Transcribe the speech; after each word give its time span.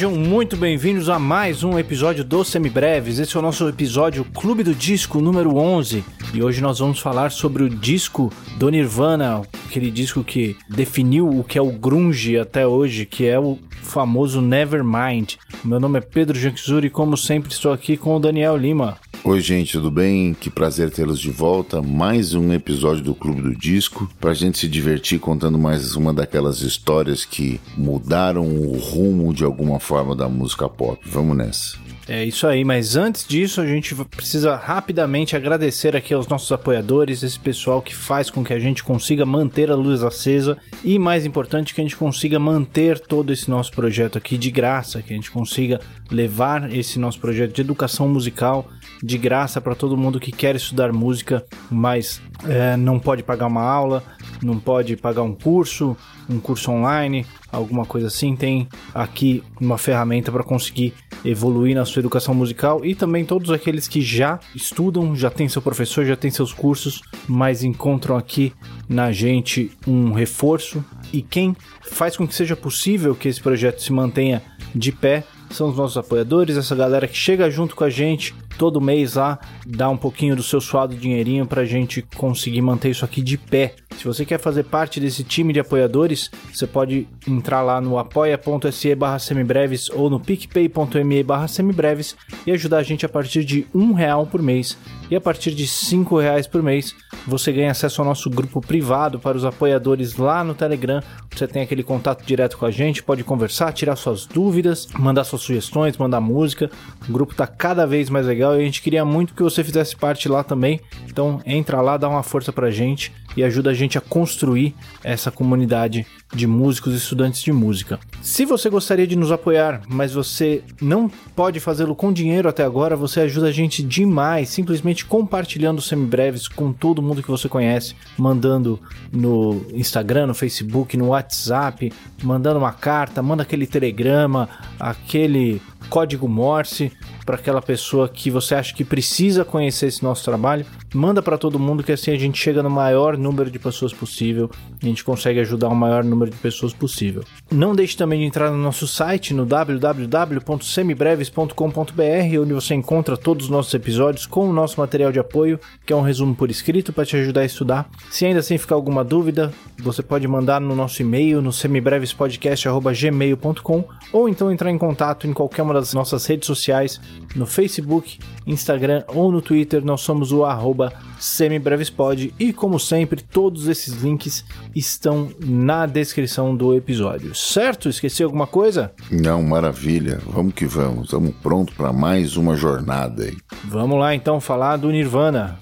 Sejam 0.00 0.16
muito 0.16 0.56
bem-vindos 0.56 1.10
a 1.10 1.18
mais 1.18 1.62
um 1.62 1.78
episódio 1.78 2.24
do 2.24 2.42
Semibreves. 2.42 3.18
Esse 3.18 3.36
é 3.36 3.38
o 3.38 3.42
nosso 3.42 3.68
episódio 3.68 4.24
Clube 4.24 4.62
do 4.62 4.74
Disco 4.74 5.20
número 5.20 5.54
11. 5.58 6.02
E 6.32 6.42
hoje 6.42 6.62
nós 6.62 6.78
vamos 6.78 7.00
falar 7.00 7.30
sobre 7.30 7.64
o 7.64 7.68
disco 7.68 8.32
do 8.56 8.70
Nirvana, 8.70 9.42
aquele 9.68 9.90
disco 9.90 10.24
que 10.24 10.56
definiu 10.66 11.28
o 11.28 11.44
que 11.44 11.58
é 11.58 11.60
o 11.60 11.70
grunge 11.70 12.38
até 12.38 12.66
hoje, 12.66 13.04
que 13.04 13.26
é 13.26 13.38
o 13.38 13.58
famoso 13.82 14.40
Nevermind. 14.40 15.34
Meu 15.62 15.78
nome 15.78 15.98
é 15.98 16.00
Pedro 16.00 16.38
Janczuri 16.38 16.86
e 16.86 16.90
como 16.90 17.14
sempre 17.14 17.52
estou 17.52 17.70
aqui 17.70 17.98
com 17.98 18.16
o 18.16 18.18
Daniel 18.18 18.56
Lima. 18.56 18.96
Oi, 19.22 19.38
gente, 19.38 19.72
tudo 19.72 19.90
bem? 19.90 20.32
Que 20.32 20.48
prazer 20.48 20.90
tê-los 20.90 21.20
de 21.20 21.30
volta. 21.30 21.82
Mais 21.82 22.32
um 22.32 22.54
episódio 22.54 23.04
do 23.04 23.14
Clube 23.14 23.42
do 23.42 23.54
Disco. 23.54 24.10
Pra 24.18 24.32
gente 24.32 24.56
se 24.58 24.66
divertir 24.66 25.20
contando 25.20 25.58
mais 25.58 25.94
uma 25.94 26.12
daquelas 26.12 26.62
histórias 26.62 27.26
que 27.26 27.60
mudaram 27.76 28.46
o 28.46 28.78
rumo 28.78 29.34
de 29.34 29.44
alguma 29.44 29.78
forma 29.78 30.16
da 30.16 30.26
música 30.26 30.70
pop. 30.70 30.98
Vamos 31.04 31.36
nessa. 31.36 31.78
É 32.12 32.24
isso 32.24 32.44
aí, 32.48 32.64
mas 32.64 32.96
antes 32.96 33.24
disso 33.24 33.60
a 33.60 33.66
gente 33.66 33.94
precisa 33.94 34.56
rapidamente 34.56 35.36
agradecer 35.36 35.94
aqui 35.94 36.12
aos 36.12 36.26
nossos 36.26 36.50
apoiadores, 36.50 37.22
esse 37.22 37.38
pessoal 37.38 37.80
que 37.80 37.94
faz 37.94 38.28
com 38.28 38.42
que 38.42 38.52
a 38.52 38.58
gente 38.58 38.82
consiga 38.82 39.24
manter 39.24 39.70
a 39.70 39.76
luz 39.76 40.02
acesa 40.02 40.58
e 40.82 40.98
mais 40.98 41.24
importante 41.24 41.72
que 41.72 41.80
a 41.80 41.84
gente 41.84 41.96
consiga 41.96 42.36
manter 42.40 42.98
todo 42.98 43.32
esse 43.32 43.48
nosso 43.48 43.70
projeto 43.70 44.18
aqui 44.18 44.36
de 44.36 44.50
graça, 44.50 45.00
que 45.00 45.12
a 45.12 45.16
gente 45.16 45.30
consiga 45.30 45.80
levar 46.10 46.74
esse 46.74 46.98
nosso 46.98 47.20
projeto 47.20 47.54
de 47.54 47.60
educação 47.60 48.08
musical 48.08 48.68
de 49.00 49.16
graça 49.16 49.60
para 49.60 49.76
todo 49.76 49.96
mundo 49.96 50.18
que 50.18 50.32
quer 50.32 50.56
estudar 50.56 50.92
música, 50.92 51.44
mas 51.70 52.20
é, 52.48 52.76
não 52.76 52.98
pode 52.98 53.22
pagar 53.22 53.46
uma 53.46 53.62
aula, 53.62 54.02
não 54.42 54.58
pode 54.58 54.96
pagar 54.96 55.22
um 55.22 55.34
curso, 55.34 55.96
um 56.28 56.38
curso 56.38 56.70
online, 56.70 57.26
alguma 57.50 57.84
coisa 57.84 58.06
assim. 58.06 58.34
Tem 58.36 58.68
aqui 58.94 59.42
uma 59.60 59.78
ferramenta 59.78 60.30
para 60.30 60.42
conseguir 60.42 60.94
evoluir 61.24 61.74
na 61.74 61.84
sua 61.84 62.00
educação 62.00 62.34
musical 62.34 62.84
e 62.84 62.94
também 62.94 63.24
todos 63.24 63.50
aqueles 63.50 63.86
que 63.86 64.00
já 64.00 64.40
estudam, 64.54 65.14
já 65.14 65.30
tem 65.30 65.48
seu 65.48 65.60
professor, 65.60 66.04
já 66.04 66.16
tem 66.16 66.30
seus 66.30 66.52
cursos, 66.52 67.02
mas 67.28 67.62
encontram 67.62 68.16
aqui 68.16 68.52
na 68.88 69.12
gente 69.12 69.70
um 69.86 70.12
reforço 70.12 70.84
e 71.12 71.22
quem 71.22 71.56
faz 71.82 72.16
com 72.16 72.26
que 72.26 72.34
seja 72.34 72.56
possível 72.56 73.14
que 73.14 73.28
esse 73.28 73.40
projeto 73.40 73.82
se 73.82 73.92
mantenha 73.92 74.42
de 74.74 74.92
pé 74.92 75.24
são 75.50 75.68
os 75.68 75.76
nossos 75.76 75.96
apoiadores, 75.96 76.56
essa 76.56 76.76
galera 76.76 77.08
que 77.08 77.16
chega 77.16 77.50
junto 77.50 77.74
com 77.74 77.84
a 77.84 77.90
gente 77.90 78.34
todo 78.56 78.80
mês 78.80 79.14
lá, 79.14 79.38
dá 79.66 79.88
um 79.88 79.96
pouquinho 79.96 80.36
do 80.36 80.42
seu 80.42 80.60
suado 80.60 80.94
dinheirinho 80.94 81.46
pra 81.46 81.64
gente 81.64 82.02
conseguir 82.02 82.62
manter 82.62 82.90
isso 82.90 83.04
aqui 83.04 83.22
de 83.22 83.36
pé. 83.36 83.74
Se 83.96 84.04
você 84.06 84.24
quer 84.24 84.40
fazer 84.40 84.64
parte 84.64 84.98
desse 84.98 85.22
time 85.22 85.52
de 85.52 85.60
apoiadores, 85.60 86.30
você 86.50 86.66
pode 86.66 87.06
entrar 87.28 87.60
lá 87.60 87.82
no 87.82 87.98
apoia.se 87.98 88.94
barra 88.94 89.18
semibreves 89.18 89.90
ou 89.90 90.08
no 90.08 90.18
picpay.me 90.18 91.22
barra 91.22 91.46
semibreves 91.46 92.16
e 92.46 92.50
ajudar 92.50 92.78
a 92.78 92.82
gente 92.82 93.04
a 93.04 93.10
partir 93.10 93.44
de 93.44 93.66
um 93.74 93.92
real 93.92 94.26
por 94.26 94.40
mês. 94.40 94.78
E 95.10 95.16
a 95.16 95.20
partir 95.20 95.50
de 95.50 95.66
cinco 95.66 96.18
reais 96.18 96.46
por 96.46 96.62
mês, 96.62 96.94
você 97.26 97.52
ganha 97.52 97.72
acesso 97.72 98.00
ao 98.00 98.06
nosso 98.06 98.30
grupo 98.30 98.60
privado 98.60 99.18
para 99.18 99.36
os 99.36 99.44
apoiadores 99.44 100.16
lá 100.16 100.42
no 100.42 100.54
Telegram. 100.54 101.02
Você 101.34 101.46
tem 101.46 101.62
aquele 101.62 101.82
contato 101.82 102.24
direto 102.24 102.56
com 102.56 102.64
a 102.64 102.70
gente, 102.70 103.02
pode 103.02 103.22
conversar, 103.24 103.72
tirar 103.72 103.96
suas 103.96 104.24
dúvidas, 104.24 104.88
mandar 104.98 105.24
suas 105.24 105.42
sugestões, 105.42 105.98
mandar 105.98 106.20
música. 106.20 106.70
O 107.06 107.12
grupo 107.12 107.32
está 107.32 107.46
cada 107.46 107.86
vez 107.86 108.08
mais 108.08 108.24
legal 108.24 108.56
e 108.56 108.62
a 108.62 108.64
gente 108.64 108.80
queria 108.80 109.04
muito 109.04 109.34
que 109.34 109.42
você 109.42 109.62
fizesse 109.62 109.94
parte 109.96 110.28
lá 110.28 110.42
também. 110.42 110.80
Então 111.06 111.42
entra 111.44 111.82
lá, 111.82 111.96
dá 111.96 112.08
uma 112.08 112.22
força 112.22 112.52
pra 112.52 112.70
gente 112.70 113.12
e 113.40 113.44
ajuda 113.44 113.70
a 113.70 113.74
gente 113.74 113.96
a 113.96 114.00
construir 114.02 114.74
essa 115.02 115.30
comunidade 115.30 116.06
de 116.32 116.46
músicos 116.46 116.92
e 116.92 116.96
estudantes 116.98 117.42
de 117.42 117.50
música. 117.52 117.98
Se 118.22 118.44
você 118.44 118.68
gostaria 118.68 119.06
de 119.06 119.16
nos 119.16 119.32
apoiar, 119.32 119.80
mas 119.88 120.12
você 120.12 120.62
não 120.80 121.10
pode 121.34 121.58
fazê-lo 121.58 121.94
com 121.94 122.12
dinheiro 122.12 122.48
até 122.48 122.62
agora, 122.62 122.94
você 122.94 123.20
ajuda 123.20 123.48
a 123.48 123.52
gente 123.52 123.82
demais, 123.82 124.50
simplesmente 124.50 125.06
compartilhando 125.06 125.80
semibreves 125.80 126.46
com 126.46 126.72
todo 126.72 127.02
mundo 127.02 127.22
que 127.22 127.30
você 127.30 127.48
conhece, 127.48 127.96
mandando 128.16 128.78
no 129.10 129.64
Instagram, 129.72 130.26
no 130.26 130.34
Facebook, 130.34 130.96
no 130.96 131.08
WhatsApp, 131.08 131.90
mandando 132.22 132.58
uma 132.58 132.72
carta, 132.72 133.22
manda 133.22 133.42
aquele 133.42 133.66
telegrama, 133.66 134.48
aquele 134.78 135.62
código 135.88 136.28
Morse 136.28 136.92
para 137.30 137.38
aquela 137.38 137.62
pessoa 137.62 138.08
que 138.08 138.28
você 138.28 138.56
acha 138.56 138.74
que 138.74 138.84
precisa 138.84 139.44
conhecer 139.44 139.86
esse 139.86 140.02
nosso 140.02 140.24
trabalho. 140.24 140.66
Manda 140.92 141.22
para 141.22 141.38
todo 141.38 141.60
mundo 141.60 141.84
que 141.84 141.92
assim 141.92 142.10
a 142.10 142.18
gente 142.18 142.36
chega 142.36 142.60
no 142.60 142.68
maior 142.68 143.16
número 143.16 143.48
de 143.48 143.56
pessoas 143.56 143.92
possível, 143.92 144.50
a 144.82 144.84
gente 144.84 145.04
consegue 145.04 145.38
ajudar 145.38 145.68
o 145.68 145.76
maior 145.76 146.02
número 146.02 146.32
de 146.32 146.36
pessoas 146.38 146.72
possível. 146.72 147.22
Não 147.48 147.72
deixe 147.72 147.96
também 147.96 148.18
de 148.18 148.26
entrar 148.26 148.50
no 148.50 148.56
nosso 148.56 148.88
site 148.88 149.32
no 149.32 149.46
www.semibreves.com.br, 149.46 152.40
onde 152.42 152.52
você 152.52 152.74
encontra 152.74 153.16
todos 153.16 153.44
os 153.44 153.50
nossos 153.50 153.72
episódios 153.74 154.26
com 154.26 154.48
o 154.48 154.52
nosso 154.52 154.80
material 154.80 155.12
de 155.12 155.20
apoio, 155.20 155.60
que 155.86 155.92
é 155.92 155.96
um 155.96 156.02
resumo 156.02 156.34
por 156.34 156.50
escrito 156.50 156.92
para 156.92 157.06
te 157.06 157.16
ajudar 157.16 157.42
a 157.42 157.44
estudar. 157.44 157.88
Se 158.10 158.26
ainda 158.26 158.40
assim 158.40 158.58
ficar 158.58 158.74
alguma 158.74 159.04
dúvida, 159.04 159.52
você 159.78 160.02
pode 160.02 160.26
mandar 160.26 160.60
no 160.60 160.74
nosso 160.74 161.00
e-mail 161.00 161.40
no 161.40 161.52
semibrevespodcast@gmail.com 161.52 163.84
ou 164.12 164.28
então 164.28 164.50
entrar 164.50 164.72
em 164.72 164.78
contato 164.78 165.28
em 165.28 165.32
qualquer 165.32 165.62
uma 165.62 165.74
das 165.74 165.94
nossas 165.94 166.26
redes 166.26 166.48
sociais, 166.48 167.00
no 167.34 167.46
Facebook, 167.46 168.18
Instagram 168.46 169.04
ou 169.08 169.30
no 169.30 169.40
Twitter, 169.40 169.84
nós 169.84 170.00
somos 170.00 170.32
o 170.32 170.44
arroba 170.44 170.92
semibrevespod 171.18 172.34
e 172.38 172.52
como 172.52 172.78
sempre, 172.78 173.22
todos 173.22 173.68
esses 173.68 174.02
links 174.02 174.44
estão 174.74 175.30
na 175.44 175.86
descrição 175.86 176.56
do 176.56 176.74
episódio. 176.74 177.34
Certo? 177.34 177.88
Esqueci 177.88 178.22
alguma 178.22 178.46
coisa? 178.46 178.92
Não, 179.10 179.42
maravilha. 179.42 180.20
Vamos 180.26 180.54
que 180.54 180.66
vamos. 180.66 181.04
Estamos 181.04 181.34
prontos 181.42 181.74
para 181.74 181.92
mais 181.92 182.36
uma 182.36 182.56
jornada 182.56 183.24
aí. 183.24 183.36
Vamos 183.64 183.98
lá 183.98 184.14
então 184.14 184.40
falar 184.40 184.76
do 184.76 184.90
Nirvana. 184.90 185.58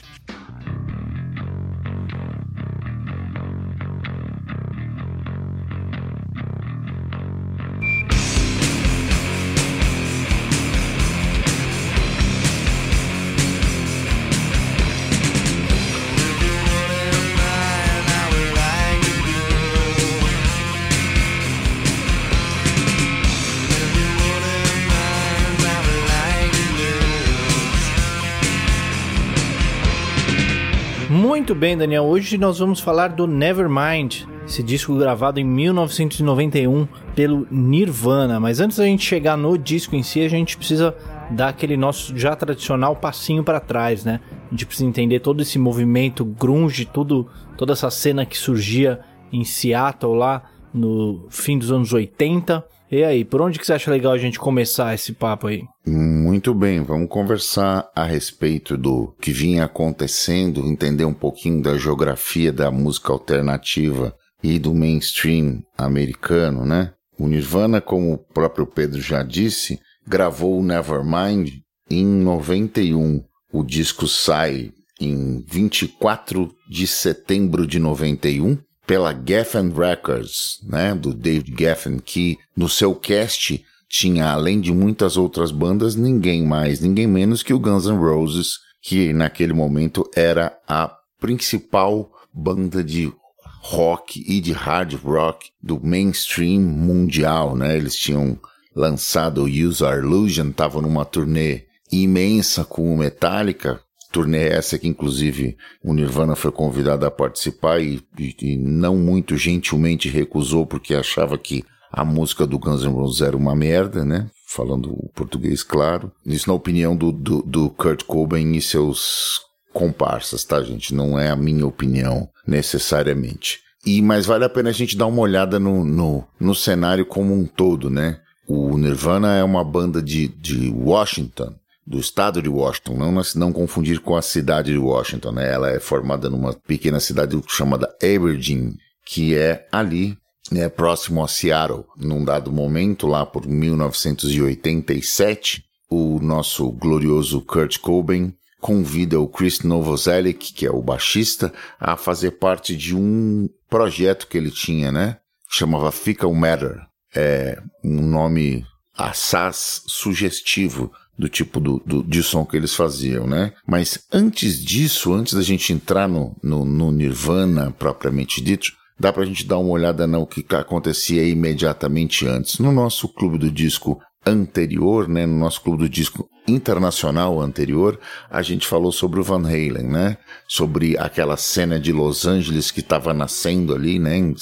Muito 31.48 31.60
bem, 31.60 31.78
Daniel. 31.78 32.04
Hoje 32.04 32.36
nós 32.36 32.58
vamos 32.58 32.78
falar 32.78 33.08
do 33.08 33.26
Nevermind, 33.26 34.24
esse 34.46 34.62
disco 34.62 34.94
gravado 34.98 35.40
em 35.40 35.44
1991 35.44 36.86
pelo 37.14 37.48
Nirvana. 37.50 38.38
Mas 38.38 38.60
antes 38.60 38.76
da 38.76 38.84
gente 38.84 39.02
chegar 39.02 39.34
no 39.34 39.56
disco 39.56 39.96
em 39.96 40.02
si, 40.02 40.20
a 40.20 40.28
gente 40.28 40.58
precisa 40.58 40.94
dar 41.30 41.48
aquele 41.48 41.74
nosso 41.74 42.14
já 42.14 42.36
tradicional 42.36 42.94
passinho 42.94 43.42
para 43.42 43.60
trás, 43.60 44.04
né? 44.04 44.20
A 44.48 44.50
gente 44.50 44.66
precisa 44.66 44.86
entender 44.86 45.20
todo 45.20 45.40
esse 45.40 45.58
movimento 45.58 46.22
grunge, 46.22 46.84
tudo, 46.84 47.26
toda 47.56 47.72
essa 47.72 47.90
cena 47.90 48.26
que 48.26 48.36
surgia 48.36 49.00
em 49.32 49.42
Seattle 49.42 50.16
lá 50.16 50.42
no 50.74 51.24
fim 51.30 51.56
dos 51.58 51.72
anos 51.72 51.94
80 51.94 52.62
e 52.90 53.04
aí, 53.04 53.24
por 53.24 53.42
onde 53.42 53.58
que 53.58 53.66
você 53.66 53.74
acha 53.74 53.90
legal 53.90 54.12
a 54.12 54.18
gente 54.18 54.38
começar 54.38 54.94
esse 54.94 55.12
papo 55.12 55.46
aí? 55.46 55.62
Muito 55.86 56.54
bem, 56.54 56.82
vamos 56.82 57.08
conversar 57.08 57.90
a 57.94 58.04
respeito 58.04 58.76
do 58.76 59.14
que 59.20 59.30
vinha 59.30 59.64
acontecendo, 59.64 60.66
entender 60.66 61.04
um 61.04 61.14
pouquinho 61.14 61.62
da 61.62 61.76
geografia 61.76 62.52
da 62.52 62.70
música 62.70 63.12
alternativa 63.12 64.14
e 64.42 64.58
do 64.58 64.74
mainstream 64.74 65.62
americano, 65.76 66.64
né? 66.64 66.92
O 67.18 67.26
Nirvana, 67.26 67.80
como 67.80 68.12
o 68.12 68.18
próprio 68.18 68.66
Pedro 68.66 69.00
já 69.00 69.22
disse, 69.22 69.80
gravou 70.06 70.58
o 70.58 70.62
Nevermind 70.62 71.50
em 71.90 72.06
91. 72.06 73.22
O 73.52 73.64
disco 73.64 74.06
sai 74.06 74.70
em 75.00 75.44
24 75.46 76.50
de 76.70 76.86
setembro 76.86 77.66
de 77.66 77.78
91 77.78 78.58
pela 78.88 79.12
Geffen 79.12 79.70
Records, 79.70 80.60
né, 80.62 80.94
do 80.94 81.12
David 81.12 81.54
Geffen, 81.56 81.98
que 81.98 82.38
no 82.56 82.70
seu 82.70 82.94
cast 82.94 83.62
tinha, 83.86 84.30
além 84.30 84.62
de 84.62 84.72
muitas 84.72 85.18
outras 85.18 85.50
bandas, 85.50 85.94
ninguém 85.94 86.42
mais, 86.42 86.80
ninguém 86.80 87.06
menos 87.06 87.42
que 87.42 87.52
o 87.52 87.58
Guns 87.58 87.84
N' 87.84 87.98
Roses, 87.98 88.60
que 88.80 89.12
naquele 89.12 89.52
momento 89.52 90.08
era 90.16 90.58
a 90.66 90.90
principal 91.20 92.10
banda 92.32 92.82
de 92.82 93.12
rock 93.60 94.24
e 94.26 94.40
de 94.40 94.52
hard 94.52 94.94
rock 94.94 95.50
do 95.62 95.78
mainstream 95.84 96.62
mundial, 96.62 97.54
né? 97.54 97.76
Eles 97.76 97.94
tinham 97.94 98.38
lançado 98.74 99.42
o 99.42 99.68
Use 99.68 99.84
Our 99.84 99.98
Illusion, 99.98 100.48
estavam 100.48 100.80
numa 100.80 101.04
turnê 101.04 101.64
imensa 101.92 102.64
com 102.64 102.94
o 102.94 102.96
Metallica, 102.96 103.82
turnê 104.10 104.48
essa 104.48 104.78
que 104.78 104.88
inclusive 104.88 105.56
o 105.82 105.92
Nirvana 105.92 106.34
foi 106.34 106.50
convidado 106.50 107.04
a 107.06 107.10
participar 107.10 107.80
e, 107.80 108.00
e, 108.18 108.34
e, 108.40 108.56
não 108.56 108.96
muito 108.96 109.36
gentilmente 109.36 110.08
recusou 110.08 110.66
porque 110.66 110.94
achava 110.94 111.36
que 111.36 111.64
a 111.90 112.04
música 112.04 112.46
do 112.46 112.58
Guns 112.58 112.84
N' 112.84 112.92
Roses 112.92 113.22
era 113.22 113.36
uma 113.36 113.56
merda, 113.56 114.04
né? 114.04 114.30
Falando 114.46 114.90
o 114.90 115.10
português 115.14 115.62
claro. 115.62 116.12
Isso 116.24 116.48
na 116.48 116.54
opinião 116.54 116.96
do, 116.96 117.12
do, 117.12 117.42
do 117.42 117.70
Kurt 117.70 118.04
Cobain 118.04 118.52
e 118.52 118.60
seus 118.60 119.40
comparsas, 119.72 120.44
tá, 120.44 120.62
gente? 120.62 120.94
Não 120.94 121.18
é 121.18 121.30
a 121.30 121.36
minha 121.36 121.66
opinião 121.66 122.28
necessariamente. 122.46 123.60
E 123.86 124.02
mas 124.02 124.26
vale 124.26 124.44
a 124.44 124.48
pena 124.48 124.70
a 124.70 124.72
gente 124.72 124.96
dar 124.96 125.06
uma 125.06 125.22
olhada 125.22 125.58
no, 125.58 125.84
no, 125.84 126.24
no 126.38 126.54
cenário 126.54 127.06
como 127.06 127.32
um 127.34 127.46
todo, 127.46 127.88
né? 127.88 128.20
O 128.46 128.76
Nirvana 128.76 129.34
é 129.34 129.44
uma 129.44 129.62
banda 129.62 130.02
de, 130.02 130.28
de 130.28 130.70
Washington, 130.70 131.54
do 131.88 131.98
estado 131.98 132.40
de 132.42 132.50
Washington, 132.50 132.94
não, 132.94 133.22
não 133.36 133.50
confundir 133.50 134.00
com 134.00 134.14
a 134.14 134.20
cidade 134.20 134.72
de 134.72 134.78
Washington, 134.78 135.32
né? 135.32 135.50
Ela 135.50 135.70
é 135.70 135.80
formada 135.80 136.28
numa 136.28 136.52
pequena 136.52 137.00
cidade 137.00 137.40
chamada 137.48 137.88
Aberdeen, 138.02 138.74
que 139.06 139.34
é 139.34 139.66
ali, 139.72 140.18
né, 140.52 140.68
próximo 140.68 141.24
a 141.24 141.28
Seattle. 141.28 141.86
Num 141.96 142.22
dado 142.22 142.52
momento, 142.52 143.06
lá 143.06 143.24
por 143.24 143.46
1987, 143.46 145.64
o 145.88 146.20
nosso 146.20 146.70
glorioso 146.70 147.40
Kurt 147.40 147.78
Cobain 147.78 148.34
convida 148.60 149.18
o 149.18 149.26
Chris 149.26 149.62
Novoselic, 149.62 150.52
que 150.52 150.66
é 150.66 150.70
o 150.70 150.82
baixista, 150.82 151.50
a 151.80 151.96
fazer 151.96 152.32
parte 152.32 152.76
de 152.76 152.94
um 152.94 153.48
projeto 153.70 154.26
que 154.26 154.36
ele 154.36 154.50
tinha, 154.50 154.92
né? 154.92 155.16
Chamava 155.48 155.90
Fickle 155.90 156.34
Matter. 156.34 156.82
É 157.16 157.62
um 157.82 158.02
nome 158.02 158.66
assaz 158.94 159.80
sugestivo 159.86 160.92
do 161.18 161.28
tipo 161.28 161.58
do, 161.58 161.82
do, 161.84 162.02
de 162.02 162.22
som 162.22 162.44
que 162.44 162.56
eles 162.56 162.74
faziam, 162.74 163.26
né? 163.26 163.52
Mas 163.66 163.98
antes 164.12 164.64
disso, 164.64 165.12
antes 165.12 165.34
da 165.34 165.42
gente 165.42 165.72
entrar 165.72 166.08
no, 166.08 166.36
no, 166.42 166.64
no 166.64 166.92
Nirvana 166.92 167.74
propriamente 167.76 168.40
dito, 168.40 168.72
dá 168.98 169.12
pra 169.12 169.24
gente 169.24 169.44
dar 169.44 169.58
uma 169.58 169.70
olhada 169.70 170.06
no 170.06 170.26
que 170.26 170.44
acontecia 170.54 171.26
imediatamente 171.26 172.26
antes. 172.26 172.58
No 172.58 172.70
nosso 172.70 173.08
clube 173.08 173.38
do 173.38 173.50
disco 173.50 174.00
anterior, 174.24 175.08
né, 175.08 175.26
no 175.26 175.38
nosso 175.38 175.62
clube 175.62 175.84
do 175.84 175.88
disco 175.88 176.28
internacional 176.46 177.40
anterior, 177.40 177.98
a 178.30 178.42
gente 178.42 178.66
falou 178.66 178.92
sobre 178.92 179.20
o 179.20 179.22
Van 179.22 179.46
Halen, 179.46 179.88
né? 179.88 180.18
Sobre 180.46 180.96
aquela 180.98 181.36
cena 181.36 181.78
de 181.78 181.92
Los 181.92 182.26
Angeles 182.26 182.70
que 182.70 182.80
estava 182.80 183.12
nascendo 183.12 183.74
ali, 183.74 183.98
né, 183.98 184.16
em 184.16 184.34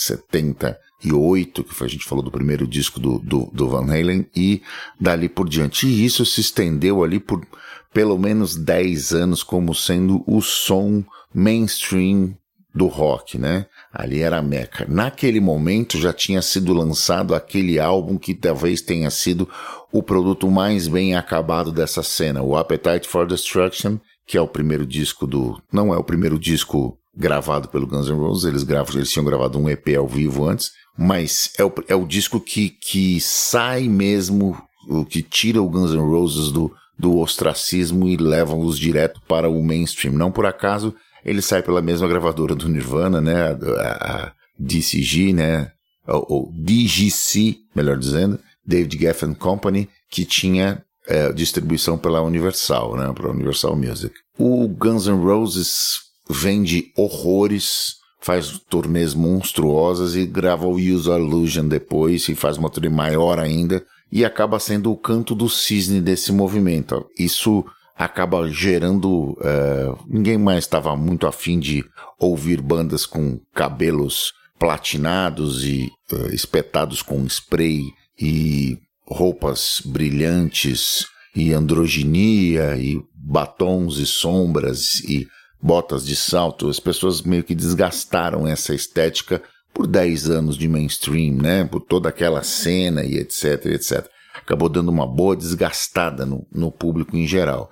78, 1.00 1.64
que 1.64 1.74
foi, 1.74 1.86
a 1.86 1.90
gente 1.90 2.04
falou 2.04 2.24
do 2.24 2.30
primeiro 2.30 2.66
disco 2.66 2.98
do, 2.98 3.18
do, 3.18 3.50
do 3.52 3.68
Van 3.68 3.84
Halen, 3.84 4.26
e 4.34 4.62
dali 5.00 5.28
por 5.28 5.48
diante. 5.48 5.86
E 5.86 6.04
isso 6.04 6.24
se 6.24 6.40
estendeu 6.40 7.02
ali 7.02 7.20
por 7.20 7.46
pelo 7.92 8.18
menos 8.18 8.56
10 8.56 9.12
anos 9.12 9.42
como 9.42 9.74
sendo 9.74 10.22
o 10.26 10.42
som 10.42 11.02
mainstream 11.34 12.36
do 12.74 12.88
rock, 12.88 13.38
né? 13.38 13.66
Ali 13.90 14.20
era 14.20 14.36
a 14.36 14.42
Meca. 14.42 14.84
Naquele 14.86 15.40
momento 15.40 15.98
já 15.98 16.12
tinha 16.12 16.42
sido 16.42 16.74
lançado 16.74 17.34
aquele 17.34 17.80
álbum 17.80 18.18
que 18.18 18.34
talvez 18.34 18.82
tenha 18.82 19.10
sido 19.10 19.48
o 19.90 20.02
produto 20.02 20.50
mais 20.50 20.86
bem 20.86 21.16
acabado 21.16 21.72
dessa 21.72 22.02
cena, 22.02 22.42
o 22.42 22.54
Appetite 22.54 23.08
for 23.08 23.26
Destruction, 23.26 23.98
que 24.26 24.36
é 24.36 24.40
o 24.40 24.48
primeiro 24.48 24.84
disco 24.84 25.26
do. 25.26 25.58
Não 25.72 25.94
é 25.94 25.96
o 25.96 26.04
primeiro 26.04 26.38
disco 26.38 26.98
gravado 27.16 27.68
pelo 27.68 27.86
Guns 27.86 28.08
N' 28.08 28.18
Roses, 28.18 28.44
eles, 28.44 28.62
gravam, 28.62 28.94
eles 28.96 29.10
tinham 29.10 29.24
gravado 29.24 29.58
um 29.58 29.68
EP 29.68 29.96
ao 29.96 30.06
vivo 30.06 30.46
antes, 30.46 30.72
mas 30.96 31.50
é 31.58 31.64
o, 31.64 31.72
é 31.88 31.94
o 31.94 32.06
disco 32.06 32.38
que, 32.38 32.68
que 32.68 33.20
sai 33.20 33.88
mesmo, 33.88 34.56
o 34.88 35.04
que 35.04 35.22
tira 35.22 35.62
o 35.62 35.68
Guns 35.68 35.92
N' 35.92 35.98
Roses 35.98 36.52
do, 36.52 36.72
do 36.98 37.18
ostracismo 37.18 38.06
e 38.06 38.16
leva-os 38.16 38.78
direto 38.78 39.20
para 39.26 39.48
o 39.48 39.62
mainstream. 39.62 40.14
Não 40.14 40.30
por 40.30 40.44
acaso 40.44 40.94
ele 41.24 41.42
sai 41.42 41.60
pela 41.60 41.82
mesma 41.82 42.06
gravadora 42.06 42.54
do 42.54 42.68
Nirvana, 42.68 43.20
né? 43.20 43.48
A, 43.80 44.26
a 44.26 44.32
DCG, 44.56 45.32
né? 45.32 45.72
Ou, 46.06 46.26
ou, 46.28 46.52
DGC, 46.54 47.56
melhor 47.74 47.98
dizendo, 47.98 48.38
David 48.64 48.96
Geffen 48.96 49.34
Company, 49.34 49.88
que 50.08 50.24
tinha 50.24 50.84
é, 51.08 51.32
distribuição 51.32 51.98
pela 51.98 52.22
Universal, 52.22 52.96
né? 52.96 53.12
Pela 53.12 53.30
Universal 53.30 53.74
Music. 53.74 54.14
O 54.38 54.68
Guns 54.68 55.08
N' 55.08 55.20
Roses 55.20 56.05
vende 56.28 56.92
horrores, 56.96 57.96
faz 58.20 58.58
turnês 58.68 59.14
monstruosas 59.14 60.16
e 60.16 60.26
grava 60.26 60.66
o 60.66 60.74
Use 60.74 61.08
Illusion 61.08 61.68
depois 61.68 62.28
e 62.28 62.34
faz 62.34 62.56
uma 62.56 62.70
turnê 62.70 62.88
maior 62.88 63.38
ainda 63.38 63.84
e 64.10 64.24
acaba 64.24 64.58
sendo 64.58 64.92
o 64.92 64.96
canto 64.96 65.34
do 65.34 65.48
cisne 65.48 66.00
desse 66.00 66.32
movimento. 66.32 67.06
Isso 67.18 67.64
acaba 67.96 68.48
gerando. 68.48 69.32
Uh, 69.32 69.98
ninguém 70.06 70.38
mais 70.38 70.64
estava 70.64 70.94
muito 70.96 71.26
afim 71.26 71.58
de 71.58 71.84
ouvir 72.18 72.60
bandas 72.60 73.06
com 73.06 73.40
cabelos 73.54 74.32
platinados 74.58 75.64
e 75.64 75.90
uh, 76.12 76.34
espetados 76.34 77.02
com 77.02 77.24
spray 77.26 77.84
e 78.18 78.78
roupas 79.06 79.80
brilhantes 79.84 81.06
e 81.34 81.52
androginia 81.52 82.76
e 82.76 83.00
batons 83.14 83.98
e 83.98 84.06
sombras 84.06 85.00
e 85.00 85.26
botas 85.66 86.06
de 86.06 86.14
salto. 86.14 86.68
As 86.68 86.78
pessoas 86.78 87.22
meio 87.22 87.42
que 87.44 87.54
desgastaram 87.54 88.46
essa 88.46 88.74
estética 88.74 89.42
por 89.74 89.86
10 89.86 90.30
anos 90.30 90.56
de 90.56 90.68
mainstream, 90.68 91.34
né? 91.34 91.64
Por 91.64 91.80
toda 91.80 92.08
aquela 92.08 92.42
cena 92.42 93.04
e 93.04 93.16
etc, 93.16 93.66
etc 93.66 94.08
acabou 94.46 94.68
dando 94.68 94.90
uma 94.90 95.06
boa 95.06 95.36
desgastada 95.36 96.24
no, 96.24 96.46
no 96.52 96.70
público 96.70 97.16
em 97.16 97.26
geral. 97.26 97.70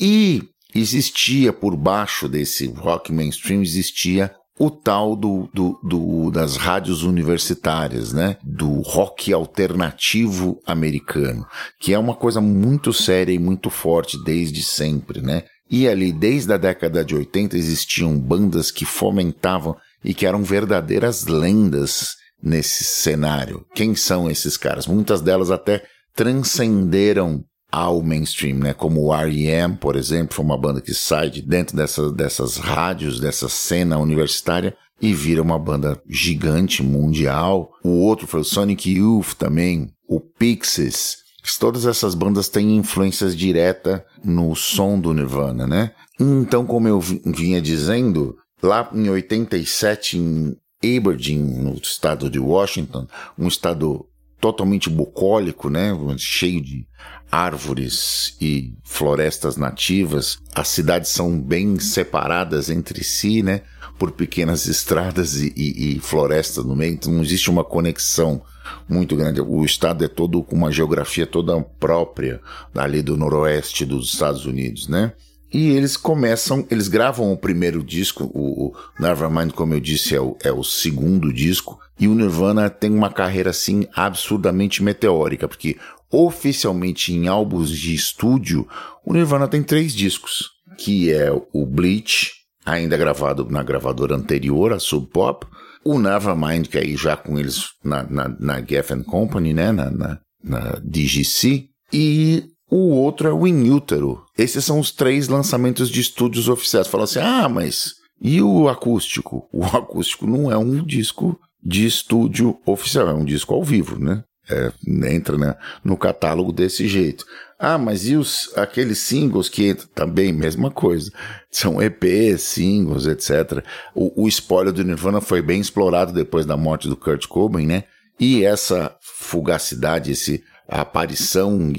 E 0.00 0.42
existia 0.74 1.52
por 1.52 1.76
baixo 1.76 2.28
desse 2.28 2.66
rock 2.66 3.12
mainstream, 3.12 3.62
existia 3.62 4.34
o 4.58 4.70
tal 4.70 5.14
do, 5.14 5.48
do, 5.54 5.78
do, 5.84 6.30
das 6.32 6.56
rádios 6.56 7.04
universitárias, 7.04 8.12
né? 8.12 8.36
Do 8.42 8.80
rock 8.80 9.32
alternativo 9.32 10.60
americano, 10.66 11.46
que 11.78 11.94
é 11.94 11.98
uma 11.98 12.14
coisa 12.14 12.40
muito 12.40 12.92
séria 12.92 13.32
e 13.32 13.38
muito 13.38 13.70
forte 13.70 14.18
desde 14.24 14.62
sempre, 14.64 15.20
né? 15.20 15.44
E 15.70 15.86
ali, 15.86 16.12
desde 16.12 16.52
a 16.52 16.56
década 16.56 17.04
de 17.04 17.14
80, 17.14 17.56
existiam 17.56 18.18
bandas 18.18 18.70
que 18.70 18.84
fomentavam 18.84 19.76
e 20.04 20.14
que 20.14 20.26
eram 20.26 20.42
verdadeiras 20.42 21.26
lendas 21.26 22.16
nesse 22.42 22.84
cenário. 22.84 23.64
Quem 23.74 23.94
são 23.94 24.30
esses 24.30 24.56
caras? 24.56 24.86
Muitas 24.86 25.20
delas 25.20 25.50
até 25.50 25.82
transcenderam 26.14 27.44
ao 27.70 28.02
mainstream, 28.02 28.58
né? 28.58 28.72
Como 28.72 29.02
o 29.02 29.14
R.E.M., 29.14 29.76
por 29.76 29.96
exemplo, 29.96 30.34
foi 30.34 30.44
uma 30.44 30.58
banda 30.58 30.80
que 30.80 30.94
sai 30.94 31.30
de 31.30 31.42
dentro 31.42 31.76
dessa, 31.76 32.10
dessas 32.10 32.56
rádios, 32.56 33.20
dessa 33.20 33.48
cena 33.48 33.98
universitária 33.98 34.74
e 35.00 35.12
vira 35.12 35.42
uma 35.42 35.58
banda 35.58 36.00
gigante 36.08 36.82
mundial. 36.82 37.70
O 37.84 37.90
outro 37.90 38.26
foi 38.26 38.40
o 38.40 38.44
Sonic 38.44 38.90
Youth 38.90 39.34
também, 39.38 39.90
o 40.08 40.20
Pixies. 40.20 41.27
Todas 41.56 41.86
essas 41.86 42.14
bandas 42.14 42.48
têm 42.48 42.76
influências 42.76 43.36
direta 43.36 44.04
no 44.24 44.54
som 44.56 44.98
do 44.98 45.14
Nirvana, 45.14 45.66
né? 45.66 45.92
Então, 46.18 46.66
como 46.66 46.88
eu 46.88 47.00
vinha 47.00 47.62
dizendo, 47.62 48.36
lá 48.62 48.88
em 48.92 49.08
87, 49.08 50.18
em 50.18 50.56
Aberdeen, 50.82 51.38
no 51.38 51.74
estado 51.74 52.28
de 52.28 52.38
Washington, 52.38 53.06
um 53.38 53.46
estado 53.46 54.04
totalmente 54.40 54.88
bucólico, 54.88 55.68
né? 55.68 55.90
Cheio 56.16 56.62
de 56.62 56.86
árvores 57.30 58.36
e 58.40 58.74
florestas 58.84 59.56
nativas. 59.56 60.38
As 60.54 60.68
cidades 60.68 61.10
são 61.10 61.38
bem 61.38 61.78
separadas 61.78 62.70
entre 62.70 63.04
si, 63.04 63.42
né? 63.42 63.62
Por 63.98 64.12
pequenas 64.12 64.66
estradas 64.68 65.36
e, 65.36 65.52
e, 65.56 65.96
e 65.96 66.00
florestas 66.00 66.64
no 66.64 66.76
meio. 66.76 66.94
Então 66.94 67.12
não 67.12 67.22
existe 67.22 67.50
uma 67.50 67.64
conexão 67.64 68.42
muito 68.88 69.16
grande. 69.16 69.40
O 69.40 69.64
estado 69.64 70.04
é 70.04 70.08
todo 70.08 70.42
com 70.42 70.56
uma 70.56 70.72
geografia 70.72 71.26
toda 71.26 71.60
própria 71.60 72.40
ali 72.74 73.02
do 73.02 73.16
noroeste 73.16 73.84
dos 73.84 74.12
Estados 74.12 74.44
Unidos, 74.46 74.88
né? 74.88 75.12
E 75.52 75.70
eles 75.70 75.96
começam, 75.96 76.66
eles 76.70 76.88
gravam 76.88 77.32
o 77.32 77.36
primeiro 77.36 77.82
disco, 77.82 78.30
o, 78.34 78.66
o 78.66 78.74
Nevermind, 79.00 79.52
como 79.52 79.72
eu 79.72 79.80
disse, 79.80 80.14
é 80.14 80.20
o, 80.20 80.36
é 80.42 80.52
o 80.52 80.62
segundo 80.62 81.32
disco, 81.32 81.78
e 81.98 82.06
o 82.06 82.14
Nirvana 82.14 82.68
tem 82.68 82.90
uma 82.90 83.10
carreira 83.10 83.48
assim 83.48 83.86
absurdamente 83.94 84.82
meteórica, 84.82 85.48
porque 85.48 85.78
oficialmente 86.10 87.14
em 87.14 87.28
álbuns 87.28 87.70
de 87.70 87.94
estúdio, 87.94 88.68
o 89.04 89.14
Nirvana 89.14 89.48
tem 89.48 89.62
três 89.62 89.94
discos, 89.94 90.50
que 90.76 91.10
é 91.10 91.32
o 91.32 91.64
Bleach, 91.64 92.32
ainda 92.64 92.98
gravado 92.98 93.48
na 93.50 93.62
gravadora 93.62 94.14
anterior, 94.14 94.74
a 94.74 94.78
Sub 94.78 95.06
Pop, 95.06 95.46
o 95.90 95.98
Nevermind, 95.98 96.66
que 96.66 96.78
é 96.78 96.82
aí 96.82 96.96
já 96.96 97.16
com 97.16 97.38
eles 97.38 97.64
na, 97.84 98.02
na, 98.04 98.28
na 98.38 98.60
Geffen 98.60 99.02
Company, 99.02 99.54
né, 99.54 99.72
na, 99.72 99.90
na, 99.90 100.20
na 100.42 100.78
DGC, 100.84 101.68
e 101.92 102.44
o 102.70 102.90
outro 102.90 103.28
é 103.28 103.32
o 103.32 103.46
In 103.46 103.70
Utero. 103.70 104.22
Esses 104.36 104.64
são 104.64 104.78
os 104.78 104.90
três 104.90 105.28
lançamentos 105.28 105.88
de 105.88 106.00
estúdios 106.00 106.48
oficiais. 106.48 106.86
Fala 106.86 107.04
assim, 107.04 107.20
ah, 107.20 107.48
mas 107.48 107.94
e 108.20 108.42
o 108.42 108.68
acústico? 108.68 109.48
O 109.52 109.64
acústico 109.64 110.26
não 110.26 110.50
é 110.52 110.58
um 110.58 110.84
disco 110.84 111.38
de 111.62 111.86
estúdio 111.86 112.58
oficial, 112.66 113.08
é 113.08 113.14
um 113.14 113.24
disco 113.24 113.54
ao 113.54 113.64
vivo, 113.64 113.98
né? 113.98 114.22
É, 114.50 114.72
entra 115.10 115.36
né, 115.36 115.54
no 115.84 115.96
catálogo 115.96 116.52
desse 116.52 116.88
jeito. 116.88 117.24
Ah, 117.58 117.76
mas 117.76 118.06
e 118.06 118.14
os, 118.14 118.52
aqueles 118.56 118.98
singles 118.98 119.48
que 119.48 119.68
entram? 119.68 119.88
Também, 119.92 120.32
mesma 120.32 120.70
coisa. 120.70 121.10
São 121.50 121.82
EPs, 121.82 122.42
singles, 122.42 123.06
etc. 123.06 123.64
O, 123.94 124.24
o 124.24 124.28
spoiler 124.28 124.72
do 124.72 124.84
Nirvana 124.84 125.20
foi 125.20 125.42
bem 125.42 125.60
explorado 125.60 126.12
depois 126.12 126.46
da 126.46 126.56
morte 126.56 126.88
do 126.88 126.96
Kurt 126.96 127.26
Cobain, 127.26 127.66
né? 127.66 127.84
E 128.20 128.44
essa 128.44 128.96
fugacidade, 129.00 130.12
esse 130.12 130.44
a 130.68 130.82
aparição 130.82 131.72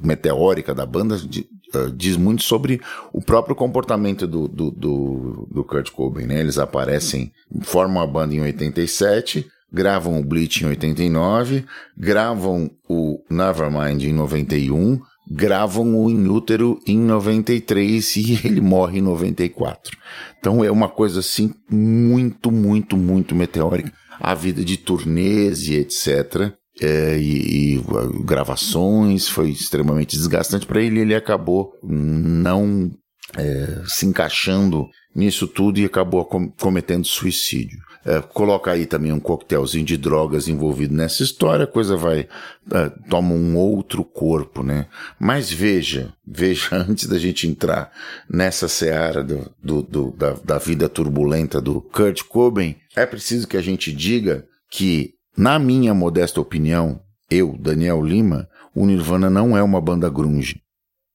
meteórica 0.00 0.72
da 0.72 0.86
banda 0.86 1.16
uh, 1.16 1.90
diz 1.90 2.16
muito 2.16 2.44
sobre 2.44 2.80
o 3.12 3.20
próprio 3.20 3.56
comportamento 3.56 4.24
do, 4.24 4.46
do, 4.46 4.70
do, 4.70 5.48
do 5.50 5.64
Kurt 5.64 5.90
Cobain, 5.90 6.26
né? 6.26 6.38
Eles 6.38 6.58
aparecem, 6.58 7.32
formam 7.62 8.00
a 8.00 8.06
banda 8.06 8.34
em 8.34 8.40
87, 8.40 9.46
gravam 9.72 10.18
o 10.18 10.24
Bleach 10.24 10.64
em 10.64 10.68
89, 10.68 11.64
gravam 11.96 12.70
o 12.88 13.22
Nevermind 13.30 14.02
em 14.04 14.12
91, 14.12 15.00
gravam 15.30 15.94
o 15.94 16.10
In 16.10 16.26
Útero 16.28 16.80
em 16.86 16.98
93 16.98 18.16
e 18.16 18.40
ele 18.46 18.60
morre 18.60 18.98
em 18.98 19.02
94. 19.02 19.96
Então 20.38 20.64
é 20.64 20.70
uma 20.70 20.88
coisa 20.88 21.20
assim 21.20 21.54
muito, 21.70 22.50
muito, 22.50 22.96
muito 22.96 23.34
meteórica. 23.34 23.92
A 24.20 24.34
vida 24.34 24.64
de 24.64 24.76
turnês 24.76 25.68
e 25.68 25.76
etc. 25.76 26.52
É, 26.80 27.18
e, 27.18 27.76
e, 27.76 27.84
gravações 28.24 29.28
foi 29.28 29.50
extremamente 29.50 30.16
desgastante 30.16 30.66
para 30.66 30.82
ele. 30.82 31.00
Ele 31.00 31.14
acabou 31.14 31.72
não 31.82 32.90
é, 33.36 33.82
se 33.86 34.06
encaixando 34.06 34.88
nisso 35.14 35.46
tudo 35.46 35.78
e 35.78 35.84
acabou 35.84 36.24
com, 36.24 36.50
cometendo 36.50 37.04
suicídio. 37.04 37.78
É, 38.04 38.20
coloca 38.20 38.70
aí 38.70 38.86
também 38.86 39.12
um 39.12 39.20
coquetelzinho 39.20 39.84
de 39.84 39.96
drogas 39.96 40.48
envolvido 40.48 40.94
nessa 40.94 41.22
história, 41.22 41.64
a 41.64 41.68
coisa 41.68 41.96
vai, 41.96 42.28
é, 42.72 42.88
toma 43.08 43.34
um 43.34 43.56
outro 43.56 44.04
corpo, 44.04 44.62
né? 44.62 44.86
Mas 45.18 45.50
veja, 45.50 46.12
veja, 46.26 46.68
antes 46.88 47.06
da 47.06 47.18
gente 47.18 47.46
entrar 47.46 47.92
nessa 48.30 48.68
seara 48.68 49.22
do, 49.22 49.50
do, 49.62 49.82
do 49.82 50.10
da, 50.12 50.32
da 50.44 50.58
vida 50.58 50.88
turbulenta 50.88 51.60
do 51.60 51.80
Kurt 51.80 52.22
Cobain, 52.22 52.76
é 52.96 53.04
preciso 53.04 53.46
que 53.46 53.56
a 53.56 53.62
gente 53.62 53.92
diga 53.92 54.46
que, 54.70 55.14
na 55.36 55.58
minha 55.58 55.92
modesta 55.92 56.40
opinião, 56.40 57.00
eu, 57.30 57.56
Daniel 57.58 58.02
Lima, 58.02 58.48
o 58.74 58.86
Nirvana 58.86 59.28
não 59.28 59.56
é 59.56 59.62
uma 59.62 59.80
banda 59.80 60.08
grunge. 60.08 60.62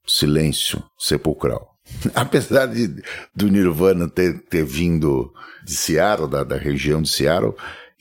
Silêncio 0.06 0.84
sepulcral. 1.00 1.73
Apesar 2.16 2.68
de, 2.68 3.02
do 3.36 3.48
Nirvana 3.48 4.10
ter, 4.10 4.40
ter 4.44 4.66
vindo 4.66 5.32
de 5.64 5.74
Seattle, 5.74 6.30
da, 6.30 6.44
da 6.44 6.58
região 6.58 7.02
de 7.02 7.10
Seattle, 7.10 7.54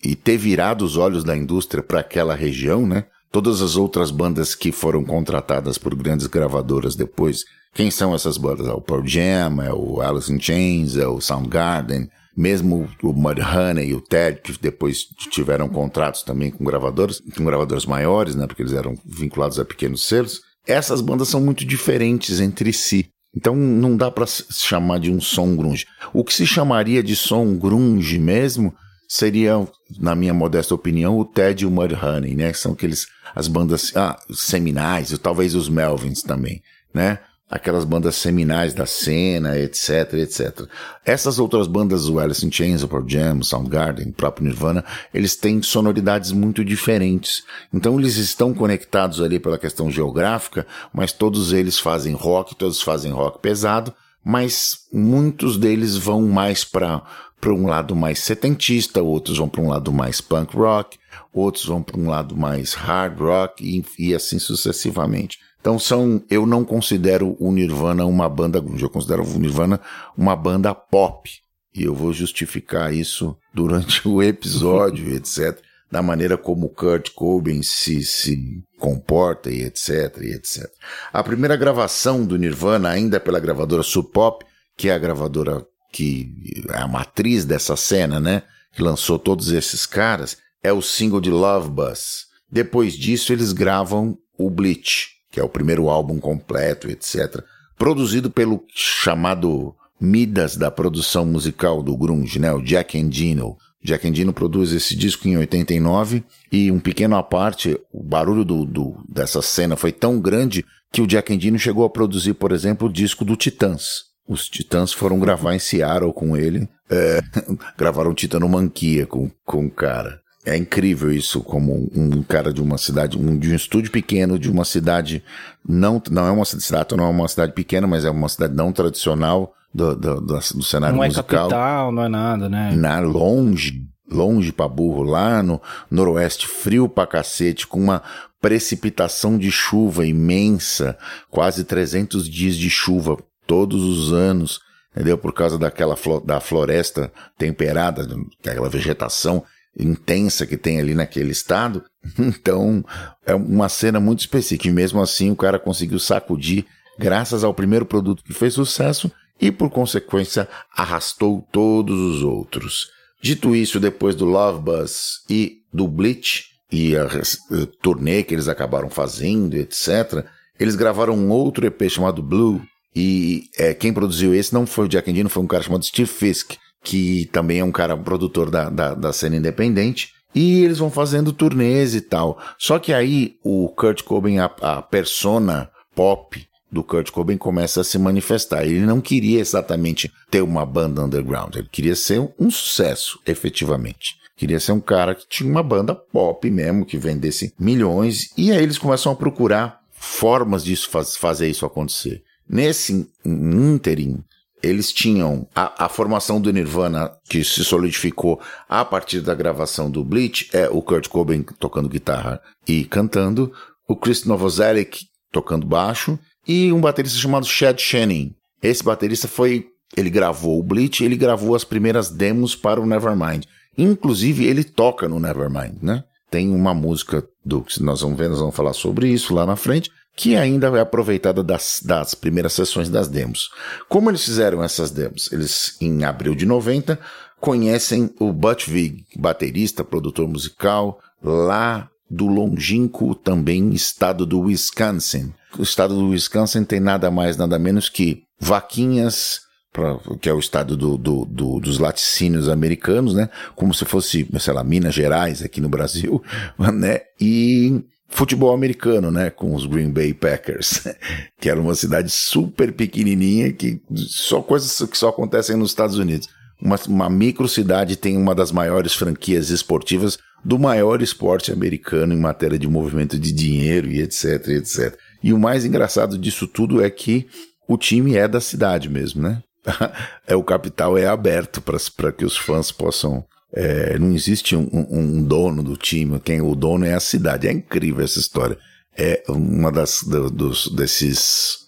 e 0.02 0.16
ter 0.16 0.36
virado 0.36 0.84
os 0.84 0.96
olhos 0.96 1.22
da 1.22 1.36
indústria 1.36 1.82
para 1.82 2.00
aquela 2.00 2.34
região, 2.34 2.86
né? 2.86 3.04
Todas 3.30 3.62
as 3.62 3.76
outras 3.76 4.10
bandas 4.10 4.54
que 4.54 4.72
foram 4.72 5.04
contratadas 5.04 5.78
por 5.78 5.94
grandes 5.94 6.26
gravadoras 6.26 6.96
depois, 6.96 7.44
quem 7.72 7.90
são 7.90 8.14
essas 8.14 8.36
bandas? 8.36 8.66
É 8.66 8.72
o 8.72 8.80
Pearl 8.80 9.06
Jam, 9.06 9.62
é 9.62 9.72
o 9.72 10.02
Alice 10.02 10.30
in 10.30 10.40
Chains, 10.40 10.96
é 10.96 11.06
o 11.06 11.20
Soundgarden, 11.20 12.10
mesmo 12.36 12.88
o 13.02 13.12
Mudhoney 13.12 13.88
e 13.88 13.94
o 13.94 14.00
Ted, 14.00 14.40
que 14.42 14.52
depois 14.60 15.04
tiveram 15.30 15.68
contratos 15.68 16.22
também 16.22 16.50
com 16.50 16.64
gravadoras, 16.64 17.22
com 17.34 17.44
gravadoras 17.44 17.86
maiores, 17.86 18.34
né? 18.34 18.46
Porque 18.46 18.62
eles 18.62 18.72
eram 18.72 18.94
vinculados 19.04 19.58
a 19.58 19.64
pequenos 19.64 20.06
selos. 20.06 20.40
Essas 20.66 21.00
bandas 21.00 21.28
são 21.28 21.40
muito 21.40 21.64
diferentes 21.64 22.40
entre 22.40 22.72
si. 22.72 23.11
Então 23.34 23.56
não 23.56 23.96
dá 23.96 24.10
para 24.10 24.26
chamar 24.26 24.98
de 24.98 25.10
um 25.10 25.20
som 25.20 25.56
grunge. 25.56 25.86
O 26.12 26.22
que 26.22 26.34
se 26.34 26.46
chamaria 26.46 27.02
de 27.02 27.16
som 27.16 27.56
grunge 27.56 28.18
mesmo 28.18 28.74
seria, 29.08 29.66
na 29.98 30.14
minha 30.14 30.34
modesta 30.34 30.74
opinião, 30.74 31.18
o 31.18 31.24
Ted 31.24 31.64
e 31.64 31.66
o 31.66 31.70
Mudhoney, 31.70 32.34
né? 32.34 32.52
Que 32.52 32.58
são 32.58 32.72
aqueles 32.72 33.06
as 33.34 33.48
bandas 33.48 33.96
ah, 33.96 34.18
seminais, 34.30 35.16
talvez 35.18 35.54
os 35.54 35.68
Melvins 35.68 36.22
também, 36.22 36.62
né? 36.92 37.18
Aquelas 37.52 37.84
bandas 37.84 38.16
seminais 38.16 38.72
da 38.72 38.86
cena, 38.86 39.58
etc, 39.58 40.14
etc. 40.14 40.62
Essas 41.04 41.38
outras 41.38 41.66
bandas, 41.66 42.08
o 42.08 42.18
Alice 42.18 42.46
in 42.46 42.50
Chains, 42.50 42.82
o 42.82 42.88
Pearl 42.88 43.06
Jam, 43.06 43.42
Soundgarden, 43.42 44.08
o 44.08 44.12
próprio 44.12 44.46
Nirvana, 44.46 44.82
eles 45.12 45.36
têm 45.36 45.62
sonoridades 45.62 46.32
muito 46.32 46.64
diferentes. 46.64 47.44
Então 47.70 48.00
eles 48.00 48.16
estão 48.16 48.54
conectados 48.54 49.20
ali 49.20 49.38
pela 49.38 49.58
questão 49.58 49.90
geográfica, 49.90 50.66
mas 50.94 51.12
todos 51.12 51.52
eles 51.52 51.78
fazem 51.78 52.14
rock, 52.14 52.54
todos 52.54 52.80
fazem 52.80 53.12
rock 53.12 53.38
pesado, 53.40 53.92
mas 54.24 54.86
muitos 54.90 55.58
deles 55.58 55.94
vão 55.94 56.22
mais 56.22 56.64
para 56.64 57.02
para 57.38 57.52
um 57.52 57.66
lado 57.66 57.96
mais 57.96 58.20
setentista, 58.20 59.02
outros 59.02 59.36
vão 59.36 59.48
para 59.48 59.60
um 59.60 59.68
lado 59.68 59.92
mais 59.92 60.20
punk 60.20 60.56
rock, 60.56 60.96
outros 61.34 61.66
vão 61.66 61.82
para 61.82 61.98
um 61.98 62.08
lado 62.08 62.36
mais 62.36 62.72
hard 62.72 63.18
rock 63.18 63.64
e, 63.64 63.84
e 63.98 64.14
assim 64.14 64.38
sucessivamente. 64.38 65.40
Então 65.62 65.78
são, 65.78 66.20
eu 66.28 66.44
não 66.44 66.64
considero 66.64 67.36
o 67.38 67.52
Nirvana 67.52 68.04
uma 68.04 68.28
banda 68.28 68.58
grunge, 68.58 68.82
eu 68.82 68.90
considero 68.90 69.22
o 69.22 69.38
Nirvana 69.38 69.80
uma 70.18 70.34
banda 70.34 70.74
pop. 70.74 71.30
E 71.72 71.84
eu 71.84 71.94
vou 71.94 72.12
justificar 72.12 72.92
isso 72.92 73.38
durante 73.54 74.06
o 74.06 74.20
episódio, 74.20 75.08
etc. 75.14 75.56
Da 75.88 76.02
maneira 76.02 76.36
como 76.36 76.68
Kurt 76.68 77.10
Cobain 77.14 77.62
se, 77.62 78.02
se 78.02 78.64
comporta 78.76 79.50
e 79.50 79.62
etc, 79.62 80.18
e 80.20 80.32
etc. 80.32 80.68
A 81.12 81.22
primeira 81.22 81.56
gravação 81.56 82.26
do 82.26 82.36
Nirvana, 82.36 82.88
ainda 82.88 83.20
pela 83.20 83.38
gravadora 83.38 83.84
Sub 83.84 84.10
Pop, 84.10 84.44
que 84.76 84.88
é 84.88 84.92
a 84.92 84.98
gravadora 84.98 85.64
que 85.92 86.28
é 86.70 86.78
a 86.78 86.88
matriz 86.88 87.44
dessa 87.44 87.76
cena, 87.76 88.18
né? 88.18 88.42
Que 88.74 88.82
lançou 88.82 89.16
todos 89.16 89.52
esses 89.52 89.86
caras, 89.86 90.38
é 90.60 90.72
o 90.72 90.82
single 90.82 91.20
de 91.20 91.30
Love 91.30 91.70
Bus. 91.70 92.26
Depois 92.50 92.94
disso, 92.94 93.32
eles 93.32 93.52
gravam 93.52 94.18
o 94.36 94.50
Bleach, 94.50 95.11
que 95.32 95.40
é 95.40 95.42
o 95.42 95.48
primeiro 95.48 95.88
álbum 95.88 96.20
completo, 96.20 96.88
etc. 96.88 97.42
Produzido 97.76 98.30
pelo 98.30 98.62
chamado 98.72 99.74
Midas 99.98 100.56
da 100.56 100.70
produção 100.70 101.24
musical 101.24 101.82
do 101.82 101.96
grunge, 101.96 102.38
né? 102.38 102.52
O 102.52 102.60
Jack 102.60 102.98
Endino. 102.98 103.56
Jack 103.82 104.06
Endino 104.06 104.32
produz 104.32 104.72
esse 104.72 104.94
disco 104.94 105.26
em 105.26 105.36
89 105.36 106.22
e 106.52 106.70
um 106.70 106.78
pequeno 106.78 107.16
à 107.16 107.22
parte, 107.22 107.76
o 107.92 108.02
barulho 108.02 108.44
do, 108.44 108.64
do, 108.64 108.96
dessa 109.08 109.42
cena 109.42 109.76
foi 109.76 109.90
tão 109.90 110.20
grande 110.20 110.64
que 110.92 111.00
o 111.00 111.06
Jack 111.06 111.32
Endino 111.32 111.58
chegou 111.58 111.84
a 111.84 111.90
produzir, 111.90 112.34
por 112.34 112.52
exemplo, 112.52 112.88
o 112.88 112.92
disco 112.92 113.24
do 113.24 113.34
Titãs. 113.34 114.12
Os 114.28 114.48
Titãs 114.48 114.92
foram 114.92 115.18
gravar 115.18 115.54
em 115.54 115.58
Seattle 115.58 116.12
com 116.12 116.36
ele, 116.36 116.68
é, 116.88 117.20
gravaram 117.76 118.14
Titanomanquia 118.14 119.06
com, 119.06 119.30
com 119.44 119.66
o 119.66 119.70
cara. 119.70 120.21
É 120.44 120.56
incrível 120.56 121.12
isso, 121.12 121.40
como 121.40 121.88
um, 121.94 122.20
cara 122.22 122.52
de 122.52 122.60
uma 122.60 122.76
cidade, 122.76 123.16
um, 123.16 123.38
de 123.38 123.52
um 123.52 123.54
estúdio 123.54 123.92
pequeno, 123.92 124.36
de 124.36 124.50
uma 124.50 124.64
cidade, 124.64 125.22
não, 125.66 126.02
não 126.10 126.26
é 126.26 126.30
uma 126.32 126.44
cidade, 126.44 126.96
não 126.96 127.04
é 127.04 127.08
uma 127.08 127.28
cidade 127.28 127.52
pequena, 127.52 127.86
mas 127.86 128.04
é 128.04 128.10
uma 128.10 128.28
cidade 128.28 128.52
não 128.52 128.72
tradicional 128.72 129.54
do, 129.72 129.94
do, 129.94 130.20
do, 130.20 130.34
do 130.34 130.62
cenário 130.62 130.96
não 130.96 131.04
musical. 131.04 131.48
Não 131.48 131.56
é 131.56 131.60
capital, 131.60 131.92
não 131.92 132.02
é 132.02 132.08
nada, 132.08 132.48
né? 132.48 132.72
Na, 132.74 132.98
longe, 132.98 133.86
longe 134.10 134.52
pra 134.52 134.66
burro, 134.66 135.04
lá 135.04 135.44
no 135.44 135.62
noroeste, 135.88 136.48
frio 136.48 136.88
pra 136.88 137.06
cacete, 137.06 137.64
com 137.64 137.78
uma 137.78 138.02
precipitação 138.40 139.38
de 139.38 139.52
chuva 139.52 140.04
imensa, 140.04 140.98
quase 141.30 141.62
300 141.62 142.28
dias 142.28 142.56
de 142.56 142.68
chuva 142.68 143.16
todos 143.46 143.84
os 143.84 144.12
anos, 144.12 144.60
entendeu? 144.90 145.16
Por 145.16 145.32
causa 145.32 145.56
daquela 145.56 145.96
da 146.24 146.40
floresta 146.40 147.12
temperada, 147.38 148.04
daquela 148.42 148.68
vegetação 148.68 149.44
intensa 149.78 150.46
que 150.46 150.56
tem 150.56 150.78
ali 150.78 150.94
naquele 150.94 151.32
estado. 151.32 151.82
Então, 152.18 152.84
é 153.24 153.32
uma 153.32 153.68
cena 153.68 154.00
muito 154.00 154.20
específica. 154.20 154.68
E 154.68 154.72
mesmo 154.72 155.00
assim, 155.00 155.30
o 155.30 155.36
cara 155.36 155.58
conseguiu 155.58 156.00
sacudir, 156.00 156.66
graças 156.98 157.44
ao 157.44 157.54
primeiro 157.54 157.86
produto 157.86 158.24
que 158.24 158.32
fez 158.32 158.54
sucesso, 158.54 159.10
e 159.40 159.50
por 159.52 159.70
consequência, 159.70 160.48
arrastou 160.76 161.46
todos 161.52 161.98
os 161.98 162.22
outros. 162.22 162.88
Dito 163.22 163.54
isso, 163.54 163.78
depois 163.78 164.16
do 164.16 164.24
Love 164.24 164.60
Bus 164.60 165.20
e 165.30 165.58
do 165.72 165.86
Bleach, 165.86 166.44
e 166.72 166.96
a, 166.96 167.04
a 167.04 167.66
turnê 167.80 168.24
que 168.24 168.34
eles 168.34 168.48
acabaram 168.48 168.90
fazendo, 168.90 169.54
etc., 169.54 170.24
eles 170.58 170.74
gravaram 170.74 171.14
um 171.14 171.30
outro 171.30 171.66
EP 171.66 171.88
chamado 171.88 172.22
Blue, 172.22 172.60
e 172.94 173.44
é, 173.56 173.72
quem 173.74 173.92
produziu 173.92 174.34
esse 174.34 174.52
não 174.52 174.66
foi 174.66 174.84
o 174.86 174.88
Jack 174.88 175.10
Endino, 175.10 175.28
foi 175.28 175.42
um 175.42 175.46
cara 175.46 175.62
chamado 175.62 175.84
Steve 175.84 176.10
Fisk, 176.10 176.54
que 176.82 177.28
também 177.32 177.60
é 177.60 177.64
um 177.64 177.72
cara 177.72 177.96
produtor 177.96 178.50
da, 178.50 178.68
da, 178.68 178.94
da 178.94 179.12
cena 179.12 179.36
independente. 179.36 180.12
E 180.34 180.64
eles 180.64 180.78
vão 180.78 180.90
fazendo 180.90 181.32
turnês 181.32 181.94
e 181.94 182.00
tal. 182.00 182.38
Só 182.58 182.78
que 182.78 182.92
aí 182.92 183.36
o 183.44 183.68
Kurt 183.68 184.02
Cobain, 184.02 184.38
a, 184.38 184.50
a 184.62 184.82
persona 184.82 185.70
pop 185.94 186.42
do 186.70 186.82
Kurt 186.82 187.10
Cobain 187.10 187.36
começa 187.36 187.82
a 187.82 187.84
se 187.84 187.98
manifestar. 187.98 188.64
Ele 188.64 188.80
não 188.80 189.00
queria 189.00 189.40
exatamente 189.40 190.10
ter 190.30 190.40
uma 190.40 190.64
banda 190.64 191.02
underground, 191.02 191.54
ele 191.54 191.68
queria 191.70 191.94
ser 191.94 192.32
um 192.38 192.50
sucesso, 192.50 193.20
efetivamente. 193.26 194.16
Queria 194.34 194.58
ser 194.58 194.72
um 194.72 194.80
cara 194.80 195.14
que 195.14 195.28
tinha 195.28 195.50
uma 195.50 195.62
banda 195.62 195.94
pop 195.94 196.50
mesmo, 196.50 196.86
que 196.86 196.96
vendesse 196.96 197.52
milhões, 197.60 198.30
e 198.36 198.50
aí 198.50 198.62
eles 198.62 198.78
começam 198.78 199.12
a 199.12 199.16
procurar 199.16 199.80
formas 199.92 200.64
de 200.64 200.74
faz, 200.74 201.14
fazer 201.14 201.48
isso 201.48 201.66
acontecer. 201.66 202.22
Nesse 202.48 203.06
ínterim, 203.24 204.24
eles 204.62 204.92
tinham 204.92 205.46
a, 205.54 205.86
a, 205.86 205.88
formação 205.88 206.40
do 206.40 206.52
Nirvana 206.52 207.10
que 207.28 207.42
se 207.42 207.64
solidificou 207.64 208.40
a 208.68 208.84
partir 208.84 209.20
da 209.20 209.34
gravação 209.34 209.90
do 209.90 210.04
Bleach, 210.04 210.48
é 210.52 210.68
o 210.68 210.80
Kurt 210.80 211.08
Cobain 211.08 211.42
tocando 211.58 211.88
guitarra 211.88 212.40
e 212.66 212.84
cantando, 212.84 213.52
o 213.88 213.96
Chris 213.96 214.24
Novoselic 214.24 215.06
tocando 215.32 215.66
baixo 215.66 216.18
e 216.46 216.72
um 216.72 216.80
baterista 216.80 217.18
chamado 217.18 217.46
Chad 217.46 217.78
Channing. 217.78 218.34
Esse 218.62 218.84
baterista 218.84 219.26
foi, 219.26 219.66
ele 219.96 220.10
gravou 220.10 220.58
o 220.58 220.62
Bleach, 220.62 221.04
ele 221.04 221.16
gravou 221.16 221.54
as 221.54 221.64
primeiras 221.64 222.10
demos 222.10 222.54
para 222.54 222.80
o 222.80 222.86
Nevermind. 222.86 223.44
Inclusive 223.76 224.44
ele 224.44 224.62
toca 224.62 225.08
no 225.08 225.18
Nevermind, 225.18 225.82
né? 225.82 226.04
tem 226.32 226.48
uma 226.48 226.72
música 226.72 227.22
do 227.44 227.60
que 227.60 227.82
nós 227.82 228.00
vamos 228.00 228.16
ver, 228.16 228.30
nós 228.30 228.40
vamos 228.40 228.56
falar 228.56 228.72
sobre 228.72 229.06
isso 229.06 229.34
lá 229.34 229.44
na 229.44 229.54
frente, 229.54 229.90
que 230.14 230.36
ainda 230.36 230.68
é 230.68 230.80
aproveitada 230.80 231.42
das, 231.42 231.80
das 231.84 232.14
primeiras 232.14 232.52
sessões 232.52 232.88
das 232.88 233.08
demos. 233.08 233.50
Como 233.88 234.10
eles 234.10 234.24
fizeram 234.24 234.62
essas 234.62 234.90
demos? 234.90 235.32
Eles, 235.32 235.76
em 235.80 236.04
abril 236.04 236.34
de 236.34 236.46
90, 236.46 236.98
conhecem 237.40 238.10
o 238.20 238.32
Butch 238.32 238.68
Vig, 238.68 239.04
baterista, 239.16 239.82
produtor 239.82 240.28
musical, 240.28 241.00
lá 241.22 241.88
do 242.08 242.26
longínquo 242.26 243.14
também 243.14 243.70
estado 243.70 244.26
do 244.26 244.40
Wisconsin. 244.40 245.32
O 245.58 245.62
estado 245.62 245.94
do 245.94 246.10
Wisconsin 246.10 246.64
tem 246.64 246.78
nada 246.78 247.10
mais, 247.10 247.36
nada 247.36 247.58
menos 247.58 247.88
que 247.88 248.24
vaquinhas, 248.38 249.40
pra, 249.72 249.98
que 250.20 250.28
é 250.28 250.32
o 250.32 250.38
estado 250.38 250.76
do, 250.76 250.98
do, 250.98 251.24
do, 251.24 251.58
dos 251.58 251.78
laticínios 251.78 252.48
americanos, 252.48 253.14
né? 253.14 253.30
Como 253.56 253.72
se 253.72 253.86
fosse, 253.86 254.28
sei 254.38 254.52
lá, 254.52 254.62
Minas 254.62 254.94
Gerais 254.94 255.42
aqui 255.42 255.60
no 255.60 255.70
Brasil, 255.70 256.22
né? 256.72 257.00
E 257.18 257.82
futebol 258.12 258.54
americano, 258.54 259.10
né, 259.10 259.30
com 259.30 259.54
os 259.54 259.66
Green 259.66 259.90
Bay 259.90 260.12
Packers, 260.14 260.84
que 261.40 261.48
era 261.48 261.60
uma 261.60 261.74
cidade 261.74 262.10
super 262.10 262.72
pequenininha 262.72 263.52
que 263.52 263.80
só 263.94 264.40
coisas 264.40 264.88
que 264.88 264.96
só 264.96 265.08
acontecem 265.08 265.56
nos 265.56 265.70
Estados 265.70 265.98
Unidos. 265.98 266.28
Uma, 266.60 266.76
uma 266.86 267.10
micro 267.10 267.48
cidade 267.48 267.96
tem 267.96 268.16
uma 268.16 268.34
das 268.34 268.52
maiores 268.52 268.94
franquias 268.94 269.50
esportivas 269.50 270.18
do 270.44 270.58
maior 270.58 271.02
esporte 271.02 271.50
americano 271.50 272.12
em 272.12 272.18
matéria 272.18 272.58
de 272.58 272.68
movimento 272.68 273.18
de 273.18 273.32
dinheiro 273.32 273.88
e 273.88 274.00
etc, 274.00 274.48
etc. 274.48 274.96
E 275.22 275.32
o 275.32 275.38
mais 275.38 275.64
engraçado 275.64 276.18
disso 276.18 276.46
tudo 276.46 276.82
é 276.82 276.90
que 276.90 277.26
o 277.68 277.76
time 277.76 278.16
é 278.16 278.28
da 278.28 278.40
cidade 278.40 278.88
mesmo, 278.88 279.22
né? 279.22 279.42
é 280.26 280.34
o 280.34 280.42
capital 280.42 280.98
é 280.98 281.06
aberto 281.06 281.60
para 281.60 282.12
que 282.12 282.24
os 282.24 282.36
fãs 282.36 282.72
possam 282.72 283.24
é, 283.54 283.98
não 283.98 284.12
existe 284.14 284.56
um, 284.56 284.68
um, 284.72 285.22
dono 285.22 285.62
do 285.62 285.76
time, 285.76 286.18
quem 286.20 286.40
o 286.40 286.54
dono 286.54 286.86
é 286.86 286.94
a 286.94 287.00
cidade. 287.00 287.46
É 287.46 287.52
incrível 287.52 288.04
essa 288.04 288.18
história. 288.18 288.58
É 288.96 289.22
uma 289.28 289.70
das 289.70 290.02
do, 290.02 290.30
dos, 290.30 290.68
desses 290.68 291.58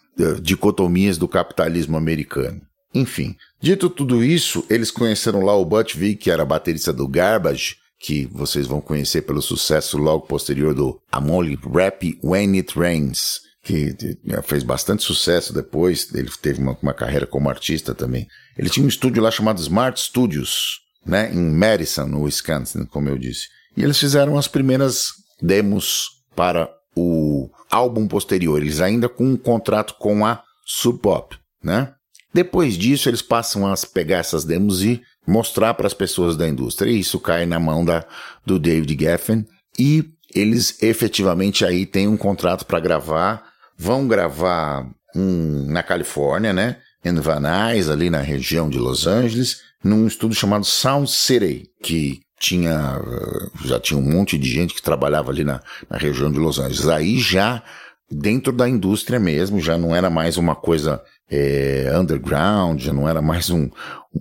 dicotomias 0.40 1.18
do 1.18 1.28
capitalismo 1.28 1.96
americano. 1.96 2.60
Enfim, 2.94 3.36
dito 3.60 3.90
tudo 3.90 4.22
isso, 4.22 4.64
eles 4.70 4.90
conheceram 4.90 5.40
lá 5.40 5.54
o 5.56 5.64
Butch 5.64 5.96
Vig, 5.96 6.16
que 6.16 6.30
era 6.30 6.44
baterista 6.44 6.92
do 6.92 7.08
Garbage, 7.08 7.76
que 7.98 8.26
vocês 8.26 8.66
vão 8.66 8.80
conhecer 8.80 9.22
pelo 9.22 9.42
sucesso 9.42 9.98
logo 9.98 10.26
posterior 10.26 10.74
do 10.74 11.00
Amoli 11.10 11.58
Rap 11.74 12.18
When 12.22 12.56
It 12.56 12.78
Rains, 12.78 13.40
que 13.62 13.96
fez 14.44 14.62
bastante 14.62 15.02
sucesso 15.02 15.52
depois, 15.52 16.14
ele 16.14 16.30
teve 16.40 16.62
uma, 16.62 16.76
uma 16.80 16.94
carreira 16.94 17.26
como 17.26 17.48
artista 17.48 17.94
também. 17.94 18.28
Ele 18.56 18.70
tinha 18.70 18.84
um 18.84 18.88
estúdio 18.88 19.22
lá 19.22 19.30
chamado 19.30 19.60
Smart 19.60 19.98
Studios, 19.98 20.83
né, 21.04 21.30
em 21.32 21.50
Madison, 21.50 22.06
no 22.06 22.22
Wisconsin, 22.22 22.86
como 22.86 23.08
eu 23.08 23.18
disse. 23.18 23.48
E 23.76 23.82
eles 23.82 23.98
fizeram 23.98 24.38
as 24.38 24.48
primeiras 24.48 25.12
demos 25.40 26.22
para 26.34 26.70
o 26.96 27.50
álbum 27.70 28.06
posterior, 28.06 28.62
eles 28.62 28.80
ainda 28.80 29.08
com 29.08 29.24
um 29.24 29.36
contrato 29.36 29.94
com 29.98 30.24
a 30.24 30.42
Sub 30.64 30.98
Pop, 31.00 31.36
né? 31.62 31.92
Depois 32.32 32.76
disso, 32.76 33.08
eles 33.08 33.22
passam 33.22 33.66
a 33.66 33.74
pegar 33.92 34.18
essas 34.18 34.44
demos 34.44 34.82
e 34.82 35.00
mostrar 35.26 35.74
para 35.74 35.86
as 35.86 35.94
pessoas 35.94 36.36
da 36.36 36.48
indústria. 36.48 36.90
E 36.90 36.98
isso 36.98 37.20
cai 37.20 37.46
na 37.46 37.60
mão 37.60 37.84
da, 37.84 38.04
do 38.44 38.58
David 38.58 38.96
Geffen 38.98 39.46
e 39.78 40.10
eles 40.34 40.82
efetivamente 40.82 41.64
aí 41.64 41.86
têm 41.86 42.08
um 42.08 42.16
contrato 42.16 42.66
para 42.66 42.80
gravar, 42.80 43.44
vão 43.78 44.08
gravar 44.08 44.84
um, 45.14 45.66
na 45.70 45.82
Califórnia, 45.82 46.52
né? 46.52 46.78
Em 47.04 47.14
Van 47.14 47.38
Nuys, 47.38 47.88
ali 47.88 48.10
na 48.10 48.20
região 48.20 48.68
de 48.68 48.78
Los 48.78 49.06
Angeles, 49.06 49.60
num 49.84 50.06
estudo 50.06 50.34
chamado 50.34 50.64
Sound 50.64 51.10
City, 51.10 51.68
que 51.82 52.22
tinha, 52.40 53.00
eh, 53.00 53.66
já 53.66 53.78
tinha 53.78 53.98
um 53.98 54.02
monte 54.02 54.38
de 54.38 54.48
gente 54.48 54.74
que 54.74 54.82
trabalhava 54.82 55.30
ali 55.30 55.44
na, 55.44 55.60
na 55.88 55.98
região 55.98 56.32
de 56.32 56.38
Los 56.38 56.58
Angeles. 56.58 56.88
Aí 56.88 57.18
já 57.18 57.62
dentro 58.10 58.52
da 58.52 58.68
indústria 58.68 59.18
mesmo, 59.18 59.60
já 59.60 59.76
não 59.76 59.94
era 59.94 60.08
mais 60.08 60.36
uma 60.36 60.54
coisa 60.54 61.02
é, 61.30 61.90
underground, 61.96 62.80
já 62.80 62.92
não 62.92 63.08
era 63.08 63.20
mais 63.20 63.50
um. 63.50 63.68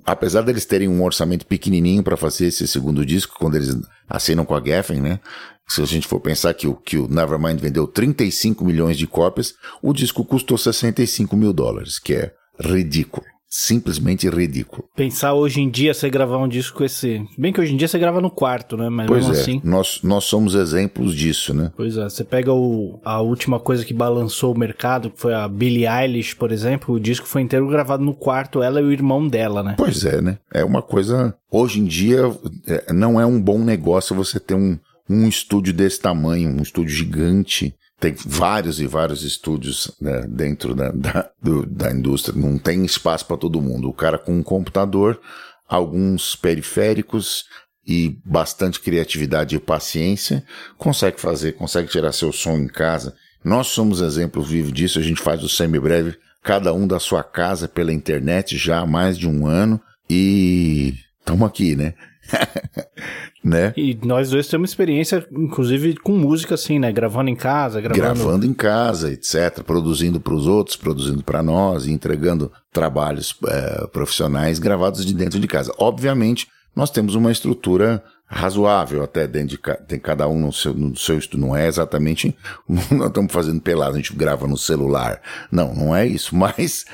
Apesar 0.06 0.42
deles 0.42 0.66
terem 0.66 0.88
um 0.88 1.04
orçamento 1.04 1.46
pequenininho 1.46 2.04
para 2.04 2.18
fazer 2.18 2.48
esse 2.48 2.68
segundo 2.68 3.06
disco, 3.06 3.36
quando 3.38 3.56
eles 3.56 3.76
assinam 4.10 4.46
com 4.46 4.56
a 4.56 4.64
Geffen, 4.64 5.02
né? 5.02 5.20
Se 5.68 5.82
a 5.82 5.86
gente 5.86 6.08
for 6.08 6.20
pensar 6.20 6.54
que 6.54 6.68
o, 6.68 6.76
que 6.76 6.98
o 6.98 7.08
Nevermind 7.08 7.60
vendeu 7.60 7.88
35 7.88 8.66
milhões 8.66 8.98
de 8.98 9.08
cópias, 9.08 9.54
o 9.82 9.94
disco 9.94 10.26
custou 10.26 10.58
65 10.58 11.36
mil 11.38 11.54
dólares, 11.54 12.00
que 12.00 12.14
é 12.14 12.34
ridículo 12.60 13.33
simplesmente 13.56 14.28
ridículo. 14.28 14.84
Pensar 14.96 15.36
hoje 15.36 15.62
em 15.62 15.70
dia 15.70 15.94
você 15.94 16.10
gravar 16.10 16.40
um 16.40 16.48
disco 16.48 16.80
com 16.80 16.84
esse. 16.84 17.24
Bem 17.38 17.54
que 17.54 17.62
hoje 17.62 17.72
em 17.72 17.78
dia 17.78 17.88
você 17.88 18.00
grava 18.00 18.20
no 18.20 18.32
quarto, 18.32 18.76
né? 18.76 18.90
Mas 18.90 19.06
pois 19.06 19.28
é, 19.28 19.32
assim. 19.32 19.62
Nós, 19.64 20.00
nós 20.02 20.24
somos 20.24 20.56
exemplos 20.56 21.14
disso, 21.14 21.54
né? 21.54 21.72
Pois 21.78 21.96
é, 21.96 22.04
você 22.10 22.24
pega 22.24 22.52
o, 22.52 23.00
a 23.06 23.22
última 23.22 23.60
coisa 23.60 23.86
que 23.86 23.94
balançou 23.94 24.56
o 24.56 24.58
mercado, 24.58 25.12
que 25.12 25.20
foi 25.20 25.36
a 25.36 25.48
Billie 25.48 25.86
Eilish, 25.86 26.34
por 26.34 26.52
exemplo, 26.52 26.96
o 26.96 27.00
disco 27.00 27.28
foi 27.28 27.44
inteiro 27.44 27.70
gravado 27.70 28.04
no 28.04 28.16
quarto, 28.16 28.64
ela 28.64 28.82
e 28.82 28.84
o 28.84 28.92
irmão 28.92 29.28
dela, 29.28 29.62
né? 29.62 29.76
Pois 29.78 30.04
é, 30.04 30.20
né? 30.20 30.40
É 30.52 30.66
uma 30.66 30.82
coisa. 30.82 31.36
Hoje 31.52 31.80
em 31.80 31.86
dia 31.86 32.22
é, 32.66 32.92
não 32.92 33.22
é 33.22 33.26
um 33.26 33.40
bom 33.40 33.60
negócio 33.60 34.16
você 34.16 34.40
ter 34.40 34.56
um, 34.56 34.80
um 35.08 35.28
estúdio 35.28 35.76
desse 35.76 36.00
tamanho, 36.00 36.50
um 36.50 36.64
estúdio 36.64 36.96
gigante 36.96 37.76
tem 38.04 38.14
vários 38.26 38.82
e 38.82 38.86
vários 38.86 39.24
estúdios 39.24 39.90
né, 40.02 40.26
dentro 40.28 40.76
da, 40.76 40.92
da, 40.92 41.32
do, 41.42 41.66
da 41.66 41.90
indústria, 41.90 42.38
não 42.38 42.58
tem 42.58 42.84
espaço 42.84 43.26
para 43.26 43.38
todo 43.38 43.62
mundo. 43.62 43.88
O 43.88 43.94
cara 43.94 44.18
com 44.18 44.34
um 44.34 44.44
computador, 44.44 45.22
alguns 45.70 46.36
periféricos 46.36 47.46
e 47.88 48.20
bastante 48.26 48.82
criatividade 48.82 49.56
e 49.56 49.60
paciência 49.60 50.44
consegue 50.78 51.22
fazer, 51.22 51.54
consegue 51.54 51.88
tirar 51.88 52.12
seu 52.12 52.34
som 52.34 52.58
em 52.58 52.68
casa. 52.68 53.16
Nós 53.42 53.68
somos 53.68 54.02
exemplo 54.02 54.44
vivo 54.44 54.70
disso, 54.70 55.00
a 55.00 55.02
gente 55.02 55.22
faz 55.22 55.42
o 55.42 55.48
semi-breve, 55.48 56.18
cada 56.42 56.74
um 56.74 56.86
da 56.86 57.00
sua 57.00 57.24
casa 57.24 57.70
pela 57.70 57.94
internet 57.94 58.58
já 58.58 58.80
há 58.80 58.86
mais 58.86 59.18
de 59.18 59.30
um 59.30 59.48
ano 59.48 59.80
e 60.10 60.94
estamos 61.20 61.48
aqui, 61.48 61.74
né? 61.74 61.94
né? 63.44 63.74
E 63.76 63.98
nós 64.04 64.30
dois 64.30 64.48
temos 64.48 64.70
experiência, 64.70 65.26
inclusive, 65.32 65.96
com 65.96 66.14
música, 66.14 66.56
assim, 66.56 66.80
né? 66.80 66.92
Gravando 66.92 67.30
em 67.30 67.36
casa, 67.36 67.82
gravando... 67.82 68.02
Gravando 68.02 68.46
em 68.46 68.54
casa, 68.54 69.12
etc. 69.12 69.62
Produzindo 69.66 70.20
para 70.20 70.34
os 70.34 70.48
outros, 70.48 70.76
produzindo 70.76 71.24
para 71.24 71.44
nós, 71.44 71.88
entregando 71.88 72.52
trabalhos 72.72 73.36
é, 73.48 73.88
profissionais 73.88 74.60
gravados 74.60 75.06
de 75.06 75.14
dentro 75.14 75.40
de 75.40 75.48
casa. 75.48 75.74
Obviamente, 75.78 76.48
nós 76.76 76.90
temos 76.90 77.16
uma 77.16 77.32
estrutura 77.32 78.04
razoável 78.26 79.04
até 79.04 79.28
dentro 79.28 79.58
de 79.58 79.60
tem 79.88 80.00
cada 80.00 80.28
um 80.28 80.40
no 80.40 80.52
seu, 80.52 80.74
no 80.74 80.96
seu 80.98 81.18
estudo. 81.18 81.42
Não 81.46 81.56
é 81.56 81.68
exatamente 81.68 82.36
nós 82.68 83.08
estamos 83.08 83.32
fazendo 83.32 83.62
pelado, 83.62 83.94
a 83.94 83.98
gente 83.98 84.16
grava 84.16 84.48
no 84.48 84.58
celular. 84.58 85.22
Não, 85.52 85.74
não 85.74 85.96
é 85.96 86.06
isso. 86.06 86.36
Mas 86.36 86.86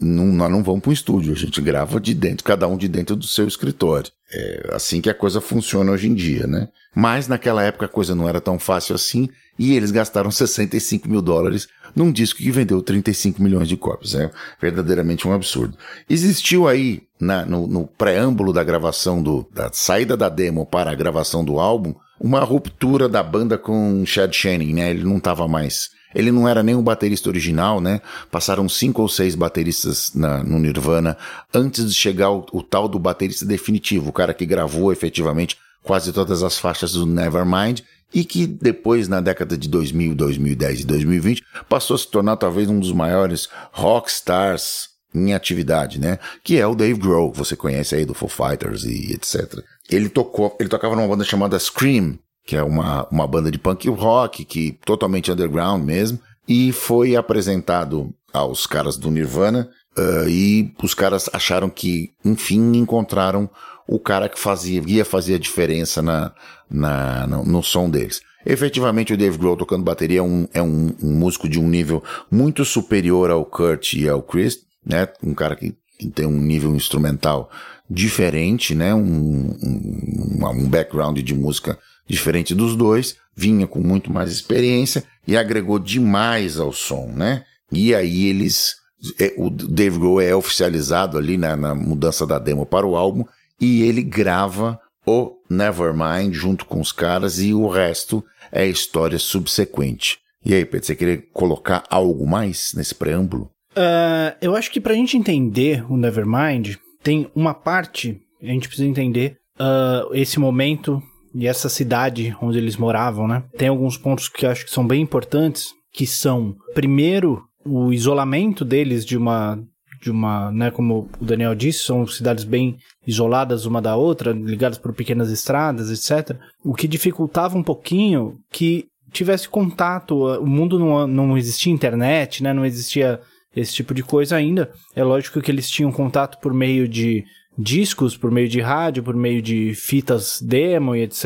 não, 0.00 0.26
nós 0.26 0.50
não 0.50 0.62
vamos 0.62 0.80
para 0.80 0.90
o 0.90 0.92
estúdio, 0.92 1.32
a 1.32 1.36
gente 1.36 1.60
grava 1.60 2.00
de 2.00 2.14
dentro, 2.14 2.44
cada 2.44 2.66
um 2.66 2.76
de 2.76 2.88
dentro 2.88 3.14
do 3.14 3.26
seu 3.26 3.46
escritório. 3.46 4.10
É 4.32 4.70
assim 4.72 5.00
que 5.00 5.08
a 5.08 5.14
coisa 5.14 5.40
funciona 5.40 5.92
hoje 5.92 6.08
em 6.08 6.14
dia, 6.14 6.46
né? 6.46 6.68
Mas 6.94 7.28
naquela 7.28 7.62
época 7.62 7.86
a 7.86 7.88
coisa 7.88 8.14
não 8.14 8.28
era 8.28 8.40
tão 8.40 8.58
fácil 8.58 8.94
assim 8.94 9.28
e 9.58 9.76
eles 9.76 9.90
gastaram 9.90 10.30
65 10.32 11.08
mil 11.08 11.22
dólares 11.22 11.68
num 11.94 12.10
disco 12.10 12.38
que 12.40 12.50
vendeu 12.50 12.82
35 12.82 13.40
milhões 13.40 13.68
de 13.68 13.76
cópias. 13.76 14.14
É 14.14 14.30
verdadeiramente 14.60 15.26
um 15.28 15.32
absurdo. 15.32 15.76
Existiu 16.10 16.66
aí, 16.66 17.02
na, 17.20 17.44
no, 17.44 17.66
no 17.66 17.86
preâmbulo 17.86 18.52
da 18.52 18.64
gravação 18.64 19.22
do, 19.22 19.46
da 19.52 19.70
saída 19.72 20.16
da 20.16 20.28
demo 20.28 20.66
para 20.66 20.90
a 20.90 20.94
gravação 20.94 21.44
do 21.44 21.60
álbum, 21.60 21.94
uma 22.20 22.40
ruptura 22.40 23.08
da 23.08 23.22
banda 23.22 23.56
com 23.56 24.04
Chad 24.04 24.32
Channing, 24.32 24.74
né? 24.74 24.90
Ele 24.90 25.04
não 25.04 25.18
estava 25.18 25.46
mais 25.46 25.90
ele 26.14 26.30
não 26.30 26.48
era 26.48 26.62
nem 26.62 26.74
o 26.74 26.82
baterista 26.82 27.28
original, 27.28 27.80
né? 27.80 28.00
Passaram 28.30 28.68
cinco 28.68 29.02
ou 29.02 29.08
seis 29.08 29.34
bateristas 29.34 30.12
na, 30.14 30.42
no 30.42 30.58
Nirvana 30.58 31.16
antes 31.52 31.88
de 31.88 31.94
chegar 31.94 32.30
o, 32.30 32.46
o 32.52 32.62
tal 32.62 32.88
do 32.88 32.98
baterista 32.98 33.44
definitivo, 33.44 34.10
o 34.10 34.12
cara 34.12 34.34
que 34.34 34.46
gravou 34.46 34.92
efetivamente 34.92 35.56
quase 35.82 36.12
todas 36.12 36.42
as 36.42 36.58
faixas 36.58 36.92
do 36.92 37.06
Nevermind 37.06 37.80
e 38.12 38.24
que 38.24 38.46
depois, 38.46 39.08
na 39.08 39.20
década 39.20 39.58
de 39.58 39.68
2000, 39.68 40.14
2010 40.14 40.80
e 40.80 40.84
2020, 40.84 41.44
passou 41.68 41.96
a 41.96 41.98
se 41.98 42.08
tornar 42.08 42.36
talvez 42.36 42.68
um 42.70 42.78
dos 42.78 42.92
maiores 42.92 43.48
rockstars 43.72 44.88
em 45.14 45.32
atividade, 45.34 46.00
né? 46.00 46.18
Que 46.42 46.58
é 46.58 46.66
o 46.66 46.74
Dave 46.74 46.98
Grohl, 46.98 47.32
que 47.32 47.38
você 47.38 47.56
conhece 47.56 47.94
aí 47.94 48.04
do 48.04 48.14
Foo 48.14 48.28
Fighters 48.28 48.84
e 48.84 49.12
etc. 49.12 49.62
Ele 49.90 50.08
tocou, 50.08 50.56
ele 50.58 50.68
tocava 50.68 50.96
numa 50.96 51.08
banda 51.08 51.24
chamada 51.24 51.58
Scream, 51.58 52.18
que 52.44 52.56
é 52.56 52.62
uma, 52.62 53.06
uma 53.10 53.26
banda 53.26 53.50
de 53.50 53.58
punk 53.58 53.88
rock, 53.88 54.44
que 54.44 54.78
totalmente 54.84 55.30
underground 55.30 55.82
mesmo, 55.82 56.18
e 56.46 56.72
foi 56.72 57.16
apresentado 57.16 58.14
aos 58.32 58.66
caras 58.66 58.96
do 58.96 59.10
Nirvana, 59.10 59.70
uh, 59.96 60.28
e 60.28 60.72
os 60.82 60.94
caras 60.94 61.30
acharam 61.32 61.70
que, 61.70 62.12
enfim, 62.24 62.76
encontraram 62.76 63.48
o 63.86 63.98
cara 63.98 64.28
que 64.28 64.38
fazia, 64.38 64.82
ia 64.86 65.04
fazer 65.04 65.34
a 65.34 65.38
diferença 65.38 66.02
na, 66.02 66.32
na, 66.70 67.26
no, 67.26 67.44
no 67.44 67.62
som 67.62 67.88
deles. 67.88 68.20
Efetivamente, 68.46 69.14
o 69.14 69.16
Dave 69.16 69.38
Grohl 69.38 69.56
tocando 69.56 69.84
bateria 69.84 70.18
é 70.18 70.22
um, 70.22 70.46
é 70.52 70.62
um, 70.62 70.94
um 71.02 71.12
músico 71.12 71.48
de 71.48 71.58
um 71.58 71.68
nível 71.68 72.02
muito 72.30 72.64
superior 72.64 73.30
ao 73.30 73.44
Kurt 73.44 73.94
e 73.94 74.08
ao 74.08 74.22
Chris, 74.22 74.58
né? 74.84 75.08
Um 75.22 75.34
cara 75.34 75.56
que, 75.56 75.74
tem 76.14 76.26
um 76.26 76.40
nível 76.40 76.74
instrumental 76.74 77.50
diferente, 77.88 78.74
né? 78.74 78.94
Um, 78.94 79.56
um, 79.62 80.46
um 80.46 80.68
background 80.68 81.18
de 81.20 81.34
música 81.34 81.78
diferente 82.06 82.54
dos 82.54 82.76
dois, 82.76 83.16
vinha 83.34 83.66
com 83.66 83.80
muito 83.80 84.12
mais 84.12 84.30
experiência 84.30 85.04
e 85.26 85.36
agregou 85.36 85.78
demais 85.78 86.58
ao 86.58 86.72
som, 86.72 87.06
né? 87.14 87.44
E 87.72 87.94
aí 87.94 88.26
eles. 88.26 88.76
É, 89.20 89.34
o 89.36 89.50
Dave 89.50 89.98
Grohl 89.98 90.20
é 90.20 90.34
oficializado 90.34 91.18
ali 91.18 91.36
na, 91.36 91.56
na 91.56 91.74
mudança 91.74 92.26
da 92.26 92.38
demo 92.38 92.64
para 92.64 92.86
o 92.86 92.96
álbum 92.96 93.24
e 93.60 93.82
ele 93.82 94.02
grava 94.02 94.80
o 95.06 95.36
Nevermind 95.50 96.32
junto 96.32 96.64
com 96.64 96.80
os 96.80 96.90
caras 96.90 97.38
e 97.38 97.52
o 97.52 97.68
resto 97.68 98.24
é 98.50 98.66
história 98.66 99.18
subsequente. 99.18 100.18
E 100.44 100.54
aí, 100.54 100.64
Pedro, 100.64 100.86
você 100.86 100.94
queria 100.94 101.22
colocar 101.32 101.84
algo 101.90 102.26
mais 102.26 102.72
nesse 102.74 102.94
preâmbulo? 102.94 103.50
Uh, 103.72 104.36
eu 104.40 104.54
acho 104.54 104.70
que 104.70 104.80
pra 104.80 104.94
gente 104.94 105.16
entender 105.16 105.84
o 105.90 105.96
Nevermind, 105.96 106.76
tem 107.02 107.30
uma 107.34 107.52
parte, 107.52 108.20
a 108.42 108.46
gente 108.46 108.68
precisa 108.68 108.88
entender 108.88 109.36
uh, 109.58 110.14
esse 110.14 110.38
momento 110.38 111.02
e 111.34 111.46
essa 111.46 111.68
cidade 111.68 112.36
onde 112.40 112.58
eles 112.58 112.76
moravam, 112.76 113.26
né? 113.26 113.42
Tem 113.56 113.68
alguns 113.68 113.96
pontos 113.96 114.28
que 114.28 114.46
eu 114.46 114.50
acho 114.50 114.64
que 114.64 114.70
são 114.70 114.86
bem 114.86 115.02
importantes, 115.02 115.72
que 115.92 116.06
são, 116.06 116.54
primeiro, 116.74 117.42
o 117.64 117.92
isolamento 117.92 118.64
deles 118.64 119.04
de 119.04 119.16
uma 119.16 119.58
de 120.02 120.10
uma, 120.10 120.52
né, 120.52 120.70
como 120.70 121.08
o 121.18 121.24
Daniel 121.24 121.54
disse, 121.54 121.78
são 121.78 122.06
cidades 122.06 122.44
bem 122.44 122.76
isoladas 123.06 123.64
uma 123.64 123.80
da 123.80 123.96
outra, 123.96 124.32
ligadas 124.32 124.76
por 124.76 124.92
pequenas 124.92 125.30
estradas, 125.30 125.90
etc. 125.90 126.36
O 126.62 126.74
que 126.74 126.86
dificultava 126.86 127.56
um 127.56 127.62
pouquinho 127.62 128.36
que 128.52 128.84
tivesse 129.10 129.48
contato, 129.48 130.14
o 130.14 130.46
mundo 130.46 130.78
não, 130.78 131.06
não 131.06 131.38
existia 131.38 131.72
internet, 131.72 132.42
né, 132.42 132.52
não 132.52 132.66
existia 132.66 133.18
esse 133.56 133.72
tipo 133.72 133.94
de 133.94 134.02
coisa 134.02 134.36
ainda. 134.36 134.70
É 134.94 135.02
lógico 135.02 135.40
que 135.40 135.50
eles 135.50 135.70
tinham 135.70 135.90
contato 135.90 136.38
por 136.38 136.52
meio 136.52 136.86
de 136.86 137.24
discos, 137.56 138.16
por 138.16 138.30
meio 138.30 138.48
de 138.48 138.60
rádio, 138.60 139.02
por 139.02 139.14
meio 139.14 139.40
de 139.40 139.74
fitas 139.74 140.40
demo 140.42 140.94
e 140.94 141.02
etc. 141.02 141.24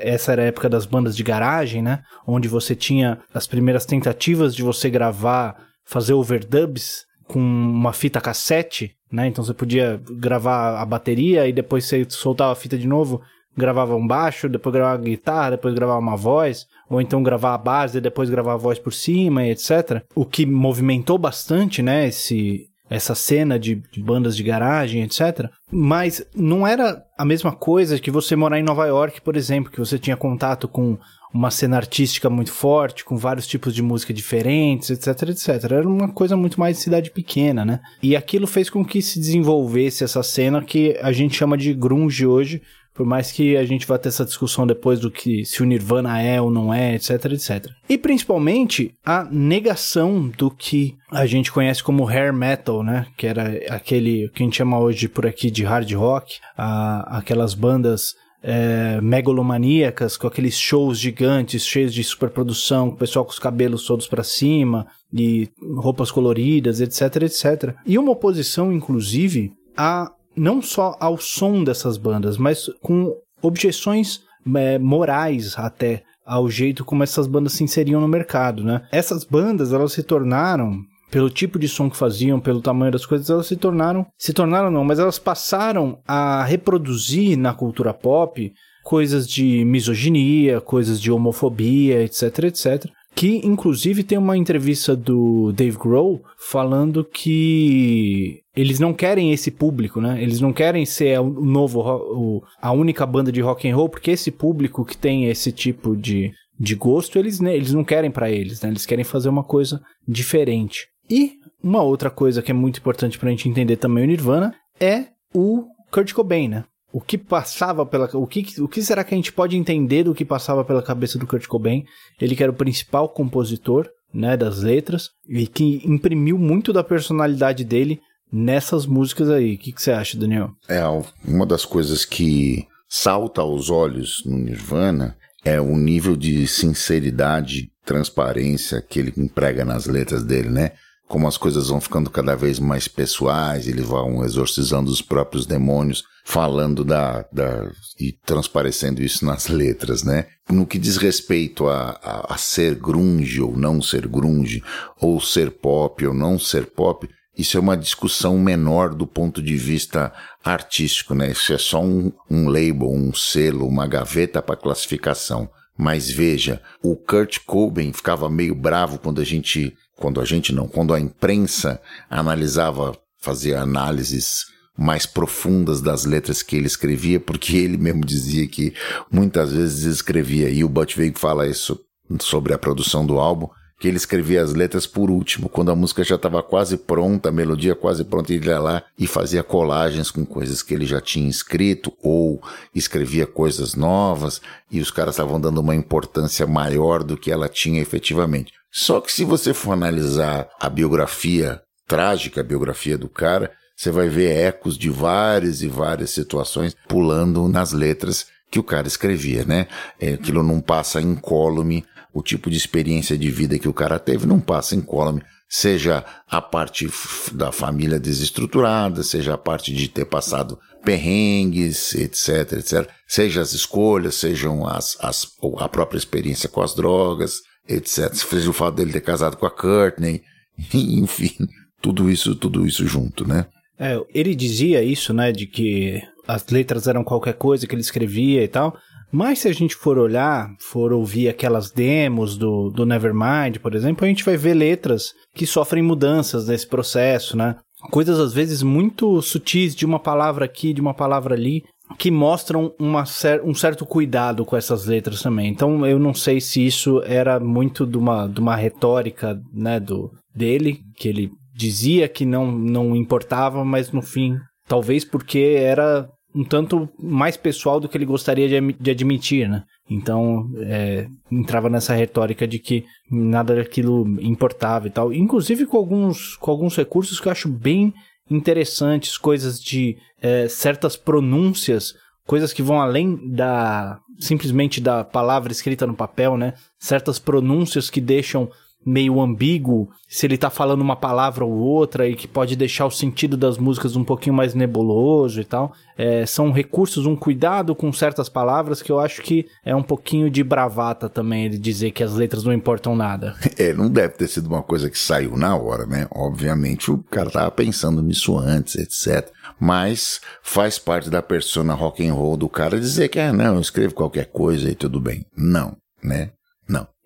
Essa 0.00 0.32
era 0.32 0.42
a 0.42 0.46
época 0.46 0.68
das 0.68 0.86
bandas 0.86 1.16
de 1.16 1.22
garagem, 1.22 1.82
né? 1.82 2.02
Onde 2.26 2.48
você 2.48 2.74
tinha 2.74 3.18
as 3.32 3.46
primeiras 3.46 3.84
tentativas 3.84 4.54
de 4.54 4.62
você 4.62 4.88
gravar, 4.88 5.56
fazer 5.84 6.14
overdubs 6.14 7.04
com 7.26 7.38
uma 7.40 7.92
fita 7.92 8.20
cassete, 8.20 8.94
né? 9.10 9.26
Então 9.26 9.44
você 9.44 9.54
podia 9.54 10.00
gravar 10.18 10.80
a 10.80 10.86
bateria 10.86 11.46
e 11.46 11.52
depois 11.52 11.84
você 11.84 12.06
soltava 12.08 12.52
a 12.52 12.56
fita 12.56 12.78
de 12.78 12.86
novo, 12.86 13.20
gravava 13.56 13.94
um 13.94 14.06
baixo, 14.06 14.48
depois 14.48 14.72
gravava 14.72 15.02
guitarra, 15.02 15.50
depois 15.52 15.74
gravava 15.74 15.98
uma 15.98 16.16
voz, 16.16 16.66
ou 16.88 17.00
então 17.00 17.22
gravar 17.22 17.54
a 17.54 17.58
base 17.58 17.98
e 17.98 18.00
depois 18.00 18.30
gravar 18.30 18.54
a 18.54 18.58
voz 18.58 18.78
por 18.78 18.92
cima 18.92 19.44
e 19.44 19.50
etc. 19.50 20.02
O 20.14 20.24
que 20.24 20.46
movimentou 20.46 21.18
bastante, 21.18 21.82
né, 21.82 22.08
esse 22.08 22.71
essa 22.92 23.14
cena 23.14 23.58
de, 23.58 23.82
de, 23.90 24.02
bandas 24.02 24.36
de 24.36 24.42
garagem, 24.42 25.02
etc. 25.02 25.48
Mas 25.70 26.24
não 26.34 26.66
era 26.66 27.02
a 27.16 27.24
mesma 27.24 27.52
coisa 27.52 27.98
que 27.98 28.10
você 28.10 28.36
morar 28.36 28.58
em 28.58 28.62
Nova 28.62 28.86
York, 28.86 29.20
por 29.22 29.36
exemplo, 29.36 29.72
que 29.72 29.78
você 29.78 29.98
tinha 29.98 30.16
contato 30.16 30.68
com 30.68 30.98
uma 31.32 31.50
cena 31.50 31.78
artística 31.78 32.28
muito 32.28 32.52
forte, 32.52 33.04
com 33.04 33.16
vários 33.16 33.46
tipos 33.46 33.74
de 33.74 33.82
música 33.82 34.12
diferentes, 34.12 34.90
etc, 34.90 35.30
etc. 35.30 35.48
Era 35.64 35.88
uma 35.88 36.08
coisa 36.08 36.36
muito 36.36 36.60
mais 36.60 36.76
de 36.76 36.82
cidade 36.82 37.10
pequena, 37.10 37.64
né? 37.64 37.80
E 38.02 38.14
aquilo 38.14 38.46
fez 38.46 38.68
com 38.68 38.84
que 38.84 39.00
se 39.00 39.18
desenvolvesse 39.18 40.04
essa 40.04 40.22
cena 40.22 40.62
que 40.62 40.98
a 41.00 41.10
gente 41.10 41.34
chama 41.34 41.56
de 41.56 41.72
grunge 41.72 42.26
hoje, 42.26 42.60
por 42.94 43.06
mais 43.06 43.32
que 43.32 43.56
a 43.56 43.64
gente 43.64 43.86
vá 43.86 43.98
ter 43.98 44.08
essa 44.08 44.24
discussão 44.24 44.66
depois 44.66 45.00
do 45.00 45.10
que 45.10 45.44
se 45.44 45.62
o 45.62 45.66
Nirvana 45.66 46.20
é 46.20 46.40
ou 46.40 46.50
não 46.50 46.72
é, 46.72 46.94
etc, 46.94 47.24
etc. 47.26 47.66
E 47.88 47.96
principalmente 47.96 48.94
a 49.04 49.24
negação 49.24 50.28
do 50.28 50.50
que 50.50 50.94
a 51.10 51.26
gente 51.26 51.50
conhece 51.50 51.82
como 51.82 52.08
hair 52.08 52.32
metal, 52.32 52.82
né? 52.82 53.06
Que 53.16 53.26
era 53.26 53.60
aquele 53.70 54.28
que 54.30 54.42
a 54.42 54.44
gente 54.44 54.56
chama 54.56 54.78
hoje 54.78 55.08
por 55.08 55.26
aqui 55.26 55.50
de 55.50 55.64
hard 55.64 55.90
rock, 55.92 56.38
a, 56.56 57.18
aquelas 57.18 57.54
bandas 57.54 58.14
é, 58.42 59.00
megalomaníacas, 59.00 60.16
com 60.16 60.26
aqueles 60.26 60.58
shows 60.58 60.98
gigantes, 60.98 61.64
cheios 61.64 61.94
de 61.94 62.02
superprodução, 62.02 62.88
o 62.88 62.96
pessoal 62.96 63.24
com 63.24 63.30
os 63.30 63.38
cabelos 63.38 63.86
todos 63.86 64.06
para 64.06 64.24
cima, 64.24 64.86
e 65.12 65.48
roupas 65.76 66.10
coloridas, 66.10 66.80
etc, 66.80 67.22
etc. 67.22 67.74
E 67.86 67.98
uma 67.98 68.12
oposição, 68.12 68.72
inclusive, 68.72 69.52
a 69.76 70.10
não 70.36 70.62
só 70.62 70.96
ao 71.00 71.18
som 71.18 71.62
dessas 71.62 71.96
bandas, 71.96 72.36
mas 72.36 72.70
com 72.80 73.14
objeções 73.40 74.22
é, 74.54 74.78
morais 74.78 75.54
até 75.58 76.02
ao 76.24 76.48
jeito 76.48 76.84
como 76.84 77.02
essas 77.02 77.26
bandas 77.26 77.52
se 77.52 77.64
inseriam 77.64 78.00
no 78.00 78.08
mercado, 78.08 78.62
né? 78.64 78.82
Essas 78.92 79.24
bandas, 79.24 79.72
elas 79.72 79.92
se 79.92 80.02
tornaram 80.02 80.80
pelo 81.10 81.28
tipo 81.28 81.58
de 81.58 81.68
som 81.68 81.90
que 81.90 81.96
faziam, 81.96 82.40
pelo 82.40 82.62
tamanho 82.62 82.92
das 82.92 83.04
coisas, 83.04 83.28
elas 83.28 83.46
se 83.46 83.56
tornaram, 83.56 84.06
se 84.16 84.32
tornaram 84.32 84.70
não, 84.70 84.82
mas 84.82 84.98
elas 84.98 85.18
passaram 85.18 85.98
a 86.08 86.42
reproduzir 86.42 87.36
na 87.36 87.52
cultura 87.52 87.92
pop 87.92 88.50
coisas 88.82 89.28
de 89.28 89.64
misoginia, 89.64 90.60
coisas 90.60 91.00
de 91.00 91.12
homofobia, 91.12 92.02
etc, 92.02 92.44
etc, 92.44 92.90
que 93.14 93.40
inclusive 93.44 94.02
tem 94.02 94.18
uma 94.18 94.36
entrevista 94.36 94.96
do 94.96 95.52
Dave 95.52 95.76
Grohl 95.76 96.22
falando 96.38 97.04
que 97.04 98.40
eles 98.54 98.78
não 98.78 98.92
querem 98.92 99.32
esse 99.32 99.50
público, 99.50 100.00
né? 100.00 100.22
Eles 100.22 100.40
não 100.40 100.52
querem 100.52 100.84
ser 100.84 101.20
o 101.20 101.44
novo 101.44 102.42
a 102.60 102.72
única 102.72 103.06
banda 103.06 103.30
de 103.30 103.40
rock 103.40 103.68
and 103.68 103.76
roll, 103.76 103.88
porque 103.88 104.10
esse 104.10 104.30
público 104.30 104.84
que 104.84 104.96
tem 104.96 105.26
esse 105.26 105.52
tipo 105.52 105.96
de, 105.96 106.32
de 106.58 106.74
gosto, 106.74 107.18
eles, 107.18 107.40
né, 107.40 107.54
eles 107.54 107.72
não 107.72 107.84
querem 107.84 108.10
para 108.10 108.30
eles, 108.30 108.60
né? 108.60 108.70
Eles 108.70 108.86
querem 108.86 109.04
fazer 109.04 109.28
uma 109.28 109.44
coisa 109.44 109.80
diferente. 110.06 110.86
E 111.08 111.34
uma 111.62 111.82
outra 111.82 112.10
coisa 112.10 112.42
que 112.42 112.50
é 112.50 112.54
muito 112.54 112.78
importante 112.78 113.18
pra 113.18 113.30
gente 113.30 113.48
entender 113.48 113.76
também 113.76 114.04
o 114.04 114.06
Nirvana 114.06 114.54
é 114.80 115.06
o 115.34 115.64
Kurt 115.90 116.12
Cobain, 116.12 116.48
né? 116.48 116.64
O 116.92 117.00
que 117.00 117.16
passava 117.16 117.86
pela 117.86 118.08
o 118.14 118.26
que, 118.26 118.60
o 118.60 118.68
que 118.68 118.82
será 118.82 119.02
que 119.02 119.14
a 119.14 119.16
gente 119.16 119.32
pode 119.32 119.56
entender 119.56 120.04
do 120.04 120.14
que 120.14 120.24
passava 120.24 120.64
pela 120.64 120.82
cabeça 120.82 121.18
do 121.18 121.26
Kurt 121.26 121.46
Cobain? 121.46 121.84
Ele 122.20 122.36
que 122.36 122.42
era 122.42 122.52
o 122.52 122.56
principal 122.56 123.08
compositor, 123.08 123.88
né, 124.12 124.36
das 124.36 124.62
letras 124.62 125.08
e 125.26 125.46
que 125.46 125.80
imprimiu 125.84 126.38
muito 126.38 126.72
da 126.72 126.84
personalidade 126.84 127.64
dele 127.64 128.00
nessas 128.30 128.84
músicas 128.84 129.30
aí. 129.30 129.54
O 129.54 129.58
que, 129.58 129.72
que 129.72 129.82
você 129.82 129.92
acha, 129.92 130.18
Daniel? 130.18 130.50
É 130.68 130.82
uma 131.26 131.46
das 131.46 131.64
coisas 131.64 132.04
que 132.04 132.66
salta 132.88 133.40
aos 133.40 133.70
olhos 133.70 134.22
no 134.26 134.36
Nirvana 134.36 135.16
é 135.44 135.60
o 135.60 135.76
nível 135.76 136.14
de 136.14 136.46
sinceridade, 136.46 137.70
transparência 137.84 138.80
que 138.82 139.00
ele 139.00 139.12
emprega 139.16 139.64
nas 139.64 139.86
letras 139.86 140.22
dele, 140.22 140.50
né? 140.50 140.72
Como 141.08 141.26
as 141.26 141.36
coisas 141.36 141.68
vão 141.68 141.80
ficando 141.80 142.08
cada 142.08 142.34
vez 142.34 142.58
mais 142.58 142.86
pessoais, 142.86 143.66
eles 143.66 143.84
vão 143.84 144.24
exorcizando 144.24 144.90
os 144.90 145.02
próprios 145.02 145.46
demônios 145.46 146.04
falando 146.24 146.84
da, 146.84 147.24
da 147.32 147.70
e 147.98 148.12
transparecendo 148.12 149.02
isso 149.02 149.24
nas 149.24 149.48
letras, 149.48 150.02
né? 150.02 150.26
No 150.48 150.66
que 150.66 150.78
diz 150.78 150.96
respeito 150.96 151.68
a, 151.68 151.98
a, 152.02 152.34
a 152.34 152.38
ser 152.38 152.74
grunge 152.74 153.40
ou 153.40 153.56
não 153.56 153.82
ser 153.82 154.06
grunge, 154.06 154.62
ou 155.00 155.20
ser 155.20 155.50
pop 155.50 156.06
ou 156.06 156.14
não 156.14 156.38
ser 156.38 156.66
pop, 156.66 157.08
isso 157.36 157.56
é 157.56 157.60
uma 157.60 157.76
discussão 157.76 158.38
menor 158.38 158.94
do 158.94 159.06
ponto 159.06 159.42
de 159.42 159.56
vista 159.56 160.12
artístico, 160.44 161.14
né? 161.14 161.30
Isso 161.30 161.52
é 161.52 161.58
só 161.58 161.82
um, 161.82 162.12
um 162.30 162.48
label, 162.48 162.90
um 162.90 163.12
selo, 163.14 163.66
uma 163.66 163.86
gaveta 163.86 164.42
para 164.42 164.56
classificação. 164.56 165.48
Mas 165.76 166.10
veja, 166.10 166.60
o 166.82 166.94
Kurt 166.94 167.38
Cobain 167.46 167.92
ficava 167.92 168.28
meio 168.28 168.54
bravo 168.54 168.98
quando 168.98 169.20
a 169.20 169.24
gente, 169.24 169.74
quando 169.96 170.20
a 170.20 170.24
gente 170.24 170.52
não, 170.52 170.68
quando 170.68 170.92
a 170.92 171.00
imprensa 171.00 171.80
analisava, 172.10 172.94
fazia 173.18 173.60
análises 173.60 174.51
mais 174.76 175.06
profundas 175.06 175.80
das 175.80 176.04
letras 176.04 176.42
que 176.42 176.56
ele 176.56 176.66
escrevia, 176.66 177.20
porque 177.20 177.56
ele 177.56 177.76
mesmo 177.76 178.04
dizia 178.04 178.46
que 178.48 178.74
muitas 179.10 179.52
vezes 179.52 179.84
escrevia, 179.84 180.48
e 180.48 180.64
o 180.64 180.68
Butch 180.68 180.96
Vig 180.96 181.18
fala 181.18 181.46
isso 181.46 181.78
sobre 182.20 182.52
a 182.52 182.58
produção 182.58 183.04
do 183.06 183.18
álbum, 183.18 183.48
que 183.82 183.88
ele 183.88 183.96
escrevia 183.96 184.40
as 184.40 184.54
letras 184.54 184.86
por 184.86 185.10
último, 185.10 185.48
quando 185.48 185.72
a 185.72 185.74
música 185.74 186.04
já 186.04 186.14
estava 186.14 186.40
quase 186.40 186.76
pronta, 186.76 187.30
a 187.30 187.32
melodia 187.32 187.74
quase 187.74 188.04
pronta, 188.04 188.32
ele 188.32 188.46
ia 188.46 188.60
lá 188.60 188.84
e 188.96 189.08
fazia 189.08 189.42
colagens 189.42 190.08
com 190.08 190.24
coisas 190.24 190.62
que 190.62 190.72
ele 190.72 190.86
já 190.86 191.00
tinha 191.00 191.28
escrito, 191.28 191.92
ou 192.00 192.40
escrevia 192.72 193.26
coisas 193.26 193.74
novas, 193.74 194.40
e 194.70 194.80
os 194.80 194.92
caras 194.92 195.16
estavam 195.16 195.40
dando 195.40 195.60
uma 195.60 195.74
importância 195.74 196.46
maior 196.46 197.02
do 197.02 197.16
que 197.16 197.32
ela 197.32 197.48
tinha 197.48 197.82
efetivamente. 197.82 198.52
Só 198.70 199.00
que 199.00 199.12
se 199.12 199.24
você 199.24 199.52
for 199.52 199.72
analisar 199.72 200.48
a 200.60 200.70
biografia, 200.70 201.60
trágica 201.86 202.40
biografia 202.40 202.96
do 202.96 203.08
cara, 203.08 203.50
você 203.76 203.90
vai 203.90 204.08
ver 204.08 204.36
ecos 204.36 204.76
de 204.76 204.90
várias 204.90 205.62
e 205.62 205.68
várias 205.68 206.10
situações 206.10 206.76
pulando 206.88 207.48
nas 207.48 207.72
letras 207.72 208.26
que 208.50 208.58
o 208.58 208.62
cara 208.62 208.86
escrevia, 208.86 209.44
né? 209.44 209.66
É, 209.98 210.12
aquilo 210.12 210.42
não 210.42 210.60
passa 210.60 211.00
incólume, 211.00 211.84
o 212.12 212.22
tipo 212.22 212.50
de 212.50 212.56
experiência 212.56 213.16
de 213.16 213.30
vida 213.30 213.58
que 213.58 213.68
o 213.68 213.72
cara 213.72 213.98
teve 213.98 214.26
não 214.26 214.38
passa 214.38 214.76
incólume, 214.76 215.22
seja 215.48 216.04
a 216.28 216.40
parte 216.40 216.90
da 217.32 217.50
família 217.50 217.98
desestruturada, 217.98 219.02
seja 219.02 219.34
a 219.34 219.38
parte 219.38 219.72
de 219.72 219.88
ter 219.88 220.04
passado 220.04 220.58
perrengues, 220.84 221.94
etc, 221.94 222.52
etc, 222.52 222.90
seja 223.06 223.40
as 223.40 223.52
escolhas, 223.52 224.16
sejam 224.16 224.66
as, 224.66 224.96
as, 225.00 225.26
a 225.58 225.68
própria 225.68 225.98
experiência 225.98 226.48
com 226.48 226.60
as 226.60 226.74
drogas, 226.74 227.40
etc, 227.68 228.12
seja 228.14 228.50
o 228.50 228.52
fato 228.52 228.74
dele 228.76 228.92
ter 228.92 229.00
casado 229.00 229.36
com 229.36 229.46
a 229.46 229.50
Courtney, 229.50 230.22
enfim, 230.74 231.36
tudo 231.80 232.10
isso, 232.10 232.34
tudo 232.34 232.66
isso 232.66 232.86
junto, 232.86 233.26
né? 233.26 233.46
É, 233.82 234.00
ele 234.14 234.32
dizia 234.32 234.80
isso, 234.80 235.12
né, 235.12 235.32
de 235.32 235.44
que 235.44 236.00
as 236.28 236.46
letras 236.46 236.86
eram 236.86 237.02
qualquer 237.02 237.34
coisa 237.34 237.66
que 237.66 237.74
ele 237.74 237.82
escrevia 237.82 238.44
e 238.44 238.46
tal, 238.46 238.76
Mas 239.10 239.40
se 239.40 239.48
a 239.48 239.52
gente 239.52 239.74
for 239.74 239.98
olhar, 239.98 240.48
for 240.58 240.92
ouvir 240.92 241.28
aquelas 241.28 241.70
demos 241.70 242.38
do, 242.38 242.70
do 242.70 242.86
Nevermind, 242.86 243.58
por 243.60 243.74
exemplo, 243.74 244.04
a 244.04 244.08
gente 244.08 244.24
vai 244.24 244.38
ver 244.38 244.54
letras 244.54 245.12
que 245.34 245.46
sofrem 245.46 245.82
mudanças 245.82 246.46
nesse 246.46 246.66
processo, 246.66 247.36
né? 247.36 247.56
Coisas 247.90 248.18
às 248.18 248.32
vezes 248.32 248.62
muito 248.62 249.20
sutis 249.20 249.74
de 249.74 249.84
uma 249.84 249.98
palavra 249.98 250.46
aqui, 250.46 250.72
de 250.72 250.80
uma 250.80 250.94
palavra 250.94 251.34
ali, 251.34 251.62
que 251.98 252.10
mostram 252.10 252.72
uma 252.78 253.04
cer 253.04 253.42
um 253.44 253.54
certo 253.54 253.84
cuidado 253.84 254.46
com 254.46 254.56
essas 254.56 254.86
letras 254.86 255.20
também. 255.20 255.50
Então 255.50 255.84
eu 255.84 255.98
não 255.98 256.14
sei 256.14 256.40
se 256.40 256.64
isso 256.64 257.02
era 257.04 257.38
muito 257.38 257.84
de 257.84 257.98
uma, 257.98 258.26
de 258.26 258.40
uma 258.40 258.56
retórica 258.56 259.38
né, 259.52 259.78
do, 259.78 260.10
dele, 260.34 260.78
que 260.96 261.08
ele 261.08 261.30
dizia 261.54 262.08
que 262.08 262.24
não, 262.24 262.50
não 262.50 262.96
importava, 262.96 263.64
mas 263.64 263.92
no 263.92 264.02
fim, 264.02 264.36
talvez 264.66 265.04
porque 265.04 265.56
era 265.58 266.08
um 266.34 266.44
tanto 266.44 266.88
mais 266.98 267.36
pessoal 267.36 267.78
do 267.78 267.88
que 267.88 267.96
ele 267.96 268.06
gostaria 268.06 268.48
de, 268.48 268.72
de 268.72 268.90
admitir, 268.90 269.48
né? 269.48 269.64
Então, 269.88 270.50
é, 270.60 271.06
entrava 271.30 271.68
nessa 271.68 271.94
retórica 271.94 272.46
de 272.46 272.58
que 272.58 272.84
nada 273.10 273.54
daquilo 273.54 274.06
importava 274.20 274.86
e 274.86 274.90
tal. 274.90 275.12
Inclusive 275.12 275.66
com 275.66 275.76
alguns, 275.76 276.36
com 276.36 276.50
alguns 276.50 276.76
recursos 276.76 277.20
que 277.20 277.28
eu 277.28 277.32
acho 277.32 277.48
bem 277.48 277.92
interessantes, 278.30 279.18
coisas 279.18 279.60
de 279.60 279.96
é, 280.22 280.48
certas 280.48 280.96
pronúncias, 280.96 281.94
coisas 282.26 282.52
que 282.52 282.62
vão 282.62 282.80
além 282.80 283.30
da 283.30 283.98
simplesmente 284.18 284.80
da 284.80 285.02
palavra 285.02 285.52
escrita 285.52 285.86
no 285.86 285.94
papel, 285.94 286.36
né? 286.36 286.54
Certas 286.78 287.18
pronúncias 287.18 287.90
que 287.90 288.00
deixam 288.00 288.48
meio 288.84 289.20
ambíguo, 289.20 289.88
se 290.08 290.26
ele 290.26 290.36
tá 290.36 290.50
falando 290.50 290.80
uma 290.80 290.96
palavra 290.96 291.44
ou 291.44 291.52
outra 291.52 292.08
e 292.08 292.14
que 292.14 292.26
pode 292.26 292.56
deixar 292.56 292.86
o 292.86 292.90
sentido 292.90 293.36
das 293.36 293.58
músicas 293.58 293.96
um 293.96 294.04
pouquinho 294.04 294.34
mais 294.34 294.54
nebuloso 294.54 295.40
e 295.40 295.44
tal. 295.44 295.72
É, 295.96 296.26
são 296.26 296.50
recursos, 296.50 297.06
um 297.06 297.14
cuidado 297.14 297.74
com 297.74 297.92
certas 297.92 298.28
palavras 298.28 298.82
que 298.82 298.90
eu 298.90 298.98
acho 298.98 299.22
que 299.22 299.46
é 299.64 299.74
um 299.74 299.82
pouquinho 299.82 300.30
de 300.30 300.42
bravata 300.42 301.08
também 301.08 301.44
ele 301.44 301.58
dizer 301.58 301.92
que 301.92 302.02
as 302.02 302.14
letras 302.14 302.44
não 302.44 302.52
importam 302.52 302.96
nada. 302.96 303.34
É, 303.58 303.72
não 303.74 303.88
deve 303.88 304.14
ter 304.14 304.28
sido 304.28 304.46
uma 304.46 304.62
coisa 304.62 304.88
que 304.90 304.98
saiu 304.98 305.36
na 305.36 305.54
hora, 305.54 305.86
né? 305.86 306.08
Obviamente 306.10 306.90
o 306.90 306.98
cara 306.98 307.30
tava 307.30 307.50
pensando 307.50 308.02
nisso 308.02 308.36
antes, 308.36 308.74
etc. 308.76 309.30
Mas 309.60 310.20
faz 310.42 310.78
parte 310.78 311.10
da 311.10 311.22
persona 311.22 311.74
rock 311.74 312.04
and 312.04 312.14
roll 312.14 312.36
do 312.36 312.48
cara 312.48 312.80
dizer 312.80 313.08
que, 313.08 313.20
ah, 313.20 313.32
não, 313.32 313.56
eu 313.56 313.60
escrevo 313.60 313.94
qualquer 313.94 314.26
coisa 314.26 314.70
e 314.70 314.74
tudo 314.74 314.98
bem. 314.98 315.24
Não, 315.36 315.76
né? 316.02 316.30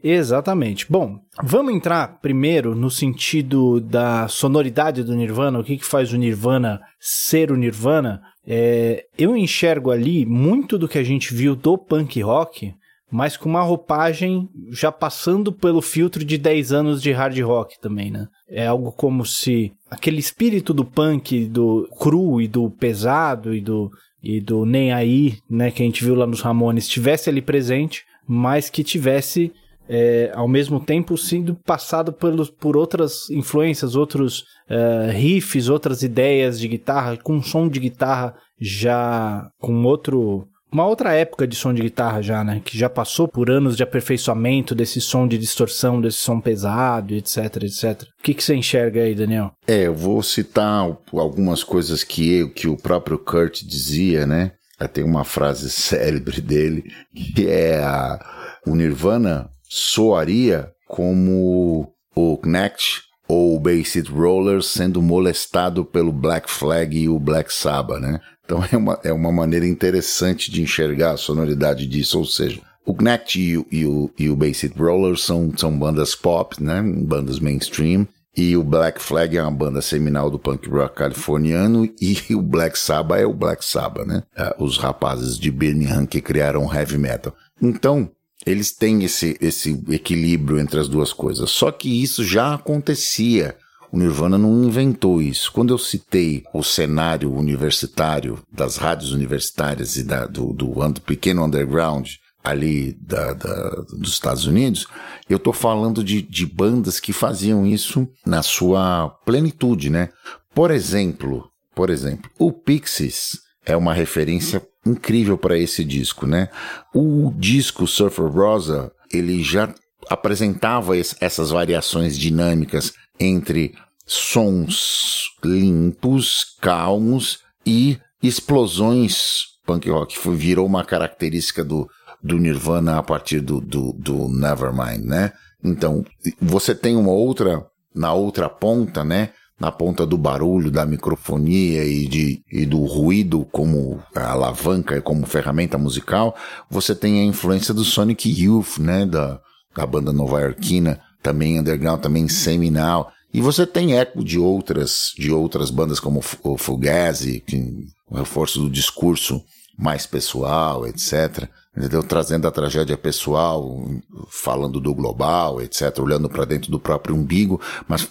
Exatamente. 0.02 0.86
Bom, 0.90 1.18
vamos 1.42 1.74
entrar 1.74 2.20
primeiro 2.20 2.74
no 2.74 2.90
sentido 2.90 3.80
da 3.80 4.28
sonoridade 4.28 5.02
do 5.02 5.14
Nirvana, 5.14 5.58
o 5.58 5.64
que, 5.64 5.76
que 5.76 5.84
faz 5.84 6.12
o 6.12 6.16
Nirvana 6.16 6.80
ser 7.00 7.50
o 7.50 7.56
Nirvana. 7.56 8.22
É, 8.46 9.06
eu 9.18 9.36
enxergo 9.36 9.90
ali 9.90 10.24
muito 10.24 10.78
do 10.78 10.88
que 10.88 10.98
a 10.98 11.02
gente 11.02 11.34
viu 11.34 11.56
do 11.56 11.76
punk 11.76 12.20
rock, 12.20 12.74
mas 13.10 13.36
com 13.36 13.48
uma 13.48 13.62
roupagem 13.62 14.48
já 14.70 14.92
passando 14.92 15.52
pelo 15.52 15.80
filtro 15.80 16.24
de 16.24 16.36
10 16.36 16.72
anos 16.72 17.02
de 17.02 17.12
hard 17.12 17.38
rock 17.40 17.80
também, 17.80 18.10
né? 18.10 18.28
É 18.48 18.66
algo 18.66 18.92
como 18.92 19.24
se 19.24 19.72
aquele 19.90 20.18
espírito 20.18 20.74
do 20.74 20.84
punk, 20.84 21.46
do 21.46 21.88
cru 21.98 22.40
e 22.40 22.46
do 22.46 22.70
pesado 22.70 23.54
e 23.54 23.60
do, 23.60 23.90
e 24.22 24.40
do 24.40 24.64
nem 24.64 24.92
aí, 24.92 25.38
né, 25.48 25.70
que 25.70 25.82
a 25.82 25.86
gente 25.86 26.04
viu 26.04 26.14
lá 26.14 26.26
nos 26.26 26.40
Ramones, 26.40 26.84
estivesse 26.84 27.30
ali 27.30 27.40
presente, 27.40 28.04
mas 28.26 28.68
que 28.68 28.84
tivesse 28.84 29.52
é, 29.88 30.30
ao 30.34 30.48
mesmo 30.48 30.80
tempo 30.80 31.16
sendo 31.16 31.54
passado 31.54 32.12
pelos, 32.12 32.50
por 32.50 32.76
outras 32.76 33.30
influências, 33.30 33.94
outros 33.94 34.40
uh, 34.70 35.10
riffs, 35.12 35.68
outras 35.68 36.02
ideias 36.02 36.58
de 36.58 36.68
guitarra, 36.68 37.16
com 37.16 37.36
um 37.36 37.42
som 37.42 37.68
de 37.68 37.80
guitarra 37.80 38.34
já 38.60 39.48
com 39.58 39.84
outro. 39.84 40.48
Uma 40.72 40.84
outra 40.84 41.14
época 41.14 41.46
de 41.46 41.54
som 41.54 41.72
de 41.72 41.80
guitarra 41.80 42.20
já, 42.20 42.42
né? 42.42 42.60
Que 42.62 42.76
já 42.76 42.90
passou 42.90 43.28
por 43.28 43.50
anos 43.50 43.76
de 43.76 43.82
aperfeiçoamento 43.82 44.74
desse 44.74 45.00
som 45.00 45.26
de 45.26 45.38
distorção, 45.38 46.00
desse 46.00 46.18
som 46.18 46.40
pesado, 46.40 47.14
etc, 47.14 47.62
etc. 47.62 48.02
O 48.18 48.22
que, 48.22 48.34
que 48.34 48.42
você 48.42 48.54
enxerga 48.54 49.02
aí, 49.02 49.14
Daniel? 49.14 49.52
É, 49.66 49.86
eu 49.86 49.94
vou 49.94 50.22
citar 50.22 50.84
algumas 51.14 51.62
coisas 51.62 52.02
que, 52.02 52.40
eu, 52.40 52.50
que 52.50 52.66
o 52.66 52.76
próprio 52.76 53.18
Kurt 53.18 53.62
dizia, 53.62 54.26
né? 54.26 54.52
Tem 54.92 55.04
uma 55.04 55.24
frase 55.24 55.70
célebre 55.70 56.40
dele, 56.40 56.84
que 57.14 57.48
é 57.48 57.82
a, 57.82 58.18
o 58.66 58.74
Nirvana 58.74 59.48
soaria 59.68 60.70
como 60.86 61.92
o 62.14 62.36
Knecht 62.38 63.02
ou 63.28 63.60
o 63.60 63.84
City 63.84 64.10
Rollers 64.10 64.66
sendo 64.66 65.02
molestado 65.02 65.84
pelo 65.84 66.12
Black 66.12 66.50
Flag 66.50 66.96
e 66.96 67.08
o 67.08 67.18
Black 67.18 67.52
Sabbath, 67.52 68.00
né? 68.00 68.20
Então 68.44 68.64
é 68.70 68.76
uma, 68.76 69.00
é 69.02 69.12
uma 69.12 69.32
maneira 69.32 69.66
interessante 69.66 70.50
de 70.50 70.62
enxergar 70.62 71.12
a 71.12 71.16
sonoridade 71.16 71.86
disso, 71.86 72.18
ou 72.18 72.24
seja, 72.24 72.60
o 72.84 72.94
Knecht 72.94 73.40
e 73.40 73.58
o, 73.58 73.66
e 73.70 73.84
o, 73.84 74.10
e 74.16 74.30
o 74.30 74.54
City 74.54 74.78
Rollers 74.78 75.24
são, 75.24 75.52
são 75.56 75.76
bandas 75.76 76.14
pop, 76.14 76.62
né? 76.62 76.80
Bandas 76.82 77.40
mainstream. 77.40 78.06
E 78.36 78.54
o 78.54 78.62
Black 78.62 79.02
Flag 79.02 79.36
é 79.36 79.42
uma 79.42 79.50
banda 79.50 79.80
seminal 79.80 80.30
do 80.30 80.38
punk 80.38 80.68
rock 80.68 80.94
californiano 80.94 81.88
e 82.00 82.34
o 82.34 82.42
Black 82.42 82.78
Sabbath 82.78 83.18
é 83.18 83.26
o 83.26 83.32
Black 83.32 83.64
Sabbath, 83.64 84.06
né? 84.06 84.22
É, 84.36 84.54
os 84.58 84.76
rapazes 84.76 85.38
de 85.38 85.50
Birmingham 85.50 86.06
que 86.06 86.20
criaram 86.20 86.72
heavy 86.72 86.98
metal. 86.98 87.34
Então, 87.60 88.10
eles 88.46 88.70
têm 88.70 89.02
esse, 89.02 89.36
esse 89.40 89.72
equilíbrio 89.90 90.60
entre 90.60 90.78
as 90.78 90.88
duas 90.88 91.12
coisas. 91.12 91.50
Só 91.50 91.72
que 91.72 92.02
isso 92.02 92.24
já 92.24 92.54
acontecia. 92.54 93.56
O 93.90 93.98
Nirvana 93.98 94.38
não 94.38 94.64
inventou 94.64 95.20
isso. 95.20 95.50
Quando 95.52 95.74
eu 95.74 95.78
citei 95.78 96.44
o 96.54 96.62
cenário 96.62 97.32
universitário 97.32 98.38
das 98.52 98.76
rádios 98.76 99.12
universitárias 99.12 99.96
e 99.96 100.04
da, 100.04 100.26
do, 100.26 100.52
do, 100.52 100.88
do 100.88 101.00
pequeno 101.00 101.44
underground 101.44 102.08
ali 102.44 102.96
da, 103.00 103.32
da, 103.32 103.70
dos 103.98 104.12
Estados 104.12 104.46
Unidos, 104.46 104.86
eu 105.28 105.36
estou 105.36 105.52
falando 105.52 106.04
de, 106.04 106.22
de 106.22 106.46
bandas 106.46 107.00
que 107.00 107.12
faziam 107.12 107.66
isso 107.66 108.08
na 108.24 108.42
sua 108.42 109.08
plenitude, 109.24 109.90
né? 109.90 110.10
Por 110.54 110.70
exemplo, 110.70 111.50
por 111.74 111.90
exemplo, 111.90 112.30
o 112.38 112.52
Pixies 112.52 113.40
é 113.64 113.76
uma 113.76 113.92
referência 113.92 114.62
incrível 114.86 115.36
para 115.36 115.58
esse 115.58 115.84
disco, 115.84 116.26
né? 116.26 116.48
O 116.94 117.32
disco 117.36 117.86
Surfer 117.86 118.26
Rosa, 118.26 118.92
ele 119.12 119.42
já 119.42 119.74
apresentava 120.08 120.96
essas 120.96 121.50
variações 121.50 122.16
dinâmicas 122.16 122.92
entre 123.18 123.74
sons 124.06 125.30
limpos, 125.44 126.56
calmos 126.60 127.40
e 127.66 127.98
explosões 128.22 129.56
punk 129.66 129.90
rock. 129.90 130.16
Virou 130.30 130.64
uma 130.64 130.84
característica 130.84 131.64
do, 131.64 131.88
do 132.22 132.38
Nirvana 132.38 132.98
a 132.98 133.02
partir 133.02 133.40
do, 133.40 133.60
do, 133.60 133.92
do 133.92 134.28
Nevermind, 134.28 135.04
né? 135.04 135.32
Então, 135.62 136.04
você 136.40 136.74
tem 136.74 136.96
uma 136.96 137.10
outra, 137.10 137.66
na 137.94 138.12
outra 138.12 138.48
ponta, 138.48 139.02
né? 139.02 139.30
Na 139.58 139.72
ponta 139.72 140.04
do 140.04 140.18
barulho, 140.18 140.70
da 140.70 140.84
microfonia 140.84 141.84
e, 141.84 142.06
de, 142.06 142.42
e 142.50 142.66
do 142.66 142.84
ruído 142.84 143.46
como 143.50 144.02
alavanca 144.14 144.96
e 144.96 145.00
como 145.00 145.26
ferramenta 145.26 145.78
musical, 145.78 146.36
você 146.70 146.94
tem 146.94 147.20
a 147.20 147.24
influência 147.24 147.72
do 147.72 147.84
Sonic 147.84 148.28
Youth, 148.28 148.78
né, 148.78 149.06
da, 149.06 149.40
da 149.74 149.86
banda 149.86 150.12
nova-iorquina, 150.12 151.00
também 151.22 151.58
underground, 151.58 152.00
também 152.00 152.28
seminal. 152.28 153.10
E 153.32 153.40
você 153.40 153.66
tem 153.66 153.98
eco 153.98 154.22
de 154.22 154.38
outras, 154.38 155.12
de 155.16 155.32
outras 155.32 155.70
bandas 155.70 155.98
como 155.98 156.22
o 156.42 156.58
Fugazi, 156.58 157.40
que, 157.40 157.86
o 158.08 158.16
reforço 158.16 158.60
do 158.60 158.70
discurso 158.70 159.42
mais 159.78 160.06
pessoal, 160.06 160.86
etc 160.86 161.48
entendeu? 161.76 162.02
Trazendo 162.02 162.48
a 162.48 162.50
tragédia 162.50 162.96
pessoal, 162.96 163.84
falando 164.28 164.80
do 164.80 164.94
global, 164.94 165.60
etc., 165.60 165.98
olhando 166.00 166.28
para 166.28 166.44
dentro 166.44 166.70
do 166.70 166.80
próprio 166.80 167.14
umbigo, 167.14 167.60
mas 167.86 168.08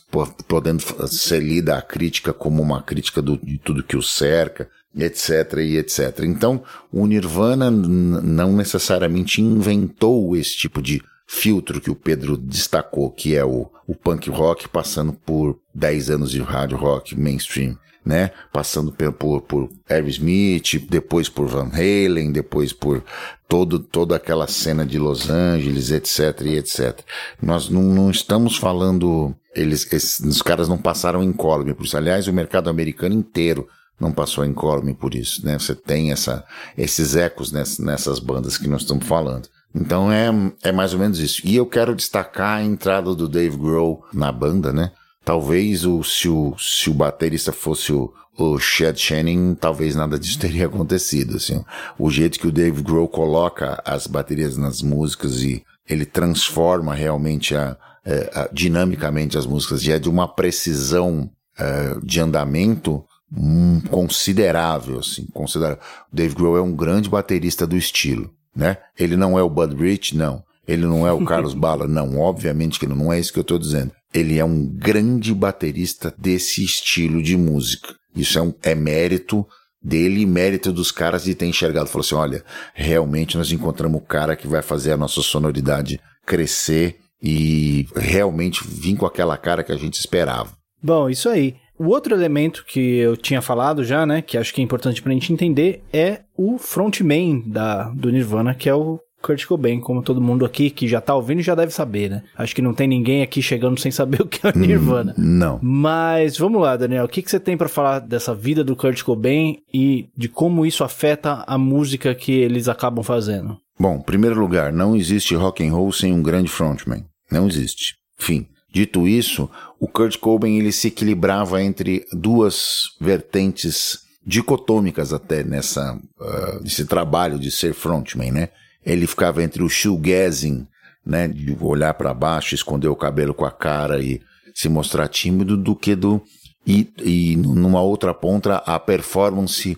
podendo 0.47 0.83
ser 1.07 1.41
lida 1.41 1.77
a 1.77 1.81
crítica 1.81 2.31
como 2.31 2.61
uma 2.61 2.81
crítica 2.81 3.21
do, 3.21 3.37
de 3.37 3.57
tudo 3.57 3.83
que 3.83 3.97
o 3.97 4.01
cerca, 4.01 4.69
etc. 4.95 5.57
e 5.59 5.77
etc. 5.77 6.19
Então, 6.23 6.63
o 6.91 7.05
Nirvana 7.05 7.71
não 7.71 8.53
necessariamente 8.53 9.41
inventou 9.41 10.35
esse 10.35 10.55
tipo 10.55 10.81
de 10.81 11.01
filtro 11.27 11.81
que 11.81 11.89
o 11.89 11.95
Pedro 11.95 12.37
destacou, 12.37 13.11
que 13.11 13.35
é 13.35 13.43
o, 13.43 13.69
o 13.87 13.95
punk 13.95 14.29
rock 14.29 14.69
passando 14.69 15.13
por 15.13 15.59
10 15.73 16.11
anos 16.11 16.31
de 16.31 16.41
hard 16.41 16.73
rock 16.73 17.19
mainstream 17.19 17.77
né? 18.05 18.31
Passando 18.53 18.91
por, 18.91 19.41
por, 19.41 19.69
Aerosmith, 19.89 20.87
depois 20.89 21.27
por 21.27 21.47
Van 21.47 21.71
Halen, 21.73 22.31
depois 22.31 22.71
por 22.71 23.03
todo, 23.47 23.79
toda 23.79 24.15
aquela 24.15 24.47
cena 24.47 24.85
de 24.85 24.99
Los 24.99 25.29
Angeles, 25.29 25.89
etc, 25.89 26.41
e 26.45 26.57
etc. 26.57 26.99
Nós 27.41 27.69
não, 27.69 27.81
não 27.81 28.11
estamos 28.11 28.57
falando, 28.57 29.35
eles, 29.55 29.91
esses, 29.91 30.19
os 30.19 30.41
caras 30.41 30.69
não 30.69 30.77
passaram 30.77 31.23
incólume 31.23 31.73
por 31.73 31.85
isso. 31.85 31.97
Aliás, 31.97 32.27
o 32.27 32.33
mercado 32.33 32.69
americano 32.69 33.15
inteiro 33.15 33.67
não 33.99 34.11
passou 34.11 34.45
incólume 34.45 34.93
por 34.93 35.15
isso, 35.15 35.43
né? 35.45 35.57
Você 35.57 35.73
tem 35.73 36.11
essa, 36.11 36.45
esses 36.77 37.15
ecos 37.15 37.51
nessas, 37.51 37.79
nessas 37.79 38.19
bandas 38.19 38.57
que 38.57 38.67
nós 38.67 38.81
estamos 38.81 39.07
falando. 39.07 39.47
Então 39.73 40.11
é, 40.11 40.29
é 40.63 40.71
mais 40.71 40.93
ou 40.93 40.99
menos 40.99 41.19
isso. 41.19 41.41
E 41.43 41.55
eu 41.55 41.65
quero 41.65 41.95
destacar 41.95 42.59
a 42.59 42.63
entrada 42.63 43.13
do 43.15 43.27
Dave 43.27 43.57
Grohl 43.57 44.05
na 44.13 44.31
banda, 44.31 44.71
né? 44.71 44.91
Talvez 45.25 45.85
o, 45.85 46.03
se, 46.03 46.29
o, 46.29 46.55
se 46.59 46.87
o 46.87 46.93
baterista 46.93 47.51
fosse 47.51 47.91
o, 47.91 48.13
o 48.37 48.59
Chad 48.59 48.95
Channing, 48.95 49.55
talvez 49.55 49.95
nada 49.95 50.19
disso 50.19 50.37
teria 50.39 50.67
acontecido, 50.67 51.37
assim. 51.37 51.65
O 51.97 52.11
jeito 52.11 52.39
que 52.39 52.47
o 52.47 52.51
Dave 52.51 52.83
Grohl 52.83 53.07
coloca 53.07 53.81
as 53.83 54.05
baterias 54.05 54.55
nas 54.55 54.83
músicas 54.83 55.41
e 55.41 55.63
ele 55.89 56.05
transforma 56.05 56.93
realmente 56.93 57.55
a, 57.55 57.75
é, 58.05 58.31
a, 58.35 58.49
dinamicamente 58.53 59.35
as 59.35 59.47
músicas 59.47 59.83
e 59.83 59.91
é 59.91 59.97
de 59.97 60.09
uma 60.09 60.27
precisão 60.27 61.27
é, 61.57 61.95
de 62.03 62.19
andamento 62.19 63.03
hum, 63.35 63.81
considerável, 63.89 64.99
assim, 64.99 65.25
considerável. 65.33 65.79
O 66.13 66.15
Dave 66.15 66.35
Grohl 66.35 66.57
é 66.57 66.61
um 66.61 66.75
grande 66.75 67.09
baterista 67.09 67.65
do 67.65 67.75
estilo, 67.75 68.31
né? 68.55 68.77
Ele 68.97 69.17
não 69.17 69.39
é 69.39 69.41
o 69.41 69.49
Bud 69.49 69.75
Rich, 69.75 70.15
não. 70.15 70.43
Ele 70.67 70.85
não 70.85 71.07
é 71.07 71.11
o 71.11 71.23
Carlos 71.25 71.53
Bala, 71.55 71.87
não. 71.87 72.19
Obviamente 72.19 72.79
que 72.79 72.87
não 72.87 73.11
é 73.11 73.19
isso 73.19 73.33
que 73.33 73.39
eu 73.39 73.43
estou 73.43 73.57
dizendo. 73.57 73.91
Ele 74.15 74.39
é 74.39 74.45
um 74.45 74.65
grande 74.65 75.33
baterista 75.33 76.13
desse 76.17 76.63
estilo 76.63 77.21
de 77.21 77.35
música. 77.35 77.93
Isso 78.15 78.39
é, 78.39 78.41
um, 78.41 78.53
é 78.63 78.73
mérito 78.73 79.45
dele 79.81 80.21
e 80.21 80.25
mérito 80.25 80.71
dos 80.71 80.89
caras 80.91 81.25
de 81.25 81.35
ter 81.35 81.45
enxergado. 81.45 81.89
Falou 81.89 82.05
assim: 82.05 82.15
olha, 82.15 82.43
realmente 82.73 83.37
nós 83.37 83.51
encontramos 83.51 84.01
o 84.01 84.05
cara 84.05 84.35
que 84.35 84.47
vai 84.47 84.61
fazer 84.61 84.93
a 84.93 84.97
nossa 84.97 85.21
sonoridade 85.21 85.99
crescer 86.25 86.97
e 87.21 87.87
realmente 87.95 88.63
vir 88.65 88.95
com 88.95 89.05
aquela 89.05 89.37
cara 89.37 89.63
que 89.63 89.71
a 89.71 89.77
gente 89.77 89.99
esperava. 89.99 90.51
Bom, 90.81 91.09
isso 91.09 91.29
aí. 91.29 91.55
O 91.77 91.87
outro 91.87 92.15
elemento 92.15 92.63
que 92.65 92.79
eu 92.79 93.17
tinha 93.17 93.41
falado 93.41 93.83
já, 93.83 94.05
né, 94.05 94.21
que 94.21 94.37
acho 94.37 94.53
que 94.53 94.61
é 94.61 94.63
importante 94.63 95.01
pra 95.01 95.11
gente 95.11 95.33
entender, 95.33 95.83
é 95.91 96.21
o 96.37 96.57
frontman 96.57 97.43
da, 97.45 97.89
do 97.89 98.09
Nirvana, 98.09 98.55
que 98.55 98.69
é 98.69 98.73
o 98.73 98.99
Kurt 99.25 99.43
Cobain, 99.47 99.79
como 99.79 100.03
todo 100.03 100.21
mundo 100.21 100.45
aqui 100.45 100.69
que 100.69 100.87
já 100.87 101.01
tá 101.01 101.15
ouvindo 101.15 101.41
já 101.41 101.55
deve 101.55 101.73
saber, 101.73 102.11
né? 102.11 102.23
Acho 102.37 102.53
que 102.53 102.61
não 102.61 102.75
tem 102.75 102.87
ninguém 102.87 103.23
aqui 103.23 103.41
chegando 103.41 103.79
sem 103.79 103.89
saber 103.89 104.21
o 104.23 104.27
que 104.27 104.45
é 104.45 104.51
o 104.51 104.57
Nirvana. 104.57 105.15
Hum, 105.17 105.23
não. 105.23 105.59
Mas 105.63 106.37
vamos 106.37 106.61
lá, 106.61 106.77
Daniel, 106.77 107.05
o 107.05 107.07
que, 107.07 107.23
que 107.23 107.31
você 107.31 107.39
tem 107.39 107.57
para 107.57 107.67
falar 107.67 107.99
dessa 107.99 108.35
vida 108.35 108.63
do 108.63 108.75
Kurt 108.75 109.01
Cobain 109.01 109.57
e 109.73 110.07
de 110.15 110.29
como 110.29 110.63
isso 110.63 110.83
afeta 110.83 111.43
a 111.47 111.57
música 111.57 112.13
que 112.13 112.33
eles 112.33 112.67
acabam 112.67 113.03
fazendo? 113.03 113.57
Bom, 113.79 113.95
em 113.95 114.03
primeiro 114.03 114.39
lugar, 114.39 114.71
não 114.71 114.95
existe 114.95 115.33
rock 115.33 115.65
and 115.65 115.73
roll 115.73 115.91
sem 115.91 116.13
um 116.13 116.21
grande 116.21 116.49
frontman. 116.49 117.03
Não 117.31 117.47
existe. 117.47 117.95
Fim. 118.17 118.45
Dito 118.71 119.07
isso, 119.07 119.49
o 119.79 119.87
Kurt 119.87 120.17
Cobain 120.19 120.59
ele 120.59 120.71
se 120.71 120.89
equilibrava 120.89 121.63
entre 121.63 122.05
duas 122.11 122.89
vertentes 123.01 123.99
dicotômicas 124.25 125.13
até 125.13 125.43
nessa 125.43 125.95
uh, 125.95 126.61
nesse 126.61 126.85
trabalho 126.85 127.39
de 127.39 127.49
ser 127.49 127.73
frontman, 127.73 128.31
né? 128.31 128.49
Ele 128.85 129.07
ficava 129.07 129.43
entre 129.43 129.63
o 129.63 129.69
shoegazing, 129.69 130.67
né, 131.05 131.27
de 131.27 131.55
olhar 131.61 131.93
para 131.93 132.13
baixo, 132.13 132.55
esconder 132.55 132.87
o 132.87 132.95
cabelo 132.95 133.33
com 133.33 133.45
a 133.45 133.51
cara 133.51 134.01
e 134.01 134.21
se 134.53 134.69
mostrar 134.69 135.07
tímido, 135.07 135.57
do 135.57 135.75
que 135.75 135.95
do 135.95 136.21
e, 136.65 136.89
e 137.03 137.35
numa 137.35 137.81
outra 137.81 138.13
ponta 138.13 138.55
a 138.57 138.79
performance 138.79 139.77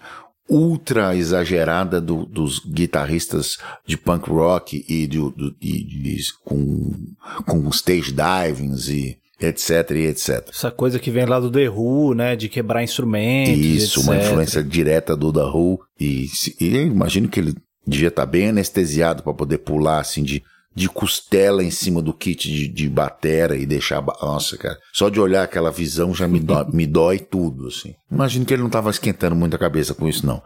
ultra 0.49 1.13
exagerada 1.15 1.99
do, 1.99 2.25
dos 2.25 2.59
guitarristas 2.59 3.57
de 3.85 3.97
punk 3.97 4.29
rock 4.29 4.85
e, 4.87 5.05
de, 5.05 5.19
de, 5.59 5.83
de, 5.83 6.17
com, 6.45 6.93
com 7.45 7.69
stage 7.69 8.13
divings 8.13 8.87
e 8.87 9.17
etc 9.39 9.91
e 9.91 10.07
etc. 10.07 10.49
Essa 10.49 10.71
coisa 10.71 10.97
que 10.97 11.11
vem 11.11 11.25
lá 11.25 11.39
do 11.39 11.51
The 11.51 11.69
Who, 11.69 12.13
né, 12.15 12.35
de 12.35 12.47
quebrar 12.47 12.81
instrumentos. 12.81 13.57
Isso, 13.57 13.99
etc. 13.99 14.09
uma 14.09 14.17
influência 14.17 14.63
direta 14.63 15.15
do 15.15 15.33
The 15.33 15.43
Who 15.43 15.79
e, 15.99 16.27
e 16.61 16.75
imagino 16.77 17.27
que 17.27 17.39
ele 17.41 17.55
devia 17.87 18.09
estar 18.09 18.25
tá 18.25 18.31
bem 18.31 18.49
anestesiado 18.49 19.23
para 19.23 19.33
poder 19.33 19.59
pular 19.59 19.99
assim 19.99 20.23
de, 20.23 20.43
de 20.75 20.89
costela 20.89 21.63
em 21.63 21.71
cima 21.71 22.01
do 22.01 22.13
kit 22.13 22.51
de, 22.51 22.67
de 22.67 22.89
batera 22.89 23.55
e 23.55 23.65
deixar. 23.65 24.03
Nossa, 24.21 24.57
cara. 24.57 24.77
Só 24.93 25.09
de 25.09 25.19
olhar 25.19 25.43
aquela 25.43 25.71
visão 25.71 26.13
já 26.13 26.27
me 26.27 26.39
dói, 26.39 26.65
me 26.71 26.85
dói 26.85 27.19
tudo, 27.19 27.67
assim. 27.67 27.95
Imagino 28.11 28.45
que 28.45 28.53
ele 28.53 28.61
não 28.61 28.67
estava 28.67 28.89
esquentando 28.89 29.35
muito 29.35 29.55
a 29.55 29.59
cabeça 29.59 29.93
com 29.93 30.07
isso, 30.07 30.25
não. 30.25 30.41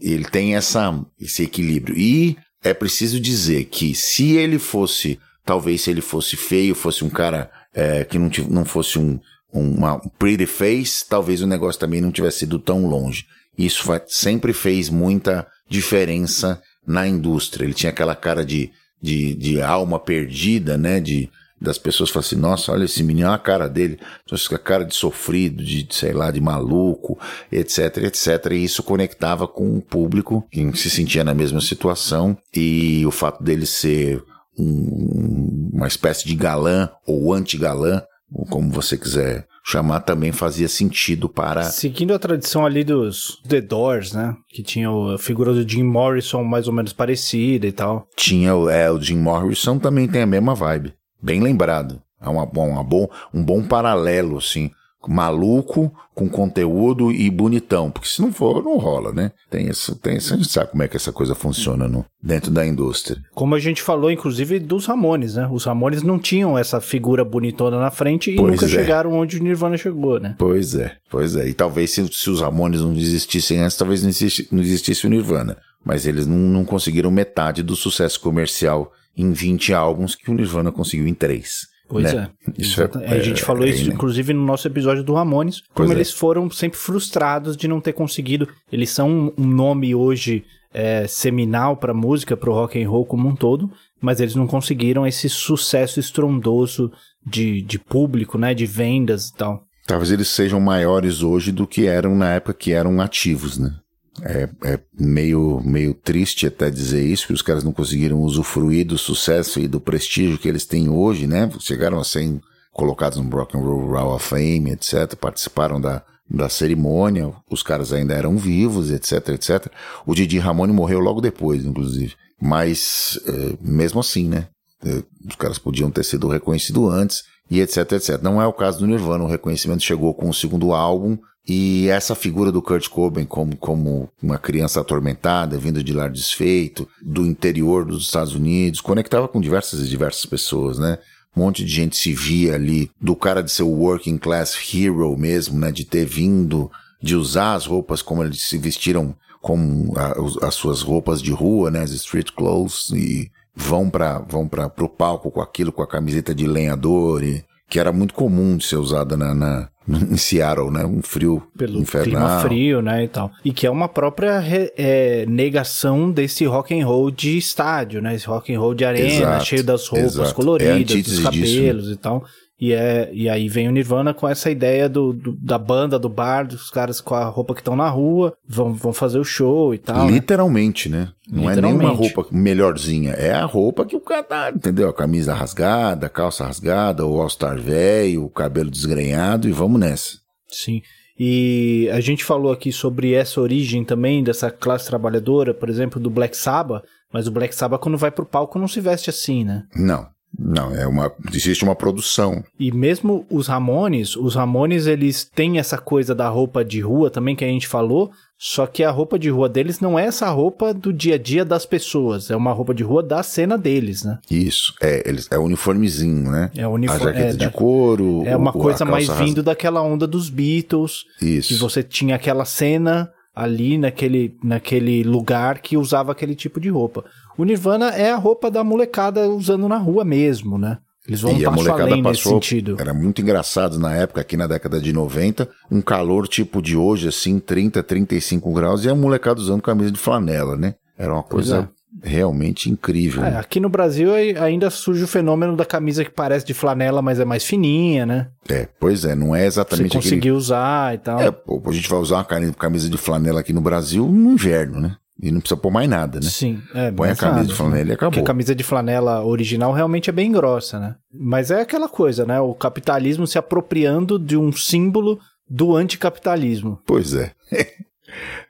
Ele 0.00 0.24
tem 0.24 0.54
essa, 0.54 0.98
esse 1.20 1.42
equilíbrio. 1.42 1.98
E 1.98 2.36
é 2.62 2.72
preciso 2.72 3.20
dizer 3.20 3.64
que 3.64 3.94
se 3.94 4.36
ele 4.36 4.58
fosse, 4.58 5.18
talvez 5.44 5.82
se 5.82 5.90
ele 5.90 6.00
fosse 6.00 6.36
feio, 6.36 6.74
fosse 6.74 7.04
um 7.04 7.10
cara 7.10 7.50
é, 7.74 8.04
que 8.04 8.18
não, 8.18 8.30
não 8.48 8.64
fosse 8.64 8.98
um, 8.98 9.18
uma 9.52 9.98
pretty 10.18 10.46
face, 10.46 11.06
talvez 11.08 11.42
o 11.42 11.46
negócio 11.46 11.80
também 11.80 12.00
não 12.00 12.12
tivesse 12.12 12.44
ido 12.44 12.58
tão 12.58 12.86
longe. 12.86 13.24
Isso 13.56 13.84
sempre 14.06 14.52
fez 14.52 14.88
muita 14.88 15.46
diferença 15.68 16.60
na 16.86 17.06
indústria. 17.06 17.64
Ele 17.64 17.74
tinha 17.74 17.90
aquela 17.90 18.14
cara 18.14 18.44
de, 18.44 18.70
de, 19.00 19.34
de 19.34 19.60
alma 19.60 19.98
perdida, 19.98 20.78
né? 20.78 21.00
De, 21.00 21.30
das 21.60 21.76
pessoas 21.76 22.10
falam 22.10 22.24
assim, 22.24 22.36
nossa, 22.36 22.72
olha 22.72 22.84
esse 22.84 23.02
menino, 23.02 23.26
olha 23.26 23.36
a 23.36 23.38
cara 23.38 23.68
dele, 23.68 23.98
a 24.30 24.58
cara 24.58 24.84
de 24.84 24.94
sofrido, 24.94 25.62
de, 25.64 25.86
sei 25.90 26.12
lá, 26.12 26.30
de 26.30 26.40
maluco, 26.40 27.18
etc, 27.50 27.98
etc. 28.04 28.52
E 28.52 28.64
isso 28.64 28.82
conectava 28.82 29.48
com 29.48 29.76
o 29.76 29.82
público 29.82 30.46
que 30.50 30.76
se 30.76 30.88
sentia 30.88 31.24
na 31.24 31.34
mesma 31.34 31.60
situação 31.60 32.36
e 32.54 33.04
o 33.04 33.10
fato 33.10 33.42
dele 33.42 33.66
ser 33.66 34.22
um, 34.56 35.70
uma 35.72 35.88
espécie 35.88 36.26
de 36.26 36.34
galã 36.34 36.88
ou 37.06 37.32
anti-galã, 37.32 38.02
como 38.48 38.70
você 38.70 38.96
quiser 38.96 39.46
chamar 39.68 40.00
também 40.00 40.32
fazia 40.32 40.66
sentido 40.66 41.28
para. 41.28 41.64
Seguindo 41.64 42.14
a 42.14 42.18
tradição 42.18 42.64
ali 42.64 42.82
dos 42.82 43.38
The 43.46 43.60
Doors, 43.60 44.12
né? 44.12 44.34
Que 44.48 44.62
tinha 44.62 44.88
a 44.88 45.18
figura 45.18 45.52
do 45.52 45.68
Jim 45.68 45.82
Morrison 45.82 46.42
mais 46.42 46.66
ou 46.66 46.72
menos 46.72 46.94
parecida 46.94 47.66
e 47.66 47.72
tal. 47.72 48.08
Tinha, 48.16 48.50
é, 48.70 48.90
o 48.90 48.98
Jim 48.98 49.18
Morrison 49.18 49.78
também 49.78 50.08
tem 50.08 50.22
a 50.22 50.26
mesma 50.26 50.54
vibe. 50.54 50.94
Bem 51.22 51.42
lembrado. 51.42 52.00
É 52.20 52.28
uma, 52.28 52.44
uma 52.44 52.82
bom, 52.82 53.08
um 53.32 53.44
bom 53.44 53.62
paralelo, 53.62 54.38
assim 54.38 54.70
maluco, 55.06 55.92
com 56.14 56.28
conteúdo 56.28 57.12
e 57.12 57.30
bonitão, 57.30 57.90
porque 57.90 58.08
se 58.08 58.20
não 58.20 58.32
for, 58.32 58.64
não 58.64 58.76
rola, 58.76 59.12
né? 59.12 59.30
Tem 59.48 59.68
isso, 59.68 59.94
tem 59.94 60.16
isso, 60.16 60.34
a 60.34 60.36
gente 60.36 60.48
sabe 60.48 60.72
como 60.72 60.82
é 60.82 60.88
que 60.88 60.96
essa 60.96 61.12
coisa 61.12 61.34
funciona 61.34 61.86
no, 61.86 62.04
dentro 62.20 62.50
da 62.50 62.66
indústria. 62.66 63.22
Como 63.34 63.54
a 63.54 63.60
gente 63.60 63.80
falou, 63.80 64.10
inclusive, 64.10 64.58
dos 64.58 64.86
Ramones, 64.86 65.36
né? 65.36 65.48
Os 65.52 65.64
Ramones 65.64 66.02
não 66.02 66.18
tinham 66.18 66.58
essa 66.58 66.80
figura 66.80 67.24
bonitona 67.24 67.78
na 67.78 67.90
frente 67.90 68.32
e 68.32 68.36
pois 68.36 68.52
nunca 68.52 68.66
é. 68.66 68.68
chegaram 68.68 69.12
onde 69.12 69.38
o 69.38 69.42
Nirvana 69.42 69.76
chegou, 69.76 70.18
né? 70.18 70.34
Pois 70.36 70.74
é, 70.74 70.96
pois 71.08 71.36
é. 71.36 71.48
E 71.48 71.54
talvez 71.54 71.92
se, 71.92 72.06
se 72.08 72.30
os 72.30 72.40
Ramones 72.40 72.80
não 72.80 72.92
existissem 72.94 73.60
antes, 73.60 73.76
talvez 73.76 74.02
não 74.02 74.08
existisse, 74.08 74.48
não 74.50 74.60
existisse 74.60 75.06
o 75.06 75.10
Nirvana. 75.10 75.56
Mas 75.84 76.04
eles 76.06 76.26
não, 76.26 76.36
não 76.36 76.64
conseguiram 76.64 77.10
metade 77.10 77.62
do 77.62 77.76
sucesso 77.76 78.20
comercial 78.20 78.92
em 79.16 79.32
20 79.32 79.72
álbuns 79.72 80.16
que 80.16 80.30
o 80.30 80.34
Nirvana 80.34 80.72
conseguiu 80.72 81.06
em 81.06 81.14
3. 81.14 81.67
Pois 81.88 82.12
né? 82.12 82.28
é. 82.46 82.52
Isso 82.60 82.82
é, 82.82 82.90
é, 83.02 83.14
a 83.14 83.20
gente 83.20 83.42
falou 83.42 83.64
é, 83.64 83.70
isso, 83.70 83.90
inclusive, 83.90 84.32
no 84.34 84.44
nosso 84.44 84.68
episódio 84.68 85.02
do 85.02 85.14
Ramones, 85.14 85.62
como 85.72 85.92
eles 85.92 86.12
foram 86.12 86.50
sempre 86.50 86.78
frustrados 86.78 87.56
de 87.56 87.66
não 87.66 87.80
ter 87.80 87.94
conseguido. 87.94 88.46
Eles 88.70 88.90
são 88.90 89.32
um 89.36 89.46
nome 89.46 89.94
hoje 89.94 90.44
é, 90.72 91.06
seminal 91.06 91.76
para 91.76 91.94
música, 91.94 92.36
para 92.36 92.50
o 92.50 92.54
rock 92.54 92.82
and 92.82 92.88
roll 92.88 93.06
como 93.06 93.28
um 93.28 93.34
todo, 93.34 93.70
mas 94.00 94.20
eles 94.20 94.34
não 94.34 94.46
conseguiram 94.46 95.06
esse 95.06 95.28
sucesso 95.28 95.98
estrondoso 95.98 96.92
de, 97.26 97.62
de 97.62 97.78
público, 97.78 98.36
né, 98.36 98.52
de 98.52 98.66
vendas 98.66 99.28
e 99.28 99.34
tal. 99.34 99.62
Talvez 99.86 100.12
eles 100.12 100.28
sejam 100.28 100.60
maiores 100.60 101.22
hoje 101.22 101.50
do 101.50 101.66
que 101.66 101.86
eram 101.86 102.14
na 102.14 102.34
época 102.34 102.52
que 102.52 102.72
eram 102.72 103.00
ativos, 103.00 103.58
né? 103.58 103.74
É, 104.22 104.48
é, 104.64 104.80
meio, 104.98 105.60
meio 105.64 105.94
triste 105.94 106.46
até 106.46 106.70
dizer 106.70 107.04
isso, 107.04 107.26
que 107.26 107.32
os 107.32 107.42
caras 107.42 107.64
não 107.64 107.72
conseguiram 107.72 108.20
usufruir 108.20 108.86
do 108.86 108.98
sucesso 108.98 109.60
e 109.60 109.68
do 109.68 109.80
prestígio 109.80 110.38
que 110.38 110.48
eles 110.48 110.64
têm 110.64 110.88
hoje, 110.88 111.26
né? 111.26 111.50
Chegaram 111.60 111.98
a 111.98 112.04
ser 112.04 112.40
colocados 112.72 113.18
no 113.18 113.28
Rock 113.28 113.56
and 113.56 113.60
Roll 113.60 113.90
Hall 113.92 114.14
of 114.14 114.26
Fame, 114.26 114.70
etc. 114.70 115.14
Participaram 115.16 115.80
da, 115.80 116.02
da 116.28 116.48
cerimônia, 116.48 117.32
os 117.50 117.62
caras 117.62 117.92
ainda 117.92 118.14
eram 118.14 118.36
vivos, 118.36 118.90
etc, 118.90 119.30
etc. 119.30 119.66
O 120.06 120.14
Didi 120.14 120.38
Ramone 120.38 120.72
morreu 120.72 121.00
logo 121.00 121.20
depois, 121.20 121.64
inclusive. 121.64 122.14
Mas, 122.40 123.18
é, 123.26 123.56
mesmo 123.60 124.00
assim, 124.00 124.28
né? 124.28 124.48
É, 124.84 125.02
os 125.28 125.34
caras 125.34 125.58
podiam 125.58 125.90
ter 125.90 126.04
sido 126.04 126.28
reconhecidos 126.28 126.92
antes 126.92 127.24
e 127.50 127.60
etc, 127.60 127.92
etc. 127.92 128.22
Não 128.22 128.40
é 128.40 128.46
o 128.46 128.52
caso 128.52 128.78
do 128.78 128.86
Nirvana, 128.86 129.24
o 129.24 129.28
reconhecimento 129.28 129.82
chegou 129.82 130.14
com 130.14 130.28
o 130.28 130.34
segundo 130.34 130.72
álbum 130.72 131.18
e 131.48 131.88
essa 131.88 132.14
figura 132.14 132.52
do 132.52 132.60
Kurt 132.60 132.88
Cobain 132.88 133.24
como, 133.24 133.56
como 133.56 134.10
uma 134.22 134.36
criança 134.36 134.82
atormentada, 134.82 135.56
vindo 135.56 135.82
de 135.82 135.94
lar 135.94 136.10
desfeito, 136.10 136.86
do 137.00 137.24
interior 137.24 137.86
dos 137.86 138.04
Estados 138.04 138.34
Unidos, 138.34 138.82
conectava 138.82 139.26
com 139.26 139.40
diversas 139.40 139.80
e 139.80 139.88
diversas 139.88 140.26
pessoas, 140.26 140.78
né? 140.78 140.98
Um 141.34 141.40
monte 141.40 141.64
de 141.64 141.72
gente 141.72 141.96
se 141.96 142.12
via 142.12 142.54
ali, 142.54 142.90
do 143.00 143.16
cara 143.16 143.42
de 143.42 143.50
ser 143.50 143.62
o 143.62 143.68
working 143.68 144.18
class 144.18 144.58
hero 144.74 145.16
mesmo, 145.16 145.58
né? 145.58 145.72
De 145.72 145.86
ter 145.86 146.04
vindo, 146.04 146.70
de 147.02 147.16
usar 147.16 147.54
as 147.54 147.64
roupas 147.64 148.02
como 148.02 148.22
eles 148.22 148.42
se 148.42 148.58
vestiram, 148.58 149.16
como 149.40 149.94
a, 149.96 150.46
as 150.46 150.54
suas 150.54 150.82
roupas 150.82 151.22
de 151.22 151.30
rua, 151.30 151.70
né? 151.70 151.80
As 151.80 151.92
street 151.92 152.32
clothes, 152.32 152.90
e 152.90 153.30
vão 153.58 153.90
para 153.90 154.20
vão 154.20 154.46
para 154.46 154.68
pro 154.68 154.88
palco 154.88 155.30
com 155.30 155.40
aquilo, 155.40 155.72
com 155.72 155.82
a 155.82 155.86
camiseta 155.86 156.32
de 156.32 156.46
lenhador, 156.46 157.24
e, 157.24 157.44
que 157.68 157.80
era 157.80 157.92
muito 157.92 158.14
comum 158.14 158.56
de 158.56 158.64
ser 158.64 158.76
usada 158.76 159.16
na, 159.16 159.34
na 159.34 159.68
em 159.88 160.16
Seattle, 160.16 160.70
né? 160.70 160.84
Um 160.84 161.02
frio 161.02 161.42
Pelo 161.56 161.80
infernal. 161.80 162.04
clima 162.04 162.40
frio, 162.40 162.82
né, 162.82 163.04
e 163.04 163.08
tal. 163.08 163.32
E 163.44 163.52
que 163.52 163.66
é 163.66 163.70
uma 163.70 163.88
própria 163.88 164.42
é, 164.76 165.26
negação 165.26 166.10
desse 166.10 166.44
rock 166.44 166.78
and 166.78 166.86
roll 166.86 167.10
de 167.10 167.36
estádio, 167.36 168.00
né? 168.00 168.14
Esse 168.14 168.26
rock 168.26 168.54
and 168.54 168.60
roll 168.60 168.74
de 168.74 168.84
arena, 168.84 169.08
exato, 169.08 169.44
cheio 169.44 169.64
das 169.64 169.88
roupas 169.88 170.14
exato. 170.14 170.34
coloridas, 170.34 170.96
é 170.96 171.02
dos 171.02 171.18
cabelos 171.20 171.84
disso, 171.84 171.88
né? 171.88 171.92
e 171.92 171.96
tal. 171.96 172.24
E, 172.60 172.72
é, 172.72 173.08
e 173.12 173.28
aí 173.28 173.48
vem 173.48 173.68
o 173.68 173.70
Nirvana 173.70 174.12
com 174.12 174.28
essa 174.28 174.50
ideia 174.50 174.88
do, 174.88 175.12
do 175.12 175.32
da 175.36 175.56
banda, 175.56 175.96
do 175.96 176.08
bar, 176.08 176.44
dos 176.44 176.70
caras 176.70 177.00
com 177.00 177.14
a 177.14 177.24
roupa 177.24 177.54
que 177.54 177.60
estão 177.60 177.76
na 177.76 177.88
rua, 177.88 178.36
vão, 178.46 178.74
vão 178.74 178.92
fazer 178.92 179.20
o 179.20 179.24
show 179.24 179.72
e 179.72 179.78
tal. 179.78 180.06
Né? 180.06 180.12
Literalmente, 180.12 180.88
né? 180.88 181.10
né? 181.30 181.42
Não 181.42 181.50
é 181.50 181.54
nenhuma 181.54 181.90
roupa 181.90 182.26
melhorzinha, 182.32 183.12
é 183.12 183.32
a 183.32 183.44
roupa 183.44 183.86
que 183.86 183.94
o 183.94 184.00
cara 184.00 184.24
tá, 184.24 184.50
entendeu? 184.50 184.88
A 184.88 184.94
camisa 184.94 185.32
rasgada, 185.32 186.06
a 186.06 186.10
calça 186.10 186.44
rasgada, 186.44 187.06
o 187.06 187.20
All-Star 187.20 187.56
velho, 187.60 188.24
o 188.24 188.30
cabelo 188.30 188.70
desgrenhado 188.70 189.48
e 189.48 189.52
vamos 189.52 189.78
nessa. 189.78 190.18
Sim. 190.48 190.82
E 191.18 191.88
a 191.92 192.00
gente 192.00 192.24
falou 192.24 192.50
aqui 192.50 192.72
sobre 192.72 193.12
essa 193.12 193.40
origem 193.40 193.84
também 193.84 194.22
dessa 194.22 194.50
classe 194.50 194.86
trabalhadora, 194.86 195.54
por 195.54 195.68
exemplo, 195.68 196.00
do 196.00 196.10
Black 196.10 196.36
Sabbath, 196.36 196.84
mas 197.12 197.26
o 197.28 197.32
Black 197.32 197.54
Sabbath 197.54 197.80
quando 197.80 197.98
vai 197.98 198.10
pro 198.10 198.26
palco 198.26 198.58
não 198.58 198.68
se 198.68 198.80
veste 198.80 199.10
assim, 199.10 199.44
né? 199.44 199.64
Não. 199.76 200.08
Não, 200.38 200.72
é 200.74 200.86
uma 200.86 201.12
existe 201.34 201.64
uma 201.64 201.74
produção. 201.74 202.44
E 202.58 202.70
mesmo 202.70 203.26
os 203.28 203.48
Ramones, 203.48 204.14
os 204.14 204.36
Ramones 204.36 204.86
eles 204.86 205.24
têm 205.24 205.58
essa 205.58 205.76
coisa 205.76 206.14
da 206.14 206.28
roupa 206.28 206.64
de 206.64 206.80
rua 206.80 207.10
também 207.10 207.34
que 207.34 207.44
a 207.44 207.48
gente 207.48 207.66
falou, 207.66 208.12
só 208.38 208.66
que 208.66 208.84
a 208.84 208.90
roupa 208.90 209.18
de 209.18 209.28
rua 209.28 209.48
deles 209.48 209.80
não 209.80 209.98
é 209.98 210.04
essa 210.04 210.30
roupa 210.30 210.72
do 210.72 210.92
dia 210.92 211.16
a 211.16 211.18
dia 211.18 211.44
das 211.44 211.66
pessoas, 211.66 212.30
é 212.30 212.36
uma 212.36 212.52
roupa 212.52 212.72
de 212.72 212.84
rua 212.84 213.02
da 213.02 213.20
cena 213.20 213.58
deles, 213.58 214.04
né? 214.04 214.18
Isso, 214.30 214.74
é, 214.80 215.02
eles 215.04 215.26
é 215.28 215.38
uniformezinho, 215.38 216.30
né? 216.30 216.50
É 216.56 216.68
uniforme, 216.68 217.02
a 217.02 217.06
jaqueta 217.06 217.44
é, 217.44 217.48
de 217.48 217.50
couro, 217.50 218.22
é 218.24 218.36
uma 218.36 218.50
o, 218.50 218.60
coisa 218.60 218.84
mais 218.84 219.08
vindo 219.08 219.42
daquela 219.42 219.82
onda 219.82 220.06
dos 220.06 220.30
Beatles, 220.30 221.04
Isso. 221.20 221.48
que 221.48 221.54
você 221.56 221.82
tinha 221.82 222.14
aquela 222.14 222.44
cena 222.44 223.10
ali 223.34 223.78
naquele, 223.78 224.36
naquele 224.42 225.04
lugar 225.04 225.60
que 225.60 225.76
usava 225.76 226.10
aquele 226.10 226.34
tipo 226.34 226.60
de 226.60 226.68
roupa. 226.68 227.04
O 227.38 227.44
Nirvana 227.44 227.90
é 227.90 228.10
a 228.10 228.16
roupa 228.16 228.50
da 228.50 228.64
molecada 228.64 229.28
usando 229.28 229.68
na 229.68 229.76
rua 229.76 230.04
mesmo, 230.04 230.58
né? 230.58 230.78
Eles 231.06 231.22
vão 231.22 231.32
um 231.32 231.40
passo 231.40 231.70
além 231.70 232.02
passou. 232.02 232.40
Era 232.78 232.92
muito 232.92 233.22
engraçado 233.22 233.78
na 233.78 233.94
época, 233.94 234.20
aqui 234.20 234.36
na 234.36 234.48
década 234.48 234.80
de 234.80 234.92
90, 234.92 235.48
um 235.70 235.80
calor 235.80 236.26
tipo 236.26 236.60
de 236.60 236.76
hoje, 236.76 237.08
assim, 237.08 237.38
30, 237.38 237.82
35 237.82 238.52
graus, 238.52 238.84
e 238.84 238.90
a 238.90 238.94
molecada 238.94 239.40
usando 239.40 239.62
camisa 239.62 239.90
de 239.90 239.98
flanela, 239.98 240.56
né? 240.56 240.74
Era 240.98 241.14
uma 241.14 241.22
coisa 241.22 241.70
é. 242.04 242.08
realmente 242.08 242.68
incrível. 242.68 243.24
É, 243.24 243.30
né? 243.30 243.38
Aqui 243.38 243.60
no 243.60 243.70
Brasil 243.70 244.12
ainda 244.12 244.68
surge 244.68 245.04
o 245.04 245.08
fenômeno 245.08 245.56
da 245.56 245.64
camisa 245.64 246.04
que 246.04 246.10
parece 246.10 246.44
de 246.44 246.52
flanela, 246.52 247.00
mas 247.00 247.20
é 247.20 247.24
mais 247.24 247.44
fininha, 247.44 248.04
né? 248.04 248.26
É, 248.48 248.68
pois 248.78 249.04
é, 249.04 249.14
não 249.14 249.34
é 249.34 249.46
exatamente 249.46 249.92
Você 249.92 249.98
conseguir 249.98 250.18
aquele... 250.18 250.32
usar 250.32 250.94
e 250.94 250.98
tal. 250.98 251.20
É, 251.20 251.30
pô, 251.30 251.62
a 251.64 251.72
gente 251.72 251.88
vai 251.88 252.00
usar 252.00 252.16
uma 252.16 252.52
camisa 252.52 252.90
de 252.90 252.98
flanela 252.98 253.40
aqui 253.40 253.52
no 253.52 253.60
Brasil 253.60 254.04
no 254.06 254.32
inverno, 254.32 254.80
né? 254.80 254.96
E 255.20 255.32
não 255.32 255.40
precisa 255.40 255.60
pôr 255.60 255.70
mais 255.70 255.88
nada, 255.88 256.20
né? 256.20 256.28
Sim. 256.28 256.62
É, 256.74 256.92
Põe 256.92 257.10
a 257.10 257.16
camisa 257.16 257.36
nada, 257.38 257.48
de 257.48 257.54
flanela 257.54 257.88
e 257.90 257.92
acabou. 257.92 258.10
Porque 258.10 258.20
a 258.20 258.26
camisa 258.26 258.54
de 258.54 258.62
flanela 258.62 259.24
original 259.24 259.72
realmente 259.72 260.08
é 260.08 260.12
bem 260.12 260.30
grossa, 260.30 260.78
né? 260.78 260.94
Mas 261.12 261.50
é 261.50 261.60
aquela 261.60 261.88
coisa, 261.88 262.24
né? 262.24 262.40
O 262.40 262.54
capitalismo 262.54 263.26
se 263.26 263.36
apropriando 263.36 264.18
de 264.18 264.36
um 264.36 264.52
símbolo 264.52 265.18
do 265.48 265.74
anticapitalismo. 265.74 266.78
Pois 266.86 267.14
é. 267.14 267.32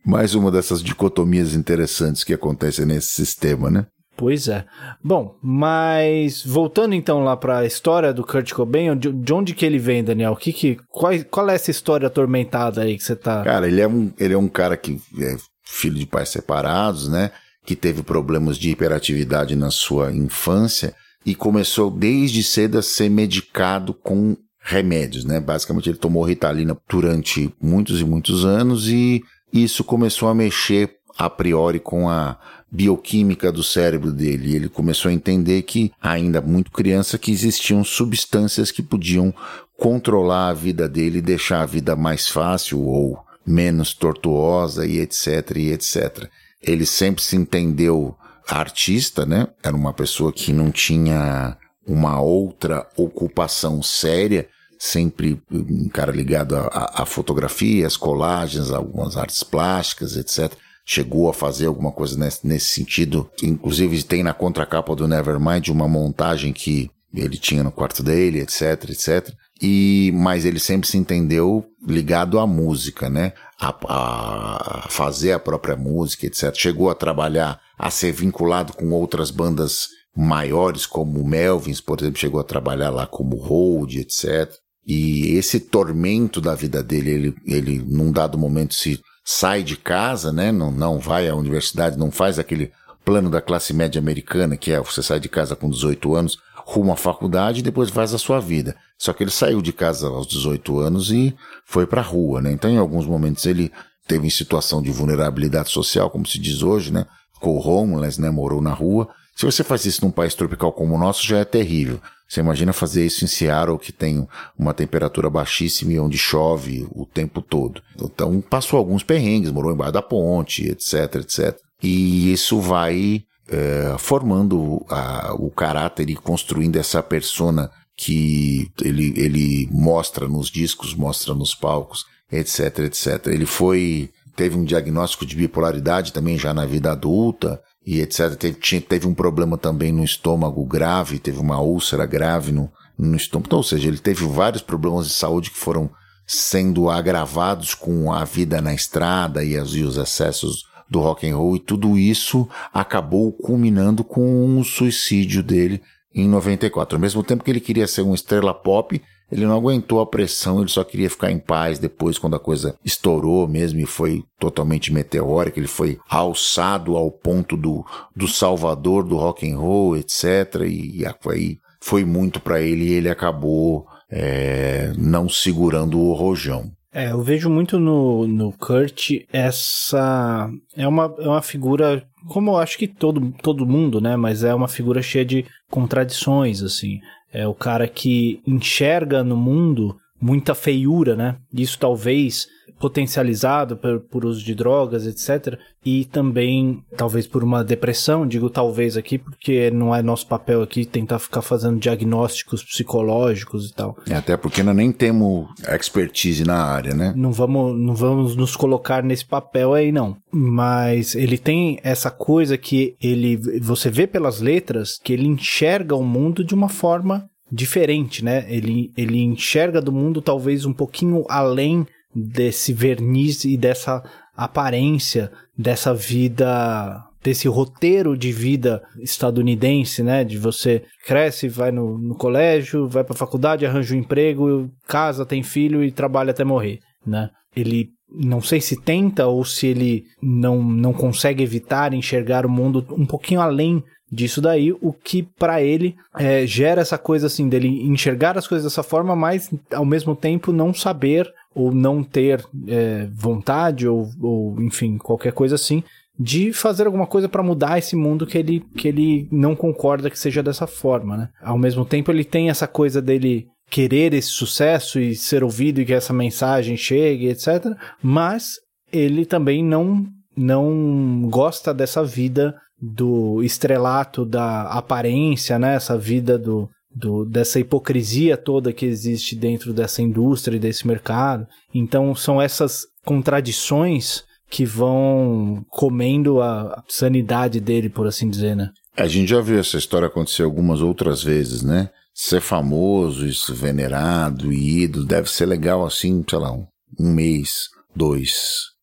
mais 0.05 0.35
uma 0.35 0.51
dessas 0.51 0.83
dicotomias 0.83 1.55
interessantes 1.55 2.23
que 2.23 2.35
acontecem 2.35 2.85
nesse 2.85 3.09
sistema, 3.09 3.71
né? 3.71 3.87
Pois 4.17 4.49
é. 4.49 4.65
Bom, 5.03 5.37
mas 5.41 6.45
voltando 6.45 6.93
então 6.93 7.23
lá 7.23 7.37
para 7.37 7.59
a 7.59 7.67
história 7.67 8.13
do 8.13 8.27
Kurt 8.27 8.53
Cobain, 8.53 8.99
de 8.99 9.33
onde 9.33 9.55
que 9.55 9.65
ele 9.65 9.79
vem, 9.79 10.03
Daniel? 10.03 10.35
Que 10.35 10.53
que, 10.53 10.77
qual, 10.89 11.13
qual 11.31 11.49
é 11.49 11.55
essa 11.55 11.71
história 11.71 12.09
atormentada 12.09 12.83
aí 12.83 12.97
que 12.97 13.05
você 13.05 13.15
tá... 13.15 13.45
Cara, 13.45 13.69
ele 13.69 13.81
é 13.81 13.87
um, 13.87 14.13
ele 14.19 14.35
é 14.35 14.39
um 14.39 14.49
cara 14.49 14.77
que 14.77 15.01
é 15.21 15.37
filho 15.69 15.97
de 15.97 16.07
pais 16.07 16.31
separados, 16.31 17.09
né? 17.09 17.31
Que 17.65 17.77
teve 17.77 18.03
problemas 18.03 18.57
de 18.57 18.71
hiperatividade 18.71 19.55
na 19.55 19.71
sua 19.71 20.13
infância 20.13 20.95
e 21.27 21.35
começou 21.35 21.91
desde 21.91 22.43
cedo 22.43 22.79
a 22.79 22.83
ser 22.83 23.11
medicado 23.11 23.93
com 23.93 24.37
remédios, 24.61 25.25
né? 25.25 25.39
Basicamente 25.39 25.91
ele 25.91 25.99
tomou 25.99 26.25
Ritalina 26.25 26.77
durante 26.89 27.55
muitos 27.61 28.01
e 28.01 28.05
muitos 28.05 28.45
anos 28.45 28.89
e 28.89 29.23
isso 29.53 29.85
começou 29.85 30.29
a 30.29 30.35
mexer 30.35 30.97
a 31.19 31.29
priori 31.29 31.79
com 31.79 32.09
a 32.09 32.39
bioquímica 32.71 33.53
do 33.53 33.63
cérebro 33.63 34.13
dele. 34.13 34.55
Ele 34.55 34.69
começou 34.69 35.11
a 35.11 35.15
entender 35.15 35.63
que, 35.63 35.93
ainda 36.01 36.41
muito 36.41 36.71
criança, 36.71 37.19
que 37.19 37.31
existiam 37.31 37.83
substâncias 37.83 38.71
que 38.71 38.83
podiam 38.83 39.35
controlar 39.77 40.49
a 40.49 40.55
vida 40.55 40.89
dele 40.89 41.19
e 41.19 41.23
deixar 41.23 41.63
a 41.63 41.67
vida 41.67 41.97
mais 41.97 42.29
fácil 42.29 42.81
ou 42.81 43.19
menos 43.49 43.95
tortuosa 43.95 44.87
e 44.87 45.01
etc 45.01 45.57
e 45.57 45.73
etc. 45.73 46.29
Ele 46.63 46.85
sempre 46.85 47.23
se 47.23 47.37
entendeu 47.37 48.17
artista, 48.49 49.27
né? 49.27 49.49
Era 49.63 49.77
uma 49.77 49.93
pessoa 49.93 50.33
que 50.33 50.53
não 50.53 50.71
tinha 50.71 51.57
uma 51.87 52.21
outra 52.21 52.87
ocupação 52.97 53.83
séria, 53.83 54.49
sempre 54.79 55.43
um 55.51 55.89
cara 55.89 56.13
ligado 56.13 56.55
à 56.57 57.05
fotografia, 57.07 57.87
às 57.87 57.97
colagens, 57.97 58.71
algumas 58.71 59.17
artes 59.17 59.43
plásticas, 59.43 60.17
etc. 60.17 60.53
Chegou 60.85 61.29
a 61.29 61.35
fazer 61.35 61.67
alguma 61.67 61.93
coisa 61.93 62.19
nesse, 62.45 62.67
sentido. 62.67 63.29
Inclusive 63.43 64.03
tem 64.03 64.23
na 64.23 64.33
contracapa 64.33 64.95
do 64.95 65.09
Nevermind 65.09 65.69
uma 65.69 65.89
montagem 65.89 66.53
que 66.53 66.91
ele 67.15 67.39
tinha 67.39 67.63
no 67.63 67.73
quarto 67.73 68.03
dele, 68.03 68.41
etc, 68.41 68.91
etc. 68.91 69.35
E, 69.61 70.13
mas 70.15 70.45
ele 70.45 70.61
sempre 70.61 70.87
se 70.87 70.97
entendeu 70.97 71.65
ligado 71.87 72.39
à 72.39 72.47
música, 72.47 73.11
né? 73.11 73.33
A, 73.61 73.75
a, 73.89 74.89
fazer 74.89 75.33
a 75.33 75.39
própria 75.39 75.77
música, 75.77 76.27
etc. 76.27 76.55
Chegou 76.55 76.91
a 76.91 76.95
trabalhar, 76.95 77.61
a 77.77 77.91
ser 77.91 78.13
vinculado 78.13 78.73
com 78.73 78.91
outras 78.91 79.31
bandas 79.31 79.89
maiores, 80.17 80.87
como 80.87 81.25
Melvins, 81.25 81.81
por 81.81 82.01
exemplo, 82.01 82.19
chegou 82.19 82.41
a 82.41 82.45
trabalhar 82.45 82.91
lá 82.91 83.07
como 83.07 83.37
Hold, 83.37 83.97
etc. 83.97 84.53
E 84.87 85.37
esse 85.37 85.61
tormento 85.61 86.41
da 86.41 86.55
vida 86.55 86.83
dele, 86.83 87.11
ele, 87.11 87.35
ele 87.45 87.79
num 87.87 88.11
dado 88.11 88.39
momento 88.39 88.75
se 88.75 89.01
sai 89.25 89.63
de 89.63 89.77
casa, 89.77 90.33
né? 90.33 90.51
Não, 90.51 90.73
não 90.73 90.99
vai 90.99 91.29
à 91.29 91.35
universidade, 91.35 91.99
não 91.99 92.11
faz 92.11 92.39
aquele 92.39 92.73
plano 93.05 93.31
da 93.31 93.41
classe 93.41 93.73
média 93.73 93.99
americana, 93.99 94.57
que 94.57 94.73
é 94.73 94.81
você 94.81 95.03
sai 95.03 95.21
de 95.21 95.29
casa 95.29 95.55
com 95.55 95.69
18 95.69 96.15
anos, 96.15 96.39
rumo 96.69 96.93
à 96.93 96.97
faculdade 96.97 97.61
e 97.61 97.63
depois 97.63 97.89
faz 97.89 98.13
a 98.13 98.19
sua 98.19 98.39
vida. 98.41 98.77
Só 98.99 99.15
que 99.15 99.23
ele 99.25 99.31
saiu 99.31 99.63
de 99.63 99.73
casa 99.73 100.07
aos 100.07 100.27
18 100.27 100.79
anos 100.81 101.11
e 101.11 101.35
foi 101.65 101.87
para 101.87 102.03
a 102.03 102.05
rua, 102.05 102.43
né? 102.43 102.53
Então, 102.53 102.71
em 102.71 102.77
alguns 102.77 103.07
momentos, 103.07 103.47
ele 103.47 103.73
teve 104.07 104.27
em 104.27 104.31
situação 104.31 104.83
de 104.83 104.91
vulnerabilidade 104.91 105.71
social, 105.71 106.11
como 106.11 106.27
se 106.27 106.39
diz 106.39 106.63
hoje, 106.63 106.93
né? 106.93 107.07
Ficou 107.33 107.59
homeless, 107.67 108.21
né? 108.21 108.29
Morou 108.29 108.61
na 108.61 108.75
rua. 108.75 109.09
Se 109.35 109.47
você 109.47 109.65
faz 109.65 109.87
isso 109.87 110.05
num 110.05 110.11
país 110.11 110.35
tropical 110.35 110.71
como 110.71 110.95
o 110.95 110.99
nosso, 110.99 111.27
já 111.27 111.39
é 111.39 111.45
terrível. 111.45 112.01
Você 112.29 112.41
imagina 112.41 112.75
fazer 112.75 113.07
isso 113.07 113.25
em 113.25 113.29
Seattle, 113.29 113.79
que 113.79 113.91
tem 113.91 114.29
uma 114.59 114.75
temperatura 114.75 115.31
baixíssima 115.31 115.93
e 115.93 115.99
onde 115.99 116.19
chove 116.19 116.87
o 116.91 117.07
tempo 117.07 117.41
todo. 117.41 117.81
Então, 117.99 118.43
passou 118.43 118.79
alguns 118.79 119.03
perrengues, 119.03 119.51
morou 119.51 119.73
embaixo 119.73 119.93
da 119.93 120.03
ponte, 120.03 120.69
etc, 120.69 121.15
etc. 121.15 121.59
E 121.83 122.31
isso 122.31 122.61
vai 122.61 123.25
é, 123.49 123.97
formando 123.99 124.85
a, 124.89 125.35
o 125.35 125.51
caráter 125.51 126.09
e 126.11 126.17
construindo 126.17 126.77
essa 126.77 127.03
persona 127.03 127.71
que 127.97 128.71
ele, 128.81 129.13
ele 129.17 129.69
mostra 129.73 130.29
nos 130.29 130.49
discos, 130.49 130.95
mostra 130.95 131.35
nos 131.35 131.55
palcos, 131.55 132.07
etc, 132.31 132.81
etc. 132.81 133.27
Ele 133.27 133.47
foi, 133.47 134.11
teve 134.37 134.57
um 134.57 134.65
diagnóstico 134.65 135.27
de 135.27 135.35
bipolaridade 135.35 136.13
também 136.13 136.39
já 136.39 136.55
na 136.55 136.65
vida 136.65 136.93
adulta, 136.93 137.61
e 137.89 138.03
etc. 138.03 138.35
Teve, 138.37 138.59
tinha, 138.59 138.81
teve 138.83 139.09
um 139.09 139.15
problema 139.15 139.57
também 139.57 139.91
no 139.91 140.05
estômago 140.05 140.63
grave, 140.67 141.19
teve 141.19 141.39
uma 141.39 141.59
úlcera 141.59 142.05
grave 142.05 142.53
no, 142.53 142.71
no 142.99 143.17
estômago. 143.17 143.47
Então, 143.47 143.59
ou 143.59 143.65
seja, 143.65 143.89
ele 143.89 143.97
teve 143.97 144.27
vários 144.27 144.61
problemas 144.61 145.07
de 145.07 145.15
saúde 145.15 145.51
que 145.51 145.57
foram 145.57 145.91
sendo 146.27 146.91
agravados 146.91 147.73
com 147.73 148.13
a 148.13 148.27
vida 148.27 148.61
na 148.61 148.75
estrada 148.75 149.43
e, 149.43 149.57
as, 149.57 149.71
e 149.71 149.83
os 149.83 149.97
excessos 149.97 150.65
do 150.91 151.01
rock 151.01 151.29
and 151.29 151.37
roll 151.37 151.57
e 151.57 151.61
tudo 151.61 151.99
isso 151.99 152.49
acabou 152.73 153.33
culminando 153.33 154.03
com 154.03 154.59
o 154.59 154.65
suicídio 154.65 155.43
dele 155.43 155.83
em 156.15 156.29
94. 156.29 156.97
Ao 156.97 157.01
mesmo 157.01 157.23
tempo 157.23 157.45
que 157.45 157.51
ele 157.51 157.61
queria 157.61 157.87
ser 157.87 158.03
uma 158.03 158.15
estrela 158.15 158.55
pop, 158.55 159.01
ele 159.31 159.45
não 159.45 159.57
aguentou 159.57 160.01
a 160.01 160.07
pressão, 160.07 160.61
ele 160.61 160.71
só 160.71 160.83
queria 160.83 161.11
ficar 161.11 161.31
em 161.31 161.39
paz 161.39 161.79
depois, 161.79 162.19
quando 162.19 162.37
a 162.37 162.41
coisa 162.41 162.77
estourou 162.83 163.47
mesmo 163.47 163.79
e 163.79 163.87
foi 163.87 164.25
totalmente 164.39 164.93
meteórica. 164.93 165.61
Ele 165.61 165.69
foi 165.69 165.99
alçado 166.09 166.97
ao 166.97 167.11
ponto 167.11 167.57
do, 167.57 167.85
do 168.17 168.27
salvador 168.27 169.05
do 169.05 169.17
rock 169.17 169.51
and 169.51 169.59
roll, 169.59 169.97
etc. 169.97 170.63
E 170.67 171.05
aí 171.05 171.59
foi 171.81 172.05
muito 172.05 172.41
para 172.41 172.61
ele 172.61 172.85
e 172.85 172.93
ele 172.95 173.11
acabou 173.11 173.87
é, 174.11 174.93
não 174.97 175.29
segurando 175.29 176.01
o 176.01 176.15
rojão. 176.15 176.73
É, 176.93 177.11
eu 177.11 177.23
vejo 177.23 177.51
muito 177.51 177.79
no, 177.79 178.27
no 178.27 178.53
Kurt 178.53 179.11
essa. 179.33 180.51
É 180.77 180.89
uma, 180.89 181.15
é 181.19 181.29
uma 181.29 181.43
figura, 181.43 182.03
como 182.29 182.51
eu 182.51 182.57
acho 182.57 182.79
que 182.79 182.89
todo, 182.89 183.33
todo 183.43 183.67
mundo, 183.67 184.01
né? 184.01 184.17
Mas 184.17 184.43
é 184.43 184.55
uma 184.55 184.69
figura 184.69 185.03
cheia 185.03 185.25
de 185.25 185.45
contradições, 185.71 186.63
assim. 186.63 187.01
É 187.33 187.47
o 187.47 187.55
cara 187.55 187.87
que 187.87 188.41
enxerga 188.47 189.23
no 189.23 189.37
mundo 189.37 189.97
muita 190.21 190.55
feiura, 190.55 191.15
né? 191.15 191.37
Isso 191.53 191.79
talvez 191.79 192.49
potencializado 192.79 193.77
por, 193.77 194.01
por 194.01 194.25
uso 194.25 194.45
de 194.45 194.55
drogas, 194.55 195.07
etc. 195.07 195.59
E 195.85 196.05
também, 196.05 196.83
talvez 196.97 197.27
por 197.27 197.43
uma 197.43 197.65
depressão, 197.65 198.27
digo 198.27 198.51
talvez 198.51 198.97
aqui, 198.97 199.19
porque 199.19 199.71
não 199.71 199.95
é 199.95 200.03
nosso 200.03 200.27
papel 200.27 200.63
aqui 200.63 200.85
tentar 200.85 201.19
ficar 201.19 201.43
fazendo 201.43 201.79
diagnósticos 201.79 202.63
psicológicos 202.63 203.71
e 203.71 203.75
tal. 203.75 203.97
É, 204.09 204.15
até 204.15 204.37
porque 204.37 204.63
nós 204.63 204.77
nem 204.77 204.93
temos 204.93 205.49
expertise 205.75 206.45
na 206.45 206.63
área, 206.63 206.95
né? 206.95 207.13
Não 207.17 207.33
vamos, 207.33 207.79
não 207.79 207.95
vamos 207.95 208.37
nos 208.37 208.57
colocar 208.57 209.03
nesse 209.03 209.25
papel 209.25 209.75
aí, 209.75 209.93
não. 209.93 210.17
Mas 210.31 211.15
ele 211.15 211.39
tem 211.39 211.79
essa 211.83 212.11
coisa 212.11 212.57
que 212.57 212.97
ele, 213.01 213.37
você 213.61 213.91
vê 213.91 214.07
pelas 214.07 214.41
letras 214.41 214.99
que 215.03 215.13
ele 215.13 215.27
enxerga 215.27 215.95
o 215.97 216.05
mundo 216.05 216.45
de 216.45 216.55
uma 216.55 216.69
forma 216.69 217.29
diferente, 217.51 218.25
né? 218.25 218.45
Ele, 218.49 218.93
ele 218.97 219.23
enxerga 219.23 219.81
do 219.81 219.93
mundo 219.93 220.21
talvez 220.21 220.65
um 220.65 220.73
pouquinho 220.73 221.25
além 221.29 221.87
desse 222.15 222.73
verniz 222.73 223.45
e 223.45 223.57
dessa 223.57 224.03
aparência 224.37 225.31
dessa 225.57 225.93
vida 225.93 227.05
desse 227.23 227.49
roteiro 227.49 228.17
de 228.17 228.31
vida 228.33 228.83
estadunidense, 229.01 230.03
né? 230.03 230.23
De 230.25 230.39
você 230.39 230.85
cresce, 231.05 231.49
vai 231.49 231.73
no, 231.73 231.99
no 231.99 232.15
colégio, 232.15 232.89
vai 232.89 233.03
para 233.03 233.17
faculdade, 233.17 233.67
arranja 233.67 233.95
um 233.95 233.99
emprego, 233.99 234.71
casa, 234.87 235.27
tem 235.27 235.43
filho 235.43 235.83
e 235.83 235.91
trabalha 235.91 236.31
até 236.31 236.45
morrer, 236.45 236.79
né? 237.05 237.29
Ele 237.55 237.91
não 238.11 238.41
sei 238.41 238.61
se 238.61 238.81
tenta 238.81 239.27
ou 239.27 239.45
se 239.45 239.67
ele 239.67 240.05
não, 240.23 240.63
não 240.63 240.93
consegue 240.93 241.43
evitar 241.43 241.93
enxergar 241.93 242.47
o 242.47 242.51
mundo 242.51 242.87
um 242.93 243.05
pouquinho 243.05 243.41
além 243.41 243.83
disso 244.11 244.41
daí, 244.41 244.73
o 244.73 244.93
que 244.93 245.23
para 245.23 245.63
ele 245.63 245.95
é, 246.17 246.47
gera 246.47 246.81
essa 246.81 246.97
coisa 246.97 247.27
assim 247.27 247.47
dele 247.47 247.69
enxergar 247.87 248.39
as 248.39 248.49
coisas 248.49 248.65
dessa 248.65 248.83
forma, 248.83 249.15
mas 249.15 249.51
ao 249.71 249.85
mesmo 249.85 250.17
tempo 250.17 250.51
não 250.51 250.73
saber 250.73 251.31
ou 251.59 251.73
não 251.73 252.03
ter 252.03 252.45
é, 252.67 253.09
vontade 253.13 253.87
ou, 253.87 254.09
ou 254.21 254.61
enfim 254.63 254.97
qualquer 254.97 255.33
coisa 255.33 255.57
assim 255.57 255.83
de 256.19 256.53
fazer 256.53 256.87
alguma 256.87 257.07
coisa 257.07 257.29
para 257.29 257.43
mudar 257.43 257.79
esse 257.79 257.95
mundo 257.95 258.27
que 258.27 258.37
ele, 258.37 258.65
que 258.77 258.89
ele 258.89 259.29
não 259.31 259.55
concorda 259.55 260.11
que 260.11 260.19
seja 260.19 260.43
dessa 260.43 260.67
forma, 260.67 261.17
né? 261.17 261.29
Ao 261.41 261.57
mesmo 261.57 261.85
tempo 261.85 262.11
ele 262.11 262.25
tem 262.25 262.51
essa 262.51 262.67
coisa 262.67 263.01
dele 263.01 263.47
querer 263.71 264.13
esse 264.15 264.29
sucesso 264.29 264.99
e 264.99 265.15
ser 265.15 265.45
ouvido 265.45 265.81
e 265.81 265.85
que 265.85 265.93
essa 265.93 266.13
mensagem 266.13 266.77
chegue, 266.77 267.29
etc. 267.29 267.67
Mas 268.03 268.55
ele 268.93 269.25
também 269.25 269.63
não 269.63 270.07
não 270.37 271.29
gosta 271.29 271.75
dessa 271.75 272.05
vida 272.05 272.55
do 272.81 273.43
estrelato 273.43 274.25
da 274.25 274.63
aparência, 274.63 275.59
né? 275.59 275.75
Essa 275.75 275.99
vida 275.99 276.39
do, 276.39 276.69
do, 276.99 277.25
dessa 277.25 277.61
hipocrisia 277.61 278.37
toda 278.37 278.73
que 278.73 278.85
existe 278.85 279.37
dentro 279.37 279.73
dessa 279.73 280.03
indústria 280.03 280.57
e 280.57 280.61
desse 280.61 280.87
mercado. 280.87 281.47
Então 281.75 282.15
são 282.15 282.41
essas 282.41 282.87
contradições 283.05 284.25
que 284.51 284.65
vão 284.65 285.65
comendo 285.69 286.41
a 286.41 286.83
sanidade 286.89 287.61
dele, 287.61 287.89
por 287.89 288.07
assim 288.07 288.29
dizer, 288.29 288.57
né? 288.57 288.71
A 288.97 289.07
gente 289.07 289.29
já 289.29 289.41
viu 289.41 289.59
essa 289.61 289.77
história 289.77 290.09
acontecer 290.09 290.43
algumas 290.43 290.81
outras 290.81 291.23
vezes, 291.23 291.63
né? 291.63 291.91
Ser 292.15 292.41
famoso, 292.41 293.27
isso, 293.27 293.55
venerado 293.55 294.53
e 294.53 294.83
ídolo, 294.83 295.05
deve 295.05 295.31
ser 295.31 295.47
legal 295.47 295.87
assim, 295.87 296.25
sei 296.29 296.39
lá, 296.39 296.51
um, 296.51 296.67
um 296.99 297.13
mês, 297.13 297.69
dois, 297.95 298.33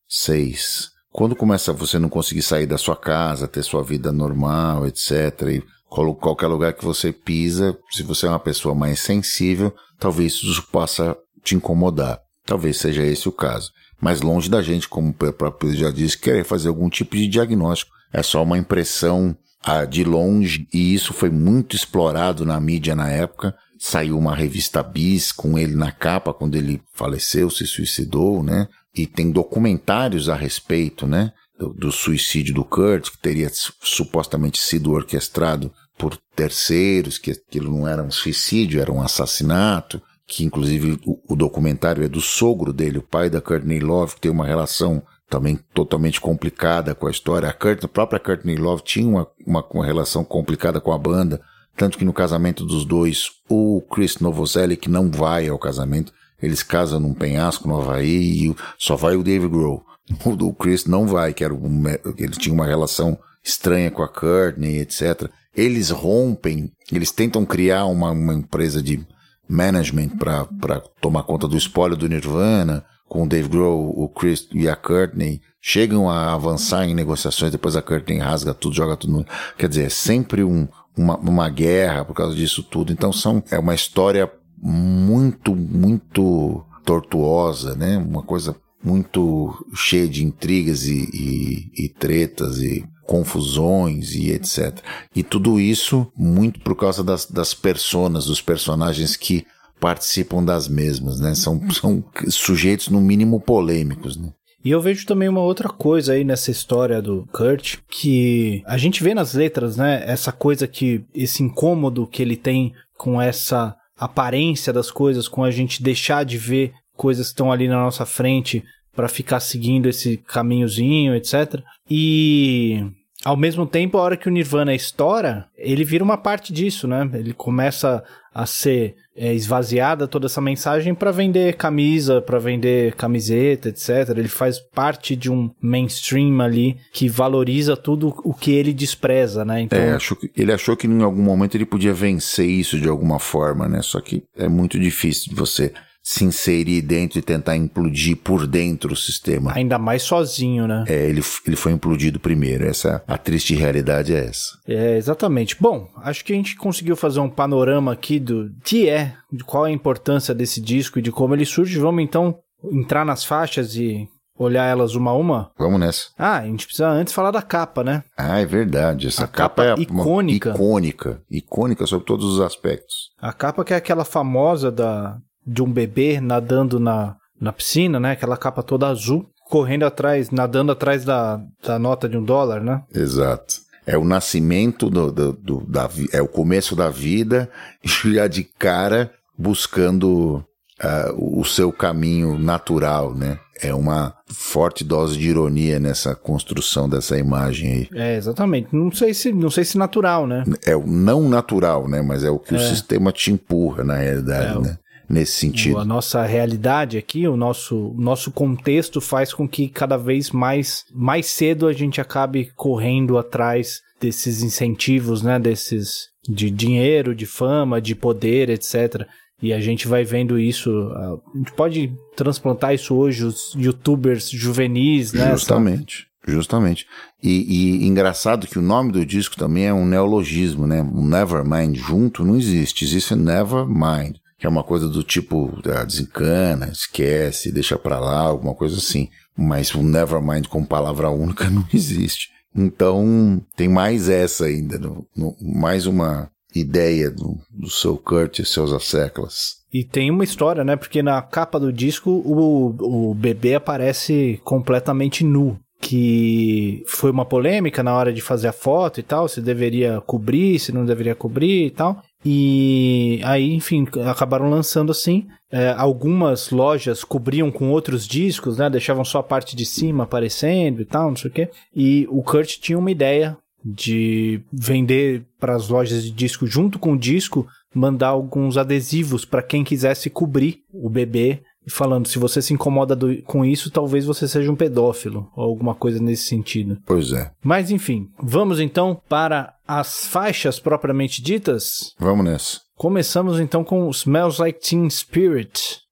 seis, 0.08 0.90
quando 1.16 1.34
começa 1.34 1.72
você 1.72 1.98
não 1.98 2.10
conseguir 2.10 2.42
sair 2.42 2.66
da 2.66 2.76
sua 2.76 2.94
casa, 2.94 3.48
ter 3.48 3.62
sua 3.62 3.82
vida 3.82 4.12
normal, 4.12 4.86
etc., 4.86 5.10
e 5.48 5.62
qualquer 5.88 6.46
lugar 6.46 6.72
que 6.72 6.84
você 6.84 7.12
pisa, 7.12 7.76
se 7.90 8.02
você 8.02 8.26
é 8.26 8.28
uma 8.28 8.40
pessoa 8.40 8.74
mais 8.74 9.00
sensível, 9.00 9.74
talvez 9.98 10.34
isso 10.34 10.62
possa 10.70 11.16
te 11.42 11.54
incomodar. 11.54 12.20
Talvez 12.44 12.78
seja 12.78 13.04
esse 13.04 13.28
o 13.28 13.32
caso. 13.32 13.70
Mas 14.00 14.20
longe 14.20 14.50
da 14.50 14.60
gente, 14.60 14.88
como 14.88 15.10
o 15.10 15.32
próprio 15.32 15.74
já 15.74 15.90
disse, 15.90 16.18
querer 16.18 16.44
fazer 16.44 16.68
algum 16.68 16.88
tipo 16.88 17.16
de 17.16 17.26
diagnóstico. 17.26 17.92
É 18.12 18.22
só 18.22 18.42
uma 18.42 18.58
impressão 18.58 19.36
ah, 19.62 19.84
de 19.84 20.04
longe, 20.04 20.68
e 20.72 20.94
isso 20.94 21.12
foi 21.12 21.30
muito 21.30 21.74
explorado 21.74 22.44
na 22.44 22.60
mídia 22.60 22.94
na 22.94 23.08
época. 23.08 23.54
Saiu 23.78 24.18
uma 24.18 24.34
revista 24.34 24.82
Bis 24.82 25.32
com 25.32 25.58
ele 25.58 25.74
na 25.74 25.90
capa 25.90 26.32
quando 26.32 26.56
ele 26.56 26.80
faleceu, 26.94 27.50
se 27.50 27.66
suicidou, 27.66 28.42
né? 28.42 28.68
e 28.96 29.06
tem 29.06 29.30
documentários 29.30 30.28
a 30.28 30.34
respeito, 30.34 31.06
né? 31.06 31.32
Do, 31.58 31.72
do, 31.72 31.90
suicídio 31.90 32.54
do 32.54 32.64
Kurt, 32.64 33.10
que 33.10 33.18
teria 33.18 33.50
supostamente 33.80 34.60
sido 34.60 34.92
orquestrado 34.92 35.72
por 35.96 36.16
terceiros, 36.34 37.16
que 37.16 37.30
aquilo 37.30 37.70
não 37.70 37.88
era 37.88 38.02
um 38.02 38.10
suicídio, 38.10 38.80
era 38.80 38.92
um 38.92 39.00
assassinato, 39.00 40.02
que 40.26 40.44
inclusive 40.44 41.00
o, 41.06 41.32
o 41.32 41.36
documentário 41.36 42.04
é 42.04 42.08
do 42.08 42.20
sogro 42.20 42.72
dele, 42.72 42.98
o 42.98 43.02
pai 43.02 43.30
da 43.30 43.40
Courtney 43.40 43.80
Love, 43.80 44.16
que 44.16 44.20
tem 44.22 44.30
uma 44.30 44.44
relação 44.44 45.02
também 45.28 45.58
totalmente 45.74 46.20
complicada 46.20 46.94
com 46.94 47.06
a 47.06 47.10
história. 47.10 47.48
A, 47.48 47.52
Kurt, 47.52 47.84
a 47.84 47.88
própria 47.88 48.20
Courtney 48.20 48.56
Love 48.56 48.82
tinha 48.82 49.08
uma, 49.08 49.26
uma, 49.46 49.66
uma 49.72 49.84
relação 49.84 50.24
complicada 50.24 50.80
com 50.80 50.92
a 50.92 50.98
banda, 50.98 51.40
tanto 51.76 51.98
que 51.98 52.04
no 52.04 52.12
casamento 52.12 52.64
dos 52.64 52.84
dois, 52.84 53.30
o 53.48 53.82
Chris 53.90 54.18
Novoselic 54.18 54.88
não 54.88 55.10
vai 55.10 55.48
ao 55.48 55.58
casamento, 55.58 56.12
eles 56.40 56.62
casam 56.62 57.00
num 57.00 57.14
penhasco 57.14 57.68
no 57.68 57.80
Havaí 57.80 58.48
e 58.48 58.56
só 58.78 58.96
vai 58.96 59.16
o 59.16 59.22
Dave 59.22 59.48
Grohl. 59.48 59.84
O 60.24 60.52
Chris 60.54 60.84
não 60.84 61.06
vai, 61.06 61.34
que 61.34 61.42
era 61.42 61.52
um, 61.52 61.82
ele 62.16 62.32
tinha 62.32 62.54
uma 62.54 62.66
relação 62.66 63.18
estranha 63.42 63.90
com 63.90 64.02
a 64.02 64.08
Courtney, 64.08 64.78
etc. 64.78 65.28
Eles 65.54 65.90
rompem, 65.90 66.72
eles 66.92 67.10
tentam 67.10 67.44
criar 67.44 67.86
uma, 67.86 68.10
uma 68.10 68.34
empresa 68.34 68.82
de 68.82 69.06
management 69.48 70.10
para 70.18 70.80
tomar 71.00 71.22
conta 71.22 71.46
do 71.48 71.56
espólio 71.56 71.96
do 71.96 72.08
Nirvana, 72.08 72.84
com 73.08 73.22
o 73.22 73.28
Dave 73.28 73.48
Grohl, 73.48 73.92
o 73.96 74.08
Chris 74.08 74.48
e 74.52 74.68
a 74.68 74.76
Courtney. 74.76 75.40
Chegam 75.60 76.08
a 76.08 76.32
avançar 76.32 76.84
em 76.84 76.94
negociações, 76.94 77.52
depois 77.52 77.76
a 77.76 77.82
Courtney 77.82 78.18
rasga 78.18 78.54
tudo, 78.54 78.74
joga 78.74 78.96
tudo. 78.96 79.12
No... 79.12 79.26
Quer 79.56 79.68
dizer, 79.68 79.86
é 79.86 79.88
sempre 79.88 80.44
um, 80.44 80.68
uma, 80.96 81.16
uma 81.16 81.48
guerra 81.48 82.04
por 82.04 82.14
causa 82.14 82.34
disso 82.34 82.62
tudo. 82.62 82.92
Então 82.92 83.12
são, 83.12 83.42
é 83.50 83.58
uma 83.58 83.74
história 83.74 84.30
muito, 84.60 85.54
muito 85.54 86.64
tortuosa, 86.84 87.74
né? 87.74 87.98
Uma 87.98 88.22
coisa 88.22 88.56
muito 88.86 89.66
cheia 89.74 90.06
de 90.06 90.24
intrigas 90.24 90.84
e, 90.84 91.10
e, 91.12 91.84
e, 91.84 91.88
tretas 91.88 92.58
e 92.58 92.84
confusões 93.04 94.14
e 94.14 94.30
etc. 94.30 94.78
E 95.14 95.24
tudo 95.24 95.58
isso 95.58 96.06
muito 96.16 96.60
por 96.60 96.76
causa 96.76 97.02
das, 97.02 97.26
das 97.26 97.52
personas, 97.52 98.26
dos 98.26 98.40
personagens 98.40 99.16
que 99.16 99.44
participam 99.80 100.42
das 100.42 100.68
mesmas, 100.68 101.18
né? 101.18 101.34
São, 101.34 101.60
são 101.70 102.04
sujeitos 102.28 102.88
no 102.88 103.00
mínimo 103.00 103.40
polêmicos, 103.40 104.16
né? 104.16 104.30
E 104.64 104.70
eu 104.70 104.80
vejo 104.80 105.04
também 105.04 105.28
uma 105.28 105.42
outra 105.42 105.68
coisa 105.68 106.12
aí 106.12 106.24
nessa 106.24 106.50
história 106.50 107.02
do 107.02 107.28
Kurt, 107.32 107.78
que 107.88 108.62
a 108.66 108.76
gente 108.76 109.02
vê 109.02 109.14
nas 109.14 109.34
letras, 109.34 109.76
né? 109.76 110.02
Essa 110.06 110.32
coisa 110.32 110.66
que, 110.66 111.04
esse 111.14 111.42
incômodo 111.42 112.06
que 112.06 112.22
ele 112.22 112.36
tem 112.36 112.72
com 112.96 113.20
essa 113.20 113.76
aparência 113.98 114.72
das 114.72 114.90
coisas, 114.90 115.28
com 115.28 115.42
a 115.42 115.50
gente 115.50 115.82
deixar 115.82 116.24
de 116.24 116.38
ver 116.38 116.72
coisas 116.96 117.26
que 117.26 117.32
estão 117.32 117.52
ali 117.52 117.68
na 117.68 117.76
nossa 117.76 118.06
frente 118.06 118.64
para 118.94 119.08
ficar 119.08 119.40
seguindo 119.40 119.88
esse 119.88 120.16
caminhozinho, 120.16 121.14
etc. 121.14 121.60
E 121.88 122.82
ao 123.26 123.36
mesmo 123.36 123.66
tempo, 123.66 123.98
a 123.98 124.02
hora 124.02 124.16
que 124.16 124.28
o 124.28 124.30
Nirvana 124.32 124.74
estoura, 124.74 125.46
ele 125.56 125.84
vira 125.84 126.04
uma 126.04 126.16
parte 126.16 126.52
disso, 126.52 126.86
né? 126.86 127.08
Ele 127.12 127.32
começa 127.32 128.02
a 128.32 128.46
ser 128.46 128.94
é, 129.16 129.34
esvaziada 129.34 130.06
toda 130.06 130.26
essa 130.26 130.40
mensagem 130.40 130.94
para 130.94 131.10
vender 131.10 131.56
camisa, 131.56 132.20
para 132.20 132.38
vender 132.38 132.94
camiseta, 132.94 133.70
etc. 133.70 134.10
Ele 134.10 134.28
faz 134.28 134.60
parte 134.60 135.16
de 135.16 135.30
um 135.30 135.50
mainstream 135.60 136.40
ali 136.40 136.76
que 136.92 137.08
valoriza 137.08 137.76
tudo 137.76 138.14
o 138.22 138.32
que 138.32 138.52
ele 138.52 138.72
despreza, 138.72 139.44
né? 139.44 139.62
Então... 139.62 139.78
É, 139.78 139.96
que, 139.98 140.30
ele 140.36 140.52
achou 140.52 140.76
que 140.76 140.86
em 140.86 141.02
algum 141.02 141.22
momento 141.22 141.54
ele 141.54 141.66
podia 141.66 141.94
vencer 141.94 142.48
isso 142.48 142.78
de 142.78 142.88
alguma 142.88 143.18
forma, 143.18 143.66
né? 143.66 143.80
Só 143.82 144.00
que 144.00 144.22
é 144.36 144.48
muito 144.48 144.78
difícil 144.78 145.34
você 145.34 145.72
se 146.08 146.24
inserir 146.24 146.82
dentro 146.82 147.18
e 147.18 147.22
tentar 147.22 147.56
implodir 147.56 148.16
por 148.18 148.46
dentro 148.46 148.92
o 148.92 148.96
sistema. 148.96 149.52
Ainda 149.56 149.76
mais 149.76 150.04
sozinho, 150.04 150.64
né? 150.68 150.84
É, 150.86 151.08
ele, 151.08 151.20
ele 151.44 151.56
foi 151.56 151.72
implodido 151.72 152.20
primeiro. 152.20 152.64
Essa 152.64 153.02
a 153.08 153.18
triste 153.18 153.56
realidade 153.56 154.14
é 154.14 154.24
essa. 154.26 154.56
É, 154.68 154.96
exatamente. 154.96 155.56
Bom, 155.60 155.88
acho 155.96 156.24
que 156.24 156.32
a 156.32 156.36
gente 156.36 156.54
conseguiu 156.54 156.94
fazer 156.94 157.18
um 157.18 157.28
panorama 157.28 157.92
aqui 157.92 158.20
do 158.20 158.52
que 158.62 158.88
é, 158.88 159.14
de 159.32 159.42
qual 159.42 159.66
é 159.66 159.70
a 159.70 159.72
importância 159.72 160.32
desse 160.32 160.60
disco 160.60 161.00
e 161.00 161.02
de 161.02 161.10
como 161.10 161.34
ele 161.34 161.44
surge. 161.44 161.76
Vamos 161.76 162.04
então 162.04 162.38
entrar 162.72 163.04
nas 163.04 163.24
faixas 163.24 163.74
e 163.74 164.06
olhar 164.38 164.64
elas 164.64 164.94
uma 164.94 165.10
a 165.10 165.14
uma? 165.14 165.50
Vamos 165.58 165.80
nessa. 165.80 166.02
Ah, 166.16 166.38
a 166.38 166.46
gente 166.46 166.66
precisa 166.66 166.88
antes 166.88 167.12
falar 167.12 167.32
da 167.32 167.42
capa, 167.42 167.82
né? 167.82 168.04
Ah, 168.16 168.38
é 168.38 168.46
verdade. 168.46 169.08
Essa 169.08 169.24
a 169.24 169.26
capa, 169.26 169.64
capa 169.64 169.80
é 169.80 169.82
icônica. 169.82 170.50
Icônica. 170.50 171.20
Icônica 171.28 171.84
sobre 171.84 172.06
todos 172.06 172.26
os 172.26 172.40
aspectos. 172.40 173.10
A 173.20 173.32
capa 173.32 173.64
que 173.64 173.74
é 173.74 173.76
aquela 173.76 174.04
famosa 174.04 174.70
da 174.70 175.18
de 175.46 175.62
um 175.62 175.72
bebê 175.72 176.20
nadando 176.20 176.80
na, 176.80 177.16
na 177.40 177.52
piscina, 177.52 178.00
né? 178.00 178.12
Aquela 178.12 178.36
capa 178.36 178.62
toda 178.62 178.88
azul, 178.88 179.26
correndo 179.48 179.84
atrás, 179.84 180.30
nadando 180.30 180.72
atrás 180.72 181.04
da, 181.04 181.40
da 181.62 181.78
nota 181.78 182.08
de 182.08 182.16
um 182.16 182.24
dólar, 182.24 182.60
né? 182.62 182.82
Exato. 182.94 183.54
É 183.86 183.96
o 183.96 184.04
nascimento 184.04 184.90
do, 184.90 185.12
do, 185.12 185.32
do 185.32 185.60
da, 185.66 185.88
é 186.12 186.20
o 186.20 186.26
começo 186.26 186.74
da 186.74 186.90
vida, 186.90 187.48
já 187.84 188.26
de 188.26 188.42
cara 188.42 189.12
buscando 189.38 190.44
uh, 190.82 191.40
o 191.40 191.44
seu 191.44 191.72
caminho 191.72 192.38
natural, 192.38 193.14
né? 193.14 193.38
é 193.60 193.74
uma 193.74 194.14
forte 194.26 194.84
dose 194.84 195.16
de 195.16 195.28
ironia 195.28 195.78
nessa 195.78 196.14
construção 196.14 196.88
dessa 196.88 197.18
imagem 197.18 197.72
aí. 197.72 197.88
É, 197.94 198.16
exatamente. 198.16 198.68
Não 198.72 198.90
sei 198.90 199.14
se, 199.14 199.32
não 199.32 199.50
sei 199.50 199.64
se 199.64 199.78
natural, 199.78 200.26
né? 200.26 200.44
É 200.64 200.76
o 200.76 200.86
não 200.86 201.28
natural, 201.28 201.88
né? 201.88 202.02
Mas 202.02 202.24
é 202.24 202.30
o 202.30 202.38
que 202.38 202.54
é. 202.54 202.58
o 202.58 202.60
sistema 202.60 203.12
te 203.12 203.32
empurra, 203.32 203.84
na 203.84 203.96
realidade, 203.96 204.58
é, 204.58 204.60
né? 204.60 204.78
Nesse 205.08 205.32
sentido. 205.32 205.78
A 205.78 205.84
nossa 205.84 206.24
realidade 206.24 206.98
aqui, 206.98 207.28
o 207.28 207.36
nosso, 207.36 207.94
nosso 207.96 208.32
contexto 208.32 209.00
faz 209.00 209.32
com 209.32 209.48
que 209.48 209.68
cada 209.68 209.96
vez 209.96 210.30
mais, 210.30 210.84
mais 210.92 211.26
cedo 211.26 211.68
a 211.68 211.72
gente 211.72 212.00
acabe 212.00 212.50
correndo 212.56 213.16
atrás 213.16 213.82
desses 214.00 214.42
incentivos, 214.42 215.22
né? 215.22 215.38
Desses 215.38 216.08
de 216.28 216.50
dinheiro, 216.50 217.14
de 217.14 217.24
fama, 217.24 217.80
de 217.80 217.94
poder, 217.94 218.50
etc. 218.50 219.06
E 219.40 219.52
a 219.52 219.60
gente 219.60 219.86
vai 219.86 220.04
vendo 220.04 220.38
isso. 220.38 220.70
A 220.94 221.18
gente 221.36 221.52
pode 221.52 221.92
transplantar 222.16 222.74
isso 222.74 222.94
hoje, 222.94 223.24
os 223.24 223.54
youtubers 223.56 224.30
juvenis, 224.30 225.12
né? 225.12 225.30
Justamente. 225.32 226.06
Justamente. 226.26 226.86
E, 227.22 227.82
e, 227.82 227.86
engraçado 227.86 228.48
que 228.48 228.58
o 228.58 228.62
nome 228.62 228.90
do 228.90 229.06
disco 229.06 229.36
também 229.36 229.66
é 229.66 229.72
um 229.72 229.86
neologismo, 229.86 230.66
né? 230.66 230.82
O 230.82 231.02
Nevermind 231.02 231.76
junto 231.76 232.24
não 232.24 232.36
existe. 232.36 232.84
Existe 232.84 233.14
Nevermind, 233.14 234.16
é 234.46 234.50
uma 234.50 234.62
coisa 234.62 234.88
do 234.88 235.02
tipo, 235.02 235.58
ah, 235.66 235.84
desencana, 235.84 236.68
esquece, 236.68 237.52
deixa 237.52 237.76
pra 237.78 237.98
lá, 237.98 238.20
alguma 238.20 238.54
coisa 238.54 238.76
assim. 238.76 239.08
Mas 239.36 239.74
o 239.74 239.82
Nevermind 239.82 240.46
com 240.46 240.64
palavra 240.64 241.10
única 241.10 241.48
não 241.50 241.66
existe. 241.72 242.28
Então, 242.54 243.42
tem 243.54 243.68
mais 243.68 244.08
essa 244.08 244.46
ainda, 244.46 244.78
no, 244.78 245.06
no, 245.14 245.36
mais 245.40 245.86
uma 245.86 246.30
ideia 246.54 247.10
do, 247.10 247.36
do 247.50 247.68
seu 247.68 247.98
Kurt 247.98 248.38
e 248.38 248.46
seus 248.46 248.72
asseclas. 248.72 249.56
E 249.72 249.84
tem 249.84 250.10
uma 250.10 250.24
história, 250.24 250.64
né? 250.64 250.74
Porque 250.74 251.02
na 251.02 251.20
capa 251.20 251.60
do 251.60 251.72
disco 251.72 252.10
o, 252.10 253.10
o 253.10 253.14
bebê 253.14 253.56
aparece 253.56 254.40
completamente 254.42 255.22
nu. 255.22 255.58
Que 255.78 256.82
foi 256.88 257.10
uma 257.10 257.26
polêmica 257.26 257.82
na 257.82 257.94
hora 257.94 258.10
de 258.10 258.22
fazer 258.22 258.48
a 258.48 258.52
foto 258.52 258.98
e 258.98 259.02
tal, 259.02 259.28
se 259.28 259.42
deveria 259.42 260.00
cobrir, 260.00 260.58
se 260.58 260.72
não 260.72 260.86
deveria 260.86 261.14
cobrir 261.14 261.66
e 261.66 261.70
tal. 261.70 262.02
E 262.28 263.20
aí, 263.22 263.54
enfim, 263.54 263.86
acabaram 264.04 264.50
lançando 264.50 264.90
assim. 264.90 265.28
É, 265.48 265.68
algumas 265.78 266.50
lojas 266.50 267.04
cobriam 267.04 267.52
com 267.52 267.70
outros 267.70 268.04
discos, 268.04 268.58
né? 268.58 268.68
Deixavam 268.68 269.04
só 269.04 269.20
a 269.20 269.22
parte 269.22 269.54
de 269.54 269.64
cima 269.64 270.02
aparecendo 270.02 270.82
e 270.82 270.84
tal, 270.84 271.10
não 271.10 271.16
sei 271.16 271.30
o 271.30 271.32
quê. 271.32 271.50
E 271.72 272.04
o 272.10 272.24
Kurt 272.24 272.58
tinha 272.58 272.76
uma 272.76 272.90
ideia 272.90 273.38
de 273.64 274.42
vender 274.52 275.24
para 275.38 275.54
as 275.54 275.68
lojas 275.68 276.02
de 276.02 276.10
disco 276.10 276.48
junto 276.48 276.80
com 276.80 276.94
o 276.94 276.98
disco, 276.98 277.46
mandar 277.72 278.08
alguns 278.08 278.56
adesivos 278.56 279.24
para 279.24 279.42
quem 279.42 279.62
quisesse 279.62 280.10
cobrir 280.10 280.62
o 280.72 280.90
bebê 280.90 281.42
falando, 281.68 282.06
se 282.06 282.18
você 282.18 282.40
se 282.40 282.54
incomoda 282.54 282.94
do, 282.94 283.20
com 283.22 283.44
isso, 283.44 283.70
talvez 283.70 284.04
você 284.04 284.28
seja 284.28 284.50
um 284.50 284.56
pedófilo, 284.56 285.28
ou 285.36 285.44
alguma 285.44 285.74
coisa 285.74 286.00
nesse 286.00 286.26
sentido. 286.26 286.78
Pois 286.86 287.12
é. 287.12 287.30
Mas 287.42 287.70
enfim, 287.70 288.08
vamos 288.22 288.60
então 288.60 289.00
para 289.08 289.55
as 289.66 290.06
faixas 290.06 290.58
propriamente 290.58 291.22
ditas? 291.22 291.94
Vamos 291.98 292.24
nessa. 292.24 292.60
Começamos 292.76 293.40
então 293.40 293.64
com 293.64 293.88
Smells 293.90 294.40
Like 294.40 294.60
Teen 294.60 294.88
Spirit. 294.90 295.85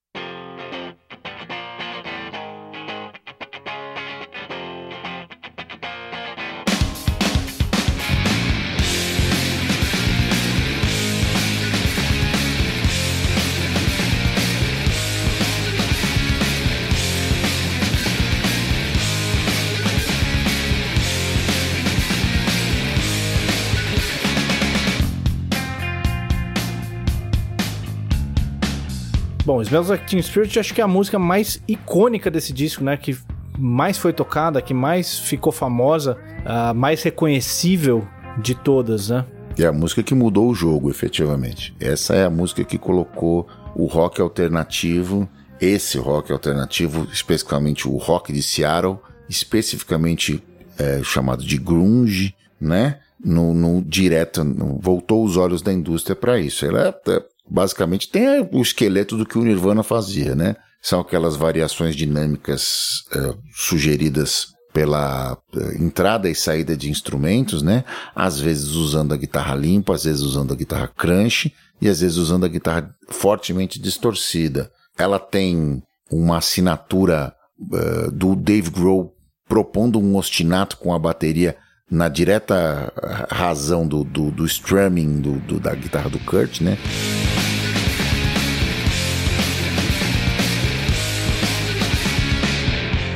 Smells 29.64 29.90
Like 29.90 30.06
Teen 30.06 30.22
Spirit 30.22 30.58
acho 30.58 30.74
que 30.74 30.80
é 30.80 30.84
a 30.84 30.88
música 30.88 31.18
mais 31.18 31.60
icônica 31.66 32.30
desse 32.30 32.52
disco, 32.52 32.84
né? 32.84 32.96
Que 32.96 33.16
mais 33.58 33.96
foi 33.96 34.12
tocada, 34.12 34.60
que 34.60 34.74
mais 34.74 35.18
ficou 35.18 35.52
famosa, 35.52 36.18
a 36.44 36.74
mais 36.74 37.02
reconhecível 37.02 38.06
de 38.40 38.54
todas, 38.54 39.08
né? 39.08 39.24
É 39.58 39.64
a 39.64 39.72
música 39.72 40.02
que 40.02 40.14
mudou 40.14 40.50
o 40.50 40.54
jogo, 40.54 40.90
efetivamente. 40.90 41.74
Essa 41.80 42.14
é 42.14 42.24
a 42.24 42.30
música 42.30 42.64
que 42.64 42.76
colocou 42.76 43.46
o 43.74 43.86
rock 43.86 44.20
alternativo, 44.20 45.28
esse 45.60 45.96
rock 45.96 46.32
alternativo, 46.32 47.06
especificamente 47.12 47.88
o 47.88 47.96
rock 47.96 48.32
de 48.32 48.42
Seattle, 48.42 48.98
especificamente 49.28 50.42
é, 50.76 51.00
chamado 51.04 51.44
de 51.44 51.56
grunge, 51.56 52.34
né? 52.60 52.98
No, 53.24 53.54
no 53.54 53.80
direto, 53.80 54.44
no, 54.44 54.78
voltou 54.78 55.24
os 55.24 55.36
olhos 55.36 55.62
da 55.62 55.72
indústria 55.72 56.14
para 56.14 56.38
isso. 56.38 56.66
Ela 56.66 56.88
é, 56.88 57.12
é 57.12 57.22
basicamente 57.49 58.09
tem 58.09 58.49
o 58.53 58.62
esqueleto 58.62 59.16
do 59.16 59.26
que 59.26 59.38
o 59.38 59.45
Nirvana 59.45 59.82
fazia, 59.82 60.34
né? 60.34 60.57
São 60.80 61.01
aquelas 61.01 61.36
variações 61.36 61.97
dinâmicas 61.97 63.05
uh, 63.14 63.38
sugeridas 63.55 64.49
pela 64.72 65.32
uh, 65.32 65.82
entrada 65.82 66.28
e 66.28 66.34
saída 66.34 66.76
de 66.76 66.90
instrumentos, 66.90 67.62
né? 67.62 67.84
Às 68.14 68.40
vezes 68.40 68.70
usando 68.70 69.14
a 69.14 69.16
guitarra 69.16 69.55
limpa, 69.55 69.95
às 69.95 70.05
vezes 70.05 70.22
usando 70.22 70.53
a 70.53 70.57
guitarra 70.57 70.88
crunch 70.88 71.55
e 71.80 71.88
às 71.88 72.01
vezes 72.01 72.16
usando 72.16 72.45
a 72.45 72.49
guitarra 72.49 72.95
fortemente 73.09 73.80
distorcida. 73.80 74.70
Ela 74.99 75.18
tem 75.18 75.82
uma 76.11 76.38
assinatura 76.38 77.34
uh, 77.61 78.11
do 78.11 78.34
Dave 78.34 78.70
Grohl 78.70 79.14
propondo 79.49 79.99
um 79.99 80.16
ostinato 80.16 80.76
com 80.78 80.92
a 80.92 80.99
bateria 80.99 81.57
na 81.90 82.09
direta 82.09 82.92
razão 83.30 83.86
do, 83.86 84.03
do, 84.03 84.30
do 84.30 84.45
strumming 84.47 85.20
do, 85.20 85.38
do, 85.40 85.61
da 85.61 85.74
guitarra 85.74 86.11
do 86.11 86.18
Kurt, 86.20 86.61
né? 86.61 86.78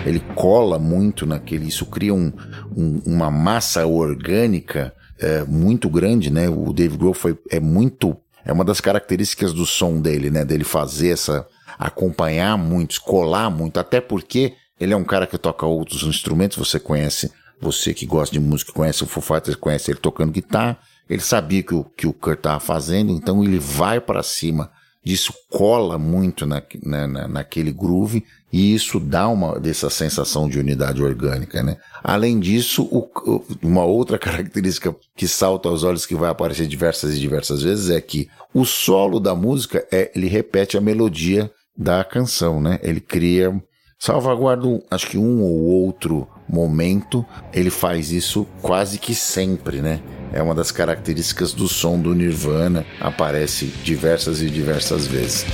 Ele 0.09 0.21
cola 0.35 0.79
muito 0.79 1.27
naquele, 1.27 1.67
isso 1.67 1.87
cria 1.87 2.15
um, 2.15 2.33
um, 2.77 3.01
uma 3.07 3.31
massa 3.31 3.87
orgânica 3.87 4.95
é, 5.19 5.45
muito 5.45 5.89
grande, 5.89 6.31
né? 6.31 6.49
O 6.49 6.73
Dave 6.73 6.97
Grohl 6.97 7.15
foi, 7.15 7.39
é 7.51 7.61
muito, 7.61 8.17
é 8.45 8.53
uma 8.53 8.65
das 8.65 8.81
características 8.81 9.53
do 9.53 9.67
som 9.67 10.01
dele, 10.01 10.31
né? 10.31 10.45
Dele 10.45 10.65
fazer 10.65 11.11
essa, 11.11 11.47
acompanhar 11.79 12.57
muito, 12.57 13.01
colar 13.03 13.51
muito, 13.51 13.79
até 13.79 14.01
porque 14.01 14.55
ele 14.81 14.93
é 14.93 14.97
um 14.97 15.05
cara 15.05 15.27
que 15.27 15.37
toca 15.37 15.67
outros 15.67 16.03
instrumentos, 16.03 16.57
você 16.57 16.79
conhece 16.79 17.31
você 17.61 17.93
que 17.93 18.07
gosta 18.07 18.33
de 18.33 18.41
música, 18.41 18.73
conhece 18.73 19.03
o 19.03 19.07
Foo 19.07 19.23
Fighters, 19.23 19.57
conhece 19.57 19.91
ele 19.91 19.99
tocando 19.99 20.33
guitarra, 20.33 20.79
ele 21.11 21.21
sabia 21.21 21.63
que 21.63 21.75
o 21.75 21.85
que 21.85 22.07
o 22.07 22.13
Kurt 22.13 22.39
estava 22.39 22.61
fazendo, 22.61 23.13
então 23.13 23.43
ele 23.43 23.59
vai 23.59 24.01
para 24.01 24.23
cima 24.23 24.71
disso, 25.09 25.33
cola 25.49 25.97
muito 25.97 26.45
na, 26.45 26.63
na, 26.83 27.27
naquele 27.27 27.73
groove 27.73 28.23
e 28.53 28.75
isso 28.75 29.01
dá 29.01 29.27
uma 29.27 29.59
dessa 29.59 29.89
sensação 29.89 30.47
de 30.47 30.59
unidade 30.59 31.03
orgânica, 31.03 31.63
né? 31.63 31.79
Além 32.05 32.39
disso, 32.39 32.83
o, 32.83 33.09
uma 33.63 33.85
outra 33.85 34.19
característica 34.21 34.95
que 35.17 35.27
salta 35.27 35.67
aos 35.71 35.83
olhos 35.83 36.05
que 36.05 36.15
vai 36.15 36.29
aparecer 36.29 36.67
diversas 36.67 37.15
e 37.15 37.21
diversas 37.21 37.63
vezes 37.63 37.89
é 37.89 37.99
que 38.03 38.29
o 38.53 38.67
solo 38.67 39.19
da 39.19 39.35
música 39.35 39.87
é 39.91 40.13
ele 40.15 40.29
repete 40.29 40.77
a 40.77 40.81
melodia 40.81 41.51
da 41.75 42.05
canção, 42.05 42.61
né? 42.61 42.79
Ele 42.83 43.01
cria 43.01 43.59
salvaguarda, 43.99 44.67
acho 44.91 45.09
que 45.09 45.17
um 45.17 45.41
ou 45.41 45.85
outro 45.85 46.29
momento, 46.49 47.25
ele 47.53 47.71
faz 47.71 48.11
isso 48.11 48.47
quase 48.63 48.99
que 48.99 49.15
sempre, 49.15 49.81
né? 49.81 50.01
É 50.33 50.43
uma 50.43 50.55
das 50.55 50.71
características 50.71 51.53
do 51.53 51.69
som 51.69 51.99
do 51.99 52.15
Nirvana, 52.15 52.85
aparece 53.01 53.67
diversas 53.83 54.43
e 54.43 54.51
diversas 54.51 55.07
vezes. 55.07 55.47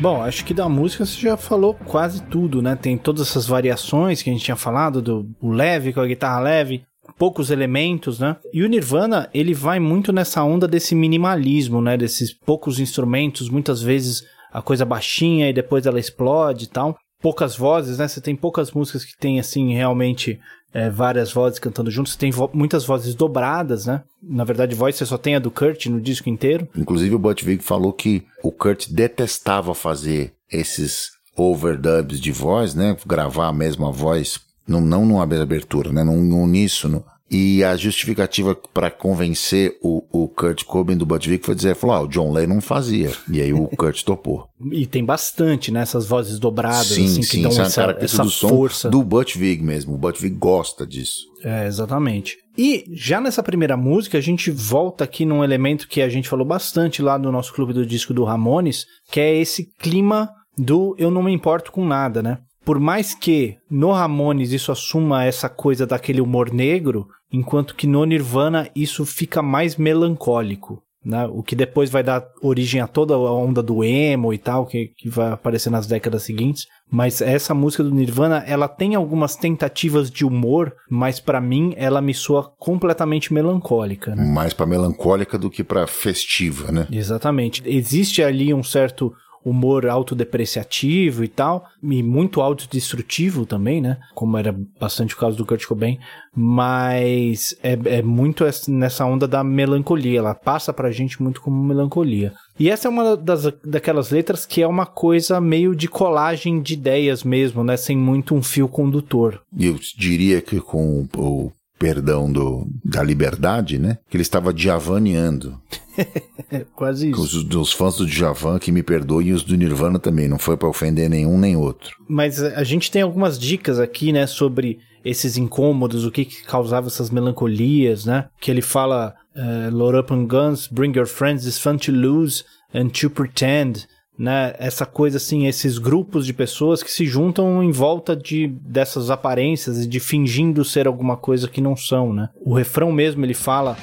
Bom, 0.00 0.22
acho 0.22 0.44
que 0.44 0.54
da 0.54 0.68
música 0.68 1.04
você 1.04 1.20
já 1.20 1.36
falou 1.36 1.74
quase 1.74 2.22
tudo, 2.22 2.62
né? 2.62 2.76
Tem 2.76 2.96
todas 2.96 3.28
essas 3.28 3.48
variações 3.48 4.22
que 4.22 4.30
a 4.30 4.32
gente 4.32 4.44
tinha 4.44 4.56
falado, 4.56 5.02
do 5.02 5.28
leve 5.42 5.92
com 5.92 6.00
a 6.00 6.06
guitarra 6.06 6.38
leve, 6.38 6.84
poucos 7.16 7.50
elementos, 7.50 8.18
né? 8.18 8.36
E 8.52 8.62
o 8.62 8.68
Nirvana, 8.68 9.28
ele 9.32 9.54
vai 9.54 9.78
muito 9.78 10.12
nessa 10.12 10.42
onda 10.42 10.66
desse 10.66 10.94
minimalismo, 10.94 11.80
né? 11.80 11.96
Desses 11.96 12.32
poucos 12.32 12.78
instrumentos, 12.78 13.48
muitas 13.48 13.80
vezes 13.80 14.24
a 14.52 14.62
coisa 14.62 14.84
baixinha 14.84 15.48
e 15.48 15.52
depois 15.52 15.86
ela 15.86 16.00
explode 16.00 16.64
e 16.64 16.68
tal. 16.68 16.96
Poucas 17.20 17.56
vozes, 17.56 17.98
né? 17.98 18.06
Você 18.06 18.20
tem 18.20 18.36
poucas 18.36 18.70
músicas 18.72 19.04
que 19.04 19.16
tem, 19.18 19.40
assim, 19.40 19.74
realmente 19.74 20.38
é, 20.72 20.88
várias 20.90 21.32
vozes 21.32 21.58
cantando 21.58 21.90
juntos. 21.90 22.12
Você 22.12 22.18
tem 22.18 22.30
vo 22.30 22.50
muitas 22.52 22.84
vozes 22.84 23.14
dobradas, 23.14 23.86
né? 23.86 24.02
Na 24.22 24.44
verdade, 24.44 24.74
voz 24.74 24.96
você 24.96 25.06
só 25.06 25.18
tem 25.18 25.34
a 25.34 25.38
do 25.38 25.50
Kurt 25.50 25.86
no 25.86 26.00
disco 26.00 26.28
inteiro. 26.28 26.68
Inclusive, 26.76 27.14
o 27.14 27.18
Butch 27.18 27.42
Vig 27.42 27.62
falou 27.62 27.92
que 27.92 28.24
o 28.42 28.52
Kurt 28.52 28.88
detestava 28.90 29.74
fazer 29.74 30.34
esses 30.50 31.10
overdubs 31.36 32.20
de 32.20 32.32
voz, 32.32 32.74
né? 32.74 32.96
Gravar 33.06 33.48
a 33.48 33.52
mesma 33.52 33.90
voz 33.90 34.40
não, 34.68 34.80
não 34.80 35.06
numa 35.06 35.22
abertura, 35.22 35.90
né? 35.92 36.04
Num 36.04 36.42
uníssono 36.42 37.04
E 37.30 37.64
a 37.64 37.76
justificativa 37.76 38.54
para 38.72 38.90
convencer 38.90 39.76
o, 39.82 40.02
o 40.10 40.28
Kurt 40.28 40.64
Cobain 40.64 40.96
do 40.96 41.04
Butch 41.04 41.26
Vig 41.26 41.44
foi 41.44 41.54
dizer, 41.54 41.74
falou, 41.74 41.96
ah, 41.96 42.00
o 42.02 42.08
John 42.08 42.32
Lennon 42.32 42.60
fazia. 42.60 43.12
E 43.30 43.40
aí 43.40 43.52
o 43.52 43.66
Kurt 43.68 44.02
topou. 44.02 44.48
E 44.72 44.86
tem 44.86 45.04
bastante, 45.04 45.70
né? 45.70 45.80
Essas 45.80 46.06
vozes 46.06 46.38
dobradas, 46.38 46.86
sim, 46.86 47.04
assim, 47.04 47.22
sim, 47.22 47.36
que 47.38 47.42
dão 47.42 47.50
essa, 47.50 47.96
essa, 47.98 48.22
do 48.22 48.30
força. 48.30 48.88
do 48.90 49.02
Butch 49.02 49.36
Vig 49.36 49.62
mesmo. 49.62 49.94
O 49.94 49.98
Butch 49.98 50.20
Vig 50.20 50.36
gosta 50.36 50.86
disso. 50.86 51.26
É, 51.42 51.66
exatamente. 51.66 52.36
E 52.56 52.84
já 52.92 53.20
nessa 53.20 53.42
primeira 53.42 53.76
música, 53.76 54.18
a 54.18 54.20
gente 54.20 54.50
volta 54.50 55.04
aqui 55.04 55.24
num 55.24 55.44
elemento 55.44 55.86
que 55.86 56.02
a 56.02 56.08
gente 56.08 56.28
falou 56.28 56.46
bastante 56.46 57.00
lá 57.00 57.18
no 57.18 57.30
nosso 57.30 57.52
clube 57.52 57.72
do 57.72 57.86
disco 57.86 58.12
do 58.12 58.24
Ramones, 58.24 58.84
que 59.10 59.20
é 59.20 59.36
esse 59.36 59.68
clima 59.78 60.30
do 60.56 60.96
eu 60.98 61.10
não 61.10 61.22
me 61.22 61.32
importo 61.32 61.70
com 61.70 61.86
nada, 61.86 62.20
né? 62.20 62.38
Por 62.68 62.78
mais 62.78 63.14
que 63.14 63.56
no 63.70 63.92
Ramones 63.92 64.52
isso 64.52 64.70
assuma 64.70 65.24
essa 65.24 65.48
coisa 65.48 65.86
daquele 65.86 66.20
humor 66.20 66.52
negro, 66.52 67.08
enquanto 67.32 67.74
que 67.74 67.86
no 67.86 68.04
Nirvana 68.04 68.68
isso 68.76 69.06
fica 69.06 69.40
mais 69.40 69.76
melancólico. 69.76 70.82
Né? 71.02 71.26
O 71.32 71.42
que 71.42 71.56
depois 71.56 71.88
vai 71.88 72.02
dar 72.02 72.26
origem 72.42 72.82
a 72.82 72.86
toda 72.86 73.14
a 73.14 73.32
onda 73.32 73.62
do 73.62 73.82
emo 73.82 74.34
e 74.34 74.36
tal, 74.36 74.66
que, 74.66 74.88
que 74.98 75.08
vai 75.08 75.32
aparecer 75.32 75.70
nas 75.70 75.86
décadas 75.86 76.24
seguintes. 76.24 76.66
Mas 76.90 77.22
essa 77.22 77.54
música 77.54 77.82
do 77.82 77.90
Nirvana, 77.90 78.44
ela 78.46 78.68
tem 78.68 78.94
algumas 78.94 79.34
tentativas 79.34 80.10
de 80.10 80.26
humor, 80.26 80.74
mas 80.90 81.18
para 81.18 81.40
mim 81.40 81.72
ela 81.74 82.02
me 82.02 82.12
soa 82.12 82.52
completamente 82.58 83.32
melancólica. 83.32 84.14
Né? 84.14 84.26
Mais 84.26 84.52
para 84.52 84.66
melancólica 84.66 85.38
do 85.38 85.48
que 85.48 85.64
para 85.64 85.86
festiva, 85.86 86.70
né? 86.70 86.86
Exatamente. 86.92 87.62
Existe 87.64 88.22
ali 88.22 88.52
um 88.52 88.62
certo 88.62 89.14
humor 89.48 89.86
autodepreciativo 89.86 91.24
e 91.24 91.28
tal, 91.28 91.66
e 91.82 92.02
muito 92.02 92.40
autodestrutivo 92.40 93.46
também, 93.46 93.80
né? 93.80 93.98
Como 94.14 94.36
era 94.36 94.54
bastante 94.80 95.14
o 95.14 95.16
caso 95.16 95.36
do 95.36 95.46
Kurt 95.46 95.64
Cobain, 95.66 95.98
mas 96.34 97.56
é, 97.62 97.78
é 97.98 98.02
muito 98.02 98.44
nessa 98.68 99.04
onda 99.04 99.26
da 99.26 99.42
melancolia, 99.42 100.18
ela 100.18 100.34
passa 100.34 100.72
pra 100.72 100.90
gente 100.90 101.22
muito 101.22 101.40
como 101.40 101.62
melancolia. 101.62 102.32
E 102.58 102.68
essa 102.68 102.88
é 102.88 102.90
uma 102.90 103.16
das, 103.16 103.44
daquelas 103.64 104.10
letras 104.10 104.44
que 104.44 104.60
é 104.60 104.66
uma 104.66 104.86
coisa 104.86 105.40
meio 105.40 105.76
de 105.76 105.88
colagem 105.88 106.60
de 106.60 106.74
ideias 106.74 107.22
mesmo, 107.22 107.62
né? 107.62 107.76
Sem 107.76 107.96
muito 107.96 108.34
um 108.34 108.42
fio 108.42 108.68
condutor. 108.68 109.40
Eu 109.56 109.78
diria 109.96 110.40
que 110.40 110.60
com 110.60 111.06
o 111.16 111.52
perdão 111.78 112.30
do, 112.30 112.66
da 112.84 113.02
liberdade, 113.02 113.78
né? 113.78 113.98
Que 114.08 114.16
ele 114.16 114.22
estava 114.22 114.52
diavaneando. 114.52 115.60
Quase 116.74 117.10
isso. 117.10 117.20
Os, 117.20 117.34
os 117.34 117.72
fãs 117.72 117.96
do 117.96 118.06
Djavan 118.06 118.58
que 118.58 118.72
me 118.72 118.82
perdoem 118.82 119.28
e 119.28 119.32
os 119.32 119.42
do 119.42 119.56
Nirvana 119.56 119.98
também, 119.98 120.28
não 120.28 120.38
foi 120.38 120.56
para 120.56 120.68
ofender 120.68 121.08
nenhum 121.08 121.38
nem 121.38 121.56
outro. 121.56 121.96
Mas 122.08 122.42
a 122.42 122.64
gente 122.64 122.90
tem 122.90 123.02
algumas 123.02 123.38
dicas 123.38 123.78
aqui, 123.78 124.12
né, 124.12 124.26
sobre 124.26 124.78
esses 125.04 125.36
incômodos, 125.36 126.04
o 126.04 126.10
que, 126.10 126.24
que 126.24 126.42
causava 126.44 126.88
essas 126.88 127.10
melancolias, 127.10 128.04
né? 128.04 128.28
Que 128.40 128.50
ele 128.50 128.62
fala, 128.62 129.14
uh, 129.34 129.74
load 129.74 129.98
up 129.98 130.12
on 130.12 130.26
guns, 130.26 130.66
bring 130.66 130.96
your 130.96 131.06
friends, 131.06 131.46
it's 131.46 131.58
fun 131.58 131.76
to 131.76 131.92
lose 131.92 132.44
and 132.74 132.88
to 132.88 133.08
pretend 133.08 133.86
né? 134.18 134.54
Essa 134.58 134.84
coisa 134.84 135.16
assim, 135.16 135.46
esses 135.46 135.78
grupos 135.78 136.26
de 136.26 136.32
pessoas 136.32 136.82
que 136.82 136.90
se 136.90 137.06
juntam 137.06 137.62
em 137.62 137.70
volta 137.70 138.16
de 138.16 138.48
dessas 138.48 139.10
aparências 139.10 139.84
e 139.84 139.86
de 139.86 140.00
fingindo 140.00 140.64
ser 140.64 140.86
alguma 140.86 141.16
coisa 141.16 141.48
que 141.48 141.60
não 141.60 141.76
são, 141.76 142.12
né? 142.12 142.28
O 142.44 142.52
refrão 142.52 142.90
mesmo 142.90 143.24
ele 143.24 143.34
fala 143.34 143.76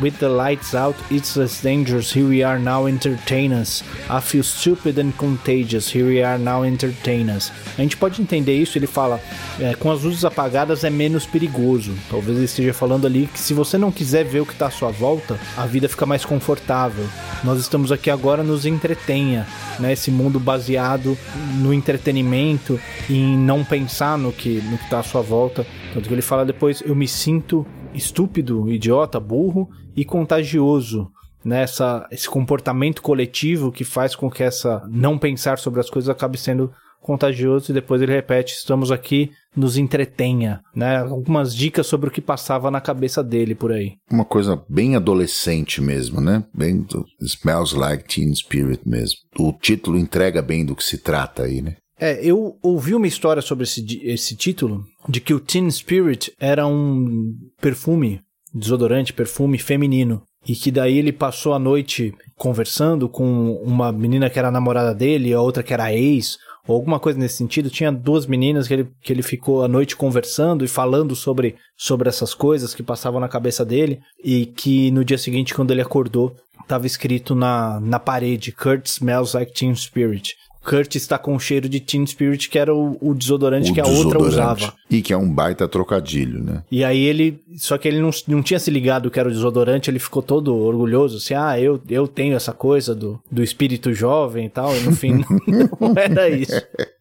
With 0.00 0.18
the 0.20 0.28
lights 0.28 0.74
out, 0.74 0.94
it's 1.10 1.36
less 1.36 1.60
dangerous. 1.60 2.12
Here 2.12 2.26
we 2.26 2.44
are 2.44 2.58
now, 2.58 2.86
entertain 2.86 3.52
us. 3.52 3.82
I 4.08 4.20
feel 4.20 4.44
stupid 4.44 4.96
and 4.98 5.12
contagious. 5.16 5.92
Here 5.92 6.06
we 6.06 6.22
are 6.22 6.38
now, 6.38 6.62
entertain 6.62 7.28
us. 7.28 7.50
A 7.76 7.82
gente 7.82 7.96
pode 7.96 8.22
entender 8.22 8.54
isso. 8.54 8.78
Ele 8.78 8.86
fala, 8.86 9.20
é, 9.58 9.74
com 9.74 9.90
as 9.90 10.02
luzes 10.04 10.24
apagadas 10.24 10.84
é 10.84 10.90
menos 10.90 11.26
perigoso. 11.26 11.94
Talvez 12.08 12.36
ele 12.36 12.44
esteja 12.44 12.72
falando 12.72 13.06
ali 13.06 13.26
que 13.26 13.40
se 13.40 13.52
você 13.52 13.76
não 13.76 13.90
quiser 13.90 14.24
ver 14.24 14.40
o 14.40 14.46
que 14.46 14.52
está 14.52 14.68
à 14.68 14.70
sua 14.70 14.90
volta, 14.90 15.36
a 15.56 15.66
vida 15.66 15.88
fica 15.88 16.06
mais 16.06 16.24
confortável. 16.24 17.04
Nós 17.42 17.58
estamos 17.58 17.90
aqui 17.90 18.08
agora, 18.08 18.44
nos 18.44 18.64
entretenha 18.64 19.46
né? 19.78 19.92
Esse 19.92 20.10
mundo 20.10 20.38
baseado 20.38 21.16
no 21.60 21.72
entretenimento 21.72 22.80
em 23.08 23.36
não 23.36 23.64
pensar 23.64 24.18
no 24.18 24.32
que 24.32 24.60
no 24.62 24.74
está 24.74 25.00
à 25.00 25.02
sua 25.02 25.22
volta. 25.22 25.66
Tanto 25.92 26.08
que 26.08 26.14
ele 26.14 26.22
fala 26.22 26.44
depois, 26.44 26.82
eu 26.84 26.94
me 26.94 27.08
sinto 27.08 27.66
estúpido, 27.94 28.70
idiota, 28.70 29.18
burro 29.18 29.68
e 29.96 30.04
contagioso 30.04 31.10
nessa 31.44 32.00
né? 32.00 32.06
esse 32.10 32.28
comportamento 32.28 33.00
coletivo 33.00 33.72
que 33.72 33.84
faz 33.84 34.14
com 34.14 34.30
que 34.30 34.42
essa 34.42 34.82
não 34.90 35.18
pensar 35.18 35.58
sobre 35.58 35.80
as 35.80 35.88
coisas 35.88 36.08
acabe 36.08 36.36
sendo 36.38 36.72
contagioso 37.00 37.70
e 37.70 37.74
depois 37.74 38.02
ele 38.02 38.12
repete: 38.12 38.54
estamos 38.54 38.90
aqui, 38.90 39.30
nos 39.56 39.78
entretenha, 39.78 40.60
né? 40.74 40.98
Algumas 40.98 41.54
dicas 41.54 41.86
sobre 41.86 42.08
o 42.08 42.12
que 42.12 42.20
passava 42.20 42.70
na 42.70 42.80
cabeça 42.80 43.22
dele 43.22 43.54
por 43.54 43.72
aí. 43.72 43.94
Uma 44.10 44.24
coisa 44.24 44.62
bem 44.68 44.96
adolescente 44.96 45.80
mesmo, 45.80 46.20
né? 46.20 46.44
Bem 46.54 46.86
Smells 47.20 47.76
Like 47.76 48.04
Teen 48.04 48.34
Spirit 48.34 48.86
mesmo. 48.86 49.16
O 49.38 49.52
título 49.52 49.98
entrega 49.98 50.42
bem 50.42 50.64
do 50.64 50.76
que 50.76 50.84
se 50.84 50.98
trata 50.98 51.44
aí, 51.44 51.62
né? 51.62 51.76
É, 52.00 52.24
eu 52.24 52.56
ouvi 52.62 52.94
uma 52.94 53.06
história 53.06 53.42
sobre 53.42 53.64
esse, 53.64 54.00
esse 54.04 54.36
título, 54.36 54.84
de 55.08 55.20
que 55.20 55.34
o 55.34 55.40
Teen 55.40 55.70
Spirit 55.70 56.32
era 56.38 56.66
um 56.66 57.34
perfume, 57.60 58.20
desodorante, 58.54 59.12
perfume 59.12 59.58
feminino. 59.58 60.22
E 60.46 60.54
que 60.54 60.70
daí 60.70 60.96
ele 60.96 61.12
passou 61.12 61.52
a 61.52 61.58
noite 61.58 62.14
conversando 62.36 63.08
com 63.08 63.52
uma 63.62 63.92
menina 63.92 64.30
que 64.30 64.38
era 64.38 64.50
namorada 64.50 64.94
dele, 64.94 65.34
a 65.34 65.40
outra 65.40 65.62
que 65.62 65.74
era 65.74 65.92
ex, 65.92 66.38
ou 66.66 66.76
alguma 66.76 67.00
coisa 67.00 67.18
nesse 67.18 67.36
sentido. 67.36 67.68
Tinha 67.68 67.90
duas 67.90 68.24
meninas 68.26 68.68
que 68.68 68.74
ele, 68.74 68.88
que 69.02 69.12
ele 69.12 69.22
ficou 69.22 69.64
a 69.64 69.68
noite 69.68 69.96
conversando 69.96 70.64
e 70.64 70.68
falando 70.68 71.16
sobre, 71.16 71.56
sobre 71.76 72.08
essas 72.08 72.32
coisas 72.32 72.74
que 72.74 72.82
passavam 72.82 73.20
na 73.20 73.28
cabeça 73.28 73.64
dele, 73.64 74.00
e 74.22 74.46
que 74.46 74.90
no 74.92 75.04
dia 75.04 75.18
seguinte, 75.18 75.52
quando 75.52 75.72
ele 75.72 75.82
acordou, 75.82 76.34
estava 76.62 76.86
escrito 76.86 77.34
na, 77.34 77.80
na 77.80 77.98
parede: 77.98 78.52
Kurt 78.52 78.86
smells 78.86 79.36
like 79.36 79.52
Teen 79.52 79.74
Spirit. 79.74 80.34
Kurt 80.64 80.94
está 80.96 81.18
com 81.18 81.34
o 81.34 81.40
cheiro 81.40 81.68
de 81.68 81.80
Teen 81.80 82.06
Spirit, 82.06 82.48
que 82.48 82.58
era 82.58 82.74
o, 82.74 82.96
o 83.00 83.14
desodorante 83.14 83.70
o 83.70 83.74
que 83.74 83.80
a 83.80 83.84
desodorante. 83.84 84.16
outra 84.16 84.28
usava. 84.28 84.74
E 84.90 85.00
que 85.00 85.12
é 85.12 85.16
um 85.16 85.30
baita 85.30 85.66
trocadilho, 85.68 86.42
né? 86.42 86.62
E 86.70 86.84
aí 86.84 87.04
ele. 87.04 87.42
Só 87.56 87.78
que 87.78 87.88
ele 87.88 88.00
não, 88.00 88.10
não 88.26 88.42
tinha 88.42 88.58
se 88.58 88.70
ligado 88.70 89.10
que 89.10 89.18
era 89.18 89.28
o 89.28 89.32
desodorante, 89.32 89.90
ele 89.90 89.98
ficou 89.98 90.22
todo 90.22 90.54
orgulhoso, 90.54 91.16
assim, 91.18 91.34
ah, 91.34 91.58
eu, 91.58 91.80
eu 91.88 92.06
tenho 92.06 92.36
essa 92.36 92.52
coisa 92.52 92.94
do, 92.94 93.20
do 93.30 93.42
espírito 93.42 93.92
jovem 93.92 94.46
e 94.46 94.50
tal, 94.50 94.76
e 94.76 94.80
no 94.80 94.92
fim 94.92 95.24
não 95.80 95.94
era 95.96 96.28
isso. 96.28 96.60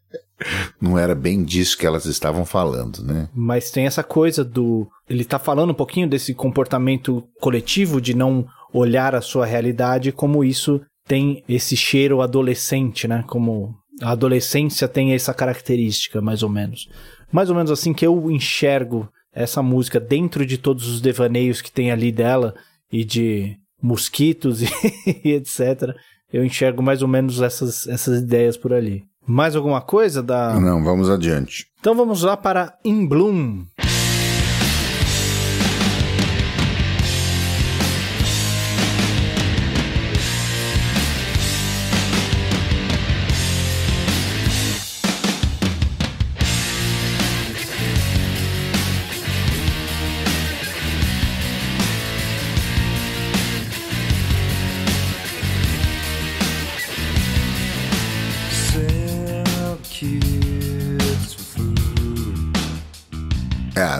Não 0.79 0.97
era 0.99 1.15
bem 1.15 1.43
disso 1.43 1.75
que 1.77 1.85
elas 1.85 2.05
estavam 2.05 2.45
falando, 2.45 3.03
né? 3.03 3.27
Mas 3.33 3.71
tem 3.71 3.87
essa 3.87 4.03
coisa 4.03 4.45
do. 4.45 4.87
Ele 5.09 5.25
tá 5.25 5.39
falando 5.39 5.71
um 5.71 5.75
pouquinho 5.75 6.07
desse 6.07 6.33
comportamento 6.33 7.23
coletivo 7.39 7.99
de 7.99 8.13
não 8.13 8.45
olhar 8.71 9.15
a 9.15 9.21
sua 9.21 9.45
realidade 9.45 10.11
como 10.11 10.43
isso 10.43 10.79
tem 11.07 11.43
esse 11.47 11.75
cheiro 11.77 12.21
adolescente, 12.21 13.07
né? 13.07 13.23
Como 13.27 13.75
a 14.01 14.11
adolescência 14.11 14.87
tem 14.87 15.13
essa 15.13 15.33
característica, 15.33 16.21
mais 16.21 16.43
ou 16.43 16.49
menos. 16.49 16.89
Mais 17.31 17.49
ou 17.49 17.55
menos 17.55 17.71
assim 17.71 17.93
que 17.93 18.05
eu 18.05 18.29
enxergo 18.29 19.09
essa 19.33 19.61
música 19.61 19.99
dentro 19.99 20.45
de 20.45 20.57
todos 20.57 20.87
os 20.87 21.01
devaneios 21.01 21.61
que 21.61 21.71
tem 21.71 21.91
ali 21.91 22.11
dela 22.11 22.55
e 22.91 23.03
de 23.03 23.57
mosquitos 23.81 24.61
e, 25.23 25.31
etc. 25.31 25.95
Eu 26.31 26.43
enxergo 26.43 26.81
mais 26.81 27.01
ou 27.01 27.07
menos 27.07 27.41
essas, 27.41 27.87
essas 27.87 28.21
ideias 28.21 28.57
por 28.57 28.73
ali. 28.73 29.03
Mais 29.25 29.55
alguma 29.55 29.81
coisa 29.81 30.23
da. 30.23 30.59
Não, 30.59 30.83
vamos 30.83 31.09
adiante. 31.09 31.67
Então 31.79 31.95
vamos 31.95 32.23
lá 32.23 32.37
para 32.37 32.77
In 32.83 33.05
Bloom. 33.05 33.65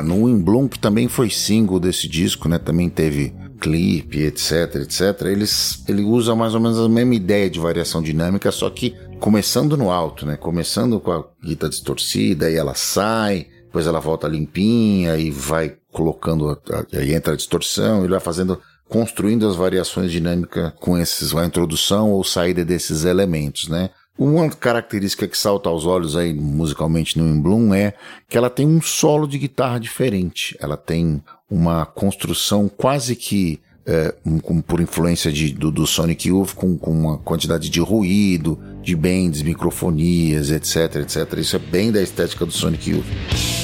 No 0.03 0.30
In 0.30 0.41
Bloom, 0.41 0.67
que 0.67 0.80
também 0.80 1.07
foi 1.07 1.30
single 1.30 1.80
desse 1.80 2.07
disco, 2.07 2.47
né? 2.47 2.57
Também 2.57 2.89
teve 2.89 3.34
clipe, 3.59 4.23
etc, 4.23 4.75
etc. 4.75 5.21
Eles, 5.25 5.84
ele 5.88 6.03
usa 6.03 6.36
mais 6.36 6.53
ou 6.53 6.59
menos 6.59 6.80
a 6.80 6.88
mesma 6.88 7.15
ideia 7.15 7.49
de 7.49 7.59
variação 7.59 8.01
dinâmica, 8.01 8.51
só 8.51 8.69
que 8.69 8.95
começando 9.19 9.75
no 9.75 9.91
alto, 9.91 10.25
né? 10.25 10.38
Começando 10.38 10.99
com 10.99 11.11
a 11.11 11.23
guitarra 11.43 11.71
distorcida, 11.71 12.49
e 12.49 12.55
ela 12.55 12.75
sai, 12.75 13.47
depois 13.65 13.88
ela 13.88 13.99
volta 13.99 14.28
limpinha 14.28 15.17
e 15.17 15.32
vai 15.32 15.75
colocando, 15.91 16.57
aí 16.93 17.13
entra 17.13 17.34
a 17.34 17.38
distorção, 17.38 17.99
ele 17.99 18.09
vai 18.09 18.19
fazendo 18.19 18.59
construindo 18.88 19.47
as 19.47 19.55
variações 19.55 20.11
dinâmicas 20.11 20.71
com 20.80 20.97
esses, 20.97 21.36
a 21.36 21.45
introdução 21.45 22.11
ou 22.11 22.23
saída 22.23 22.63
desses 22.63 23.03
elementos, 23.03 23.67
né? 23.67 23.89
Uma 24.18 24.49
característica 24.49 25.28
que 25.28 25.38
salta 25.38 25.70
aos 25.70 25.86
olhos 25.86 26.15
aí 26.15 26.34
musicalmente 26.34 27.18
no 27.18 27.28
In 27.28 27.39
Bloom 27.39 27.74
é 27.74 27.93
que 28.28 28.38
ela 28.38 28.49
tem 28.49 28.65
um 28.65 28.82
solo 28.82 29.28
de 29.28 29.38
guitarra 29.38 29.80
diferente. 29.80 30.57
Ela 30.59 30.76
tem 30.76 31.22
uma 31.49 31.86
construção 31.86 32.68
quase 32.68 33.15
que 33.15 33.59
é, 33.86 34.13
por 34.68 34.82
influência 34.82 35.32
de, 35.32 35.53
do, 35.53 35.72
do 35.72 35.88
Sonic 35.88 36.28
Youth, 36.28 36.53
com, 36.53 36.78
com, 36.78 36.91
uma 36.91 37.18
quantidade 37.20 37.70
de 37.70 37.80
ruído, 37.80 38.59
de 38.82 38.95
bends, 38.95 39.41
microfonias, 39.41 40.51
etc, 40.51 40.97
etc. 40.97 41.34
Isso 41.38 41.55
é 41.55 41.59
bem 41.59 41.89
da 41.91 42.01
estética 42.01 42.45
do 42.45 42.51
Sonic 42.51 42.89
Youth. 42.89 43.57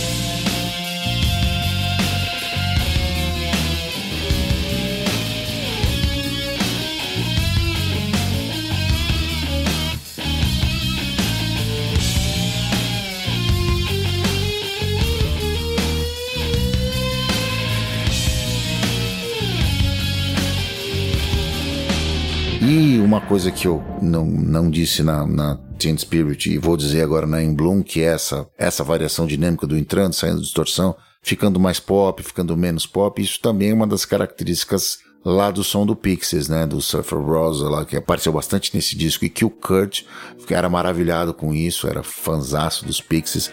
Uma 23.13 23.21
coisa 23.21 23.51
que 23.51 23.67
eu 23.67 23.83
não, 24.01 24.25
não 24.25 24.71
disse 24.71 25.03
na, 25.03 25.23
na 25.27 25.55
Teen 25.77 25.95
Spirit 25.95 26.49
e 26.49 26.57
vou 26.57 26.75
dizer 26.75 27.03
agora 27.03 27.27
na 27.27 27.43
In 27.43 27.53
Bloom, 27.53 27.83
que 27.83 28.01
é 28.01 28.05
essa, 28.05 28.47
essa 28.57 28.83
variação 28.83 29.27
dinâmica 29.27 29.67
do 29.67 29.77
entrando, 29.77 30.13
saindo 30.13 30.41
distorção, 30.41 30.95
ficando 31.21 31.59
mais 31.59 31.79
pop, 31.79 32.23
ficando 32.23 32.57
menos 32.57 32.87
pop, 32.87 33.21
isso 33.21 33.39
também 33.39 33.69
é 33.69 33.73
uma 33.73 33.85
das 33.85 34.03
características 34.03 34.97
lá 35.23 35.51
do 35.51 35.63
som 35.63 35.85
do 35.85 35.95
Pixies, 35.95 36.49
né, 36.49 36.65
do 36.65 36.81
Surfer 36.81 37.19
Rosa 37.19 37.69
lá, 37.69 37.85
que 37.85 37.95
apareceu 37.95 38.33
bastante 38.33 38.75
nesse 38.75 38.95
disco 38.95 39.23
e 39.23 39.29
que 39.29 39.45
o 39.45 39.49
Kurt 39.49 40.01
era 40.49 40.67
maravilhado 40.67 41.35
com 41.35 41.53
isso, 41.53 41.87
era 41.87 42.01
fanzaço 42.01 42.83
dos 42.83 42.99
Pixies. 42.99 43.51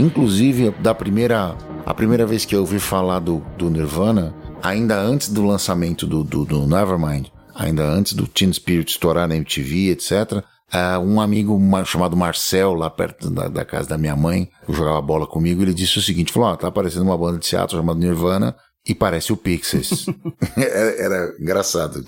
Inclusive, 0.00 0.70
da 0.80 0.94
primeira, 0.94 1.54
a 1.84 1.92
primeira 1.92 2.24
vez 2.24 2.46
que 2.46 2.54
eu 2.54 2.60
ouvi 2.60 2.80
falar 2.80 3.18
do, 3.18 3.42
do 3.58 3.68
Nirvana, 3.68 4.34
ainda 4.62 4.98
antes 4.98 5.28
do 5.28 5.44
lançamento 5.44 6.06
do, 6.06 6.24
do, 6.24 6.46
do 6.46 6.66
Nevermind, 6.66 7.26
ainda 7.54 7.84
antes 7.84 8.14
do 8.14 8.26
Teen 8.26 8.50
Spirit 8.50 8.90
estourar 8.90 9.28
na 9.28 9.36
MTV, 9.36 9.90
etc., 9.90 10.42
Uh, 10.72 11.00
um 11.00 11.20
amigo 11.20 11.58
chamado 11.84 12.16
Marcel, 12.16 12.74
lá 12.74 12.88
perto 12.88 13.28
da, 13.28 13.48
da, 13.48 13.64
casa 13.64 13.88
da 13.88 13.98
minha 13.98 14.14
mãe, 14.14 14.48
jogava 14.68 15.02
bola 15.02 15.26
comigo, 15.26 15.62
ele 15.62 15.74
disse 15.74 15.98
o 15.98 16.00
seguinte, 16.00 16.32
falou, 16.32 16.48
ó, 16.48 16.52
oh, 16.52 16.56
tá 16.56 16.68
aparecendo 16.68 17.02
uma 17.02 17.18
banda 17.18 17.40
de 17.40 17.48
teatro 17.48 17.76
chamada 17.76 17.98
Nirvana 17.98 18.54
e 18.86 18.94
parece 18.94 19.32
o 19.32 19.36
Pixies. 19.36 20.06
era, 20.56 21.02
era, 21.02 21.36
engraçado, 21.40 22.04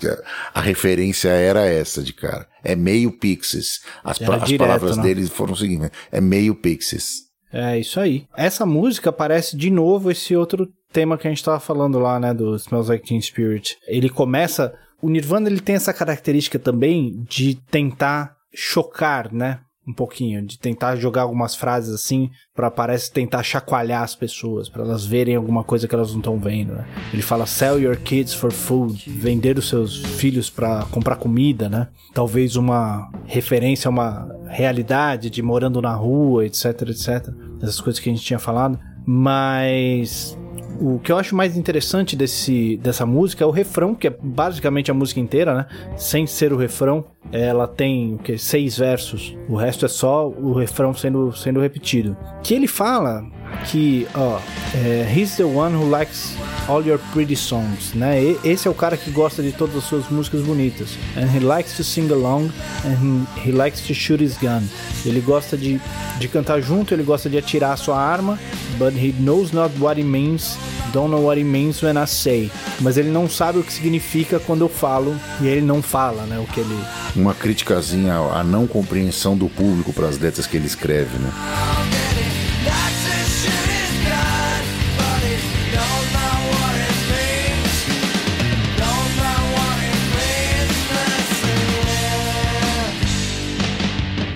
a, 0.53 0.59
a, 0.59 0.61
referência 0.61 1.27
era 1.27 1.65
essa 1.65 2.01
de 2.01 2.13
cara. 2.13 2.47
É 2.63 2.73
meio 2.73 3.11
Pixies. 3.11 3.81
As, 4.01 4.21
as 4.21 4.43
direto, 4.45 4.59
palavras 4.65 4.95
não? 4.95 5.03
dele 5.03 5.27
foram 5.27 5.51
o 5.51 5.57
seguinte, 5.57 5.91
é 6.09 6.21
meio 6.21 6.55
Pixies. 6.55 7.22
É 7.53 7.77
isso 7.79 7.99
aí. 7.99 8.25
Essa 8.35 8.65
música 8.65 9.11
parece 9.11 9.55
de 9.55 9.69
novo 9.69 10.09
esse 10.09 10.35
outro 10.35 10.67
tema 10.91 11.17
que 11.17 11.27
a 11.27 11.29
gente 11.29 11.43
tava 11.43 11.59
falando 11.59 11.99
lá, 11.99 12.19
né, 12.19 12.33
do 12.33 12.55
Smells 12.55 12.89
Like 12.89 13.05
Teen 13.05 13.21
Spirit. 13.21 13.77
Ele 13.87 14.09
começa, 14.09 14.73
o 15.01 15.09
Nirvana 15.09 15.47
ele 15.47 15.61
tem 15.61 15.75
essa 15.75 15.93
característica 15.93 16.57
também 16.57 17.23
de 17.29 17.55
tentar 17.69 18.35
chocar, 18.53 19.31
né? 19.31 19.59
Um 19.87 19.93
pouquinho, 19.93 20.41
de 20.45 20.57
tentar 20.57 20.95
jogar 20.95 21.23
algumas 21.23 21.55
frases 21.55 21.93
assim, 21.93 22.31
para 22.55 22.71
parece 22.71 23.11
tentar 23.11 23.43
chacoalhar 23.43 24.01
as 24.01 24.15
pessoas, 24.15 24.69
para 24.69 24.83
elas 24.83 25.05
verem 25.05 25.35
alguma 25.35 25.63
coisa 25.63 25.87
que 25.87 25.93
elas 25.93 26.11
não 26.11 26.19
estão 26.19 26.39
vendo, 26.39 26.73
né? 26.73 26.87
Ele 27.11 27.21
fala 27.21 27.45
sell 27.45 27.79
your 27.79 27.97
kids 27.97 28.33
for 28.33 28.51
food, 28.51 29.09
vender 29.09 29.57
os 29.57 29.67
seus 29.67 29.97
filhos 29.97 30.49
para 30.49 30.85
comprar 30.85 31.17
comida, 31.17 31.67
né? 31.67 31.89
Talvez 32.13 32.55
uma 32.55 33.11
referência 33.25 33.89
a 33.89 33.91
uma 33.91 34.33
realidade 34.47 35.29
de 35.29 35.41
morando 35.41 35.81
na 35.81 35.93
rua, 35.93 36.45
etc, 36.45 36.65
etc. 36.89 37.29
Essas 37.61 37.81
coisas 37.81 37.99
que 37.99 38.09
a 38.09 38.13
gente 38.13 38.25
tinha 38.25 38.39
falado, 38.39 38.79
mas 39.05 40.37
o 40.83 40.99
que 40.99 41.13
eu 41.13 41.17
acho 41.17 41.33
mais 41.33 41.55
interessante 41.55 42.13
desse, 42.13 42.75
dessa 42.75 43.05
música 43.05 43.41
é 43.41 43.47
o 43.47 43.51
refrão, 43.51 43.95
que 43.95 44.07
é 44.07 44.17
basicamente 44.21 44.91
a 44.91 44.93
música 44.93 45.21
inteira, 45.21 45.55
né? 45.55 45.65
Sem 45.95 46.27
ser 46.27 46.51
o 46.51 46.57
refrão, 46.57 47.05
ela 47.31 47.65
tem 47.65 48.15
o 48.15 48.17
que 48.17 48.37
seis 48.37 48.77
versos. 48.77 49.33
O 49.47 49.55
resto 49.55 49.85
é 49.85 49.87
só 49.87 50.27
o 50.27 50.51
refrão 50.51 50.93
sendo, 50.93 51.31
sendo 51.31 51.61
repetido. 51.61 52.17
Que 52.43 52.53
ele 52.53 52.67
fala 52.67 53.23
que, 53.65 54.07
ó, 54.13 54.39
é, 54.73 55.11
he's 55.15 55.37
the 55.37 55.43
one 55.43 55.75
who 55.75 55.89
likes 55.89 56.35
all 56.67 56.85
your 56.85 56.99
pretty 57.11 57.35
songs, 57.35 57.93
né? 57.93 58.21
E, 58.21 58.39
esse 58.43 58.67
é 58.67 58.71
o 58.71 58.73
cara 58.73 58.97
que 58.97 59.11
gosta 59.11 59.41
de 59.41 59.51
todas 59.51 59.75
as 59.75 59.83
suas 59.83 60.09
músicas 60.09 60.41
bonitas. 60.41 60.97
And 61.15 61.25
he 61.25 61.39
likes 61.39 61.75
to 61.77 61.83
sing 61.83 62.11
along 62.11 62.51
and 62.85 63.25
he, 63.45 63.51
likes 63.51 63.81
to 63.87 63.93
shoot 63.93 64.23
his 64.23 64.37
gun. 64.37 64.63
Ele 65.05 65.21
gosta 65.21 65.57
de, 65.57 65.79
de 66.19 66.27
cantar 66.27 66.61
junto, 66.61 66.93
ele 66.93 67.03
gosta 67.03 67.29
de 67.29 67.37
atirar 67.37 67.73
a 67.73 67.77
sua 67.77 67.99
arma, 67.99 68.39
but 68.77 68.93
he 68.93 69.13
knows 69.19 69.51
not 69.51 69.73
what 69.79 69.99
it 69.99 70.07
means 70.07 70.57
don't 70.93 71.09
know 71.09 71.19
what 71.19 71.37
it 71.37 71.43
means 71.43 71.81
when 71.81 71.97
I 71.97 72.05
say. 72.05 72.49
Mas 72.79 72.97
ele 72.97 73.09
não 73.09 73.27
sabe 73.27 73.59
o 73.59 73.63
que 73.63 73.73
significa 73.73 74.39
quando 74.39 74.61
eu 74.61 74.69
falo 74.69 75.15
e 75.41 75.47
ele 75.47 75.61
não 75.61 75.81
fala, 75.81 76.23
né? 76.25 76.39
O 76.39 76.45
que 76.45 76.59
ele. 76.59 76.79
Uma 77.15 77.33
criticazinha 77.33 78.13
à 78.13 78.43
não 78.43 78.67
compreensão 78.67 79.35
do 79.35 79.49
público 79.49 79.91
para 79.91 80.07
as 80.07 80.17
letras 80.19 80.45
que 80.47 80.55
ele 80.55 80.67
escreve, 80.67 81.17
né? 81.17 81.29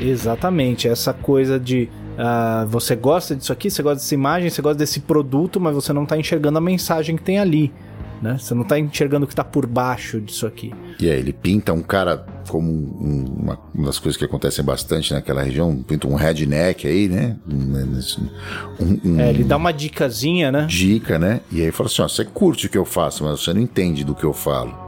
Exatamente, 0.07 0.87
essa 0.87 1.13
coisa 1.13 1.59
de 1.59 1.89
Uh, 2.17 2.65
você 2.67 2.95
gosta 2.95 3.35
disso 3.35 3.53
aqui, 3.53 3.69
você 3.69 3.83
gosta 3.83 3.97
dessa 3.97 4.15
imagem, 4.15 4.49
você 4.49 4.59
gosta 4.59 4.79
desse 4.79 5.01
produto, 5.01 5.59
mas 5.59 5.75
você 5.75 5.93
não 5.93 6.01
está 6.01 6.17
enxergando 6.17 6.57
a 6.57 6.61
mensagem 6.61 7.15
que 7.15 7.21
tem 7.21 7.37
ali. 7.37 7.71
Né? 8.19 8.37
Você 8.39 8.55
não 8.55 8.63
está 8.63 8.79
enxergando 8.79 9.25
o 9.25 9.27
que 9.27 9.33
está 9.33 9.43
por 9.43 9.67
baixo 9.67 10.19
disso 10.19 10.47
aqui. 10.47 10.73
E 10.99 11.07
aí, 11.07 11.19
ele 11.19 11.31
pinta 11.31 11.71
um 11.71 11.83
cara 11.83 12.25
como 12.49 12.71
uma, 12.71 13.59
uma, 13.71 13.85
das 13.85 13.99
coisas 13.99 14.17
que 14.17 14.25
acontecem 14.25 14.65
bastante 14.65 15.13
naquela 15.13 15.43
região, 15.43 15.83
pinta 15.83 16.07
um 16.07 16.15
redneck 16.15 16.87
aí, 16.87 17.07
né? 17.07 17.35
Um, 17.47 19.05
um, 19.05 19.19
é, 19.19 19.29
ele 19.29 19.43
dá 19.43 19.55
uma 19.55 19.71
dicasinha, 19.71 20.51
né? 20.51 20.65
Dica, 20.67 21.19
né? 21.19 21.41
E 21.51 21.61
aí 21.61 21.71
fala 21.71 21.87
assim: 21.87 22.01
ó, 22.01 22.07
você 22.07 22.25
curte 22.25 22.65
o 22.65 22.69
que 22.69 22.77
eu 22.77 22.85
faço, 22.85 23.23
mas 23.23 23.41
você 23.41 23.53
não 23.53 23.61
entende 23.61 24.03
do 24.03 24.15
que 24.15 24.23
eu 24.23 24.33
falo. 24.33 24.86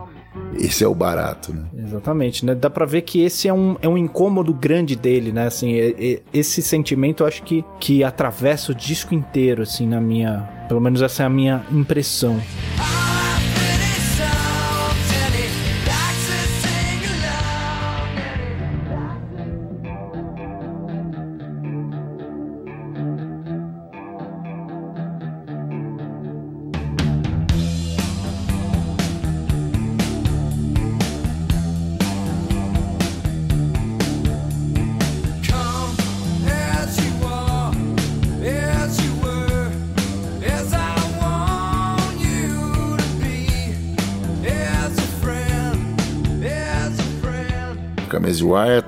Esse 0.55 0.83
é 0.83 0.87
o 0.87 0.93
barato, 0.93 1.53
né? 1.53 1.63
Exatamente, 1.77 2.45
né? 2.45 2.53
Dá 2.53 2.69
pra 2.69 2.85
ver 2.85 3.01
que 3.01 3.21
esse 3.21 3.47
é 3.47 3.53
um, 3.53 3.77
é 3.81 3.87
um 3.87 3.97
incômodo 3.97 4.53
grande 4.53 4.95
dele, 4.95 5.31
né? 5.31 5.47
Assim, 5.47 5.73
é, 5.73 5.95
é, 5.97 6.21
esse 6.33 6.61
sentimento 6.61 7.23
eu 7.23 7.27
acho 7.27 7.43
que, 7.43 7.63
que 7.79 8.03
atravessa 8.03 8.71
o 8.71 8.75
disco 8.75 9.13
inteiro, 9.13 9.63
assim, 9.63 9.87
na 9.87 9.99
minha... 9.99 10.47
Pelo 10.67 10.79
menos 10.81 11.01
essa 11.01 11.23
é 11.23 11.25
a 11.25 11.29
minha 11.29 11.65
impressão. 11.71 12.39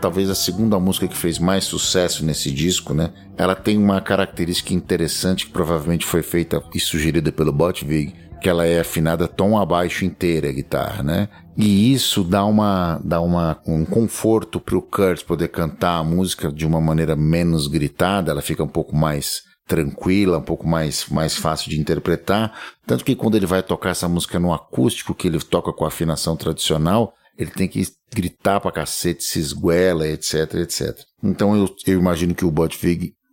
Talvez 0.02 0.30
a 0.30 0.36
segunda 0.36 0.80
música 0.80 1.08
que 1.08 1.16
fez 1.16 1.38
mais 1.38 1.64
sucesso 1.64 2.26
nesse 2.26 2.52
disco, 2.52 2.94
né? 2.94 3.14
Ela 3.38 3.56
tem 3.56 3.78
uma 3.78 4.02
característica 4.02 4.74
interessante 4.74 5.46
que 5.46 5.52
provavelmente 5.52 6.06
foi 6.06 6.24
feita 6.24 6.62
e 6.74 6.80
sugerida 6.80 7.32
pelo 7.32 7.54
Botvig, 7.54 8.14
que 8.42 8.50
ela 8.50 8.66
é 8.66 8.80
afinada 8.80 9.28
tom 9.28 9.58
abaixo 9.58 10.04
inteira 10.04 10.50
a 10.50 10.52
guitarra, 10.52 11.04
né? 11.04 11.30
E 11.56 11.94
isso 11.94 12.24
dá 12.24 12.44
uma 12.44 13.00
dá 13.04 13.22
uma 13.22 13.62
um 13.68 13.86
conforto 13.86 14.60
pro 14.60 14.82
Kurt 14.82 15.24
poder 15.24 15.50
cantar 15.50 16.00
a 16.00 16.04
música 16.04 16.52
de 16.52 16.66
uma 16.66 16.82
maneira 16.82 17.16
menos 17.16 17.68
gritada, 17.68 18.32
ela 18.32 18.42
fica 18.42 18.64
um 18.64 18.68
pouco 18.68 18.96
mais 18.96 19.44
tranquila, 19.68 20.40
um 20.40 20.44
pouco 20.44 20.68
mais, 20.68 21.06
mais 21.08 21.36
fácil 21.38 21.70
de 21.70 21.80
interpretar. 21.80 22.52
Tanto 22.86 23.06
que 23.06 23.16
quando 23.16 23.36
ele 23.36 23.46
vai 23.46 23.62
tocar 23.64 23.92
essa 23.92 24.10
música 24.10 24.38
no 24.40 24.52
acústico, 24.52 25.14
que 25.14 25.28
ele 25.28 25.40
toca 25.40 25.72
com 25.72 25.86
a 25.86 25.88
afinação 25.88 26.36
tradicional, 26.36 27.14
ele 27.38 27.52
tem 27.52 27.68
que 27.68 27.86
gritar 28.14 28.60
pra 28.60 28.72
cacete, 28.72 29.24
se 29.24 29.40
esguela, 29.40 30.08
etc, 30.08 30.56
etc. 30.56 31.00
Então 31.24 31.56
eu, 31.56 31.74
eu 31.88 32.00
imagino 32.00 32.36
que 32.36 32.46
o 32.46 32.52
Bud 32.52 32.78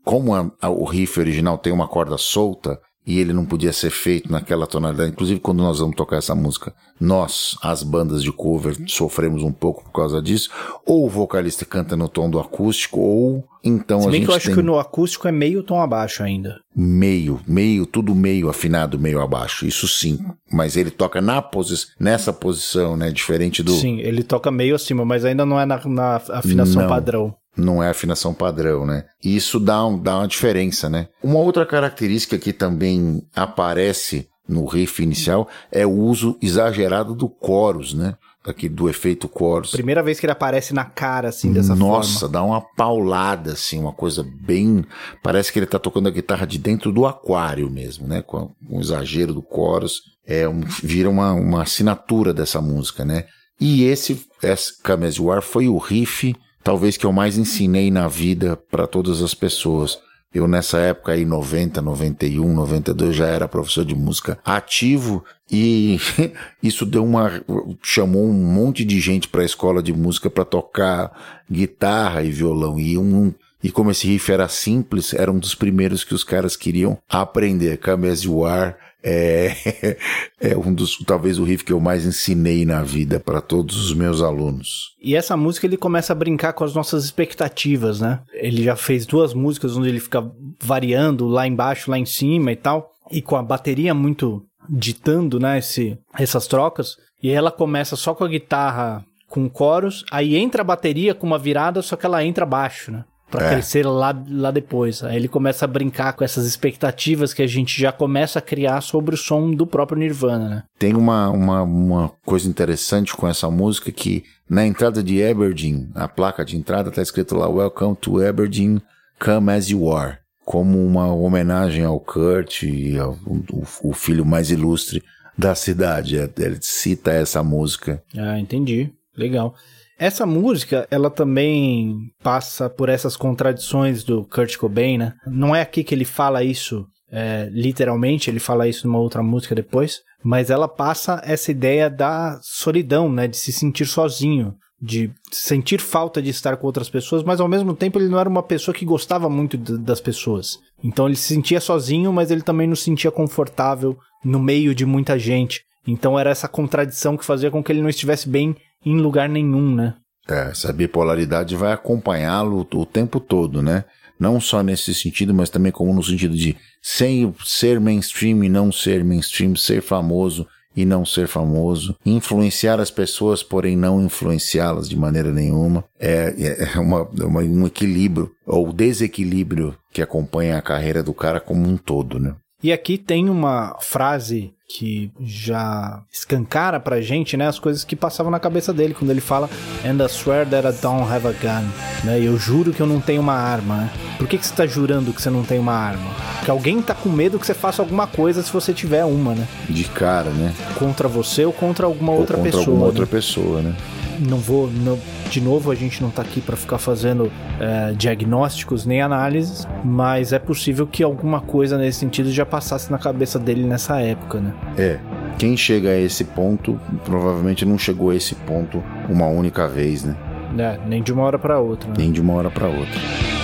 como 0.05 0.35
a, 0.35 0.51
a, 0.61 0.71
o 0.71 0.85
riff 0.85 1.21
original 1.21 1.59
tem 1.59 1.73
uma 1.73 1.87
corda 1.87 2.17
solta, 2.17 2.81
e 3.09 3.19
ele 3.19 3.33
não 3.33 3.47
podia 3.47 3.73
ser 3.73 3.89
feito 3.89 4.31
naquela 4.31 4.67
tonalidade. 4.67 5.13
Inclusive, 5.13 5.41
quando 5.41 5.63
nós 5.63 5.79
vamos 5.79 5.97
tocar 5.97 6.19
essa 6.19 6.35
música, 6.35 6.75
nós, 7.01 7.57
as 7.63 7.83
bandas 7.83 8.23
de 8.23 8.31
cover, 8.31 8.77
sofremos 8.87 9.43
um 9.43 9.51
pouco 9.51 9.83
por 9.83 9.93
causa 9.93 10.21
disso. 10.21 10.51
Ou 10.85 11.07
o 11.07 11.09
vocalista 11.09 11.65
canta 11.65 11.97
no 11.97 12.07
tom 12.07 12.29
do 12.29 12.39
acústico, 12.39 13.01
ou 13.01 13.49
então 13.65 14.03
Se 14.03 14.09
a 14.09 14.11
bem 14.11 14.21
gente. 14.21 14.27
que 14.27 14.33
eu 14.33 14.37
acho 14.37 14.47
tem 14.49 14.55
que 14.57 14.63
no 14.63 14.79
acústico 14.79 15.27
é 15.27 15.33
meio 15.33 15.63
tom 15.63 15.81
abaixo 15.81 16.23
ainda. 16.23 16.61
Meio, 16.77 17.41
meio, 17.49 17.87
tudo 17.87 18.15
meio 18.15 18.51
afinado, 18.51 18.99
meio 18.99 19.23
abaixo. 19.23 19.67
Isso 19.67 19.89
sim. 19.89 20.19
Mas 20.53 20.77
ele 20.77 20.91
toca 20.91 21.23
na 21.23 21.41
posi 21.41 21.87
nessa 21.99 22.31
posição, 22.31 22.95
né? 22.95 23.11
Diferente 23.11 23.63
do. 23.63 23.73
Sim, 23.73 24.01
ele 24.01 24.23
toca 24.23 24.51
meio 24.51 24.75
acima, 24.75 25.03
mas 25.03 25.25
ainda 25.25 25.47
não 25.47 25.59
é 25.59 25.65
na, 25.65 25.81
na 25.87 26.17
afinação 26.29 26.83
Não. 26.83 26.89
padrão. 26.91 27.35
Não 27.59 27.83
é 27.83 27.91
afinação 27.91 28.33
padrão, 28.33 28.87
né? 28.87 29.05
E 29.23 29.35
isso 29.37 29.59
dá, 29.61 29.85
um- 29.85 29.99
dá 29.99 30.19
uma 30.19 30.29
diferença, 30.29 30.89
né? 30.89 31.09
Uma 31.23 31.41
outra 31.41 31.67
característica 31.67 32.39
que 32.39 32.53
também 32.53 33.23
aparece 33.35 34.29
no 34.49 34.65
riff 34.67 35.03
inicial 35.03 35.49
é 35.71 35.85
o 35.87 35.91
uso 35.91 36.39
exagerado 36.41 37.15
do 37.15 37.31
chorus, 37.45 37.93
né? 37.95 38.15
Aqui 38.47 38.67
do 38.69 38.89
efeito 38.89 39.29
chorus. 39.37 39.73
Primeira 39.73 40.03
vez 40.03 40.19
que 40.19 40.25
ele 40.25 40.33
aparece 40.33 40.73
na 40.73 40.85
cara, 40.85 41.29
assim, 41.29 41.53
dessa 41.53 41.75
Nossa, 41.75 42.21
forma. 42.21 42.33
dá 42.33 42.43
uma 42.43 42.61
paulada, 42.63 43.53
assim, 43.53 43.79
uma 43.79 43.93
coisa 43.93 44.25
bem. 44.47 44.85
Parece 45.23 45.53
que 45.53 45.59
ele 45.59 45.67
tá 45.67 45.79
tocando 45.79 46.07
a 46.07 46.11
guitarra 46.11 46.47
de 46.47 46.57
dentro 46.57 46.91
do 46.91 47.05
aquário 47.05 47.69
mesmo, 47.69 48.07
né? 48.07 48.23
Com 48.23 48.51
um 48.71 48.81
exagero 48.81 49.35
do 49.35 49.45
chorus. 49.55 50.01
É 50.27 50.49
um, 50.49 50.61
vira 50.83 51.11
uma, 51.11 51.33
uma 51.33 51.63
assinatura 51.63 52.33
dessa 52.33 52.61
música, 52.63 53.05
né? 53.05 53.25
E 53.61 53.85
esse, 53.85 54.25
esse 54.43 54.81
Come 54.83 55.07
As 55.07 55.17
You 55.17 55.31
Are 55.33 55.43
foi 55.43 55.69
o 55.69 55.77
riff, 55.77 56.35
talvez 56.63 56.97
que 56.97 57.07
eu 57.07 57.13
mais 57.13 57.39
ensinei 57.39 57.91
na 57.91 58.09
vida 58.09 58.57
para 58.71 58.87
todas 58.87 59.23
as 59.23 59.35
pessoas. 59.35 59.99
Eu 60.33 60.47
nessa 60.47 60.79
época 60.79 61.13
aí, 61.13 61.25
90, 61.25 61.81
91, 61.81 62.53
92, 62.53 63.17
já 63.17 63.27
era 63.27 63.49
professor 63.49 63.85
de 63.85 63.95
música 63.95 64.39
ativo 64.45 65.25
e 65.51 65.99
isso 66.63 66.85
deu 66.85 67.05
uma 67.05 67.43
chamou 67.83 68.27
um 68.27 68.35
monte 68.35 68.85
de 68.85 69.01
gente 69.01 69.27
para 69.27 69.41
a 69.41 69.47
escola 69.47 69.83
de 69.83 69.93
música 69.93 70.29
para 70.29 70.45
tocar 70.45 71.43
guitarra 71.51 72.23
e 72.23 72.31
violão 72.31 72.79
e 72.79 72.99
um 72.99 73.33
e 73.63 73.73
como 73.73 73.91
esse 73.91 74.07
riff 74.07 74.31
era 74.31 74.49
simples, 74.49 75.13
era 75.13 75.33
um 75.33 75.39
dos 75.39 75.55
primeiros 75.55 76.05
que 76.05 76.15
os 76.15 76.23
caras 76.23 76.57
queriam 76.57 76.99
aprender. 77.09 77.79
Come 77.79 78.09
As 78.09 78.23
You 78.23 78.45
Are 78.45 78.77
é, 79.03 79.97
é 80.41 80.57
um 80.57 80.73
dos, 80.73 80.99
talvez 80.99 81.39
o 81.39 81.45
riff 81.45 81.65
que 81.65 81.73
eu 81.73 81.81
mais 81.81 82.05
ensinei 82.05 82.65
na 82.65 82.83
vida 82.83 83.21
para 83.21 83.41
todos 83.41 83.77
os 83.77 83.95
meus 83.95 84.21
alunos. 84.23 84.95
E 85.01 85.15
essa 85.15 85.37
música 85.37 85.67
ele 85.67 85.77
começa 85.77 86.13
a 86.13 86.17
brincar 86.17 86.53
com 86.53 86.65
as 86.65 86.75
nossas 86.75 87.05
expectativas, 87.05 88.01
né? 88.01 88.21
Ele 88.33 88.63
já 88.63 88.77
fez 88.77 89.07
duas 89.07 89.35
músicas 89.35 89.77
onde 89.77 89.89
ele 89.89 90.01
fica 90.01 90.31
variando 90.61 91.27
lá 91.27 91.47
embaixo, 91.47 91.91
lá 91.91 91.99
em 91.99 92.07
cima 92.07 92.53
e 92.53 92.57
tal, 92.57 92.91
e 93.11 93.23
com 93.23 93.37
a 93.37 93.43
bateria 93.43 93.95
muito 93.95 94.43
ditando, 94.69 95.41
né, 95.41 95.59
esse, 95.59 95.99
essas 96.19 96.47
trocas. 96.47 96.97
E 97.23 97.31
ela 97.31 97.51
começa 97.51 97.97
só 97.97 98.15
com 98.15 98.25
a 98.25 98.29
guitarra 98.29 99.05
com 99.29 99.49
coros, 99.49 100.05
aí 100.11 100.37
entra 100.37 100.63
a 100.63 100.65
bateria 100.65 101.15
com 101.15 101.27
uma 101.27 101.39
virada, 101.39 101.83
só 101.83 101.97
que 101.97 102.07
ela 102.07 102.25
entra 102.25 102.47
baixo, 102.47 102.91
né? 102.91 103.05
Pra 103.31 103.45
É. 103.47 103.51
crescer 103.51 103.85
lá, 103.87 104.19
lá 104.31 104.51
depois. 104.51 105.05
Aí 105.05 105.17
ele 105.17 105.29
começa 105.29 105.65
a 105.65 105.69
brincar 105.69 106.15
com 106.15 106.25
essas 106.25 106.47
expectativas 106.47 107.35
que 107.35 107.43
a 107.43 107.47
gente 107.47 107.79
já 107.79 107.93
começa 107.93 108.39
a 108.39 108.43
criar 108.43 108.81
sobre 108.81 109.15
o 109.15 109.19
som 109.19 109.51
do 109.51 109.67
próprio 109.67 109.99
Nirvana, 109.99 110.49
né? 110.49 110.63
Tem 110.79 110.95
uma, 110.95 111.29
uma, 111.29 111.63
uma 111.63 112.13
coisa 112.25 112.49
interessante 112.49 113.15
com 113.15 113.29
essa 113.29 113.51
música 113.51 113.93
que 113.93 114.25
na 114.49 114.67
entrada 114.67 115.03
de 115.03 115.23
Aberdeen, 115.23 115.91
a 115.95 116.09
placa 116.09 116.43
de 116.43 116.57
entrada 116.57 116.89
está 116.89 117.03
escrito 117.03 117.35
lá 117.37 117.47
Welcome 117.49 117.97
to 118.01 118.25
Aberdeen, 118.27 118.81
Come 119.23 119.53
As 119.53 119.69
You 119.69 119.93
Are, 119.95 120.17
como 120.45 120.83
uma 120.83 121.13
homenagem 121.13 121.85
ao 121.85 122.01
Kurt, 122.01 122.63
e 122.63 122.99
ao, 122.99 123.13
o, 123.27 123.63
o 123.83 123.93
filho 123.93 124.25
mais 124.25 124.51
ilustre 124.51 125.03
da 125.37 125.55
cidade. 125.55 126.17
Ele 126.17 126.57
cita 126.63 127.13
essa 127.13 127.43
música. 127.43 128.03
Ah, 128.17 128.39
entendi. 128.39 128.91
Legal. 129.15 129.55
Essa 129.99 130.25
música, 130.25 130.87
ela 130.91 131.11
também 131.11 131.97
passa 132.23 132.71
por 132.71 132.89
essas 132.89 133.17
contradições 133.17 134.05
do 134.05 134.25
Kurt 134.25 134.57
Cobain, 134.57 134.97
né? 134.97 135.15
Não 135.27 135.55
é 135.55 135.61
aqui 135.61 135.83
que 135.83 135.95
ele 135.95 136.05
fala 136.05 136.45
isso 136.45 136.87
é, 137.11 137.49
literalmente, 137.51 138.31
ele 138.31 138.39
fala 138.39 138.69
isso 138.69 138.87
numa 138.87 139.01
outra 139.01 139.23
música 139.23 139.55
depois, 139.55 140.01
mas 140.23 140.51
ela 140.51 140.69
passa 140.69 141.21
essa 141.25 141.51
ideia 141.51 141.91
da 141.91 142.39
solidão, 142.43 143.11
né? 143.11 143.27
De 143.27 143.37
se 143.37 143.53
sentir 143.53 143.87
sozinho, 143.87 144.55
de 144.81 145.11
sentir 145.33 145.81
falta 145.81 146.23
de 146.23 146.31
estar 146.31 146.57
com 146.57 146.67
outras 146.67 146.89
pessoas, 146.89 147.25
mas 147.25 147.41
ao 147.41 147.49
mesmo 147.49 147.75
tempo 147.75 147.99
ele 147.99 148.09
não 148.09 148.21
era 148.21 148.29
uma 148.29 148.43
pessoa 148.43 148.75
que 148.75 148.85
gostava 148.85 149.29
muito 149.29 149.57
das 149.57 150.01
pessoas. 150.01 150.59
Então 150.83 151.07
ele 151.07 151.17
se 151.17 151.35
sentia 151.35 151.61
sozinho, 151.61 152.13
mas 152.13 152.31
ele 152.31 152.43
também 152.43 152.69
não 152.69 152.77
se 152.77 152.85
sentia 152.85 153.11
confortável 153.11 153.99
no 154.25 154.39
meio 154.39 154.75
de 154.75 154.87
muita 154.87 155.19
gente. 155.19 155.63
Então 155.87 156.19
era 156.19 156.31
essa 156.31 156.47
contradição 156.47 157.17
que 157.17 157.25
fazia 157.25 157.51
com 157.51 157.65
que 157.65 157.73
ele 157.73 157.83
não 157.83 157.89
estivesse 157.89 158.29
bem 158.29 158.55
em 158.85 158.97
lugar 158.99 159.29
nenhum, 159.29 159.75
né? 159.75 159.95
É, 160.29 160.51
essa 160.51 160.73
bipolaridade 160.73 161.57
vai 161.57 161.73
acompanhá-lo 161.73 162.67
o 162.75 162.85
tempo 162.87 163.19
todo, 163.19 163.63
né? 163.63 163.85
Não 164.21 164.41
só 164.41 164.63
nesse 164.63 164.93
sentido, 164.95 165.33
mas 165.33 165.49
também 165.49 165.71
como 165.73 165.95
no 165.95 166.03
sentido 166.03 166.37
de 166.37 166.57
sem 166.83 167.33
ser 167.45 167.81
mainstream 167.81 168.43
e 168.45 168.49
não 168.49 168.71
ser 168.73 169.05
mainstream, 169.05 169.55
ser 169.57 169.81
famoso 169.81 170.47
e 170.77 170.85
não 170.85 171.05
ser 171.05 171.27
famoso, 171.27 171.97
influenciar 172.05 172.79
as 172.79 172.91
pessoas, 172.91 173.43
porém 173.43 173.77
não 173.77 174.05
influenciá-las 174.05 174.89
de 174.89 174.97
maneira 174.97 175.33
nenhuma. 175.33 175.85
É, 175.99 176.35
é 176.75 176.79
uma, 176.79 177.09
é 177.19 177.25
uma- 177.25 177.41
um 177.43 177.67
equilíbrio, 177.67 178.31
ou 178.47 178.73
desequilíbrio 178.73 179.75
que 179.93 180.03
acompanha 180.03 180.59
a 180.59 180.63
carreira 180.63 181.03
do 181.03 181.15
cara 181.15 181.41
como 181.41 181.67
um 181.69 181.77
todo, 181.77 182.19
né? 182.21 182.35
E 182.61 182.73
aqui 182.73 182.99
tem 182.99 183.31
uma 183.31 183.77
frase 183.81 184.53
que 184.69 185.13
já 185.21 186.03
escancara 186.13 186.81
pra 186.81 187.01
gente, 187.01 187.37
né, 187.37 187.47
as 187.47 187.57
coisas 187.59 187.85
que 187.85 187.95
passavam 187.95 188.33
na 188.33 188.41
cabeça 188.41 188.73
dele 188.73 188.95
quando 188.95 189.11
ele 189.13 189.21
fala 189.21 189.49
And 189.85 190.05
I 190.05 190.09
swear 190.09 190.45
that 190.49 190.67
I 190.67 190.73
don't 190.83 191.09
have 191.11 191.27
a 191.27 191.31
gun, 191.33 191.69
né? 192.05 192.21
Eu 192.21 192.37
juro 192.37 192.73
que 192.73 192.81
eu 192.81 192.87
não 192.87 193.01
tenho 193.01 193.21
uma 193.23 193.35
arma, 193.35 193.77
né? 193.77 193.91
Por 194.19 194.27
que, 194.27 194.37
que 194.37 194.45
você 194.45 194.53
tá 194.53 194.67
jurando 194.67 195.13
que 195.13 195.23
você 195.23 195.31
não 195.31 195.45
tem 195.45 195.59
uma 195.61 195.73
arma? 195.73 196.11
Porque 196.39 196.51
alguém 196.51 196.83
tá 196.83 196.95
com 196.95 197.09
medo 197.09 197.39
que 197.39 197.47
você 197.47 197.55
faça 197.55 197.81
alguma 197.81 198.09
coisa 198.09 198.43
se 198.43 198.53
você 198.53 198.75
tiver 198.75 199.05
uma, 199.05 199.37
né? 199.37 199.47
De 199.71 199.85
cara, 199.85 200.31
né? 200.31 200.53
Contra 200.77 201.07
você 201.07 201.45
ou 201.45 201.53
contra 201.53 201.87
alguma 201.87 202.13
Ou 202.13 202.19
outra 202.21 202.37
contra 202.37 202.51
pessoa. 202.51 202.67
alguma 202.67 202.81
né? 202.81 202.87
outra 202.89 203.07
pessoa, 203.07 203.63
né? 203.63 203.77
Não 204.19 204.39
vou. 204.39 204.71
não- 204.71 204.99
de 205.31 205.41
novo, 205.41 205.71
a 205.71 205.75
gente 205.75 206.03
não 206.03 206.11
tá 206.11 206.23
aqui 206.23 206.41
para 206.41 206.57
ficar 206.57 206.79
fazendo 206.79 207.31
é, 207.61 207.93
diagnósticos 207.93 208.87
nem 208.87 209.01
análises, 209.03 209.67
mas 209.85 210.33
é 210.33 210.39
possível 210.39 210.87
que 210.87 211.03
alguma 211.03 211.41
coisa 211.41 211.77
nesse 211.77 211.99
sentido 212.01 212.31
já 212.31 212.47
passasse 212.47 212.91
na 212.91 212.99
cabeça 212.99 213.39
dele 213.39 213.65
nessa 213.65 214.01
época, 214.01 214.41
né? 214.41 214.53
É. 214.77 214.99
Quem 215.39 215.57
chega 215.57 215.91
a 215.91 215.99
esse 216.01 216.25
ponto, 216.25 216.81
provavelmente 217.05 217.65
não 217.65 217.79
chegou 217.79 218.11
a 218.11 218.17
esse 218.17 218.35
ponto 218.35 218.83
uma 219.09 219.27
única 219.27 219.69
vez, 219.69 220.05
né? 220.05 220.17
É, 220.59 220.79
nem 220.87 221.03
de 221.03 221.13
uma 221.13 221.23
hora 221.25 221.39
para 221.39 221.59
outra. 221.61 221.89
Né? 221.91 221.95
Nem 221.99 222.13
de 222.13 222.21
uma 222.21 222.33
hora 222.35 222.51
para 222.51 222.67
outra. 222.67 223.38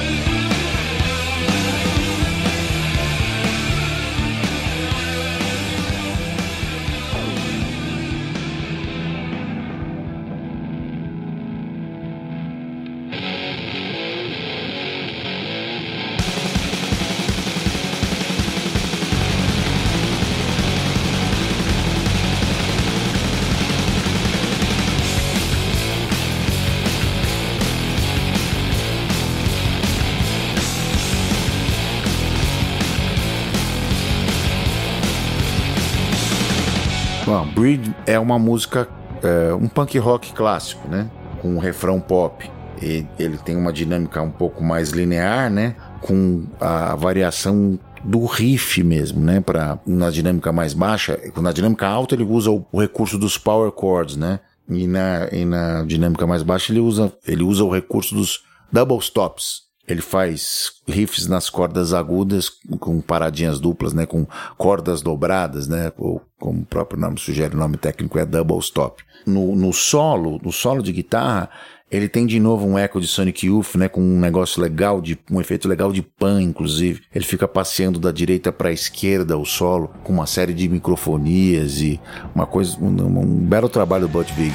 É 38.15 38.19
uma 38.19 38.39
música, 38.39 38.89
é, 39.23 39.53
um 39.55 39.69
punk 39.69 39.99
rock 39.99 40.33
clássico, 40.33 40.89
né? 40.89 41.11
Com 41.41 41.57
um 41.57 41.59
refrão 41.59 42.01
pop. 42.01 42.51
E 42.83 43.07
ele 43.19 43.39
tem 43.39 43.57
uma 43.57 43.73
dinâmica 43.73 44.21
um 44.23 44.31
pouco 44.31 44.62
mais 44.62 44.91
linear, 44.91 45.51
né? 45.51 45.77
Com 46.01 46.45
a 46.61 46.95
variação 46.97 47.79
do 48.03 48.25
riff 48.27 48.83
mesmo, 48.83 49.21
né? 49.21 49.41
Para 49.41 49.79
na 49.87 50.11
dinâmica 50.11 50.53
mais 50.53 50.75
baixa, 50.75 51.19
na 51.37 51.53
dinâmica 51.53 51.87
alta 51.87 52.15
ele 52.15 52.25
usa 52.25 52.51
o, 52.51 52.65
o 52.71 52.81
recurso 52.81 53.19
dos 53.19 53.39
power 53.39 53.73
chords, 53.79 54.17
né? 54.17 54.41
E 54.69 54.87
na, 54.87 55.29
e 55.31 55.45
na 55.45 55.83
dinâmica 55.85 56.27
mais 56.27 56.43
baixa 56.43 56.73
ele 56.73 56.81
usa, 56.81 57.12
ele 57.27 57.43
usa 57.43 57.65
o 57.65 57.71
recurso 57.73 58.15
dos 58.15 58.45
double 58.73 58.99
stops. 58.99 59.65
Ele 59.87 60.01
faz 60.01 60.72
riffs 60.89 61.26
nas 61.26 61.51
cordas 61.51 61.93
agudas 61.93 62.51
com 62.80 63.01
paradinhas 63.01 63.61
duplas, 63.61 63.93
né? 63.93 64.07
Com 64.07 64.26
cordas 64.57 65.03
dobradas, 65.03 65.68
né? 65.68 65.93
Ou 65.99 66.22
como 66.39 66.62
o 66.62 66.66
próprio 66.66 66.99
nome 66.99 67.18
sugere, 67.18 67.55
o 67.55 67.59
nome 67.59 67.76
técnico 67.76 68.18
é 68.18 68.24
double 68.24 68.59
stop. 68.59 69.03
No, 69.26 69.55
no 69.55 69.72
solo, 69.72 70.41
no 70.43 70.53
solo 70.53 70.82
de 70.82 70.93
guitarra, 70.93 71.51
Ele 71.91 72.09
tem 72.09 72.26
de 72.26 72.41
novo 72.41 72.66
um 72.66 72.78
eco 72.78 73.01
de 73.01 73.07
Sonic 73.07 73.47
Youth, 73.47 73.76
né? 73.76 73.89
Com 73.89 74.01
um 74.01 74.18
negócio 74.18 74.61
legal, 74.61 75.01
de 75.01 75.18
um 75.30 75.41
efeito 75.41 75.68
legal 75.68 75.93
de 75.93 76.03
pan, 76.03 76.43
inclusive. 76.43 77.03
Ele 77.14 77.24
fica 77.24 77.47
passeando 77.47 78.01
da 78.01 78.11
direita 78.11 78.51
para 78.51 78.70
a 78.70 78.72
esquerda 78.72 79.37
o 79.39 79.45
solo, 79.45 79.91
com 80.03 80.12
uma 80.12 80.26
série 80.26 80.55
de 80.55 80.68
microfonias 80.68 81.80
e 81.80 82.01
uma 82.35 82.47
coisa, 82.47 82.76
um, 82.80 82.89
um 83.20 83.47
belo 83.47 83.68
trabalho 83.68 84.09
do 84.09 84.12
Butch 84.12 84.32
Vig. 84.32 84.53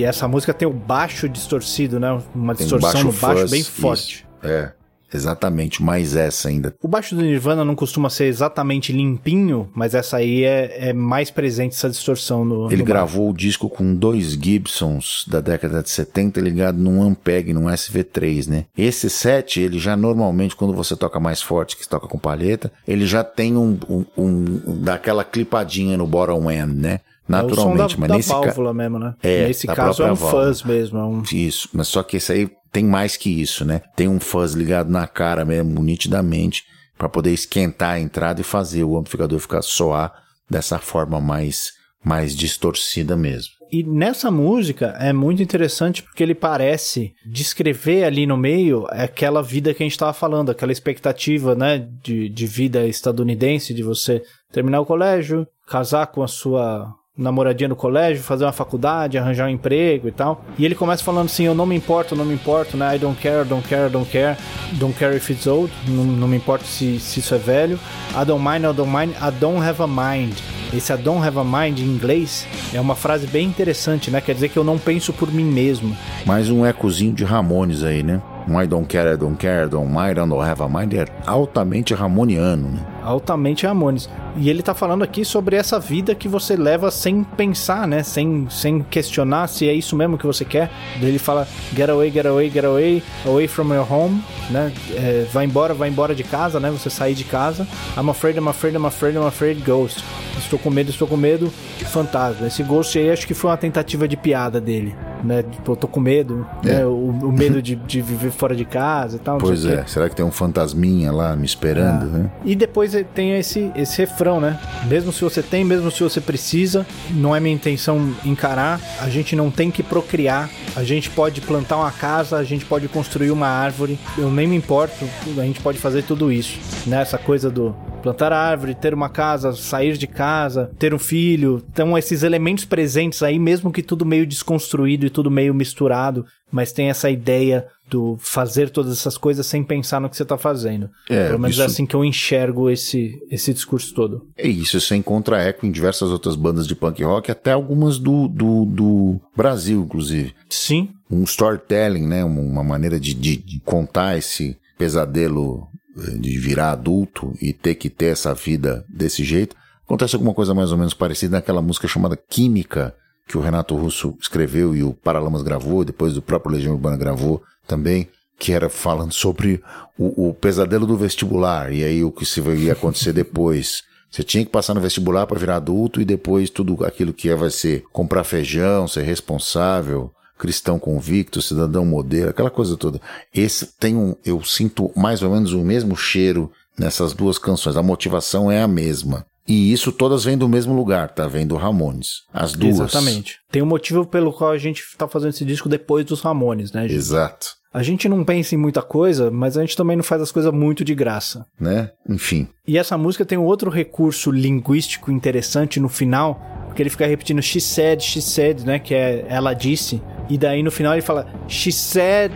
E 0.00 0.04
essa 0.04 0.26
música 0.26 0.54
tem 0.54 0.66
o 0.66 0.72
baixo 0.72 1.28
distorcido, 1.28 2.00
né? 2.00 2.18
Uma 2.34 2.54
tem 2.54 2.66
distorção 2.66 3.04
no 3.04 3.12
baixo 3.12 3.40
fuzz, 3.40 3.50
bem 3.50 3.62
forte. 3.62 4.26
Isso. 4.42 4.50
É. 4.50 4.72
Exatamente, 5.12 5.82
mais 5.82 6.14
essa 6.14 6.48
ainda. 6.48 6.72
O 6.80 6.86
baixo 6.86 7.16
do 7.16 7.20
Nirvana 7.20 7.64
não 7.64 7.74
costuma 7.74 8.08
ser 8.08 8.26
exatamente 8.26 8.92
limpinho, 8.92 9.68
mas 9.74 9.92
essa 9.92 10.18
aí 10.18 10.44
é, 10.44 10.90
é 10.90 10.92
mais 10.92 11.32
presente, 11.32 11.74
essa 11.74 11.90
distorção 11.90 12.44
no. 12.44 12.68
Ele 12.68 12.76
no 12.76 12.84
gravou 12.84 13.24
baixo. 13.24 13.34
o 13.34 13.36
disco 13.36 13.68
com 13.68 13.92
dois 13.92 14.34
Gibsons 14.34 15.24
da 15.26 15.40
década 15.40 15.82
de 15.82 15.90
70 15.90 16.40
ligado 16.40 16.78
num 16.78 17.02
Ampeg, 17.02 17.52
num 17.52 17.64
SV3, 17.64 18.48
né? 18.48 18.66
Esse 18.78 19.10
set, 19.10 19.60
ele 19.60 19.80
já 19.80 19.96
normalmente, 19.96 20.54
quando 20.54 20.72
você 20.72 20.94
toca 20.94 21.18
mais 21.18 21.42
forte, 21.42 21.76
que 21.76 21.88
toca 21.88 22.06
com 22.06 22.16
palheta, 22.16 22.72
ele 22.86 23.04
já 23.04 23.24
tem 23.24 23.56
um, 23.56 23.76
um, 23.88 24.04
um 24.16 24.80
daquela 24.80 25.24
clipadinha 25.24 25.96
no 25.96 26.06
bottom 26.06 26.48
end, 26.48 26.72
né? 26.72 27.00
Naturalmente. 27.30 27.94
É 27.94 27.96
o 27.96 28.00
mas 28.00 28.08
da 28.08 28.16
nesse 28.16 28.28
válvula 28.28 28.70
ca... 28.70 28.74
mesmo, 28.74 28.98
né? 28.98 29.14
É, 29.22 29.46
nesse 29.46 29.66
caso 29.66 30.02
é 30.02 30.12
um 30.12 30.14
válvula. 30.14 30.46
fuzz 30.46 30.62
mesmo. 30.62 30.98
É 30.98 31.04
um... 31.04 31.22
Isso, 31.32 31.68
mas 31.72 31.88
só 31.88 32.02
que 32.02 32.16
esse 32.16 32.32
aí 32.32 32.50
tem 32.72 32.84
mais 32.84 33.16
que 33.16 33.30
isso, 33.40 33.64
né? 33.64 33.80
Tem 33.96 34.08
um 34.08 34.20
fuzz 34.20 34.52
ligado 34.52 34.90
na 34.90 35.06
cara 35.06 35.44
mesmo, 35.44 35.82
nitidamente, 35.82 36.64
para 36.96 37.08
poder 37.08 37.32
esquentar 37.32 37.92
a 37.92 38.00
entrada 38.00 38.40
e 38.40 38.44
fazer 38.44 38.84
o 38.84 38.96
amplificador 38.96 39.38
ficar 39.38 39.62
soar 39.62 40.12
dessa 40.48 40.78
forma 40.78 41.20
mais, 41.20 41.72
mais 42.04 42.36
distorcida 42.36 43.16
mesmo. 43.16 43.60
E 43.72 43.84
nessa 43.84 44.32
música 44.32 44.96
é 44.98 45.12
muito 45.12 45.40
interessante 45.40 46.02
porque 46.02 46.24
ele 46.24 46.34
parece 46.34 47.14
descrever 47.24 48.02
ali 48.02 48.26
no 48.26 48.36
meio 48.36 48.84
aquela 48.88 49.42
vida 49.42 49.72
que 49.72 49.82
a 49.82 49.86
gente 49.86 49.92
estava 49.92 50.12
falando, 50.12 50.50
aquela 50.50 50.72
expectativa, 50.72 51.54
né, 51.54 51.86
de, 52.02 52.28
de 52.28 52.46
vida 52.46 52.84
estadunidense, 52.86 53.72
de 53.72 53.84
você 53.84 54.22
terminar 54.52 54.80
o 54.80 54.86
colégio, 54.86 55.46
casar 55.68 56.08
com 56.08 56.20
a 56.22 56.28
sua 56.28 56.92
namoradinha 57.16 57.68
no 57.68 57.76
colégio, 57.76 58.22
fazer 58.22 58.44
uma 58.44 58.52
faculdade, 58.52 59.18
arranjar 59.18 59.46
um 59.46 59.50
emprego 59.50 60.08
e 60.08 60.12
tal. 60.12 60.44
E 60.58 60.64
ele 60.64 60.74
começa 60.74 61.04
falando 61.04 61.26
assim: 61.26 61.44
Eu 61.44 61.54
não 61.54 61.66
me 61.66 61.76
importo, 61.76 62.16
não 62.16 62.24
me 62.24 62.34
importo, 62.34 62.76
né? 62.76 62.96
I 62.96 62.98
don't 62.98 63.20
care, 63.20 63.44
don't 63.44 63.66
care, 63.66 63.90
don't 63.90 64.10
care. 64.10 64.36
Don't 64.72 64.96
care 64.96 65.16
if 65.16 65.28
it's 65.30 65.46
old. 65.46 65.72
Não, 65.88 66.04
não 66.04 66.28
me 66.28 66.36
importo 66.36 66.64
se, 66.64 66.98
se 66.98 67.20
isso 67.20 67.34
é 67.34 67.38
velho. 67.38 67.78
I 68.20 68.24
don't 68.24 68.42
mind, 68.42 68.64
I 68.64 68.72
don't 68.74 68.90
mind. 68.90 69.12
I 69.16 69.30
don't 69.38 69.60
have 69.62 69.82
a 69.82 69.86
mind. 69.86 70.34
Esse 70.72 70.92
I 70.92 70.96
don't 70.96 71.26
have 71.26 71.36
a 71.36 71.44
mind 71.44 71.80
em 71.80 71.84
inglês 71.84 72.46
é 72.72 72.80
uma 72.80 72.94
frase 72.94 73.26
bem 73.26 73.46
interessante, 73.46 74.10
né? 74.10 74.20
Quer 74.20 74.34
dizer 74.34 74.50
que 74.50 74.56
eu 74.56 74.62
não 74.62 74.78
penso 74.78 75.12
por 75.12 75.32
mim 75.32 75.44
mesmo. 75.44 75.96
Mais 76.24 76.48
um 76.48 76.64
ecozinho 76.64 77.12
de 77.12 77.24
Ramones 77.24 77.82
aí, 77.82 78.04
né? 78.04 78.22
Um 78.48 78.60
I 78.60 78.66
don't 78.66 78.86
care, 78.86 79.12
I 79.12 79.16
don't 79.16 79.36
care, 79.36 79.68
don't 79.68 79.88
mind, 79.88 80.12
I 80.12 80.26
don't 80.26 80.40
have 80.40 80.62
a 80.62 80.68
mind 80.68 80.94
é 80.94 81.06
altamente 81.26 81.92
ramoniano, 81.92 82.68
né? 82.68 82.86
Altamente 83.02 83.66
Ramones. 83.66 84.08
E 84.36 84.48
ele 84.48 84.62
tá 84.62 84.74
falando 84.74 85.02
aqui 85.02 85.24
sobre 85.24 85.56
essa 85.56 85.78
vida 85.78 86.14
que 86.14 86.28
você 86.28 86.56
leva 86.56 86.90
sem 86.90 87.24
pensar, 87.24 87.86
né? 87.86 88.02
Sem, 88.02 88.46
sem 88.50 88.82
questionar 88.82 89.48
se 89.48 89.68
é 89.68 89.72
isso 89.72 89.96
mesmo 89.96 90.16
que 90.16 90.26
você 90.26 90.44
quer. 90.44 90.70
Ele 91.00 91.18
fala 91.18 91.46
get 91.74 91.88
away, 91.90 92.10
get 92.10 92.26
away, 92.26 92.50
get 92.50 92.64
away, 92.64 93.02
away 93.26 93.48
from 93.48 93.74
your 93.74 93.90
home, 93.90 94.22
né? 94.50 94.72
É, 94.92 95.26
vai 95.32 95.44
embora, 95.44 95.74
vai 95.74 95.88
embora 95.88 96.14
de 96.14 96.24
casa, 96.24 96.60
né? 96.60 96.70
Você 96.70 96.88
sair 96.88 97.14
de 97.14 97.24
casa. 97.24 97.66
I'm 97.96 98.08
afraid, 98.10 98.38
I'm 98.38 98.48
afraid, 98.48 98.76
I'm 98.76 98.86
afraid, 98.86 99.16
I'm 99.16 99.26
afraid, 99.26 99.60
ghost. 99.62 100.04
Estou 100.38 100.58
com 100.58 100.70
medo, 100.70 100.90
estou 100.90 101.06
com 101.06 101.16
medo, 101.16 101.52
fantasma. 101.90 102.46
Esse 102.46 102.62
ghost 102.62 102.98
aí 102.98 103.10
acho 103.10 103.26
que 103.26 103.34
foi 103.34 103.50
uma 103.50 103.56
tentativa 103.56 104.08
de 104.08 104.16
piada 104.16 104.60
dele, 104.60 104.94
né? 105.22 105.42
Tipo, 105.42 105.72
eu 105.72 105.76
tô 105.76 105.88
com 105.88 106.00
medo, 106.00 106.46
é. 106.64 106.68
né? 106.68 106.86
O, 106.86 107.10
o 107.10 107.32
medo 107.32 107.60
de, 107.60 107.74
de, 107.74 108.00
viver 108.00 108.30
fora 108.30 108.54
de 108.54 108.64
casa 108.64 109.16
e 109.16 109.20
tal. 109.20 109.38
Pois 109.38 109.64
é, 109.64 109.84
será 109.86 110.08
que 110.08 110.16
tem 110.16 110.24
um 110.24 110.30
fantasminha 110.30 111.12
lá 111.12 111.36
me 111.36 111.44
esperando, 111.44 112.04
ah. 112.04 112.18
né? 112.18 112.30
E 112.44 112.54
depois 112.54 112.89
tem 113.14 113.36
esse, 113.36 113.70
esse 113.74 113.98
refrão, 113.98 114.40
né? 114.40 114.58
Mesmo 114.86 115.12
se 115.12 115.22
você 115.22 115.42
tem, 115.42 115.64
mesmo 115.64 115.90
se 115.90 116.02
você 116.02 116.20
precisa, 116.20 116.86
não 117.10 117.34
é 117.34 117.40
minha 117.40 117.54
intenção 117.54 118.14
encarar, 118.24 118.80
a 119.00 119.08
gente 119.08 119.34
não 119.34 119.50
tem 119.50 119.70
que 119.70 119.82
procriar, 119.82 120.50
a 120.76 120.82
gente 120.82 121.10
pode 121.10 121.40
plantar 121.40 121.76
uma 121.76 121.90
casa, 121.90 122.36
a 122.36 122.44
gente 122.44 122.64
pode 122.64 122.88
construir 122.88 123.30
uma 123.30 123.48
árvore, 123.48 123.98
eu 124.18 124.30
nem 124.30 124.46
me 124.46 124.56
importo, 124.56 125.08
a 125.38 125.42
gente 125.42 125.60
pode 125.60 125.78
fazer 125.78 126.02
tudo 126.02 126.32
isso, 126.32 126.58
né? 126.86 127.00
Essa 127.00 127.18
coisa 127.18 127.50
do 127.50 127.74
plantar 128.00 128.32
árvore, 128.32 128.74
ter 128.74 128.94
uma 128.94 129.08
casa, 129.08 129.52
sair 129.52 129.96
de 129.96 130.06
casa, 130.06 130.70
ter 130.78 130.94
um 130.94 130.98
filho. 130.98 131.62
Então, 131.70 131.96
esses 131.96 132.22
elementos 132.22 132.64
presentes 132.64 133.22
aí, 133.22 133.38
mesmo 133.38 133.70
que 133.70 133.82
tudo 133.82 134.06
meio 134.06 134.26
desconstruído 134.26 135.06
e 135.06 135.10
tudo 135.10 135.30
meio 135.30 135.54
misturado, 135.54 136.24
mas 136.50 136.72
tem 136.72 136.90
essa 136.90 137.10
ideia 137.10 137.66
do 137.90 138.16
fazer 138.18 138.70
todas 138.70 138.92
essas 138.92 139.18
coisas 139.18 139.44
sem 139.46 139.62
pensar 139.64 140.00
no 140.00 140.08
que 140.08 140.16
você 140.16 140.22
está 140.22 140.38
fazendo. 140.38 140.88
É, 141.08 141.26
Pelo 141.26 141.40
menos 141.40 141.56
é 141.56 141.60
isso... 141.60 141.62
é 141.62 141.64
assim 141.66 141.86
que 141.86 141.94
eu 141.94 142.04
enxergo 142.04 142.70
esse, 142.70 143.18
esse 143.30 143.52
discurso 143.52 143.92
todo. 143.92 144.26
É 144.36 144.48
isso, 144.48 144.80
você 144.80 144.94
encontra 144.96 145.42
eco 145.42 145.66
em 145.66 145.70
diversas 145.70 146.10
outras 146.10 146.36
bandas 146.36 146.66
de 146.66 146.74
punk 146.74 147.02
rock, 147.02 147.30
até 147.30 147.52
algumas 147.52 147.98
do, 147.98 148.28
do, 148.28 148.64
do 148.64 149.20
Brasil, 149.36 149.82
inclusive. 149.82 150.34
Sim. 150.48 150.90
Um 151.10 151.24
storytelling, 151.24 152.06
né? 152.06 152.24
Uma 152.24 152.62
maneira 152.62 152.98
de, 152.98 153.12
de, 153.12 153.36
de 153.36 153.60
contar 153.60 154.16
esse 154.16 154.56
pesadelo 154.78 155.66
eh, 155.98 156.18
de 156.18 156.38
virar 156.38 156.72
adulto 156.72 157.34
e 157.42 157.52
ter 157.52 157.74
que 157.74 157.90
ter 157.90 158.06
essa 158.06 158.32
vida 158.32 158.84
desse 158.88 159.24
jeito. 159.24 159.56
Acontece 159.84 160.14
alguma 160.14 160.32
coisa 160.32 160.54
mais 160.54 160.70
ou 160.70 160.78
menos 160.78 160.94
parecida 160.94 161.36
naquela 161.36 161.60
música 161.60 161.88
chamada 161.88 162.16
Química, 162.16 162.94
que 163.26 163.36
o 163.36 163.40
Renato 163.40 163.76
Russo 163.76 164.16
escreveu 164.20 164.74
e 164.74 164.82
o 164.82 164.92
Paralamas 164.92 165.42
gravou, 165.42 165.84
depois 165.84 166.16
o 166.16 166.22
próprio 166.22 166.52
Legião 166.52 166.74
Urbana 166.74 166.96
gravou 166.96 167.42
também, 167.70 168.08
que 168.36 168.52
era 168.52 168.68
falando 168.68 169.12
sobre 169.12 169.62
o, 169.96 170.28
o 170.28 170.34
pesadelo 170.34 170.86
do 170.86 170.96
vestibular 170.96 171.72
e 171.72 171.84
aí 171.84 172.02
o 172.02 172.10
que 172.10 172.26
se 172.26 172.40
ia 172.40 172.72
acontecer 172.72 173.12
depois. 173.12 173.82
Você 174.10 174.24
tinha 174.24 174.44
que 174.44 174.50
passar 174.50 174.74
no 174.74 174.80
vestibular 174.80 175.24
para 175.26 175.38
virar 175.38 175.56
adulto 175.56 176.00
e 176.00 176.04
depois 176.04 176.50
tudo 176.50 176.84
aquilo 176.84 177.12
que 177.12 177.28
ia 177.28 177.36
vai 177.36 177.50
ser 177.50 177.84
comprar 177.92 178.24
feijão, 178.24 178.88
ser 178.88 179.02
responsável, 179.02 180.10
cristão 180.36 180.80
convicto, 180.80 181.40
cidadão 181.40 181.84
modelo, 181.84 182.30
aquela 182.30 182.50
coisa 182.50 182.76
toda. 182.76 183.00
Esse 183.32 183.66
tem 183.78 183.94
um, 183.94 184.16
eu 184.24 184.42
sinto 184.42 184.90
mais 184.96 185.22
ou 185.22 185.30
menos 185.30 185.52
o 185.52 185.60
mesmo 185.60 185.96
cheiro 185.96 186.50
nessas 186.76 187.12
duas 187.12 187.38
canções. 187.38 187.76
A 187.76 187.82
motivação 187.82 188.50
é 188.50 188.60
a 188.60 188.66
mesma. 188.66 189.24
E 189.46 189.72
isso 189.72 189.92
todas 189.92 190.24
vêm 190.24 190.36
do 190.36 190.48
mesmo 190.48 190.74
lugar, 190.74 191.10
tá? 191.10 191.28
Vem 191.28 191.46
do 191.46 191.56
Ramones. 191.56 192.22
As 192.32 192.52
duas. 192.52 192.80
Exatamente. 192.80 193.38
Tem 193.50 193.62
um 193.62 193.66
motivo 193.66 194.06
pelo 194.06 194.32
qual 194.32 194.50
a 194.50 194.58
gente 194.58 194.82
tá 194.96 195.06
fazendo 195.06 195.30
esse 195.30 195.44
disco 195.44 195.68
depois 195.68 196.04
dos 196.04 196.20
Ramones, 196.20 196.72
né? 196.72 196.82
Gente? 196.82 196.94
Exato. 196.94 197.59
A 197.72 197.84
gente 197.84 198.08
não 198.08 198.24
pensa 198.24 198.54
em 198.54 198.58
muita 198.58 198.82
coisa, 198.82 199.30
mas 199.30 199.56
a 199.56 199.60
gente 199.60 199.76
também 199.76 199.96
não 199.96 200.02
faz 200.02 200.20
as 200.20 200.32
coisas 200.32 200.52
muito 200.52 200.84
de 200.84 200.92
graça. 200.94 201.46
Né? 201.58 201.90
Enfim. 202.08 202.48
E 202.66 202.76
essa 202.76 202.98
música 202.98 203.24
tem 203.24 203.38
um 203.38 203.44
outro 203.44 203.70
recurso 203.70 204.32
linguístico 204.32 205.10
interessante 205.12 205.78
no 205.78 205.88
final, 205.88 206.40
porque 206.66 206.82
ele 206.82 206.90
fica 206.90 207.06
repetindo 207.06 207.40
she 207.40 207.60
said, 207.60 208.02
she 208.02 208.20
said, 208.20 208.64
né? 208.64 208.78
Que 208.80 208.94
é 208.94 209.24
ela 209.28 209.54
disse. 209.54 210.02
E 210.28 210.36
daí 210.36 210.62
no 210.62 210.70
final 210.70 210.94
ele 210.94 211.02
fala 211.02 211.26
she 211.46 211.70
said. 211.70 212.32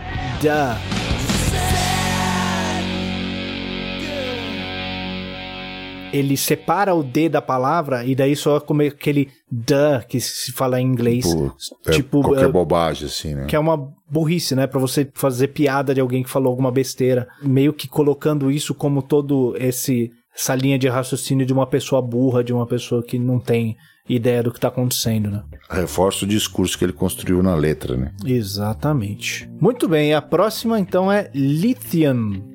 Ele 6.15 6.37
separa 6.37 6.95
o 6.95 7.03
D 7.03 7.27
da 7.27 7.41
palavra 7.41 8.05
e 8.05 8.15
daí 8.15 8.35
só 8.35 8.59
como 8.59 8.81
aquele 8.81 9.29
duh 9.51 10.05
que 10.07 10.19
se 10.19 10.51
fala 10.53 10.79
em 10.79 10.85
inglês. 10.85 11.25
Tipo, 11.25 11.55
é 11.85 11.91
tipo 11.91 12.21
qualquer 12.21 12.45
é, 12.45 12.51
bobagem, 12.51 13.07
assim, 13.07 13.35
né? 13.35 13.45
Que 13.47 13.55
é 13.55 13.59
uma 13.59 13.91
burrice, 14.09 14.55
né? 14.55 14.65
Pra 14.65 14.79
você 14.79 15.09
fazer 15.13 15.49
piada 15.49 15.93
de 15.93 15.99
alguém 15.99 16.23
que 16.23 16.29
falou 16.29 16.49
alguma 16.49 16.71
besteira. 16.71 17.27
Meio 17.43 17.73
que 17.73 17.87
colocando 17.87 18.49
isso 18.49 18.73
como 18.73 19.01
todo 19.01 19.55
esse 19.59 20.11
essa 20.33 20.53
linha 20.53 20.77
de 20.77 20.89
raciocínio 20.89 21.45
de 21.45 21.53
uma 21.53 21.65
pessoa 21.65 22.01
burra, 22.01 22.43
de 22.43 22.51
uma 22.51 22.67
pessoa 22.67 23.01
que 23.01 23.17
não 23.17 23.39
tem 23.39 23.77
ideia 24.07 24.43
do 24.43 24.51
que 24.51 24.57
está 24.57 24.67
acontecendo, 24.67 25.31
né? 25.31 25.43
Reforça 25.69 26.25
o 26.25 26.27
discurso 26.27 26.77
que 26.77 26.83
ele 26.83 26.91
construiu 26.91 27.41
na 27.41 27.55
letra, 27.55 27.95
né? 27.95 28.11
Exatamente. 28.25 29.49
Muito 29.61 29.87
bem, 29.87 30.13
a 30.13 30.21
próxima 30.21 30.77
então 30.77 31.09
é 31.09 31.31
Lithium. 31.33 32.53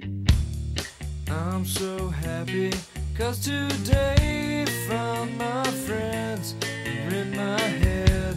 I'm 1.27 1.65
so 1.65 2.13
happy 2.23 3.00
Cause 3.21 3.41
today 3.41 4.65
found 4.89 5.37
my 5.37 5.63
friends 5.85 6.55
are 6.87 7.15
in 7.15 7.37
my 7.37 7.61
head. 7.61 8.35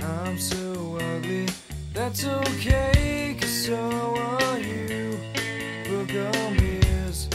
I'm 0.00 0.38
so 0.38 0.96
ugly, 0.98 1.46
that's 1.92 2.24
okay, 2.24 3.36
cause 3.38 3.66
so 3.66 3.76
are 3.76 4.58
you. 4.58 5.18
Book 5.84 6.08
on 6.34 6.56
mirrors, 6.56 7.28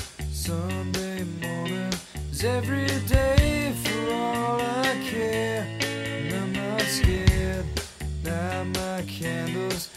every 2.43 2.87
day 3.07 3.73
for 3.83 4.13
all 4.13 4.59
I 4.59 4.97
care. 5.07 5.67
And 5.83 6.33
I'm 6.33 6.51
not 6.51 6.81
scared. 6.81 7.65
Light 8.25 8.65
my 8.73 9.03
candles. 9.03 9.90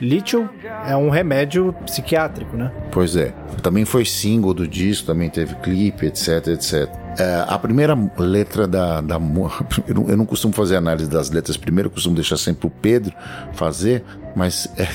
Lítio 0.00 0.48
é 0.86 0.96
um 0.96 1.08
remédio 1.08 1.72
psiquiátrico, 1.84 2.56
né? 2.56 2.72
Pois 2.90 3.16
é. 3.16 3.32
Também 3.62 3.84
foi 3.84 4.04
single 4.04 4.52
do 4.52 4.66
disco, 4.66 5.06
também 5.06 5.30
teve 5.30 5.54
clipe, 5.56 6.06
etc, 6.06 6.48
etc. 6.48 6.88
É, 7.18 7.44
a 7.46 7.58
primeira 7.58 7.96
letra 8.18 8.66
da, 8.66 9.00
da 9.00 9.16
eu, 9.86 9.94
não, 9.94 10.08
eu 10.08 10.16
não 10.16 10.26
costumo 10.26 10.52
fazer 10.52 10.76
análise 10.76 11.08
das 11.08 11.30
letras 11.30 11.56
primeiro, 11.56 11.88
eu 11.88 11.92
costumo 11.92 12.14
deixar 12.14 12.36
sempre 12.36 12.66
o 12.66 12.70
Pedro 12.70 13.14
fazer, 13.52 14.04
mas 14.34 14.68
é, 14.76 14.88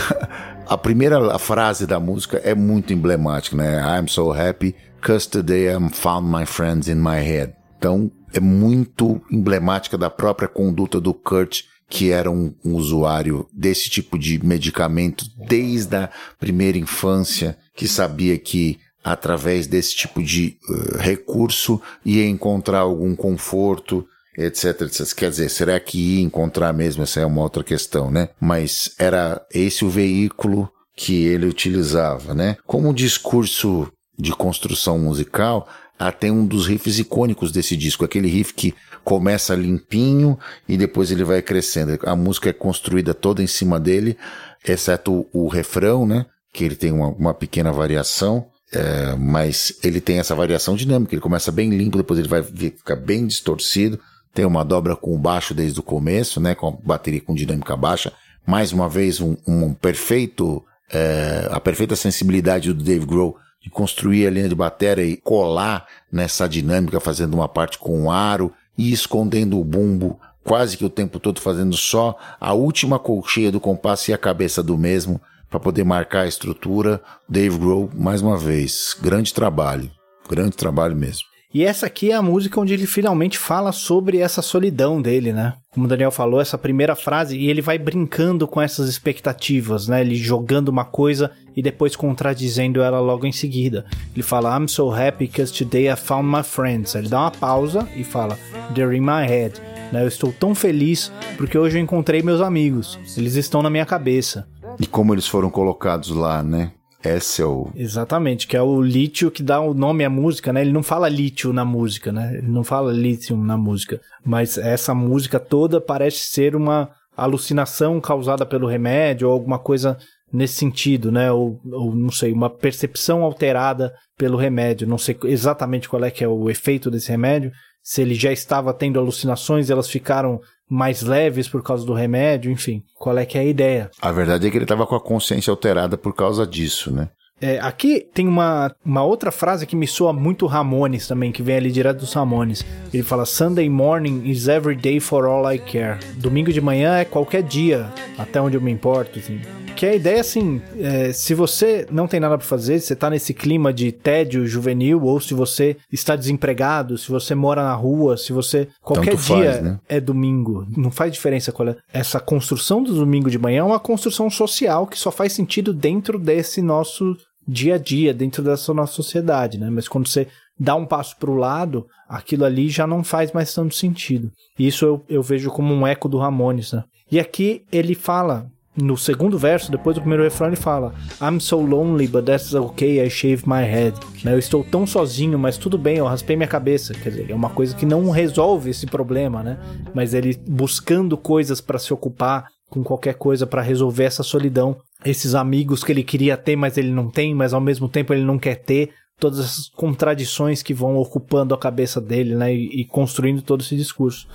a 0.66 0.78
primeira 0.78 1.38
frase 1.38 1.86
da 1.86 1.98
música 1.98 2.40
é 2.44 2.54
muito 2.54 2.92
emblemática, 2.92 3.56
né? 3.56 3.80
I'm 3.98 4.08
so 4.08 4.32
happy 4.32 4.74
cause 5.00 5.28
today 5.28 5.68
I 5.68 5.88
found 5.90 6.28
my 6.28 6.46
friends 6.46 6.88
in 6.88 6.96
my 6.96 7.20
head. 7.20 7.54
Então 7.78 8.10
é 8.32 8.40
muito 8.40 9.20
emblemática 9.30 9.96
da 9.96 10.10
própria 10.10 10.48
conduta 10.48 11.00
do 11.00 11.14
Kurt 11.14 11.62
que 11.88 12.10
era 12.10 12.30
um, 12.30 12.54
um, 12.64 12.74
usuário 12.74 13.48
desse 13.52 13.88
tipo 13.88 14.18
de 14.18 14.44
medicamento 14.44 15.24
desde 15.48 15.96
a 15.96 16.10
primeira 16.38 16.76
infância, 16.76 17.56
que 17.74 17.88
sabia 17.88 18.38
que 18.38 18.78
através 19.02 19.66
desse 19.66 19.96
tipo 19.96 20.22
de 20.22 20.58
uh, 20.68 20.98
recurso 20.98 21.80
ia 22.04 22.26
encontrar 22.26 22.80
algum 22.80 23.16
conforto, 23.16 24.06
etc, 24.36 24.82
etc. 24.82 25.14
Quer 25.14 25.30
dizer, 25.30 25.48
será 25.48 25.80
que 25.80 25.98
ia 25.98 26.20
encontrar 26.20 26.72
mesmo? 26.72 27.02
Essa 27.02 27.20
é 27.20 27.26
uma 27.26 27.42
outra 27.42 27.64
questão, 27.64 28.10
né? 28.10 28.28
Mas 28.38 28.92
era 28.98 29.40
esse 29.52 29.84
o 29.84 29.88
veículo 29.88 30.70
que 30.94 31.24
ele 31.24 31.46
utilizava, 31.46 32.34
né? 32.34 32.56
Como 32.66 32.92
discurso 32.92 33.90
de 34.18 34.32
construção 34.32 34.98
musical, 34.98 35.68
até 35.98 36.30
um 36.30 36.46
dos 36.46 36.66
riffs 36.66 36.98
icônicos 36.98 37.50
desse 37.50 37.76
disco, 37.76 38.04
aquele 38.04 38.28
riff 38.28 38.52
que 38.52 38.74
começa 39.08 39.54
limpinho 39.54 40.38
e 40.68 40.76
depois 40.76 41.10
ele 41.10 41.24
vai 41.24 41.40
crescendo. 41.40 41.98
A 42.04 42.14
música 42.14 42.50
é 42.50 42.52
construída 42.52 43.14
toda 43.14 43.42
em 43.42 43.46
cima 43.46 43.80
dele, 43.80 44.18
exceto 44.62 45.26
o, 45.32 45.44
o 45.44 45.48
refrão, 45.48 46.06
né? 46.06 46.26
Que 46.52 46.62
ele 46.62 46.76
tem 46.76 46.92
uma, 46.92 47.08
uma 47.08 47.32
pequena 47.32 47.72
variação. 47.72 48.48
É, 48.70 49.16
mas 49.16 49.78
ele 49.82 49.98
tem 49.98 50.18
essa 50.18 50.34
variação 50.34 50.76
dinâmica, 50.76 51.14
ele 51.14 51.22
começa 51.22 51.50
bem 51.50 51.70
limpo, 51.70 51.96
depois 51.96 52.18
ele 52.20 52.28
vai 52.28 52.42
ficar 52.42 52.96
bem 52.96 53.26
distorcido, 53.26 53.98
tem 54.34 54.44
uma 54.44 54.62
dobra 54.62 54.94
com 54.94 55.18
baixo 55.18 55.54
desde 55.54 55.80
o 55.80 55.82
começo, 55.82 56.38
né, 56.38 56.54
com 56.54 56.68
a 56.68 56.70
bateria 56.72 57.22
com 57.22 57.34
dinâmica 57.34 57.74
baixa, 57.74 58.12
mais 58.46 58.70
uma 58.70 58.86
vez 58.86 59.22
um, 59.22 59.38
um 59.46 59.72
perfeito, 59.72 60.62
é, 60.92 61.48
a 61.50 61.58
perfeita 61.58 61.96
sensibilidade 61.96 62.70
do 62.74 62.84
Dave 62.84 63.06
Grohl 63.06 63.38
de 63.62 63.70
construir 63.70 64.26
a 64.26 64.30
linha 64.30 64.50
de 64.50 64.54
bateria 64.54 65.06
e 65.06 65.16
colar 65.16 65.86
nessa 66.12 66.46
dinâmica, 66.46 67.00
fazendo 67.00 67.32
uma 67.32 67.48
parte 67.48 67.78
com 67.78 68.04
o 68.04 68.10
aro 68.10 68.52
e 68.78 68.92
escondendo 68.92 69.58
o 69.58 69.64
bumbo 69.64 70.18
quase 70.48 70.78
que 70.78 70.84
o 70.84 70.88
tempo 70.88 71.20
todo 71.20 71.42
fazendo 71.42 71.76
só 71.76 72.16
a 72.40 72.54
última 72.54 72.98
colcheia 72.98 73.52
do 73.52 73.60
compasso 73.60 74.10
e 74.10 74.14
a 74.14 74.18
cabeça 74.18 74.62
do 74.62 74.78
mesmo, 74.78 75.20
para 75.50 75.60
poder 75.60 75.84
marcar 75.84 76.22
a 76.22 76.26
estrutura. 76.26 77.02
Dave 77.28 77.58
Grohl, 77.58 77.90
mais 77.94 78.22
uma 78.22 78.38
vez, 78.38 78.96
grande 78.98 79.34
trabalho, 79.34 79.90
grande 80.26 80.56
trabalho 80.56 80.96
mesmo. 80.96 81.26
E 81.52 81.64
essa 81.64 81.86
aqui 81.86 82.10
é 82.10 82.14
a 82.14 82.20
música 82.20 82.60
onde 82.60 82.74
ele 82.74 82.86
finalmente 82.86 83.38
fala 83.38 83.72
sobre 83.72 84.18
essa 84.18 84.42
solidão 84.42 85.00
dele, 85.00 85.32
né? 85.32 85.54
Como 85.70 85.86
o 85.86 85.88
Daniel 85.88 86.10
falou, 86.10 86.42
essa 86.42 86.58
primeira 86.58 86.94
frase, 86.94 87.38
e 87.38 87.48
ele 87.48 87.62
vai 87.62 87.78
brincando 87.78 88.46
com 88.46 88.60
essas 88.60 88.86
expectativas, 88.86 89.88
né? 89.88 90.02
Ele 90.02 90.14
jogando 90.14 90.68
uma 90.68 90.84
coisa 90.84 91.30
e 91.56 91.62
depois 91.62 91.96
contradizendo 91.96 92.82
ela 92.82 93.00
logo 93.00 93.24
em 93.24 93.32
seguida. 93.32 93.86
Ele 94.14 94.22
fala, 94.22 94.58
I'm 94.58 94.68
so 94.68 94.92
happy 94.92 95.26
because 95.26 95.50
today 95.50 95.90
I 95.90 95.96
found 95.96 96.28
my 96.28 96.42
friends. 96.42 96.94
Ele 96.94 97.08
dá 97.08 97.20
uma 97.20 97.30
pausa 97.30 97.88
e 97.96 98.04
fala, 98.04 98.38
They're 98.74 98.94
in 98.94 99.00
my 99.00 99.26
head. 99.26 99.58
Né? 99.90 100.02
Eu 100.02 100.08
estou 100.08 100.30
tão 100.30 100.54
feliz 100.54 101.10
porque 101.38 101.56
hoje 101.56 101.78
eu 101.78 101.82
encontrei 101.82 102.22
meus 102.22 102.42
amigos. 102.42 102.98
Eles 103.16 103.36
estão 103.36 103.62
na 103.62 103.70
minha 103.70 103.86
cabeça. 103.86 104.46
E 104.78 104.86
como 104.86 105.14
eles 105.14 105.26
foram 105.26 105.48
colocados 105.48 106.10
lá, 106.10 106.42
né? 106.42 106.72
Esse 107.16 107.42
o. 107.42 107.70
Exatamente, 107.74 108.46
que 108.46 108.56
é 108.56 108.62
o 108.62 108.80
lítio 108.80 109.30
que 109.30 109.42
dá 109.42 109.60
o 109.60 109.74
nome 109.74 110.04
à 110.04 110.10
música, 110.10 110.52
né? 110.52 110.60
Ele 110.60 110.72
não 110.72 110.82
fala 110.82 111.08
lítio 111.08 111.52
na 111.52 111.64
música, 111.64 112.12
né? 112.12 112.38
Ele 112.38 112.48
não 112.48 112.64
fala 112.64 112.92
lítio 112.92 113.36
na 113.36 113.56
música. 113.56 114.00
Mas 114.24 114.58
essa 114.58 114.94
música 114.94 115.40
toda 115.40 115.80
parece 115.80 116.18
ser 116.18 116.54
uma 116.54 116.90
alucinação 117.16 118.00
causada 118.00 118.46
pelo 118.46 118.68
remédio 118.68 119.26
ou 119.26 119.32
alguma 119.34 119.58
coisa 119.58 119.98
nesse 120.32 120.54
sentido, 120.54 121.10
né? 121.10 121.32
Ou, 121.32 121.60
ou, 121.72 121.94
não 121.94 122.10
sei, 122.10 122.32
uma 122.32 122.50
percepção 122.50 123.22
alterada 123.22 123.92
pelo 124.16 124.36
remédio. 124.36 124.86
Não 124.86 124.98
sei 124.98 125.16
exatamente 125.24 125.88
qual 125.88 126.04
é 126.04 126.10
que 126.10 126.22
é 126.22 126.28
o 126.28 126.48
efeito 126.50 126.90
desse 126.90 127.10
remédio. 127.10 127.50
Se 127.82 128.02
ele 128.02 128.14
já 128.14 128.30
estava 128.30 128.74
tendo 128.74 128.98
alucinações 128.98 129.70
elas 129.70 129.88
ficaram 129.88 130.40
mais 130.68 131.02
leves 131.02 131.48
por 131.48 131.62
causa 131.62 131.84
do 131.84 131.92
remédio, 131.92 132.50
enfim, 132.50 132.82
qual 132.94 133.16
é 133.18 133.24
que 133.24 133.38
é 133.38 133.40
a 133.40 133.44
ideia? 133.44 133.90
A 134.00 134.12
verdade 134.12 134.46
é 134.46 134.50
que 134.50 134.56
ele 134.56 134.64
estava 134.64 134.86
com 134.86 134.94
a 134.94 135.00
consciência 135.00 135.50
alterada 135.50 135.96
por 135.96 136.14
causa 136.14 136.46
disso, 136.46 136.92
né? 136.92 137.08
É, 137.40 137.60
aqui 137.60 138.04
tem 138.12 138.26
uma, 138.26 138.74
uma 138.84 139.04
outra 139.04 139.30
frase 139.30 139.64
que 139.64 139.76
me 139.76 139.86
soa 139.86 140.12
muito 140.12 140.44
Ramones 140.46 141.06
também, 141.06 141.30
que 141.30 141.40
vem 141.40 141.56
ali 141.56 141.70
direto 141.70 142.00
dos 142.00 142.12
Ramones. 142.12 142.66
Ele 142.92 143.04
fala: 143.04 143.24
Sunday 143.24 143.68
morning 143.70 144.22
is 144.24 144.48
every 144.48 144.74
day 144.74 144.98
for 144.98 145.24
all 145.24 145.50
I 145.50 145.58
care. 145.58 145.98
Domingo 146.16 146.52
de 146.52 146.60
manhã 146.60 146.96
é 146.96 147.04
qualquer 147.04 147.44
dia, 147.44 147.92
até 148.18 148.40
onde 148.40 148.56
eu 148.56 148.60
me 148.60 148.72
importo. 148.72 149.20
Assim 149.20 149.40
que 149.78 149.86
a 149.86 149.94
ideia, 149.94 150.20
assim, 150.20 150.60
é, 150.76 151.12
se 151.12 151.34
você 151.34 151.86
não 151.88 152.08
tem 152.08 152.18
nada 152.18 152.36
para 152.36 152.44
fazer, 152.44 152.80
se 152.80 152.88
você 152.88 152.96
tá 152.96 153.08
nesse 153.08 153.32
clima 153.32 153.72
de 153.72 153.92
tédio 153.92 154.44
juvenil, 154.44 155.04
ou 155.04 155.20
se 155.20 155.34
você 155.34 155.76
está 155.92 156.16
desempregado, 156.16 156.98
se 156.98 157.08
você 157.08 157.32
mora 157.32 157.62
na 157.62 157.74
rua, 157.74 158.16
se 158.16 158.32
você. 158.32 158.66
Qualquer 158.82 159.12
Tanto 159.12 159.22
dia 159.22 159.52
faz, 159.52 159.62
né? 159.62 159.78
é 159.88 160.00
domingo. 160.00 160.66
Não 160.76 160.90
faz 160.90 161.12
diferença 161.12 161.52
qual 161.52 161.68
é. 161.68 161.76
Essa 161.92 162.18
construção 162.18 162.82
do 162.82 162.92
domingo 162.92 163.30
de 163.30 163.38
manhã 163.38 163.60
é 163.60 163.62
uma 163.62 163.78
construção 163.78 164.28
social 164.28 164.84
que 164.84 164.98
só 164.98 165.12
faz 165.12 165.32
sentido 165.32 165.72
dentro 165.72 166.18
desse 166.18 166.60
nosso 166.60 167.16
dia 167.46 167.76
a 167.76 167.78
dia, 167.78 168.12
dentro 168.12 168.42
dessa 168.42 168.74
nossa 168.74 168.94
sociedade, 168.94 169.58
né? 169.58 169.70
Mas 169.70 169.86
quando 169.86 170.08
você 170.08 170.26
dá 170.58 170.74
um 170.74 170.86
passo 170.86 171.16
para 171.18 171.30
o 171.30 171.36
lado, 171.36 171.86
aquilo 172.08 172.44
ali 172.44 172.68
já 172.68 172.84
não 172.84 173.04
faz 173.04 173.30
mais 173.30 173.54
tanto 173.54 173.76
sentido. 173.76 174.32
Isso 174.58 174.84
eu, 174.84 175.04
eu 175.08 175.22
vejo 175.22 175.50
como 175.50 175.72
um 175.72 175.86
eco 175.86 176.08
do 176.08 176.18
Ramones, 176.18 176.72
né? 176.72 176.82
E 177.12 177.20
aqui 177.20 177.62
ele 177.70 177.94
fala 177.94 178.50
no 178.80 178.96
segundo 178.96 179.36
verso, 179.38 179.70
depois 179.70 179.94
do 179.94 180.00
primeiro 180.00 180.22
refrão, 180.22 180.46
ele 180.48 180.56
fala: 180.56 180.94
I'm 181.20 181.40
so 181.40 181.60
lonely, 181.60 182.06
but 182.06 182.24
that's 182.24 182.54
okay, 182.54 183.04
I 183.04 183.10
shave 183.10 183.42
my 183.46 183.62
head. 183.62 183.98
Né, 184.24 184.32
eu 184.32 184.38
estou 184.38 184.64
tão 184.64 184.86
sozinho, 184.86 185.38
mas 185.38 185.56
tudo 185.56 185.76
bem, 185.76 185.98
eu 185.98 186.06
raspei 186.06 186.36
minha 186.36 186.48
cabeça. 186.48 186.94
Quer 186.94 187.10
dizer, 187.10 187.30
é 187.30 187.34
uma 187.34 187.50
coisa 187.50 187.74
que 187.74 187.84
não 187.84 188.10
resolve 188.10 188.70
esse 188.70 188.86
problema, 188.86 189.42
né? 189.42 189.58
Mas 189.94 190.14
ele 190.14 190.38
buscando 190.48 191.16
coisas 191.16 191.60
para 191.60 191.78
se 191.78 191.92
ocupar 191.92 192.46
com 192.70 192.82
qualquer 192.84 193.14
coisa 193.14 193.46
para 193.46 193.62
resolver 193.62 194.04
essa 194.04 194.22
solidão. 194.22 194.76
Esses 195.04 195.34
amigos 195.34 195.82
que 195.82 195.92
ele 195.92 196.02
queria 196.02 196.36
ter, 196.36 196.56
mas 196.56 196.76
ele 196.76 196.90
não 196.90 197.10
tem, 197.10 197.34
mas 197.34 197.52
ao 197.52 197.60
mesmo 197.60 197.88
tempo 197.88 198.12
ele 198.12 198.24
não 198.24 198.38
quer 198.38 198.56
ter. 198.56 198.90
Todas 199.18 199.40
essas 199.40 199.68
contradições 199.68 200.62
que 200.62 200.72
vão 200.72 200.96
ocupando 200.96 201.54
a 201.54 201.58
cabeça 201.58 202.00
dele, 202.00 202.36
né? 202.36 202.54
E, 202.54 202.82
e 202.82 202.84
construindo 202.84 203.42
todo 203.42 203.62
esse 203.62 203.76
discurso. 203.76 204.28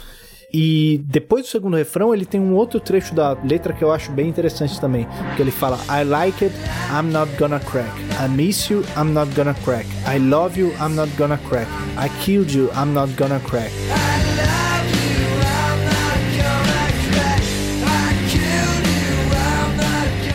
E 0.56 1.04
depois 1.06 1.46
do 1.46 1.50
segundo 1.50 1.76
refrão, 1.76 2.14
ele 2.14 2.26
tem 2.26 2.40
um 2.40 2.54
outro 2.54 2.80
trecho 2.80 3.16
da 3.16 3.34
letra 3.44 3.74
que 3.74 3.84
eu 3.84 3.92
acho 3.92 4.12
bem 4.12 4.30
interessante 4.30 4.80
também. 4.80 5.08
Que 5.36 5.42
ele 5.42 5.50
fala: 5.50 5.80
I 5.90 6.04
like 6.04 6.46
it, 6.46 6.56
I'm 6.92 7.12
not 7.12 7.36
gonna 7.38 7.60
crack. 7.60 7.90
I 8.24 8.30
miss 8.30 8.70
you, 8.70 8.84
I'm 8.96 9.14
not 9.14 9.34
gonna 9.34 9.56
crack. 9.64 9.88
I 10.08 10.20
love 10.20 10.60
you, 10.60 10.72
I'm 10.80 10.94
not 10.94 11.12
gonna 11.18 11.40
crack. 11.50 11.68
I 11.98 12.08
killed 12.24 12.54
you, 12.54 12.70
I'm 12.76 12.94
not 12.94 13.12
gonna 13.16 13.40
crack. 13.40 13.72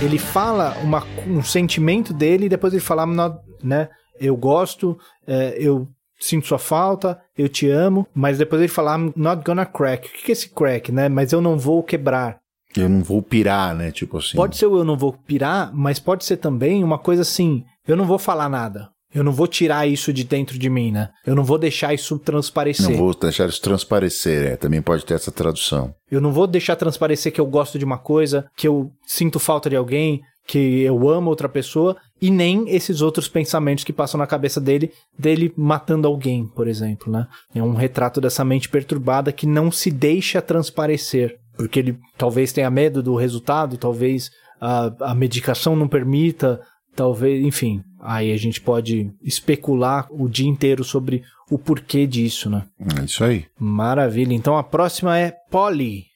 Ele 0.03 0.19
fala 0.19 0.77
uma, 0.83 1.05
um 1.29 1.43
sentimento 1.43 2.13
dele 2.13 2.47
e 2.47 2.49
depois 2.49 2.73
ele 2.73 2.83
fala, 2.83 3.05
I'm 3.05 3.15
not, 3.15 3.39
né? 3.63 3.89
Eu 4.21 4.37
gosto, 4.37 4.99
é, 5.27 5.57
eu 5.59 5.89
sinto 6.19 6.47
sua 6.47 6.59
falta, 6.59 7.19
eu 7.37 7.49
te 7.49 7.69
amo, 7.69 8.07
mas 8.15 8.39
depois 8.39 8.61
ele 8.61 8.69
fala, 8.69 8.97
I'm 8.97 9.13
not 9.17 9.43
gonna 9.45 9.67
crack. 9.67 10.09
O 10.09 10.13
que 10.13 10.31
é 10.31 10.33
esse 10.33 10.49
crack, 10.49 10.91
né? 10.93 11.09
Mas 11.09 11.33
eu 11.33 11.41
não 11.41 11.59
vou 11.59 11.83
quebrar. 11.83 12.39
Eu 12.77 12.89
não 12.89 13.03
vou 13.03 13.23
pirar, 13.23 13.75
né? 13.75 13.91
Tipo 13.91 14.19
assim. 14.19 14.37
Pode 14.37 14.57
ser 14.57 14.67
o 14.67 14.77
eu 14.77 14.85
não 14.85 14.97
vou 14.97 15.13
pirar, 15.13 15.71
mas 15.75 15.99
pode 15.99 16.25
ser 16.25 16.37
também 16.37 16.85
uma 16.85 16.99
coisa 16.99 17.23
assim, 17.23 17.65
eu 17.87 17.97
não 17.97 18.07
vou 18.07 18.19
falar 18.19 18.49
nada. 18.49 18.91
Eu 19.15 19.25
não 19.25 19.33
vou 19.33 19.47
tirar 19.47 19.89
isso 19.89 20.13
de 20.13 20.23
dentro 20.23 20.59
de 20.59 20.69
mim, 20.69 20.93
né? 20.93 21.09
Eu 21.27 21.35
não 21.35 21.43
vou 21.43 21.57
deixar 21.57 21.95
isso 21.95 22.19
transparecer. 22.19 22.91
Não 22.91 22.97
vou 22.97 23.15
deixar 23.15 23.49
isso 23.49 23.61
transparecer, 23.63 24.53
é. 24.53 24.57
Também 24.57 24.83
pode 24.83 25.05
ter 25.07 25.15
essa 25.15 25.33
tradução. 25.33 25.95
Eu 26.11 26.21
não 26.21 26.31
vou 26.31 26.47
deixar 26.47 26.77
transparecer 26.77 27.33
que 27.33 27.41
eu 27.41 27.47
gosto 27.47 27.79
de 27.79 27.87
uma 27.87 27.97
coisa, 27.97 28.51
que 28.55 28.69
eu 28.69 28.93
sinto 29.07 29.39
falta 29.39 29.71
de 29.71 29.77
alguém, 29.77 30.21
que 30.49 30.81
eu 30.81 31.07
amo 31.11 31.29
outra 31.29 31.47
pessoa 31.47 31.95
e 32.21 32.31
nem 32.31 32.71
esses 32.71 33.03
outros 33.03 33.29
pensamentos 33.29 33.85
que 33.85 33.93
passam 33.93 34.19
na 34.19 34.27
cabeça 34.27 34.59
dele, 34.59 34.91
dele 35.17 35.53
matando 35.55 36.09
alguém, 36.09 36.47
por 36.47 36.67
exemplo, 36.67 37.13
né? 37.13 37.29
É 37.55 37.63
um 37.63 37.75
retrato 37.75 38.19
dessa 38.19 38.43
mente 38.47 38.67
perturbada 38.67 39.31
que 39.31 39.47
não 39.47 39.71
se 39.71 39.91
deixa 39.91 40.41
transparecer, 40.41 41.39
porque 41.55 41.79
ele 41.79 41.99
talvez 42.17 42.51
tenha 42.51 42.71
medo 42.71 43.03
do 43.03 43.15
resultado, 43.15 43.77
talvez 43.77 44.31
a, 44.59 45.11
a 45.11 45.15
medicação 45.15 45.77
não 45.77 45.87
permita, 45.87 46.59
talvez, 46.97 47.45
enfim, 47.45 47.83
aí 48.01 48.33
a 48.33 48.37
gente 48.39 48.59
pode 48.59 49.13
especular 49.23 50.09
o 50.11 50.31
dia 50.31 50.49
inteiro 50.49 50.83
sobre 50.83 51.23
o 51.51 51.59
porquê 51.59 52.07
disso, 52.07 52.49
né? 52.49 52.65
É 52.99 53.05
isso 53.05 53.23
aí. 53.23 53.45
Maravilha. 53.59 54.33
Então 54.33 54.57
a 54.57 54.63
próxima 54.63 55.19
é 55.19 55.31
Polly. 55.51 56.07
Polly 56.07 56.08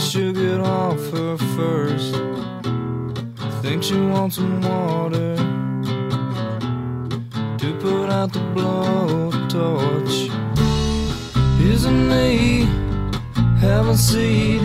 Should 0.00 0.34
get 0.34 0.60
off 0.60 0.98
her 1.12 1.36
first. 1.54 2.14
Think 3.62 3.82
she 3.84 3.94
wants 3.94 4.36
some 4.36 4.60
water 4.60 5.36
to 7.58 7.78
put 7.78 8.10
out 8.10 8.32
the 8.32 8.40
blowtorch. 8.56 10.30
Isn't 11.62 12.08
me 12.08 12.64
have 13.60 13.86
a 13.88 13.96
seed? 13.96 14.62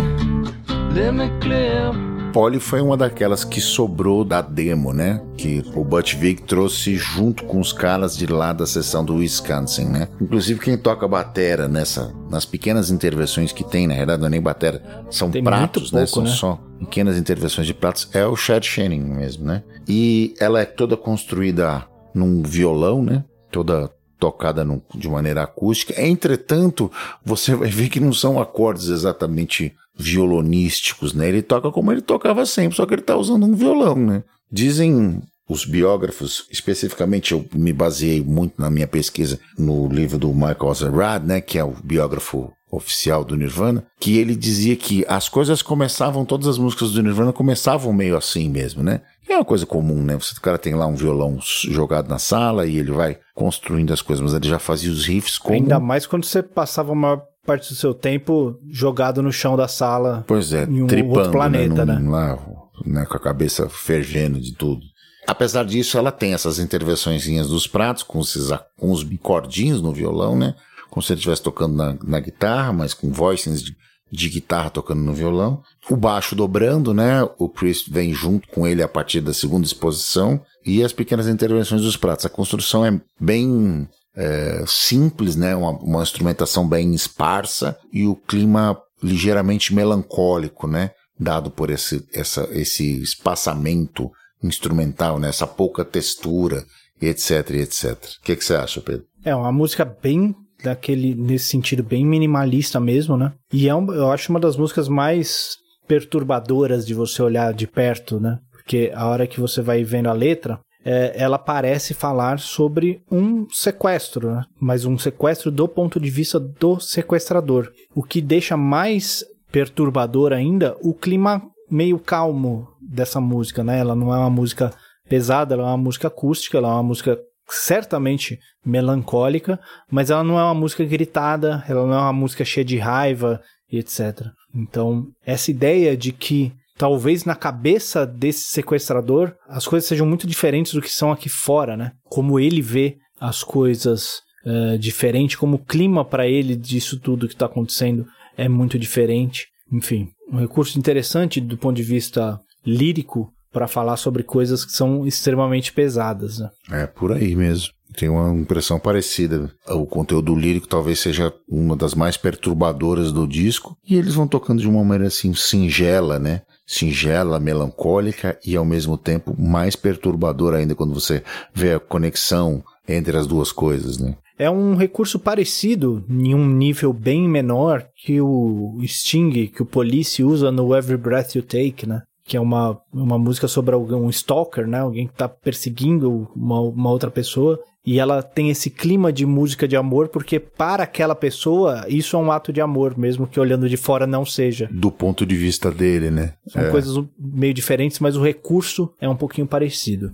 Let 0.93 1.13
me 1.13 1.29
clear. 1.41 2.04
Polly 2.35 2.59
foi 2.59 2.81
uma 2.81 2.97
daquelas 2.97 3.45
que 3.45 3.61
sobrou 3.61 4.25
da 4.25 4.41
demo, 4.41 4.91
né? 4.91 5.21
Que 5.37 5.63
o 5.73 5.85
Butch 5.85 6.15
Vig 6.15 6.41
trouxe 6.41 6.97
junto 6.97 7.45
com 7.45 7.61
os 7.61 7.71
caras 7.71 8.17
de 8.17 8.25
lá 8.25 8.51
da 8.51 8.65
seção 8.65 9.05
do 9.05 9.15
Wisconsin, 9.15 9.85
né? 9.85 10.09
Inclusive 10.19 10.59
quem 10.59 10.77
toca 10.77 11.07
batera 11.07 11.69
nessa, 11.69 12.13
nas 12.29 12.43
pequenas 12.43 12.91
intervenções 12.91 13.53
que 13.53 13.63
tem, 13.63 13.87
na 13.87 13.95
verdade 13.95 14.19
não 14.19 14.27
é 14.27 14.31
nem 14.31 14.41
batera, 14.41 14.83
são 15.09 15.31
tem 15.31 15.41
pratos, 15.41 15.93
né? 15.93 15.99
Pouco, 15.99 16.13
são 16.13 16.23
né? 16.23 16.29
só 16.29 16.59
pequenas 16.77 17.17
intervenções 17.17 17.67
de 17.67 17.73
pratos. 17.73 18.09
É 18.11 18.25
o 18.25 18.35
Chad 18.35 18.65
Channing 18.65 18.99
mesmo, 18.99 19.45
né? 19.45 19.63
E 19.87 20.33
ela 20.37 20.59
é 20.59 20.65
toda 20.65 20.97
construída 20.97 21.85
num 22.13 22.43
violão, 22.43 23.01
né? 23.01 23.23
Toda 23.49 23.89
tocada 24.19 24.65
no, 24.65 24.83
de 24.93 25.07
maneira 25.07 25.43
acústica. 25.43 26.01
Entretanto, 26.01 26.91
você 27.23 27.55
vai 27.55 27.69
ver 27.69 27.87
que 27.87 28.01
não 28.01 28.11
são 28.11 28.41
acordes 28.41 28.89
exatamente 28.89 29.73
violonísticos, 29.97 31.13
né? 31.13 31.27
Ele 31.29 31.41
toca 31.41 31.71
como 31.71 31.91
ele 31.91 32.01
tocava 32.01 32.45
sempre, 32.45 32.75
só 32.75 32.85
que 32.85 32.93
ele 32.93 33.01
está 33.01 33.15
usando 33.15 33.45
um 33.45 33.55
violão, 33.55 33.95
né? 33.95 34.23
Dizem 34.51 35.21
os 35.47 35.63
biógrafos, 35.63 36.47
especificamente 36.51 37.31
eu 37.31 37.45
me 37.53 37.71
baseei 37.71 38.21
muito 38.23 38.59
na 38.59 38.69
minha 38.69 38.87
pesquisa 38.87 39.39
no 39.57 39.87
livro 39.87 40.17
do 40.17 40.33
Michael 40.33 40.69
Azerrad, 40.69 41.23
né, 41.23 41.39
que 41.39 41.59
é 41.59 41.63
o 41.63 41.75
biógrafo 41.83 42.51
oficial 42.71 43.23
do 43.23 43.37
Nirvana, 43.37 43.85
que 43.99 44.17
ele 44.17 44.35
dizia 44.35 44.75
que 44.75 45.05
as 45.07 45.29
coisas 45.29 45.61
começavam, 45.61 46.25
todas 46.25 46.47
as 46.47 46.57
músicas 46.57 46.91
do 46.91 47.01
Nirvana 47.01 47.31
começavam 47.31 47.93
meio 47.93 48.17
assim 48.17 48.49
mesmo, 48.49 48.83
né? 48.83 49.01
E 49.27 49.31
é 49.31 49.37
uma 49.37 49.45
coisa 49.45 49.65
comum, 49.65 50.03
né? 50.03 50.15
Você, 50.15 50.35
o 50.35 50.41
cara 50.41 50.57
tem 50.57 50.75
lá 50.75 50.85
um 50.85 50.95
violão 50.95 51.39
jogado 51.41 52.09
na 52.09 52.19
sala 52.19 52.65
e 52.65 52.77
ele 52.77 52.91
vai 52.91 53.17
construindo 53.33 53.93
as 53.93 54.01
coisas, 54.01 54.23
mas 54.23 54.33
ele 54.33 54.49
já 54.49 54.59
fazia 54.59 54.91
os 54.91 55.05
riffs 55.05 55.37
como... 55.37 55.55
Ainda 55.55 55.79
mais 55.79 56.05
quando 56.05 56.25
você 56.25 56.43
passava 56.43 56.91
uma 56.91 57.21
parte 57.45 57.69
do 57.69 57.75
seu 57.75 57.93
tempo 57.93 58.59
jogado 58.69 59.21
no 59.21 59.31
chão 59.31 59.55
da 59.55 59.67
sala. 59.67 60.23
Pois 60.27 60.51
é, 60.51 60.63
em 60.65 60.81
um 60.83 60.87
tripando, 60.87 61.15
outro 61.15 61.31
planeta, 61.31 61.85
né? 61.85 61.95
Num, 61.95 62.11
né? 62.11 62.11
Lá, 62.11 62.39
né? 62.85 63.05
Com 63.05 63.17
a 63.17 63.19
cabeça 63.19 63.69
fervendo 63.69 64.39
de 64.39 64.53
tudo. 64.53 64.81
Apesar 65.27 65.65
disso, 65.65 65.97
ela 65.97 66.11
tem 66.11 66.33
essas 66.33 66.59
intervençõezinhas 66.59 67.47
dos 67.47 67.65
pratos, 67.65 68.03
com, 68.03 68.19
esses, 68.19 68.49
com 68.77 68.91
os 68.91 69.03
bicordinhos 69.03 69.81
no 69.81 69.91
violão, 69.91 70.37
né? 70.37 70.55
Como 70.89 71.01
se 71.01 71.13
ele 71.13 71.19
estivesse 71.19 71.41
tocando 71.41 71.75
na, 71.75 71.97
na 72.03 72.19
guitarra, 72.19 72.71
mas 72.71 72.93
com 72.93 73.11
voicings 73.11 73.61
de, 73.61 73.75
de 74.11 74.29
guitarra 74.29 74.69
tocando 74.69 75.01
no 75.01 75.13
violão. 75.13 75.61
O 75.89 75.95
baixo 75.95 76.35
dobrando, 76.35 76.93
né? 76.93 77.27
O 77.39 77.49
Chris 77.49 77.83
vem 77.87 78.13
junto 78.13 78.47
com 78.49 78.67
ele 78.67 78.83
a 78.83 78.87
partir 78.87 79.19
da 79.19 79.33
segunda 79.33 79.65
exposição. 79.65 80.39
E 80.63 80.83
as 80.83 80.93
pequenas 80.93 81.27
intervenções 81.27 81.81
dos 81.81 81.97
pratos. 81.97 82.25
A 82.25 82.29
construção 82.29 82.85
é 82.85 83.01
bem 83.19 83.87
é, 84.15 84.63
simples, 84.65 85.35
né? 85.35 85.55
Uma, 85.55 85.71
uma 85.71 86.03
instrumentação 86.03 86.67
bem 86.67 86.93
esparsa 86.93 87.77
e 87.91 88.07
o 88.07 88.15
clima 88.15 88.77
ligeiramente 89.03 89.73
melancólico, 89.73 90.67
né? 90.67 90.91
Dado 91.19 91.51
por 91.51 91.69
esse, 91.69 92.05
essa, 92.13 92.47
esse 92.51 93.01
espaçamento 93.01 94.09
instrumental, 94.43 95.19
né? 95.19 95.29
Essa 95.29 95.47
pouca 95.47 95.83
textura, 95.83 96.63
etc, 97.01 97.49
etc. 97.51 97.93
O 98.19 98.23
que, 98.23 98.35
você 98.35 98.55
acha, 98.55 98.81
Pedro? 98.81 99.05
É 99.23 99.35
uma 99.35 99.51
música 99.51 99.85
bem 99.85 100.33
daquele 100.63 101.13
nesse 101.13 101.49
sentido 101.49 101.83
bem 101.83 102.05
minimalista 102.05 102.79
mesmo, 102.79 103.17
né? 103.17 103.33
E 103.51 103.67
é 103.67 103.75
um, 103.75 103.93
eu 103.93 104.11
acho 104.11 104.31
uma 104.31 104.39
das 104.39 104.55
músicas 104.55 104.87
mais 104.87 105.57
perturbadoras 105.87 106.85
de 106.85 106.93
você 106.93 107.21
olhar 107.21 107.53
de 107.53 107.67
perto, 107.67 108.19
né? 108.19 108.39
Porque 108.51 108.91
a 108.95 109.07
hora 109.07 109.27
que 109.27 109.39
você 109.39 109.61
vai 109.61 109.83
vendo 109.83 110.09
a 110.09 110.13
letra, 110.13 110.59
é, 110.85 111.13
ela 111.15 111.39
parece 111.39 111.95
falar 111.95 112.37
sobre 112.37 113.01
um 113.11 113.47
sequestro, 113.49 114.31
né? 114.31 114.43
mas 114.61 114.85
um 114.85 114.97
sequestro 114.97 115.49
do 115.49 115.67
ponto 115.67 115.99
de 115.99 116.11
vista 116.11 116.39
do 116.39 116.79
sequestrador. 116.79 117.71
O 117.95 118.03
que 118.03 118.21
deixa 118.21 118.55
mais 118.55 119.25
perturbador 119.51 120.31
ainda 120.31 120.77
o 120.81 120.93
clima 120.93 121.41
meio 121.71 121.97
calmo 121.97 122.67
dessa 122.79 123.19
música, 123.19 123.63
né? 123.63 123.79
Ela 123.79 123.95
não 123.95 124.13
é 124.13 124.17
uma 124.17 124.29
música 124.29 124.71
pesada, 125.09 125.55
ela 125.55 125.63
é 125.63 125.67
uma 125.67 125.77
música 125.77 126.07
acústica, 126.07 126.57
ela 126.57 126.67
é 126.67 126.71
uma 126.73 126.83
música 126.83 127.19
certamente 127.47 128.39
melancólica, 128.65 129.59
mas 129.89 130.09
ela 130.09 130.23
não 130.23 130.39
é 130.39 130.43
uma 130.43 130.53
música 130.53 130.83
gritada, 130.83 131.63
ela 131.67 131.85
não 131.85 131.93
é 131.93 131.99
uma 131.99 132.13
música 132.13 132.43
cheia 132.45 132.65
de 132.65 132.77
raiva 132.77 133.41
e 133.71 133.79
etc. 133.79 134.27
Então, 134.53 135.07
essa 135.25 135.51
ideia 135.51 135.95
de 135.97 136.11
que 136.11 136.53
talvez 136.77 137.25
na 137.25 137.35
cabeça 137.35 138.05
desse 138.05 138.45
sequestrador 138.45 139.33
as 139.47 139.67
coisas 139.67 139.87
sejam 139.87 140.05
muito 140.05 140.27
diferentes 140.27 140.73
do 140.73 140.81
que 140.81 140.91
são 140.91 141.11
aqui 141.11 141.29
fora, 141.29 141.75
né? 141.75 141.91
Como 142.03 142.39
ele 142.39 142.61
vê 142.61 142.97
as 143.19 143.43
coisas 143.43 144.21
uh, 144.45 144.77
diferente, 144.77 145.37
como 145.37 145.55
o 145.55 145.65
clima 145.65 146.03
para 146.03 146.27
ele 146.27 146.55
disso 146.55 146.99
tudo 146.99 147.27
que 147.27 147.33
está 147.33 147.45
acontecendo 147.45 148.05
é 148.37 148.49
muito 148.49 148.77
diferente. 148.77 149.47
Enfim, 149.71 150.09
um 150.31 150.37
recurso 150.37 150.77
interessante 150.77 151.39
do 151.41 151.57
ponto 151.57 151.75
de 151.75 151.83
vista 151.83 152.39
lírico 152.65 153.31
para 153.51 153.67
falar 153.67 153.95
sobre 153.95 154.21
coisas 154.21 154.65
que 154.65 154.73
são 154.73 155.07
extremamente 155.07 155.71
pesadas. 155.71 156.39
Né? 156.39 156.49
É 156.71 156.87
por 156.87 157.13
aí 157.13 157.35
mesmo. 157.35 157.69
Tenho 157.95 158.13
uma 158.13 158.37
impressão 158.37 158.77
parecida. 158.77 159.49
O 159.69 159.85
conteúdo 159.85 160.35
lírico 160.35 160.67
talvez 160.67 160.99
seja 160.99 161.33
uma 161.47 161.77
das 161.77 161.93
mais 161.93 162.17
perturbadoras 162.17 163.13
do 163.13 163.25
disco. 163.25 163.77
E 163.87 163.95
eles 163.95 164.15
vão 164.15 164.27
tocando 164.27 164.59
de 164.61 164.67
uma 164.67 164.83
maneira 164.83 165.07
assim 165.07 165.33
singela, 165.33 166.19
né? 166.19 166.41
Singela, 166.65 167.39
melancólica 167.39 168.39
e 168.45 168.55
ao 168.55 168.65
mesmo 168.65 168.97
tempo 168.97 169.35
mais 169.37 169.75
perturbadora 169.75 170.57
ainda 170.57 170.75
quando 170.75 170.93
você 170.93 171.23
vê 171.53 171.73
a 171.73 171.79
conexão 171.79 172.63
entre 172.87 173.17
as 173.17 173.27
duas 173.27 173.51
coisas, 173.51 173.97
né? 173.97 174.15
É 174.37 174.49
um 174.49 174.75
recurso 174.75 175.17
parecido, 175.17 176.03
em 176.09 176.35
um 176.35 176.45
nível 176.45 176.91
bem 176.91 177.27
menor, 177.27 177.87
que 177.95 178.19
o 178.19 178.77
Sting, 178.85 179.47
que 179.47 179.61
o 179.61 179.65
Police 179.65 180.21
usa 180.21 180.51
no 180.51 180.75
Every 180.75 180.97
Breath 180.97 181.35
You 181.35 181.41
Take, 181.41 181.87
né? 181.87 182.01
que 182.25 182.35
é 182.35 182.41
uma, 182.41 182.81
uma 182.91 183.19
música 183.19 183.47
sobre 183.47 183.75
um 183.75 184.09
stalker, 184.09 184.67
né? 184.67 184.79
Alguém 184.79 185.05
que 185.05 185.13
está 185.13 185.29
perseguindo 185.29 186.27
uma, 186.35 186.59
uma 186.59 186.89
outra 186.89 187.11
pessoa. 187.11 187.59
E 187.85 187.99
ela 187.99 188.23
tem 188.23 188.49
esse 188.49 188.69
clima 188.69 189.13
de 189.13 189.25
música 189.25 189.67
de 189.67 189.75
amor, 189.75 190.07
porque 190.07 190.39
para 190.39 190.83
aquela 190.83 191.13
pessoa, 191.13 191.85
isso 191.87 192.15
é 192.15 192.19
um 192.19 192.31
ato 192.31 192.51
de 192.51 192.59
amor, 192.59 192.97
mesmo 192.97 193.27
que 193.27 193.39
olhando 193.39 193.69
de 193.69 193.77
fora 193.77 194.07
não 194.07 194.25
seja. 194.25 194.67
Do 194.71 194.91
ponto 194.91 195.25
de 195.25 195.35
vista 195.35 195.69
dele, 195.71 196.09
né? 196.09 196.33
São 196.47 196.63
é. 196.63 196.71
coisas 196.71 197.03
meio 197.19 197.53
diferentes, 197.53 197.99
mas 197.99 198.17
o 198.17 198.23
recurso 198.23 198.91
é 198.99 199.07
um 199.07 199.15
pouquinho 199.15 199.45
parecido. 199.45 200.11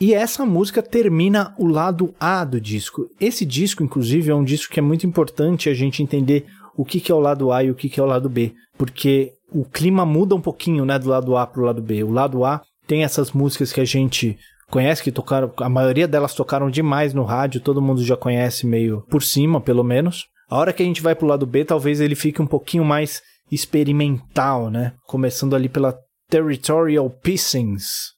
E 0.00 0.14
essa 0.14 0.46
música 0.46 0.82
termina 0.82 1.54
o 1.58 1.66
lado 1.66 2.14
A 2.18 2.42
do 2.42 2.58
disco. 2.58 3.06
Esse 3.20 3.44
disco, 3.44 3.84
inclusive, 3.84 4.30
é 4.30 4.34
um 4.34 4.42
disco 4.42 4.72
que 4.72 4.80
é 4.80 4.82
muito 4.82 5.06
importante 5.06 5.68
a 5.68 5.74
gente 5.74 6.02
entender 6.02 6.46
o 6.74 6.86
que, 6.86 7.00
que 7.00 7.12
é 7.12 7.14
o 7.14 7.20
lado 7.20 7.52
A 7.52 7.62
e 7.62 7.70
o 7.70 7.74
que, 7.74 7.90
que 7.90 8.00
é 8.00 8.02
o 8.02 8.06
lado 8.06 8.30
B. 8.30 8.54
Porque 8.78 9.34
o 9.52 9.62
clima 9.62 10.06
muda 10.06 10.34
um 10.34 10.40
pouquinho, 10.40 10.86
né, 10.86 10.98
do 10.98 11.10
lado 11.10 11.36
A 11.36 11.46
pro 11.46 11.64
lado 11.64 11.82
B. 11.82 12.02
O 12.02 12.10
lado 12.10 12.46
A 12.46 12.62
tem 12.86 13.04
essas 13.04 13.32
músicas 13.32 13.74
que 13.74 13.80
a 13.80 13.84
gente 13.84 14.38
conhece, 14.70 15.02
que 15.02 15.12
tocaram, 15.12 15.52
a 15.58 15.68
maioria 15.68 16.08
delas 16.08 16.34
tocaram 16.34 16.70
demais 16.70 17.12
no 17.12 17.24
rádio, 17.24 17.60
todo 17.60 17.82
mundo 17.82 18.02
já 18.02 18.16
conhece 18.16 18.66
meio 18.66 19.02
por 19.10 19.22
cima, 19.22 19.60
pelo 19.60 19.84
menos. 19.84 20.26
A 20.48 20.56
hora 20.56 20.72
que 20.72 20.82
a 20.82 20.86
gente 20.86 21.02
vai 21.02 21.14
pro 21.14 21.26
lado 21.26 21.46
B, 21.46 21.64
talvez 21.64 22.00
ele 22.00 22.14
fique 22.14 22.40
um 22.40 22.46
pouquinho 22.46 22.84
mais 22.84 23.22
experimental, 23.50 24.70
né? 24.70 24.94
Começando 25.06 25.54
ali 25.54 25.68
pela 25.68 25.96
Territorial 26.28 27.10
Pissings, 27.10 28.12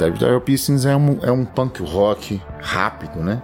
Territorial 0.00 0.40
Pistons 0.40 0.86
é 0.86 0.96
um, 0.96 1.18
é 1.22 1.30
um 1.30 1.44
punk 1.44 1.82
rock 1.82 2.40
rápido, 2.58 3.22
né? 3.22 3.42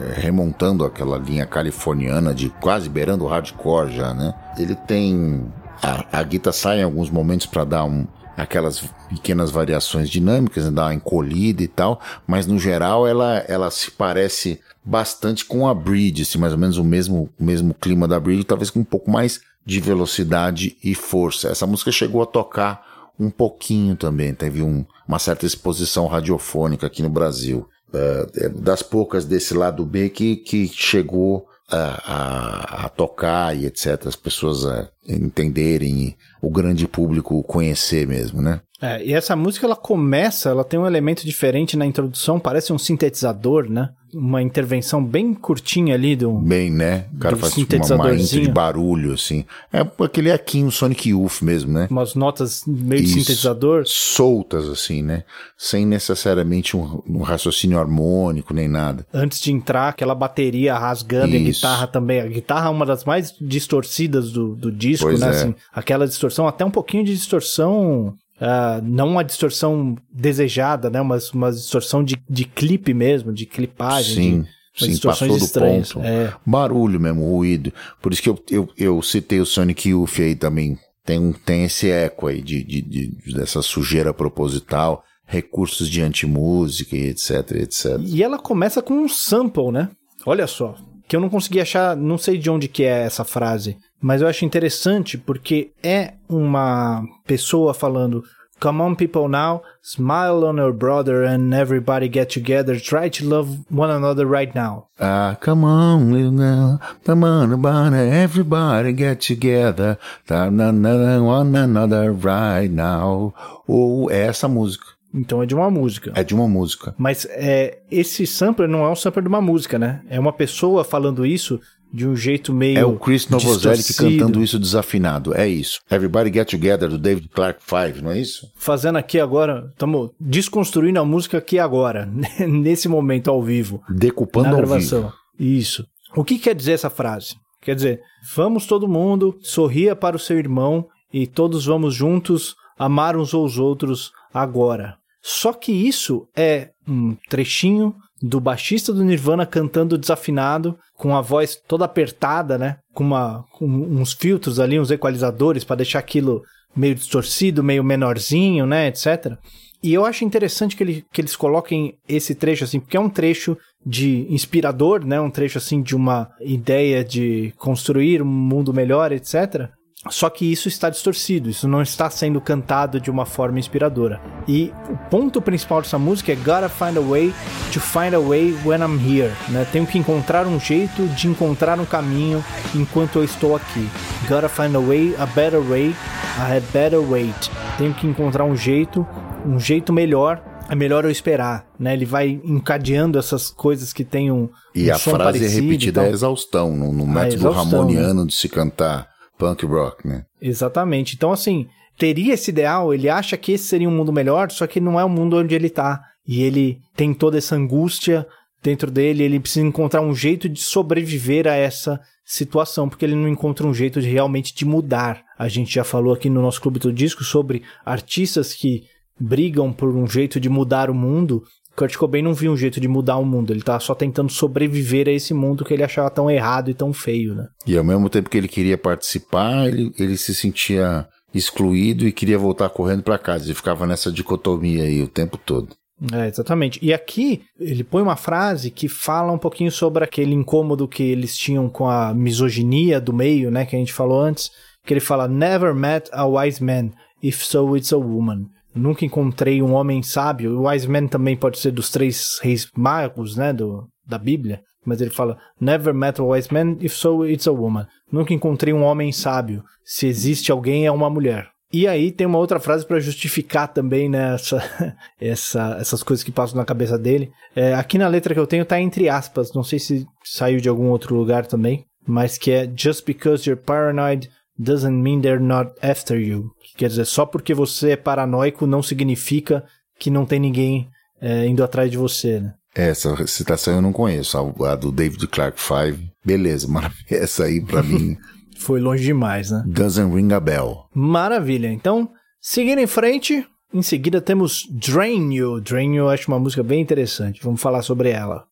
é, 0.00 0.20
remontando 0.20 0.84
aquela 0.84 1.18
linha 1.18 1.44
californiana 1.46 2.32
de 2.32 2.48
quase 2.48 2.88
beirando 2.88 3.24
o 3.24 3.28
hardcore 3.28 3.92
já, 3.92 4.14
né? 4.14 4.32
Ele 4.56 4.74
tem 4.74 5.44
a, 5.82 6.20
a 6.20 6.22
guitarra 6.22 6.52
sai 6.52 6.80
em 6.80 6.84
alguns 6.84 7.10
momentos 7.10 7.46
para 7.46 7.64
dar 7.64 7.84
um, 7.84 8.06
aquelas 8.36 8.84
pequenas 9.08 9.50
variações 9.50 10.08
dinâmicas, 10.08 10.64
né, 10.64 10.70
dar 10.70 10.84
uma 10.84 10.94
encolhida 10.94 11.62
e 11.62 11.68
tal, 11.68 12.00
mas 12.24 12.46
no 12.46 12.58
geral 12.58 13.06
ela, 13.06 13.44
ela 13.48 13.70
se 13.70 13.90
parece 13.90 14.60
bastante 14.84 15.44
com 15.44 15.66
a 15.68 15.74
Bridge, 15.74 16.22
assim, 16.22 16.38
mais 16.38 16.52
ou 16.52 16.58
menos 16.58 16.78
o 16.78 16.84
mesmo, 16.84 17.28
o 17.38 17.44
mesmo 17.44 17.74
clima 17.74 18.06
da 18.06 18.20
Bridge, 18.20 18.44
talvez 18.44 18.70
com 18.70 18.80
um 18.80 18.84
pouco 18.84 19.10
mais 19.10 19.40
de 19.64 19.80
velocidade 19.80 20.76
e 20.84 20.94
força. 20.94 21.48
Essa 21.48 21.66
música 21.66 21.90
chegou 21.90 22.22
a 22.22 22.26
tocar 22.26 22.95
um 23.18 23.30
pouquinho 23.30 23.96
também, 23.96 24.34
teve 24.34 24.62
um, 24.62 24.84
uma 25.06 25.18
certa 25.18 25.46
exposição 25.46 26.06
radiofônica 26.06 26.86
aqui 26.86 27.02
no 27.02 27.10
Brasil. 27.10 27.68
Uh, 27.88 28.50
das 28.60 28.82
poucas 28.82 29.24
desse 29.24 29.54
lado 29.54 29.84
B 29.86 30.10
que, 30.10 30.36
que 30.36 30.66
chegou 30.66 31.46
a, 31.70 31.76
a, 31.76 32.86
a, 32.86 32.88
tocar 32.88 33.56
e 33.56 33.66
etc. 33.66 34.06
As 34.06 34.16
pessoas 34.16 34.64
a 34.66 34.88
entenderem 35.08 36.16
o 36.40 36.50
grande 36.50 36.86
público 36.86 37.42
conhecer 37.42 38.06
mesmo, 38.06 38.40
né? 38.40 38.60
É, 38.80 39.02
e 39.04 39.14
essa 39.14 39.34
música 39.34 39.66
ela 39.66 39.76
começa, 39.76 40.50
ela 40.50 40.64
tem 40.64 40.78
um 40.78 40.86
elemento 40.86 41.24
diferente 41.24 41.76
na 41.76 41.86
introdução, 41.86 42.38
parece 42.38 42.72
um 42.72 42.78
sintetizador, 42.78 43.70
né? 43.70 43.88
Uma 44.18 44.40
intervenção 44.40 45.04
bem 45.04 45.34
curtinha 45.34 45.94
ali 45.94 46.16
do. 46.16 46.32
Bem, 46.32 46.70
né? 46.70 47.06
O 47.14 47.18
cara 47.18 47.36
faz 47.36 47.54
tipo, 47.54 47.76
uma, 47.76 47.94
uma 47.94 48.14
intro 48.14 48.40
de 48.40 48.50
barulho, 48.50 49.12
assim. 49.12 49.44
É 49.72 49.80
aquele 50.02 50.32
aqui, 50.32 50.62
um 50.62 50.70
Sonic 50.70 51.10
Youth 51.10 51.42
mesmo, 51.42 51.72
né? 51.72 51.86
Umas 51.90 52.14
notas 52.14 52.62
meio 52.66 53.02
Isso, 53.02 53.14
de 53.14 53.20
sintetizador. 53.20 53.82
Soltas, 53.86 54.68
assim, 54.68 55.02
né? 55.02 55.24
Sem 55.58 55.84
necessariamente 55.84 56.76
um, 56.76 57.02
um, 57.06 57.22
raciocínio 57.22 57.78
harmônico 57.78 58.54
nem 58.54 58.68
nada. 58.68 59.06
Antes 59.12 59.40
de 59.40 59.52
entrar, 59.52 59.88
aquela 59.88 60.14
bateria 60.14 60.74
rasgando 60.78 61.34
Isso. 61.34 61.36
e 61.36 61.48
a 61.48 61.52
guitarra 61.52 61.86
também. 61.86 62.20
A 62.20 62.26
guitarra 62.26 62.68
é 62.68 62.70
uma 62.70 62.86
das 62.86 63.04
mais 63.04 63.34
distorcidas 63.40 64.32
do, 64.32 64.54
do 64.54 64.72
disco, 64.72 65.06
pois 65.06 65.20
né? 65.20 65.26
É. 65.26 65.30
Assim, 65.30 65.54
aquela 65.72 66.06
distorção, 66.06 66.48
até 66.48 66.64
um 66.64 66.70
pouquinho 66.70 67.04
de 67.04 67.14
distorção 67.14 68.14
Uh, 68.40 68.82
não 68.82 69.08
uma 69.08 69.24
distorção 69.24 69.96
desejada, 70.12 70.90
né? 70.90 71.00
Uma, 71.00 71.18
uma 71.32 71.50
distorção 71.50 72.04
de, 72.04 72.16
de 72.28 72.44
clipe 72.44 72.92
mesmo, 72.92 73.32
de 73.32 73.46
clipagem. 73.46 74.14
Sim. 74.14 74.46
De, 74.76 74.94
sim, 74.94 75.00
passou 75.00 75.38
do 75.38 75.48
ponto. 75.48 76.00
É. 76.00 76.34
Barulho 76.44 77.00
mesmo, 77.00 77.24
ruído. 77.24 77.72
Por 78.02 78.12
isso 78.12 78.22
que 78.22 78.28
eu, 78.28 78.38
eu, 78.50 78.68
eu 78.76 79.02
citei 79.02 79.40
o 79.40 79.46
Sonic 79.46 79.88
Youth 79.88 80.20
aí 80.20 80.34
também. 80.36 80.78
Tem, 81.02 81.32
tem 81.32 81.64
esse 81.64 81.90
eco 81.90 82.26
aí 82.26 82.42
de, 82.42 82.62
de, 82.62 82.82
de 82.82 83.34
dessa 83.34 83.62
sujeira 83.62 84.12
proposital, 84.12 85.02
recursos 85.24 85.88
de 85.88 86.02
antimúsica 86.02 86.96
e 86.96 87.06
etc, 87.06 87.52
etc. 87.52 87.98
E 88.00 88.22
ela 88.22 88.38
começa 88.38 88.82
com 88.82 88.94
um 88.94 89.08
sample, 89.08 89.70
né? 89.70 89.88
Olha 90.26 90.46
só. 90.46 90.74
Que 91.08 91.14
eu 91.14 91.20
não 91.20 91.28
consegui 91.30 91.60
achar, 91.60 91.96
não 91.96 92.18
sei 92.18 92.36
de 92.36 92.50
onde 92.50 92.68
que 92.68 92.82
é 92.82 93.04
essa 93.04 93.24
frase. 93.24 93.78
Mas 94.00 94.20
eu 94.20 94.28
acho 94.28 94.44
interessante 94.44 95.16
porque 95.16 95.72
é 95.82 96.14
uma 96.28 97.02
pessoa 97.26 97.72
falando 97.72 98.22
Come 98.58 98.80
on, 98.80 98.94
people 98.94 99.28
now, 99.28 99.62
smile 99.82 100.42
on 100.42 100.56
your 100.56 100.72
brother 100.72 101.22
and 101.22 101.52
everybody 101.52 102.08
get 102.08 102.30
together. 102.30 102.80
Try 102.80 103.10
to 103.10 103.28
love 103.28 103.66
one 103.68 103.90
another 103.90 104.26
right 104.26 104.54
now. 104.54 104.88
Ah, 104.98 105.36
come 105.38 105.62
on, 105.62 106.10
little 106.10 106.30
girl, 106.30 106.80
come 107.04 107.22
on, 107.22 107.52
everybody 107.94 108.94
get 108.94 109.20
together. 109.20 109.98
One 110.26 111.54
another 111.54 112.12
right 112.12 112.70
now. 112.70 113.34
Ou 113.68 114.10
é 114.10 114.26
essa 114.26 114.48
música. 114.48 114.86
Então 115.12 115.42
é 115.42 115.46
de 115.46 115.54
uma 115.54 115.70
música. 115.70 116.12
É 116.14 116.24
de 116.24 116.34
uma 116.34 116.48
música. 116.48 116.94
Mas 116.96 117.26
é, 117.30 117.78
esse 117.90 118.26
sampler 118.26 118.68
não 118.68 118.86
é 118.86 118.90
um 118.90 118.96
sampler 118.96 119.22
de 119.22 119.28
uma 119.28 119.42
música, 119.42 119.78
né? 119.78 120.00
É 120.08 120.18
uma 120.18 120.32
pessoa 120.32 120.82
falando 120.82 121.26
isso 121.26 121.60
de 121.92 122.06
um 122.06 122.14
jeito 122.16 122.52
meio. 122.52 122.78
É 122.78 122.84
o 122.84 122.98
Chris 122.98 123.28
Novoselic 123.28 123.94
cantando 123.94 124.42
isso 124.42 124.58
desafinado. 124.58 125.34
É 125.34 125.48
isso. 125.48 125.80
Everybody 125.90 126.32
Get 126.32 126.50
Together 126.50 126.88
do 126.88 126.98
David 126.98 127.28
Clark 127.28 127.60
Five, 127.62 128.02
não 128.02 128.10
é 128.10 128.20
isso? 128.20 128.46
Fazendo 128.56 128.96
aqui 128.96 129.18
agora, 129.18 129.68
estamos 129.70 130.10
desconstruindo 130.20 131.00
a 131.00 131.04
música 131.04 131.38
aqui 131.38 131.58
agora, 131.58 132.06
nesse 132.48 132.88
momento 132.88 133.30
ao 133.30 133.42
vivo. 133.42 133.82
Decupando 133.88 134.48
na 134.48 134.54
ao 134.54 134.58
gravação. 134.58 135.02
vivo. 135.02 135.14
Isso. 135.38 135.86
O 136.14 136.24
que 136.24 136.38
quer 136.38 136.54
dizer 136.54 136.72
essa 136.72 136.90
frase? 136.90 137.34
Quer 137.60 137.74
dizer, 137.74 138.00
vamos 138.34 138.66
todo 138.66 138.88
mundo, 138.88 139.36
sorria 139.40 139.96
para 139.96 140.16
o 140.16 140.20
seu 140.20 140.38
irmão 140.38 140.86
e 141.12 141.26
todos 141.26 141.66
vamos 141.66 141.94
juntos 141.94 142.54
amar 142.78 143.16
uns 143.16 143.34
aos 143.34 143.58
outros 143.58 144.12
agora. 144.32 144.96
Só 145.22 145.52
que 145.52 145.72
isso 145.72 146.28
é 146.36 146.70
um 146.86 147.16
trechinho 147.28 147.94
do 148.26 148.40
baixista 148.40 148.92
do 148.92 149.04
Nirvana 149.04 149.46
cantando 149.46 149.98
desafinado, 149.98 150.76
com 150.94 151.14
a 151.14 151.20
voz 151.20 151.56
toda 151.68 151.84
apertada, 151.84 152.58
né? 152.58 152.76
Com, 152.94 153.04
uma, 153.04 153.44
com 153.52 153.66
uns 153.66 154.12
filtros 154.12 154.58
ali, 154.58 154.78
uns 154.78 154.90
equalizadores 154.90 155.64
para 155.64 155.76
deixar 155.76 155.98
aquilo 155.98 156.42
meio 156.74 156.94
distorcido, 156.94 157.62
meio 157.62 157.84
menorzinho, 157.84 158.66
né? 158.66 158.88
Etc. 158.88 159.36
E 159.82 159.94
eu 159.94 160.04
acho 160.04 160.24
interessante 160.24 160.74
que, 160.74 160.82
ele, 160.82 161.04
que 161.12 161.20
eles 161.20 161.36
coloquem 161.36 161.94
esse 162.08 162.34
trecho 162.34 162.64
assim, 162.64 162.80
porque 162.80 162.96
é 162.96 163.00
um 163.00 163.10
trecho 163.10 163.56
de 163.84 164.26
inspirador, 164.28 165.04
né? 165.04 165.20
Um 165.20 165.30
trecho 165.30 165.58
assim 165.58 165.80
de 165.80 165.94
uma 165.94 166.28
ideia 166.40 167.04
de 167.04 167.52
construir 167.56 168.22
um 168.22 168.26
mundo 168.26 168.74
melhor, 168.74 169.12
etc. 169.12 169.70
Só 170.10 170.30
que 170.30 170.50
isso 170.50 170.68
está 170.68 170.90
distorcido, 170.90 171.50
isso 171.50 171.66
não 171.68 171.82
está 171.82 172.08
sendo 172.10 172.40
cantado 172.40 173.00
de 173.00 173.10
uma 173.10 173.26
forma 173.26 173.58
inspiradora. 173.58 174.20
E 174.46 174.72
o 174.88 174.96
ponto 175.10 175.40
principal 175.40 175.82
dessa 175.82 175.98
música 175.98 176.32
é 176.32 176.36
Gotta 176.36 176.68
find 176.68 176.96
a 176.96 177.00
way 177.00 177.32
to 177.72 177.80
find 177.80 178.14
a 178.14 178.20
way 178.20 178.56
when 178.64 178.80
I'm 178.80 178.98
here. 178.98 179.32
Né? 179.48 179.66
Tenho 179.72 179.86
que 179.86 179.98
encontrar 179.98 180.46
um 180.46 180.58
jeito 180.60 181.06
de 181.08 181.28
encontrar 181.28 181.78
um 181.80 181.84
caminho 181.84 182.44
enquanto 182.74 183.16
eu 183.16 183.24
estou 183.24 183.56
aqui. 183.56 183.88
Gotta 184.28 184.48
find 184.48 184.74
a 184.76 184.80
way, 184.80 185.14
a 185.18 185.26
better 185.26 185.60
way, 185.60 185.94
I 186.38 186.56
had 186.56 186.62
better 186.72 187.00
wait. 187.00 187.50
Tenho 187.78 187.94
que 187.94 188.06
encontrar 188.06 188.44
um 188.44 188.56
jeito, 188.56 189.06
um 189.44 189.58
jeito 189.58 189.92
melhor 189.92 190.42
é 190.68 190.74
melhor 190.74 191.04
eu 191.04 191.10
esperar, 191.12 191.64
né? 191.78 191.92
Ele 191.94 192.04
vai 192.04 192.40
encadeando 192.44 193.20
essas 193.20 193.50
coisas 193.50 193.92
que 193.92 194.04
tem 194.04 194.32
um, 194.32 194.48
e 194.74 194.90
um 194.90 194.94
a 194.94 194.98
frase 194.98 195.44
é 195.44 195.48
repetida 195.48 196.04
é 196.04 196.10
exaustão, 196.10 196.76
no, 196.76 197.06
método 197.06 197.34
exaustão, 197.36 197.64
ramoniano 197.64 198.22
né? 198.22 198.26
de 198.26 198.34
se 198.34 198.48
cantar 198.48 199.08
punk 199.38 199.64
rock, 199.66 200.06
né? 200.06 200.24
Exatamente. 200.40 201.14
Então, 201.14 201.32
assim, 201.32 201.66
teria 201.98 202.34
esse 202.34 202.50
ideal, 202.50 202.92
ele 202.92 203.08
acha 203.08 203.36
que 203.36 203.52
esse 203.52 203.64
seria 203.64 203.88
um 203.88 203.96
mundo 203.96 204.12
melhor, 204.12 204.50
só 204.50 204.66
que 204.66 204.80
não 204.80 204.98
é 204.98 205.04
o 205.04 205.08
mundo 205.08 205.36
onde 205.36 205.54
ele 205.54 205.70
tá. 205.70 206.00
E 206.26 206.42
ele 206.42 206.78
tem 206.94 207.14
toda 207.14 207.38
essa 207.38 207.54
angústia 207.54 208.26
dentro 208.62 208.90
dele, 208.90 209.22
ele 209.22 209.40
precisa 209.40 209.64
encontrar 209.64 210.00
um 210.00 210.14
jeito 210.14 210.48
de 210.48 210.60
sobreviver 210.60 211.46
a 211.46 211.54
essa 211.54 212.00
situação, 212.24 212.88
porque 212.88 213.04
ele 213.04 213.14
não 213.14 213.28
encontra 213.28 213.66
um 213.66 213.72
jeito 213.72 214.00
de 214.00 214.08
realmente 214.08 214.52
de 214.54 214.64
mudar. 214.64 215.22
A 215.38 215.46
gente 215.46 215.72
já 215.72 215.84
falou 215.84 216.12
aqui 216.12 216.28
no 216.28 216.42
nosso 216.42 216.60
Clube 216.60 216.80
do 216.80 216.92
Disco 216.92 217.22
sobre 217.22 217.62
artistas 217.84 218.52
que 218.52 218.82
brigam 219.18 219.72
por 219.72 219.94
um 219.94 220.06
jeito 220.06 220.40
de 220.40 220.48
mudar 220.48 220.90
o 220.90 220.94
mundo 220.94 221.44
Kurt 221.76 221.96
Cobain 221.96 222.22
não 222.22 222.32
viu 222.32 222.52
um 222.52 222.56
jeito 222.56 222.80
de 222.80 222.88
mudar 222.88 223.18
o 223.18 223.24
mundo, 223.24 223.52
ele 223.52 223.62
tá 223.62 223.78
só 223.78 223.94
tentando 223.94 224.32
sobreviver 224.32 225.08
a 225.08 225.12
esse 225.12 225.34
mundo 225.34 225.64
que 225.64 225.74
ele 225.74 225.84
achava 225.84 226.10
tão 226.10 226.30
errado 226.30 226.70
e 226.70 226.74
tão 226.74 226.92
feio, 226.92 227.34
né? 227.34 227.48
E 227.66 227.76
ao 227.76 227.84
mesmo 227.84 228.08
tempo 228.08 228.30
que 228.30 228.38
ele 228.38 228.48
queria 228.48 228.78
participar, 228.78 229.68
ele, 229.68 229.92
ele 229.98 230.16
se 230.16 230.34
sentia 230.34 231.06
excluído 231.34 232.06
e 232.06 232.12
queria 232.12 232.38
voltar 232.38 232.70
correndo 232.70 233.02
para 233.02 233.18
casa. 233.18 233.44
Ele 233.44 233.54
ficava 233.54 233.86
nessa 233.86 234.10
dicotomia 234.10 234.84
aí 234.84 235.02
o 235.02 235.08
tempo 235.08 235.36
todo. 235.36 235.68
É, 236.12 236.28
exatamente. 236.28 236.78
E 236.82 236.92
aqui 236.92 237.42
ele 237.58 237.82
põe 237.82 238.02
uma 238.02 238.16
frase 238.16 238.70
que 238.70 238.88
fala 238.88 239.32
um 239.32 239.38
pouquinho 239.38 239.70
sobre 239.70 240.04
aquele 240.04 240.34
incômodo 240.34 240.88
que 240.88 241.02
eles 241.02 241.36
tinham 241.36 241.68
com 241.68 241.88
a 241.88 242.12
misoginia 242.12 243.00
do 243.00 243.12
meio, 243.12 243.50
né, 243.50 243.64
que 243.64 243.74
a 243.74 243.78
gente 243.78 243.92
falou 243.92 244.20
antes, 244.20 244.50
que 244.84 244.92
ele 244.92 245.00
fala 245.00 245.26
never 245.26 245.74
met 245.74 246.08
a 246.12 246.26
wise 246.26 246.62
man, 246.62 246.90
if 247.22 247.42
so 247.42 247.76
it's 247.76 247.92
a 247.92 247.96
woman. 247.96 248.46
Nunca 248.76 249.04
encontrei 249.04 249.62
um 249.62 249.72
homem 249.72 250.02
sábio. 250.02 250.58
O 250.58 250.68
wise 250.68 250.88
man 250.88 251.06
também 251.06 251.36
pode 251.36 251.58
ser 251.58 251.70
dos 251.70 251.90
três 251.90 252.38
reis 252.42 252.68
magos, 252.76 253.36
né, 253.36 253.52
do, 253.52 253.88
da 254.06 254.18
Bíblia. 254.18 254.60
Mas 254.84 255.00
ele 255.00 255.10
fala, 255.10 255.38
never 255.60 255.92
met 255.92 256.20
a 256.20 256.24
wise 256.24 256.52
man, 256.52 256.76
if 256.80 256.92
so, 256.92 257.24
it's 257.24 257.48
a 257.48 257.52
woman. 257.52 257.86
Nunca 258.12 258.34
encontrei 258.34 258.72
um 258.72 258.82
homem 258.82 259.10
sábio. 259.10 259.64
Se 259.84 260.06
existe 260.06 260.52
alguém, 260.52 260.86
é 260.86 260.92
uma 260.92 261.10
mulher. 261.10 261.48
E 261.72 261.88
aí 261.88 262.12
tem 262.12 262.26
uma 262.26 262.38
outra 262.38 262.60
frase 262.60 262.86
para 262.86 263.00
justificar 263.00 263.68
também 263.68 264.08
né, 264.08 264.34
essa, 264.34 264.96
essa, 265.20 265.76
essas 265.80 266.02
coisas 266.02 266.22
que 266.22 266.30
passam 266.30 266.56
na 266.56 266.64
cabeça 266.64 266.96
dele. 266.96 267.30
É, 267.54 267.74
aqui 267.74 267.98
na 267.98 268.06
letra 268.06 268.32
que 268.32 268.40
eu 268.40 268.46
tenho 268.46 268.64
tá 268.64 268.80
entre 268.80 269.08
aspas, 269.08 269.52
não 269.52 269.64
sei 269.64 269.78
se 269.78 270.06
saiu 270.24 270.60
de 270.60 270.68
algum 270.68 270.90
outro 270.90 271.16
lugar 271.16 271.46
também, 271.46 271.84
mas 272.06 272.38
que 272.38 272.52
é 272.52 272.70
Just 272.74 273.04
because 273.04 273.48
you're 273.48 273.60
paranoid 273.60 274.30
doesn't 274.58 275.02
mean 275.02 275.20
they're 275.20 275.40
not 275.40 275.72
after 275.82 276.18
you. 276.20 276.50
Quer 276.76 276.88
dizer, 276.88 277.04
só 277.04 277.24
porque 277.24 277.54
você 277.54 277.92
é 277.92 277.96
paranoico 277.96 278.66
não 278.66 278.82
significa 278.82 279.64
que 279.98 280.10
não 280.10 280.26
tem 280.26 280.38
ninguém 280.38 280.88
é, 281.20 281.46
indo 281.46 281.64
atrás 281.64 281.90
de 281.90 281.96
você, 281.96 282.40
né? 282.40 282.54
Essa 282.74 283.26
citação 283.26 283.76
eu 283.76 283.82
não 283.82 283.92
conheço, 283.92 284.36
a, 284.62 284.74
do 284.76 284.92
David 284.92 285.26
Clark 285.28 285.58
Five. 285.58 286.10
Beleza, 286.24 286.68
maravilha. 286.68 287.04
Essa 287.10 287.44
aí 287.44 287.60
pra 287.60 287.82
mim. 287.82 288.16
Foi 288.58 288.80
longe 288.80 289.04
demais, 289.04 289.50
né? 289.50 289.62
Doesn't 289.66 290.14
ring 290.14 290.32
a 290.32 290.40
bell. 290.40 290.86
Maravilha. 290.94 291.70
Então, 291.70 292.10
seguindo 292.40 292.78
em 292.78 292.86
frente, 292.86 293.46
em 293.72 293.82
seguida 293.82 294.20
temos 294.20 294.66
Drain 294.70 295.32
You. 295.34 295.60
Drain 295.60 295.94
You 295.94 296.04
eu 296.04 296.08
acho 296.08 296.30
uma 296.30 296.38
música 296.38 296.62
bem 296.62 296.80
interessante. 296.80 297.40
Vamos 297.42 297.60
falar 297.60 297.82
sobre 297.82 298.10
ela. 298.10 298.46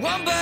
One 0.00 0.41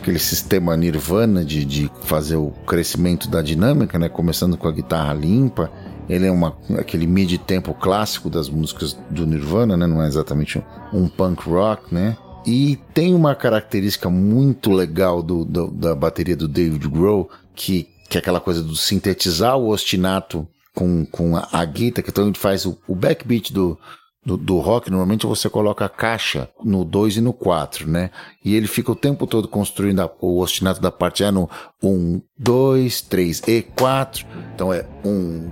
Aquele 0.00 0.18
sistema 0.18 0.76
Nirvana 0.76 1.44
de, 1.44 1.64
de 1.64 1.90
fazer 2.02 2.36
o 2.36 2.50
crescimento 2.66 3.28
da 3.28 3.42
dinâmica, 3.42 3.98
né? 3.98 4.08
Começando 4.08 4.56
com 4.56 4.66
a 4.66 4.72
guitarra 4.72 5.12
limpa. 5.12 5.70
Ele 6.10 6.26
é 6.26 6.30
uma, 6.30 6.56
aquele 6.78 7.06
mid-tempo 7.06 7.72
clássico 7.72 8.28
das 8.28 8.48
músicas 8.48 8.98
do 9.08 9.26
Nirvana, 9.26 9.76
né? 9.76 9.86
Não 9.86 10.02
é 10.02 10.08
exatamente 10.08 10.58
um, 10.58 11.04
um 11.04 11.08
punk 11.08 11.48
rock, 11.48 11.94
né? 11.94 12.16
E 12.44 12.78
tem 12.92 13.14
uma 13.14 13.34
característica 13.34 14.10
muito 14.10 14.72
legal 14.72 15.22
do, 15.22 15.44
do, 15.44 15.70
da 15.70 15.94
bateria 15.94 16.36
do 16.36 16.48
David 16.48 16.88
Grohl, 16.88 17.30
que, 17.54 17.86
que 18.08 18.18
é 18.18 18.20
aquela 18.20 18.40
coisa 18.40 18.62
do 18.62 18.74
sintetizar 18.74 19.56
o 19.56 19.68
ostinato 19.68 20.48
com, 20.74 21.04
com 21.04 21.36
a, 21.36 21.48
a 21.52 21.64
guitarra, 21.64 22.02
que 22.02 22.10
então 22.10 22.26
gente 22.26 22.38
faz 22.38 22.64
o, 22.64 22.78
o 22.88 22.94
backbeat 22.94 23.52
do, 23.52 23.78
do, 24.24 24.36
do, 24.36 24.58
rock, 24.58 24.90
normalmente 24.90 25.26
você 25.26 25.48
coloca 25.48 25.84
a 25.84 25.88
caixa 25.88 26.48
no 26.62 26.84
2 26.84 27.16
e 27.16 27.20
no 27.20 27.32
4, 27.32 27.88
né? 27.88 28.10
E 28.44 28.54
ele 28.54 28.66
fica 28.66 28.92
o 28.92 28.96
tempo 28.96 29.26
todo 29.26 29.48
construindo 29.48 30.00
a, 30.00 30.10
o 30.20 30.40
ostinato 30.40 30.80
da 30.80 30.90
parte 30.90 31.24
A 31.24 31.32
no 31.32 31.48
1, 31.82 32.20
2, 32.38 33.00
3 33.02 33.42
e 33.48 33.62
4. 33.62 34.26
Então 34.54 34.72
é 34.72 34.86
1, 35.04 35.50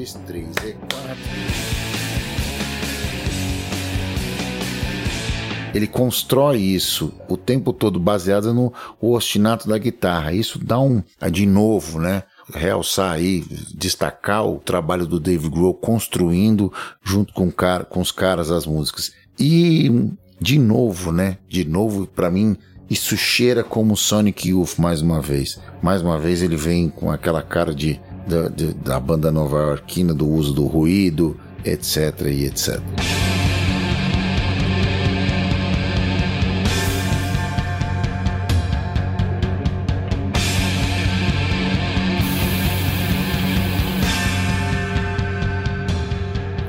2, 0.00 0.12
3 0.26 0.46
e 0.64 0.72
4. 0.72 0.80
ele 5.72 5.86
constrói 5.86 6.56
isso 6.58 7.12
o 7.28 7.36
tempo 7.36 7.72
todo 7.72 8.00
baseado 8.00 8.52
no 8.52 8.72
ostinato 9.00 9.68
da 9.68 9.78
guitarra. 9.78 10.32
Isso 10.32 10.58
dá 10.58 10.80
um, 10.80 11.00
de 11.30 11.46
novo, 11.46 12.00
né? 12.00 12.24
Realçar 12.52 13.12
aí, 13.12 13.44
destacar 13.72 14.44
o 14.44 14.58
trabalho 14.58 15.06
do 15.06 15.20
Dave 15.20 15.48
Grohl 15.48 15.74
construindo 15.74 16.72
junto 17.04 17.32
com, 17.32 17.52
cara, 17.52 17.84
com 17.84 18.00
os 18.00 18.10
caras 18.10 18.50
as 18.50 18.66
músicas. 18.66 19.12
E 19.38 20.10
de 20.40 20.58
novo, 20.58 21.12
né? 21.12 21.38
De 21.48 21.64
novo, 21.64 22.04
para 22.04 22.30
mim, 22.30 22.56
isso 22.90 23.16
cheira 23.16 23.62
como 23.62 23.96
Sonic 23.96 24.48
Youth 24.48 24.76
mais 24.76 25.00
uma 25.00 25.20
vez. 25.20 25.60
Mais 25.80 26.02
uma 26.02 26.18
vez 26.18 26.42
ele 26.42 26.56
vem 26.56 26.88
com 26.88 27.12
aquela 27.12 27.40
cara 27.40 27.72
de, 27.72 28.00
da, 28.26 28.48
de, 28.48 28.74
da 28.74 28.98
banda 28.98 29.30
nova-iorquina, 29.30 30.14
do 30.14 30.28
uso 30.28 30.52
do 30.52 30.66
ruído, 30.66 31.38
etc 31.64 32.20
e 32.26 32.46
etc. 32.46 32.80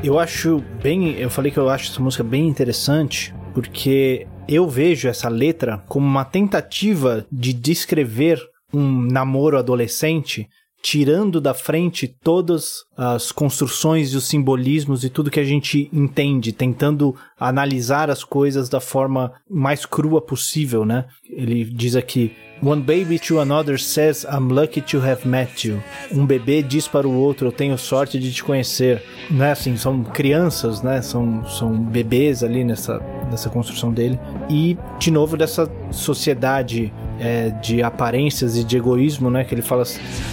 Eu 0.04 0.18
acho 0.18 0.64
bem. 0.82 1.14
Eu 1.20 1.30
falei 1.30 1.52
que 1.52 1.60
eu 1.60 1.70
acho 1.70 1.92
essa 1.92 2.02
música 2.02 2.24
bem 2.24 2.48
interessante, 2.48 3.34
porque 3.54 4.28
eu 4.48 4.68
vejo 4.68 5.08
essa 5.08 5.30
letra 5.30 5.84
como 5.88 6.06
uma 6.06 6.26
tentativa 6.26 7.26
de 7.32 7.54
descrever 7.54 8.42
um 8.74 9.02
namoro 9.04 9.60
adolescente 9.60 10.50
tirando 10.82 11.40
da 11.40 11.54
frente 11.54 12.08
todas 12.08 12.84
as 12.98 13.32
construções 13.32 14.12
e 14.12 14.18
os 14.18 14.26
simbolismos 14.28 15.04
e 15.04 15.10
tudo 15.10 15.32
que 15.32 15.40
a 15.40 15.44
gente 15.44 15.90
entende, 15.94 16.52
tentando 16.52 17.16
analisar 17.42 18.12
as 18.12 18.24
coisas 18.24 18.70
da 18.70 18.80
forma 18.80 19.34
mais 19.50 19.84
crua 19.84 20.22
possível, 20.22 20.86
né? 20.86 21.06
Ele 21.28 21.66
diz 21.66 21.96
aqui: 21.96 22.36
One 22.64 22.84
baby 22.84 23.18
to 23.18 23.40
another 23.40 23.80
says 23.80 24.24
I'm 24.32 24.50
lucky 24.50 24.82
to 24.82 25.00
have 25.00 25.28
met 25.28 25.68
you. 25.68 25.82
Um 26.14 26.28
bebê 26.28 26.62
diz 26.62 26.88
para 26.88 27.08
o 27.08 27.12
outro 27.12 27.48
eu 27.48 27.52
tenho 27.52 27.76
sorte 27.76 28.20
de 28.20 28.32
te 28.32 28.44
conhecer. 28.44 29.02
Né? 29.32 29.52
Assim, 29.52 29.76
são 29.76 30.04
crianças, 30.04 30.84
né? 30.84 31.02
São, 31.02 31.44
são 31.46 31.76
bebês 31.76 32.44
ali 32.44 32.64
nessa, 32.64 33.00
nessa 33.32 33.50
construção 33.50 33.92
dele. 33.92 34.20
E, 34.48 34.78
de 35.00 35.10
novo, 35.10 35.36
dessa 35.36 35.68
sociedade 35.90 36.94
é, 37.20 37.50
de 37.50 37.82
aparências 37.82 38.56
e 38.56 38.64
de 38.64 38.78
egoísmo, 38.78 39.32
né? 39.32 39.44
Que 39.44 39.56
ele 39.56 39.64
fala 39.64 39.84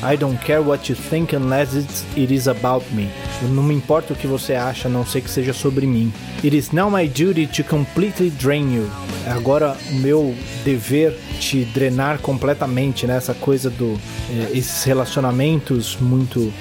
I 0.02 0.14
don't 0.14 0.38
care 0.44 0.60
what 0.60 0.92
you 0.92 0.98
think 1.08 1.34
unless 1.34 1.74
it 2.14 2.34
is 2.34 2.46
about 2.46 2.84
me. 2.92 3.08
Eu 3.40 3.48
não 3.48 3.62
me 3.62 3.74
importa 3.74 4.12
o 4.12 4.16
que 4.16 4.26
você 4.26 4.54
acha, 4.54 4.88
a 4.88 4.90
não 4.90 5.06
ser 5.06 5.22
que 5.22 5.30
seja 5.30 5.54
sobre 5.54 5.86
mim. 5.86 6.12
It 6.44 6.54
is 6.54 6.72
now 6.72 6.90
my 6.90 6.97
duty 7.06 7.46
to 7.46 7.62
completely 7.64 8.30
drain 8.30 8.74
you. 8.74 8.90
É 9.26 9.30
agora 9.30 9.76
o 9.90 9.94
meu 9.94 10.34
dever 10.64 11.16
te 11.38 11.64
drenar 11.66 12.18
completamente, 12.18 13.06
né? 13.06 13.16
Essa 13.16 13.34
coisa 13.34 13.70
do 13.70 14.00
é, 14.30 14.56
esses 14.56 14.84
relacionamentos 14.84 15.96
muito 16.00 16.52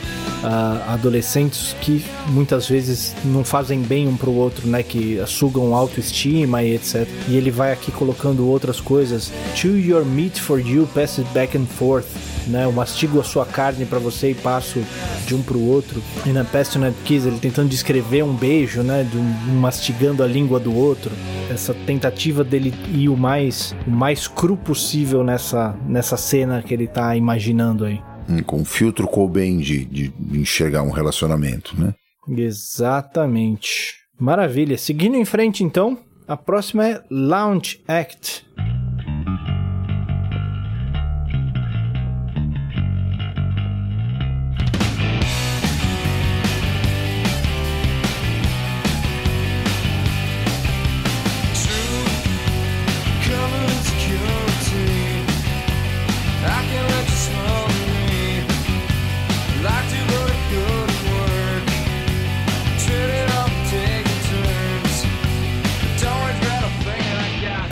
uh, 0.47 0.91
adolescentes 0.91 1.75
que 1.81 2.03
muitas 2.27 2.67
vezes 2.67 3.13
não 3.25 3.43
fazem 3.43 3.81
bem 3.81 4.07
um 4.07 4.15
pro 4.15 4.31
outro, 4.31 4.67
né? 4.67 4.81
Que 4.81 5.21
sugam 5.27 5.75
autoestima 5.75 6.63
e 6.63 6.75
etc. 6.75 7.07
E 7.27 7.35
ele 7.35 7.51
vai 7.51 7.73
aqui 7.73 7.91
colocando 7.91 8.47
outras 8.47 8.79
coisas. 8.79 9.31
Chew 9.53 9.77
your 9.77 10.05
meat 10.05 10.41
for 10.41 10.59
you, 10.59 10.87
pass 10.93 11.19
it 11.19 11.29
back 11.33 11.57
and 11.57 11.65
forth. 11.65 12.07
Né, 12.47 12.63
eu 12.63 12.71
mastigo 12.71 13.19
a 13.19 13.25
sua 13.25 13.45
carne 13.45 13.85
para 13.85 13.99
você 13.99 14.31
e 14.31 14.33
passo 14.33 14.81
de 15.25 15.35
um 15.35 15.41
pro 15.41 15.59
outro. 15.59 16.01
E 16.25 16.29
na 16.29 16.45
Passionate 16.45 16.95
Kiss 17.03 17.27
ele 17.27 17.39
tentando 17.39 17.67
descrever 17.67 18.23
um 18.23 18.33
beijo, 18.33 18.83
né, 18.83 19.03
de 19.03 19.17
um, 19.17 19.23
mastigando 19.59 20.23
a 20.23 20.27
língua 20.27 20.57
do 20.57 20.73
outro. 20.73 21.11
Essa 21.51 21.73
tentativa 21.73 22.45
dele 22.45 22.73
ir 22.87 23.09
o 23.09 23.17
mais, 23.17 23.75
o 23.85 23.91
mais 23.91 24.29
cru 24.29 24.55
possível 24.55 25.25
nessa, 25.25 25.75
nessa 25.85 26.15
cena 26.15 26.63
que 26.63 26.73
ele 26.73 26.87
tá 26.87 27.17
imaginando 27.17 27.83
aí. 27.83 27.99
Com 28.45 28.65
filtro 28.65 29.07
Cobain 29.07 29.59
de, 29.59 29.85
de 29.85 30.13
enxergar 30.33 30.83
um 30.83 30.91
relacionamento, 30.91 31.79
né? 31.79 31.93
Exatamente. 32.27 33.95
Maravilha. 34.19 34.77
Seguindo 34.77 35.15
em 35.15 35.25
frente, 35.25 35.63
então, 35.63 35.97
a 36.27 36.35
próxima 36.35 36.87
é 36.87 37.03
Launch 37.09 37.81
Act. 37.87 38.45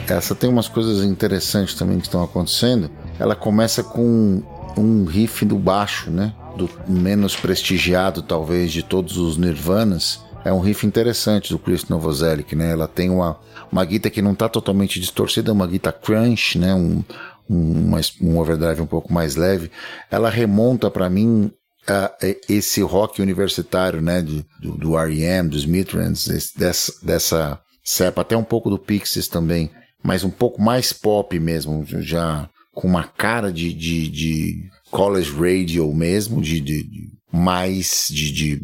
Essa 0.07 0.35
tem 0.35 0.49
umas 0.49 0.67
coisas 0.67 1.03
interessantes 1.03 1.73
também 1.73 1.99
que 1.99 2.05
estão 2.05 2.23
acontecendo. 2.23 2.89
Ela 3.19 3.35
começa 3.35 3.83
com 3.83 4.43
um 4.77 5.05
riff 5.05 5.43
do 5.45 5.57
baixo, 5.57 6.11
né? 6.11 6.33
Do 6.55 6.69
menos 6.87 7.35
prestigiado, 7.35 8.21
talvez, 8.21 8.71
de 8.71 8.83
todos 8.83 9.17
os 9.17 9.37
Nirvanas. 9.37 10.19
É 10.43 10.53
um 10.53 10.59
riff 10.59 10.85
interessante 10.85 11.51
do 11.51 11.57
Chris 11.57 11.87
Novoselic, 11.89 12.55
né? 12.55 12.71
Ela 12.71 12.87
tem 12.87 13.09
uma, 13.09 13.39
uma 13.71 13.83
guitarra 13.83 14.13
que 14.13 14.21
não 14.21 14.33
está 14.33 14.47
totalmente 14.47 14.99
distorcida, 14.99 15.49
é 15.49 15.53
uma 15.53 15.65
guitarra 15.65 15.97
crunch, 15.99 16.59
né? 16.59 16.73
Um, 16.75 17.03
um, 17.49 17.91
um 18.21 18.37
overdrive 18.37 18.81
um 18.81 18.85
pouco 18.85 19.11
mais 19.11 19.35
leve. 19.35 19.71
Ela 20.09 20.29
remonta 20.29 20.89
para 20.89 21.09
mim 21.09 21.51
Uh, 21.87 22.35
esse 22.49 22.81
rock 22.81 23.21
universitário, 23.21 24.01
né, 24.01 24.19
do, 24.19 24.43
do 24.59 24.97
R.E.M., 24.97 25.47
dos 25.47 25.67
Mitrans, 25.67 26.27
dessa, 26.57 26.91
dessa 27.05 27.59
cepa, 27.83 28.21
até 28.21 28.35
um 28.35 28.43
pouco 28.43 28.71
do 28.71 28.79
Pixies 28.79 29.27
também, 29.27 29.69
mas 30.05 30.23
um 30.23 30.29
pouco 30.29 30.61
mais 30.61 30.93
pop 30.93 31.37
mesmo, 31.39 31.83
já 31.99 32.47
com 32.71 32.87
uma 32.87 33.03
cara 33.03 33.51
de, 33.51 33.73
de, 33.73 34.07
de 34.07 34.69
college 34.91 35.31
radio 35.31 35.91
mesmo, 35.91 36.43
de, 36.43 36.59
de, 36.59 36.87
mais 37.33 38.07
de, 38.11 38.31
de, 38.31 38.61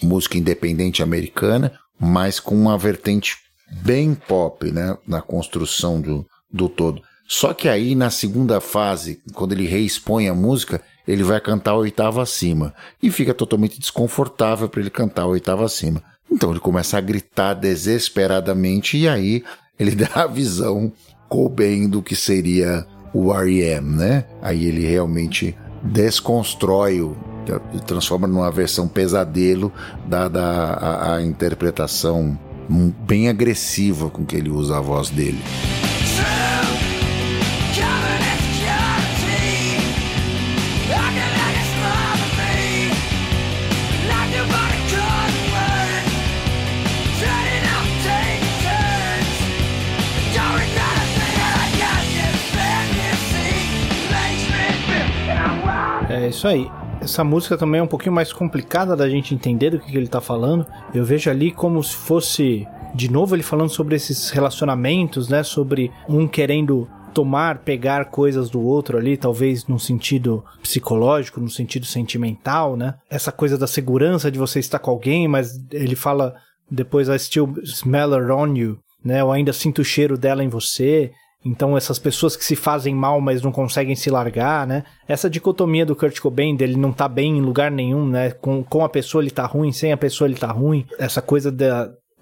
música 0.00 0.38
independente 0.38 1.02
americana, 1.02 1.72
mas 1.98 2.38
com 2.38 2.54
uma 2.54 2.78
vertente 2.78 3.36
bem 3.82 4.14
pop, 4.14 4.70
né, 4.70 4.96
na 5.04 5.20
construção 5.20 6.00
do, 6.00 6.24
do 6.52 6.68
todo. 6.68 7.02
Só 7.26 7.52
que 7.52 7.68
aí 7.68 7.96
na 7.96 8.08
segunda 8.08 8.60
fase, 8.60 9.20
quando 9.34 9.54
ele 9.54 9.66
reexpõe 9.66 10.28
a 10.28 10.34
música, 10.34 10.80
ele 11.08 11.24
vai 11.24 11.40
cantar 11.40 11.72
a 11.72 11.78
oitava 11.78 12.22
acima 12.22 12.72
e 13.02 13.10
fica 13.10 13.34
totalmente 13.34 13.80
desconfortável 13.80 14.68
para 14.68 14.82
ele 14.82 14.90
cantar 14.90 15.22
a 15.22 15.26
oitava 15.26 15.64
acima. 15.64 16.00
Então 16.30 16.52
ele 16.52 16.60
começa 16.60 16.96
a 16.96 17.00
gritar 17.00 17.54
desesperadamente 17.54 18.96
e 18.96 19.08
aí 19.08 19.42
ele 19.78 19.94
dá 19.96 20.10
a 20.14 20.26
visão 20.26 20.92
Cobain 21.28 21.88
do 21.88 22.02
que 22.02 22.14
seria 22.14 22.86
o 23.12 23.32
R.E.M., 23.32 23.96
né? 23.96 24.24
Aí 24.42 24.66
ele 24.66 24.86
realmente 24.86 25.56
desconstrói 25.82 27.00
o 27.00 27.16
transforma 27.86 28.26
numa 28.26 28.50
versão 28.50 28.88
pesadelo 28.88 29.72
dada 30.08 30.42
a, 30.42 31.14
a 31.14 31.22
interpretação 31.22 32.36
bem 33.06 33.28
agressiva 33.28 34.10
com 34.10 34.24
que 34.24 34.34
ele 34.34 34.50
usa 34.50 34.78
a 34.78 34.80
voz 34.80 35.10
dele. 35.10 35.40
É 56.26 56.30
isso 56.30 56.48
aí. 56.48 56.68
Essa 57.00 57.22
música 57.22 57.56
também 57.56 57.78
é 57.78 57.84
um 57.84 57.86
pouquinho 57.86 58.12
mais 58.12 58.32
complicada 58.32 58.96
da 58.96 59.08
gente 59.08 59.32
entender 59.32 59.70
do 59.70 59.78
que, 59.78 59.92
que 59.92 59.96
ele 59.96 60.08
tá 60.08 60.20
falando. 60.20 60.66
Eu 60.92 61.04
vejo 61.04 61.30
ali 61.30 61.52
como 61.52 61.80
se 61.84 61.94
fosse, 61.94 62.66
de 62.92 63.08
novo, 63.08 63.36
ele 63.36 63.44
falando 63.44 63.68
sobre 63.68 63.94
esses 63.94 64.30
relacionamentos, 64.30 65.28
né? 65.28 65.44
Sobre 65.44 65.92
um 66.08 66.26
querendo 66.26 66.88
tomar, 67.14 67.60
pegar 67.60 68.06
coisas 68.06 68.50
do 68.50 68.60
outro 68.60 68.98
ali, 68.98 69.16
talvez 69.16 69.68
num 69.68 69.78
sentido 69.78 70.44
psicológico, 70.60 71.40
num 71.40 71.48
sentido 71.48 71.86
sentimental, 71.86 72.76
né? 72.76 72.94
Essa 73.08 73.30
coisa 73.30 73.56
da 73.56 73.68
segurança 73.68 74.28
de 74.28 74.38
você 74.38 74.58
estar 74.58 74.80
com 74.80 74.90
alguém, 74.90 75.28
mas 75.28 75.52
ele 75.70 75.94
fala 75.94 76.34
depois 76.68 77.08
I 77.08 77.20
still 77.20 77.54
smell 77.62 78.12
her 78.14 78.32
on 78.32 78.52
you, 78.56 78.78
né? 79.04 79.20
Eu 79.20 79.30
ainda 79.30 79.52
sinto 79.52 79.78
o 79.78 79.84
cheiro 79.84 80.18
dela 80.18 80.42
em 80.42 80.48
você. 80.48 81.12
Então 81.46 81.76
essas 81.76 81.98
pessoas 81.98 82.36
que 82.36 82.44
se 82.44 82.56
fazem 82.56 82.92
mal, 82.92 83.20
mas 83.20 83.40
não 83.40 83.52
conseguem 83.52 83.94
se 83.94 84.10
largar, 84.10 84.66
né? 84.66 84.82
Essa 85.06 85.30
dicotomia 85.30 85.86
do 85.86 85.94
Kurt 85.94 86.18
Cobain, 86.18 86.56
dele 86.56 86.76
não 86.76 86.92
tá 86.92 87.08
bem 87.08 87.38
em 87.38 87.40
lugar 87.40 87.70
nenhum, 87.70 88.06
né? 88.08 88.32
Com, 88.32 88.64
com 88.64 88.84
a 88.84 88.88
pessoa 88.88 89.22
ele 89.22 89.30
tá 89.30 89.46
ruim, 89.46 89.70
sem 89.70 89.92
a 89.92 89.96
pessoa 89.96 90.26
ele 90.26 90.36
tá 90.36 90.50
ruim. 90.50 90.84
Essa 90.98 91.22
coisa 91.22 91.52
de 91.52 91.66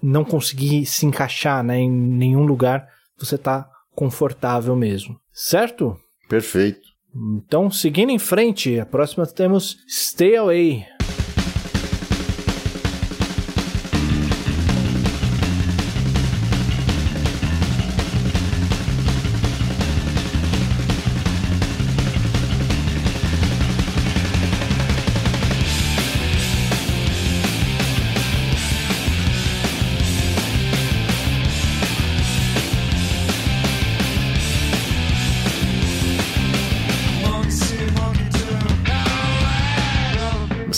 não 0.01 0.23
conseguir 0.23 0.85
se 0.85 1.07
encaixar, 1.07 1.63
né? 1.63 1.79
Em 1.79 1.89
nenhum 1.89 2.45
lugar 2.45 2.87
você 3.17 3.37
tá 3.37 3.67
confortável 3.95 4.75
mesmo. 4.75 5.17
Certo? 5.33 5.97
Perfeito. 6.29 6.81
Então, 7.37 7.71
seguindo 7.71 8.11
em 8.11 8.19
frente, 8.19 8.79
a 8.79 8.85
próxima 8.85 9.25
temos 9.25 9.77
Stay 9.87 10.35
Away. 10.35 10.85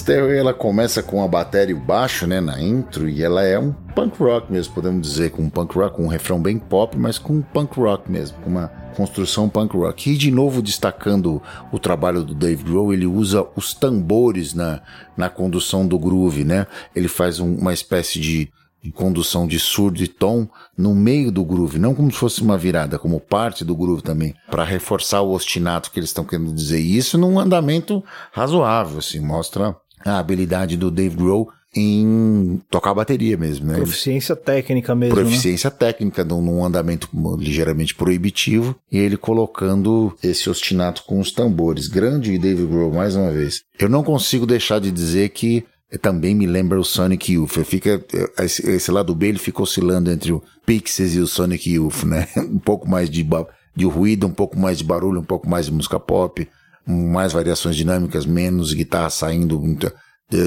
Ela 0.09 0.53
começa 0.53 1.03
com 1.03 1.21
a 1.21 1.27
bateria 1.27 1.75
e 1.75 1.77
o 1.77 1.81
baixo, 1.81 2.25
né, 2.25 2.39
na 2.39 2.61
intro, 2.61 3.09
e 3.09 3.21
ela 3.21 3.43
é 3.43 3.59
um 3.59 3.73
punk 3.73 4.17
rock 4.19 4.49
mesmo, 4.49 4.73
podemos 4.73 5.05
dizer, 5.05 5.31
com 5.31 5.41
um 5.41 5.49
punk 5.49 5.75
rock, 5.75 5.97
com 5.97 6.05
um 6.05 6.07
refrão 6.07 6.41
bem 6.41 6.57
pop, 6.57 6.97
mas 6.97 7.17
com 7.17 7.33
um 7.33 7.41
punk 7.41 7.77
rock 7.77 8.09
mesmo, 8.09 8.37
com 8.39 8.49
uma 8.49 8.67
construção 8.95 9.49
punk 9.49 9.75
rock. 9.75 10.11
E 10.11 10.17
de 10.17 10.31
novo 10.31 10.61
destacando 10.61 11.41
o 11.73 11.77
trabalho 11.77 12.23
do 12.23 12.33
Dave 12.33 12.63
Grohl, 12.63 12.93
ele 12.93 13.05
usa 13.05 13.45
os 13.55 13.73
tambores 13.73 14.53
na, 14.53 14.81
na 15.17 15.29
condução 15.29 15.85
do 15.85 15.99
groove, 15.99 16.45
né? 16.45 16.67
Ele 16.95 17.09
faz 17.09 17.39
um, 17.39 17.55
uma 17.55 17.73
espécie 17.73 18.19
de 18.19 18.49
de 18.81 18.91
condução 18.91 19.47
de 19.47 19.59
surdo 19.59 20.01
e 20.01 20.07
tom 20.07 20.47
no 20.77 20.95
meio 20.95 21.31
do 21.31 21.43
groove, 21.43 21.79
não 21.79 21.95
como 21.95 22.11
se 22.11 22.17
fosse 22.17 22.41
uma 22.41 22.57
virada, 22.57 22.97
como 22.97 23.19
parte 23.19 23.65
do 23.65 23.75
groove 23.75 24.01
também, 24.01 24.33
para 24.49 24.63
reforçar 24.63 25.21
o 25.21 25.31
ostinato 25.31 25.91
que 25.91 25.99
eles 25.99 26.11
estão 26.11 26.23
querendo 26.23 26.53
dizer. 26.53 26.79
E 26.79 26.95
isso 26.95 27.17
num 27.17 27.39
andamento 27.39 28.03
razoável, 28.31 28.99
assim, 28.99 29.19
mostra 29.19 29.75
a 30.11 30.19
habilidade 30.19 30.77
do 30.77 30.91
Dave 30.91 31.15
Grohl 31.15 31.49
em 31.75 32.61
tocar 32.69 32.93
bateria 32.93 33.37
mesmo, 33.37 33.67
né? 33.67 33.75
Proficiência 33.75 34.35
técnica 34.35 34.95
mesmo. 34.95 35.15
Né? 35.15 35.21
Proficiência 35.21 35.69
né? 35.69 35.75
técnica, 35.77 36.23
num 36.23 36.65
andamento 36.65 37.09
ligeiramente 37.37 37.93
proibitivo, 37.93 38.75
e 38.91 38.97
ele 38.97 39.17
colocando 39.17 40.15
esse 40.23 40.49
ostinato 40.49 41.03
com 41.05 41.19
os 41.19 41.31
tambores. 41.31 41.87
Grande 41.87 42.37
Dave 42.37 42.65
Grohl, 42.65 42.91
mais 42.91 43.15
uma 43.15 43.31
vez. 43.31 43.63
Eu 43.79 43.89
não 43.89 44.03
consigo 44.03 44.45
deixar 44.45 44.79
de 44.79 44.91
dizer 44.91 45.29
que 45.29 45.65
também 46.01 46.35
me 46.35 46.45
lembra 46.45 46.79
o 46.79 46.83
Sonic 46.83 47.33
Youth. 47.33 47.63
Fica, 47.63 48.03
esse, 48.39 48.69
esse 48.69 48.91
lado 48.91 49.13
B 49.15 49.27
ele 49.27 49.39
fica 49.39 49.61
oscilando 49.61 50.11
entre 50.11 50.33
o 50.33 50.41
Pixies 50.65 51.15
e 51.15 51.19
o 51.19 51.27
Sonic 51.27 51.69
Youth, 51.69 52.03
né? 52.03 52.27
Um 52.37 52.59
pouco 52.59 52.89
mais 52.89 53.09
de, 53.09 53.25
de 53.75 53.85
ruído, 53.85 54.27
um 54.27 54.33
pouco 54.33 54.57
mais 54.57 54.77
de 54.77 54.83
barulho, 54.83 55.21
um 55.21 55.25
pouco 55.25 55.47
mais 55.49 55.67
de 55.67 55.71
música 55.71 55.99
pop 55.99 56.47
mais 56.87 57.33
variações 57.33 57.75
dinâmicas, 57.75 58.25
menos 58.25 58.73
guitarra 58.73 59.09
saindo, 59.09 59.61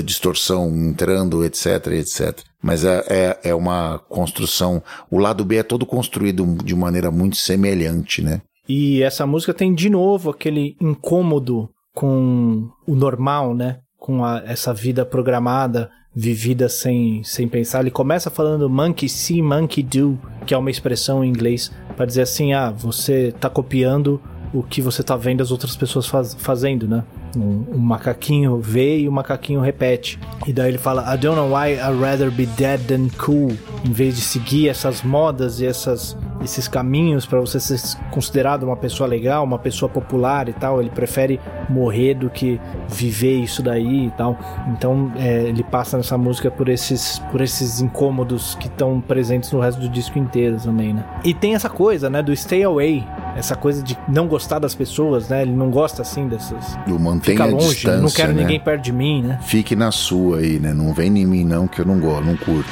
distorção 0.05 0.69
entrando, 0.69 1.45
etc, 1.45 1.87
etc. 1.93 2.39
Mas 2.63 2.85
é, 2.85 3.05
é, 3.09 3.41
é, 3.51 3.55
uma 3.55 3.99
construção. 4.09 4.83
O 5.11 5.19
lado 5.19 5.45
B 5.45 5.57
é 5.57 5.63
todo 5.63 5.87
construído 5.87 6.47
de 6.65 6.75
maneira 6.75 7.11
muito 7.11 7.37
semelhante, 7.37 8.23
né? 8.23 8.43
E 8.69 9.03
essa 9.03 9.27
música 9.27 9.55
tem 9.55 9.75
de 9.75 9.91
novo 9.91 10.31
aquele 10.31 10.77
incômodo 10.81 11.71
com 11.95 12.69
o 12.87 12.95
normal, 12.95 13.55
né? 13.55 13.79
Com 13.99 14.25
a, 14.25 14.43
essa 14.47 14.73
vida 14.75 15.05
programada, 15.05 15.91
vivida 16.15 16.69
sem, 16.69 17.23
sem 17.25 17.49
pensar. 17.49 17.81
Ele 17.81 17.91
começa 17.91 18.31
falando 18.31 18.69
monkey 18.69 19.09
see, 19.09 19.41
monkey 19.41 19.83
do, 19.83 20.19
que 20.47 20.53
é 20.53 20.59
uma 20.59 20.71
expressão 20.71 21.25
em 21.25 21.29
inglês 21.29 21.73
para 21.97 22.07
dizer 22.07 22.23
assim: 22.23 22.53
ah, 22.53 22.71
você 22.71 23.29
está 23.29 23.49
copiando 23.49 24.21
o 24.53 24.63
que 24.63 24.83
você 24.83 25.03
tá 25.03 25.17
vendo 25.17 25.43
as 25.43 25.51
outras 25.51 25.77
pessoas 25.77 26.07
faz, 26.07 26.35
fazendo, 26.35 26.89
né? 26.89 27.05
Um, 27.37 27.65
um, 27.75 27.79
macaquinho 27.79 28.59
vê 28.61 28.99
e 28.99 29.09
o 29.09 29.13
macaquinho 29.13 29.61
repete. 29.61 30.19
E 30.47 30.53
daí 30.53 30.69
ele 30.69 30.79
fala: 30.79 31.15
I 31.15 31.17
don't 31.17 31.37
know 31.37 31.49
why 31.49 31.75
I'd 31.75 32.01
rather 32.01 32.31
be 32.31 32.47
dead 32.47 32.81
than 32.87 33.09
cool. 33.25 33.53
Em 33.85 33.93
vez 33.93 34.17
de 34.17 34.21
seguir 34.21 34.69
essas 34.69 35.03
modas 35.03 35.61
e 35.61 35.67
essas, 35.67 36.17
esses 36.43 36.67
caminhos 36.67 37.25
para 37.27 37.39
você 37.39 37.61
ser 37.61 37.81
considerado 38.11 38.65
uma 38.65 38.77
pessoa 38.77 39.09
legal, 39.09 39.45
uma 39.45 39.59
pessoa 39.59 39.89
popular 39.89 40.49
e 40.49 40.53
tal, 40.53 40.81
ele 40.81 40.91
prefere 40.91 41.41
morrer 41.69 42.15
do 42.15 42.29
que 42.29 42.61
viver 42.89 43.37
isso 43.37 43.63
daí 43.63 44.07
e 44.07 44.11
tal. 44.11 44.37
Então 44.69 45.13
é, 45.17 45.45
ele 45.45 45.63
passa 45.63 45.97
nessa 45.97 46.19
música 46.19 46.51
por 46.51 46.69
esses, 46.69 47.21
por 47.31 47.41
esses 47.41 47.81
incômodos 47.81 48.57
que 48.57 48.67
estão 48.67 49.01
presentes 49.01 49.53
no 49.53 49.61
resto 49.61 49.81
do 49.81 49.89
disco 49.89 50.19
inteiro 50.19 50.57
também, 50.57 50.93
né? 50.93 51.05
E 51.25 51.33
tem 51.33 51.55
essa 51.55 51.71
coisa, 51.71 52.11
né, 52.11 52.23
do 52.23 52.35
stay 52.35 52.65
away, 52.65 53.07
essa 53.37 53.55
coisa 53.55 53.83
de 53.83 53.97
não 54.09 54.27
gostar 54.27 54.59
das 54.59 54.75
pessoas, 54.75 55.29
né? 55.29 55.43
Ele 55.43 55.53
não 55.53 55.71
gosta 55.71 56.03
assim 56.03 56.29
dessas. 56.29 56.77
Do 56.87 56.99
mantenha 56.99 57.45
Fica 57.45 57.45
longe, 57.47 57.87
não 57.87 58.11
quero 58.11 58.33
né? 58.33 58.43
ninguém 58.43 58.61
perto 58.61 58.83
de 58.83 58.93
mim, 58.93 59.23
né? 59.23 59.39
Fique 59.43 59.75
na 59.77 59.91
sua 59.91 60.39
aí, 60.39 60.59
né? 60.59 60.73
Não 60.73 60.93
vem 60.93 61.19
em 61.19 61.27
mim 61.27 61.45
não, 61.45 61.67
que 61.67 61.81
eu 61.81 61.85
não 61.85 61.99
gosto, 61.99 62.25
não 62.25 62.37
curto. 62.37 62.69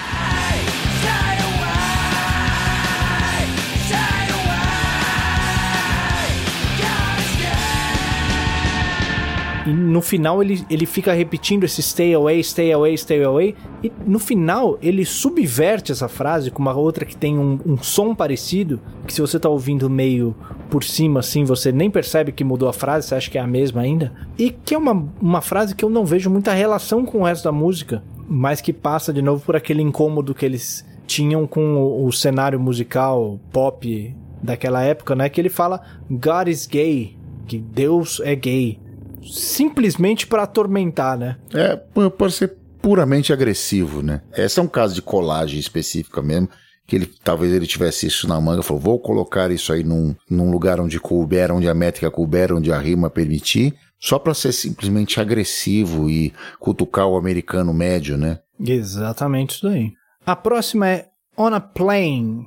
E 9.68 9.70
no 9.70 10.00
final 10.00 10.42
ele, 10.42 10.64
ele 10.70 10.86
fica 10.86 11.12
repetindo 11.12 11.64
esse 11.64 11.82
stay 11.82 12.14
away, 12.14 12.42
stay 12.42 12.72
away, 12.72 12.96
stay 12.96 13.22
away. 13.22 13.54
E 13.84 13.92
no 14.06 14.18
final 14.18 14.78
ele 14.80 15.04
subverte 15.04 15.92
essa 15.92 16.08
frase 16.08 16.50
com 16.50 16.62
uma 16.62 16.72
outra 16.72 17.04
que 17.04 17.14
tem 17.14 17.38
um, 17.38 17.60
um 17.66 17.76
som 17.76 18.14
parecido. 18.14 18.80
Que 19.06 19.12
se 19.12 19.20
você 19.20 19.38
tá 19.38 19.46
ouvindo 19.46 19.90
meio 19.90 20.34
por 20.70 20.82
cima 20.82 21.20
assim, 21.20 21.44
você 21.44 21.70
nem 21.70 21.90
percebe 21.90 22.32
que 22.32 22.42
mudou 22.42 22.66
a 22.66 22.72
frase, 22.72 23.08
você 23.08 23.14
acha 23.14 23.30
que 23.30 23.36
é 23.36 23.42
a 23.42 23.46
mesma 23.46 23.82
ainda. 23.82 24.10
E 24.38 24.50
que 24.50 24.74
é 24.74 24.78
uma, 24.78 25.06
uma 25.20 25.42
frase 25.42 25.74
que 25.74 25.84
eu 25.84 25.90
não 25.90 26.06
vejo 26.06 26.30
muita 26.30 26.54
relação 26.54 27.04
com 27.04 27.18
o 27.18 27.24
resto 27.24 27.44
da 27.44 27.52
música. 27.52 28.02
Mas 28.26 28.62
que 28.62 28.72
passa 28.72 29.12
de 29.12 29.20
novo 29.20 29.44
por 29.44 29.54
aquele 29.54 29.82
incômodo 29.82 30.34
que 30.34 30.46
eles 30.46 30.82
tinham 31.06 31.46
com 31.46 31.76
o, 31.76 32.06
o 32.06 32.12
cenário 32.12 32.58
musical 32.58 33.38
pop 33.52 34.16
daquela 34.42 34.82
época, 34.82 35.14
né? 35.14 35.28
Que 35.28 35.42
ele 35.42 35.50
fala 35.50 35.82
God 36.10 36.48
is 36.48 36.66
gay, 36.66 37.18
que 37.46 37.58
Deus 37.58 38.18
é 38.24 38.34
gay 38.34 38.78
simplesmente 39.22 40.26
para 40.26 40.42
atormentar, 40.42 41.18
né? 41.18 41.36
É, 41.52 41.76
pode 42.10 42.32
ser 42.32 42.56
puramente 42.80 43.32
agressivo, 43.32 44.02
né? 44.02 44.22
Esse 44.36 44.60
é 44.60 44.62
um 44.62 44.68
caso 44.68 44.94
de 44.94 45.02
colagem 45.02 45.58
específica 45.58 46.22
mesmo, 46.22 46.48
que 46.86 46.96
ele 46.96 47.10
talvez 47.22 47.52
ele 47.52 47.66
tivesse 47.66 48.06
isso 48.06 48.26
na 48.26 48.40
manga, 48.40 48.62
falou, 48.62 48.80
vou 48.80 48.98
colocar 48.98 49.50
isso 49.50 49.72
aí 49.72 49.84
num, 49.84 50.14
num 50.30 50.50
lugar 50.50 50.80
onde 50.80 50.98
couber, 50.98 51.52
onde 51.52 51.68
a 51.68 51.74
métrica 51.74 52.10
couber, 52.10 52.52
onde 52.52 52.72
a 52.72 52.78
rima 52.78 53.10
permitir, 53.10 53.74
só 54.00 54.18
para 54.18 54.32
ser 54.32 54.52
simplesmente 54.52 55.20
agressivo 55.20 56.08
e 56.08 56.32
cutucar 56.58 57.06
o 57.06 57.16
americano 57.16 57.74
médio, 57.74 58.16
né? 58.16 58.38
Exatamente 58.58 59.56
isso 59.56 59.68
aí. 59.68 59.92
A 60.24 60.36
próxima 60.36 60.88
é 60.88 61.08
On 61.36 61.54
a 61.54 61.60
Plane. 61.60 62.46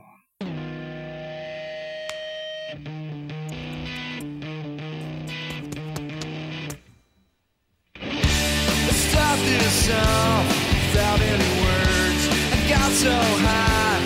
Myself 9.92 10.46
without 10.92 11.20
any 11.22 11.52
words. 11.62 12.24
I 12.52 12.58
got 12.70 12.92
so 12.92 13.12
high, 13.12 14.00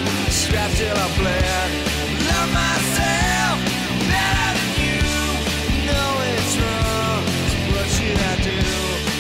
till 0.76 0.98
I 0.98 1.08
bled. 1.18 1.70
Love 2.26 2.50
myself 2.54 3.56
better 4.10 4.50
than 4.58 4.72
you. 4.82 5.02
Know 5.86 6.10
it's 6.34 6.54
wrong, 6.58 7.22
so 7.52 7.58
what 7.72 7.88
should 7.96 8.18
I 8.18 8.36
do? 8.42 8.60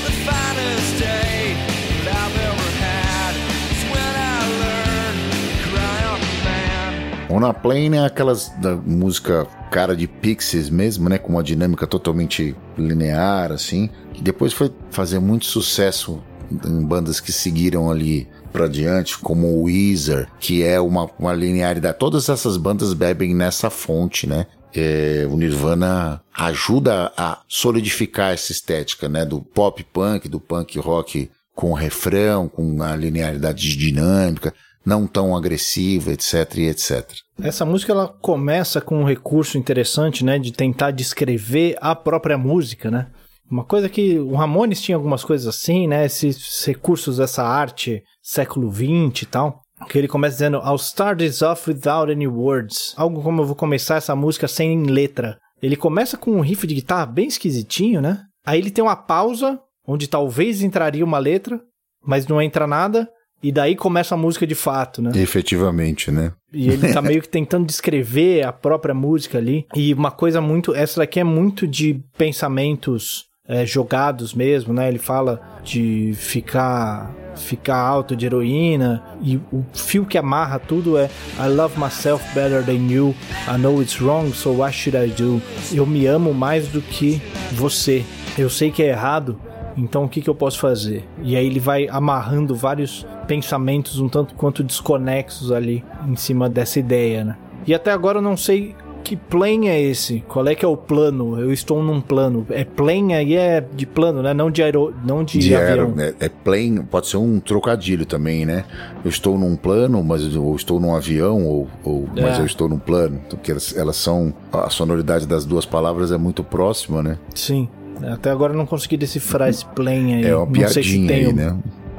The 0.05 0.13
finest 0.25 0.91
day 0.99 1.55
that 2.03 2.15
I've 2.25 2.37
ever 2.49 2.69
had 2.81 3.33
is 3.71 3.81
when 3.93 4.13
I 4.15 4.37
learned 4.63 5.19
to 5.31 5.57
cry 5.69 5.99
on 6.11 6.19
command. 6.19 7.31
On 7.31 7.43
a 7.43 7.53
Plane 7.53 7.97
é 7.97 8.05
aquelas 8.05 8.49
da 8.57 8.75
música 8.75 9.47
cara 9.71 9.95
de 9.95 10.07
Pixies 10.07 10.69
mesmo, 10.69 11.09
né? 11.09 11.17
Com 11.17 11.33
uma 11.33 11.43
dinâmica 11.43 11.85
totalmente 11.85 12.55
linear, 12.77 13.51
assim. 13.51 13.89
Depois 14.21 14.53
foi 14.53 14.71
fazer 14.89 15.19
muito 15.19 15.45
sucesso 15.45 16.23
em 16.65 16.85
bandas 16.85 17.19
que 17.19 17.31
seguiram 17.31 17.89
ali 17.89 18.27
para 18.51 18.67
diante, 18.67 19.17
como 19.17 19.47
o 19.47 19.63
Weezer, 19.63 20.27
que 20.39 20.63
é 20.63 20.79
uma, 20.79 21.09
uma 21.19 21.33
linearidade. 21.33 21.97
Todas 21.99 22.29
essas 22.29 22.57
bandas 22.57 22.93
bebem 22.93 23.35
nessa 23.35 23.69
fonte, 23.69 24.27
né? 24.27 24.47
É, 24.73 25.27
o 25.29 25.37
Nirvana 25.37 26.21
ajuda 26.33 27.11
a 27.17 27.39
solidificar 27.47 28.33
essa 28.33 28.51
estética, 28.51 29.07
né? 29.07 29.25
Do 29.25 29.41
pop 29.41 29.83
punk, 29.91 30.27
do 30.27 30.39
punk 30.39 30.77
rock 30.79 31.29
com 31.53 31.73
refrão, 31.73 32.49
com 32.49 32.83
a 32.83 32.95
linearidade 32.95 33.77
dinâmica, 33.77 34.53
não 34.85 35.07
tão 35.07 35.35
agressiva, 35.35 36.11
etc, 36.11 36.57
etc. 36.57 37.09
Essa 37.41 37.65
música 37.65 37.91
ela 37.91 38.07
começa 38.07 38.79
com 38.79 39.01
um 39.01 39.05
recurso 39.05 39.57
interessante, 39.57 40.23
né, 40.23 40.37
de 40.37 40.51
tentar 40.51 40.91
descrever 40.91 41.75
a 41.81 41.95
própria 41.95 42.37
música, 42.37 42.91
né? 42.91 43.07
Uma 43.49 43.63
coisa 43.63 43.87
que 43.87 44.17
o 44.17 44.33
Ramones 44.33 44.81
tinha 44.81 44.95
algumas 44.95 45.23
coisas 45.23 45.47
assim, 45.47 45.87
né? 45.87 46.05
Esses 46.05 46.65
recursos 46.65 47.17
dessa 47.17 47.43
arte 47.43 48.03
século 48.21 48.71
XX 48.71 49.21
e 49.21 49.25
tal. 49.25 49.61
Que 49.89 49.97
ele 49.97 50.07
começa 50.07 50.35
dizendo 50.35 50.57
I'll 50.57 50.75
start 50.75 51.19
this 51.19 51.41
off 51.41 51.69
without 51.69 52.11
any 52.11 52.27
words. 52.27 52.93
Algo 52.97 53.21
como 53.21 53.41
eu 53.41 53.45
vou 53.45 53.55
começar 53.55 53.95
essa 53.95 54.15
música 54.15 54.47
sem 54.47 54.83
letra. 54.83 55.37
Ele 55.61 55.75
começa 55.75 56.17
com 56.17 56.31
um 56.31 56.41
riff 56.41 56.65
de 56.65 56.75
guitarra 56.75 57.05
bem 57.05 57.27
esquisitinho, 57.27 58.01
né? 58.01 58.23
Aí 58.45 58.59
ele 58.59 58.71
tem 58.71 58.83
uma 58.83 58.95
pausa, 58.95 59.59
onde 59.87 60.07
talvez 60.07 60.61
entraria 60.61 61.03
uma 61.03 61.17
letra, 61.17 61.59
mas 62.05 62.27
não 62.27 62.41
entra 62.41 62.67
nada. 62.67 63.09
E 63.43 63.51
daí 63.51 63.75
começa 63.75 64.15
a 64.15 64.17
música 64.17 64.47
de 64.47 64.55
fato, 64.55 65.01
né? 65.01 65.11
Efetivamente, 65.15 66.09
né? 66.09 66.31
E 66.51 66.69
ele 66.69 66.91
tá 66.91 67.01
meio 67.01 67.21
que 67.21 67.29
tentando 67.29 67.65
descrever 67.65 68.43
a 68.43 68.51
própria 68.51 68.93
música 68.93 69.37
ali. 69.37 69.67
E 69.75 69.93
uma 69.93 70.09
coisa 70.09 70.41
muito. 70.41 70.73
Essa 70.73 71.01
daqui 71.01 71.19
é 71.19 71.23
muito 71.23 71.67
de 71.67 72.01
pensamentos 72.17 73.25
é, 73.47 73.65
jogados 73.65 74.33
mesmo, 74.33 74.73
né? 74.73 74.87
Ele 74.87 74.99
fala 74.99 75.41
de 75.63 76.13
ficar 76.15 77.13
ficar 77.35 77.77
alto 77.77 78.15
de 78.15 78.25
heroína 78.25 79.03
e 79.21 79.35
o 79.51 79.61
fio 79.73 80.05
que 80.05 80.17
amarra 80.17 80.57
tudo 80.57 80.97
é 80.97 81.09
I 81.37 81.49
love 81.49 81.77
myself 81.77 82.23
better 82.33 82.63
than 82.63 82.89
you. 82.89 83.13
I 83.47 83.57
know 83.57 83.81
it's 83.81 84.01
wrong, 84.01 84.31
so 84.33 84.51
what 84.51 84.73
should 84.73 84.97
I 84.97 85.09
do? 85.09 85.41
Eu 85.73 85.85
me 85.85 86.05
amo 86.05 86.33
mais 86.33 86.67
do 86.69 86.81
que 86.81 87.21
você. 87.51 88.03
Eu 88.37 88.49
sei 88.49 88.71
que 88.71 88.81
é 88.81 88.87
errado, 88.87 89.39
então 89.77 90.05
o 90.05 90.09
que, 90.09 90.21
que 90.21 90.29
eu 90.29 90.35
posso 90.35 90.59
fazer? 90.59 91.07
E 91.21 91.35
aí 91.35 91.45
ele 91.45 91.59
vai 91.59 91.87
amarrando 91.89 92.55
vários 92.55 93.05
pensamentos 93.27 93.99
um 93.99 94.07
tanto 94.07 94.33
quanto 94.35 94.63
desconexos 94.63 95.51
ali 95.51 95.83
em 96.07 96.15
cima 96.15 96.49
dessa 96.49 96.79
ideia, 96.79 97.23
né? 97.25 97.37
E 97.67 97.73
até 97.73 97.91
agora 97.91 98.19
eu 98.19 98.21
não 98.21 98.37
sei 98.37 98.75
que 99.05 99.15
plane 99.15 99.67
é 99.67 99.79
esse? 99.79 100.23
Qual 100.27 100.47
é 100.47 100.55
que 100.55 100.65
é 100.65 100.67
o 100.67 100.75
plano? 100.75 101.39
Eu 101.39 101.53
estou 101.53 101.83
num 101.83 102.01
plano. 102.01 102.43
É 102.49 102.63
plane 102.65 103.13
aí 103.13 103.35
é 103.35 103.61
de 103.61 103.85
plano, 103.85 104.23
né? 104.23 104.33
Não 104.33 104.49
de 104.49 104.63
aero, 104.63 104.95
não 105.05 105.23
de, 105.23 105.37
de 105.37 105.55
avião. 105.55 105.93
Aero, 105.95 106.01
é, 106.19 106.25
é 106.25 106.29
plane, 106.29 106.81
pode 106.83 107.07
ser 107.07 107.17
um 107.17 107.39
trocadilho 107.39 108.03
também, 108.03 108.47
né? 108.47 108.65
Eu 109.03 109.09
estou 109.09 109.37
num 109.37 109.55
plano, 109.55 110.03
mas 110.03 110.23
eu 110.33 110.55
estou 110.55 110.79
num 110.79 110.95
avião 110.95 111.45
ou, 111.45 111.67
ou 111.83 112.09
é. 112.15 112.21
mas 112.21 112.39
eu 112.39 112.45
estou 112.47 112.67
num 112.67 112.79
plano, 112.79 113.21
porque 113.29 113.51
elas, 113.51 113.77
elas 113.77 113.95
são 113.95 114.33
a 114.51 114.71
sonoridade 114.71 115.27
das 115.27 115.45
duas 115.45 115.67
palavras 115.67 116.11
é 116.11 116.17
muito 116.17 116.43
próxima, 116.43 117.03
né? 117.03 117.19
Sim. 117.35 117.69
Até 118.01 118.31
agora 118.31 118.53
eu 118.53 118.57
não 118.57 118.65
consegui 118.65 118.97
decifrar 118.97 119.49
esse 119.49 119.65
plane 119.67 120.15
aí. 120.15 120.25
É 120.25 120.35
uma 120.35 120.47
piadinha 120.47 121.15
aí, 121.15 121.27
um... 121.27 121.33
né? 121.33 121.57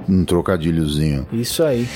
Um 0.09 0.25
trocadilhozinho. 0.25 1.25
Isso 1.33 1.63
aí. 1.63 1.87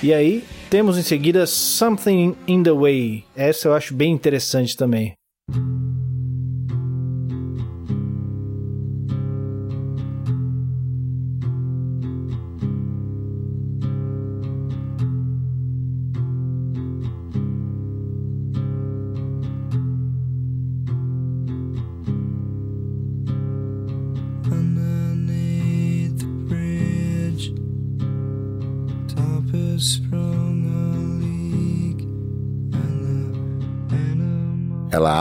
E 0.00 0.14
aí, 0.14 0.44
temos 0.70 0.96
em 0.96 1.02
seguida 1.02 1.44
Something 1.44 2.36
in 2.46 2.62
the 2.62 2.70
Way. 2.70 3.24
Essa 3.34 3.66
eu 3.66 3.74
acho 3.74 3.92
bem 3.92 4.12
interessante 4.12 4.76
também. 4.76 5.17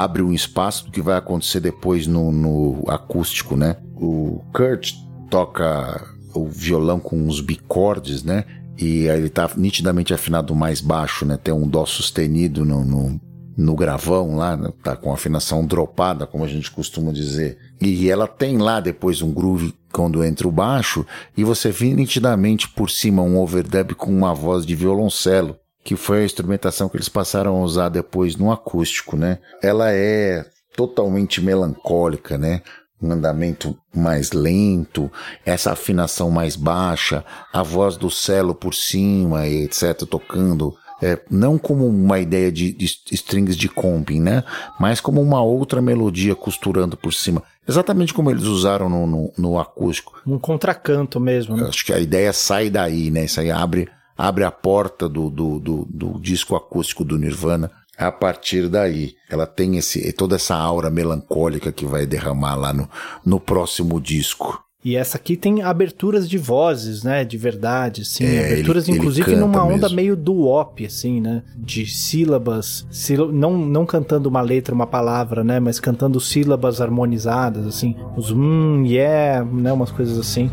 Abre 0.07 0.21
um 0.21 0.33
espaço 0.33 0.85
do 0.85 0.91
que 0.91 1.01
vai 1.01 1.17
acontecer 1.17 1.59
depois 1.59 2.07
no, 2.07 2.31
no 2.31 2.83
acústico, 2.87 3.57
né? 3.57 3.75
O 3.95 4.41
Kurt 4.53 4.93
toca 5.29 6.01
o 6.33 6.47
violão 6.47 6.97
com 6.97 7.17
uns 7.17 7.41
bicordes, 7.41 8.23
né? 8.23 8.45
E 8.77 9.09
aí 9.09 9.19
ele 9.19 9.29
tá 9.29 9.49
nitidamente 9.57 10.13
afinado 10.13 10.55
mais 10.55 10.79
baixo, 10.79 11.25
né? 11.25 11.37
Tem 11.37 11.53
um 11.53 11.67
dó 11.67 11.85
sustenido 11.85 12.63
no, 12.63 12.85
no, 12.85 13.21
no 13.57 13.75
gravão 13.75 14.37
lá, 14.37 14.55
né? 14.55 14.71
tá 14.81 14.95
com 14.95 15.11
afinação 15.11 15.65
dropada, 15.65 16.25
como 16.25 16.45
a 16.45 16.47
gente 16.47 16.71
costuma 16.71 17.11
dizer. 17.11 17.57
E 17.81 18.09
ela 18.09 18.27
tem 18.27 18.57
lá 18.57 18.79
depois 18.79 19.21
um 19.21 19.33
groove 19.33 19.73
quando 19.91 20.23
entra 20.23 20.47
o 20.47 20.51
baixo, 20.51 21.05
e 21.35 21.43
você 21.43 21.71
vê 21.71 21.93
nitidamente 21.93 22.69
por 22.69 22.89
cima 22.89 23.23
um 23.23 23.39
overdub 23.39 23.95
com 23.95 24.11
uma 24.11 24.33
voz 24.33 24.65
de 24.65 24.75
violoncelo 24.75 25.57
que 25.83 25.95
foi 25.95 26.21
a 26.21 26.25
instrumentação 26.25 26.89
que 26.89 26.97
eles 26.97 27.09
passaram 27.09 27.55
a 27.55 27.61
usar 27.61 27.89
depois 27.89 28.35
no 28.35 28.51
acústico, 28.51 29.15
né? 29.15 29.39
Ela 29.61 29.91
é 29.91 30.45
totalmente 30.75 31.41
melancólica, 31.41 32.37
né? 32.37 32.61
Um 33.01 33.11
andamento 33.11 33.77
mais 33.95 34.31
lento, 34.31 35.11
essa 35.45 35.71
afinação 35.71 36.31
mais 36.31 36.55
baixa, 36.55 37.23
a 37.53 37.61
voz 37.61 37.95
do 37.95 38.09
cello 38.09 38.55
por 38.55 38.73
cima 38.73 39.47
e 39.47 39.63
etc, 39.63 40.03
tocando 40.09 40.75
é, 41.01 41.19
não 41.29 41.57
como 41.57 41.87
uma 41.87 42.19
ideia 42.19 42.51
de, 42.51 42.71
de, 42.73 42.85
strings 43.11 43.55
de 43.55 43.69
comping, 43.69 44.19
né? 44.19 44.43
Mas 44.79 44.99
como 44.99 45.21
uma 45.21 45.41
outra 45.41 45.81
melodia 45.81 46.35
costurando 46.35 46.97
por 46.97 47.13
cima. 47.13 47.43
Exatamente 47.67 48.13
como 48.13 48.31
eles 48.31 48.43
usaram 48.43 48.89
no, 48.89 49.05
no, 49.05 49.33
no 49.37 49.59
acústico. 49.59 50.19
Um 50.25 50.39
contracanto 50.39 51.19
mesmo, 51.19 51.55
né? 51.55 51.67
Acho 51.67 51.85
que 51.85 51.93
a 51.93 51.99
ideia 51.99 52.33
sai 52.33 52.69
daí, 52.69 53.11
né? 53.11 53.25
Isso 53.25 53.39
aí 53.39 53.51
abre 53.51 53.89
abre 54.17 54.43
a 54.43 54.51
porta 54.51 55.07
do, 55.07 55.29
do, 55.29 55.59
do, 55.59 55.87
do 55.89 56.19
disco 56.19 56.55
acústico 56.55 57.03
do 57.03 57.17
Nirvana 57.17 57.71
a 57.97 58.11
partir 58.11 58.69
daí. 58.69 59.15
Ela 59.29 59.45
tem 59.47 59.77
esse, 59.77 60.11
toda 60.13 60.35
essa 60.35 60.55
aura 60.55 60.89
melancólica 60.89 61.71
que 61.71 61.85
vai 61.85 62.05
derramar 62.05 62.55
lá 62.55 62.73
no, 62.73 62.89
no 63.25 63.39
próximo 63.39 63.99
disco. 63.99 64.63
E 64.85 64.95
essa 64.95 65.17
aqui 65.17 65.35
tem 65.35 65.63
aberturas 65.63 66.29
de 66.29 66.37
vozes, 66.37 67.03
né? 67.03 67.25
De 67.25 67.35
verdade, 67.35 68.03
assim. 68.03 68.23
É, 68.23 68.53
aberturas, 68.53 68.87
ele, 68.87 68.97
inclusive, 68.97 69.31
ele 69.31 69.41
numa 69.41 69.61
onda 69.63 69.81
mesmo. 69.81 69.95
meio 69.95 70.15
duop, 70.15 70.85
assim, 70.85 71.19
né? 71.19 71.43
De 71.57 71.85
sílabas. 71.85 72.85
Síl 72.89 73.31
não, 73.31 73.57
não 73.57 73.85
cantando 73.85 74.29
uma 74.29 74.39
letra, 74.39 74.73
uma 74.73 74.87
palavra, 74.87 75.43
né? 75.43 75.59
Mas 75.59 75.79
cantando 75.79 76.21
sílabas 76.21 76.79
harmonizadas, 76.79 77.65
assim. 77.65 77.97
Os 78.15 78.31
hum, 78.31 78.85
yeah, 78.85 79.43
né? 79.43 79.73
Umas 79.73 79.91
coisas 79.91 80.17
assim. 80.17 80.49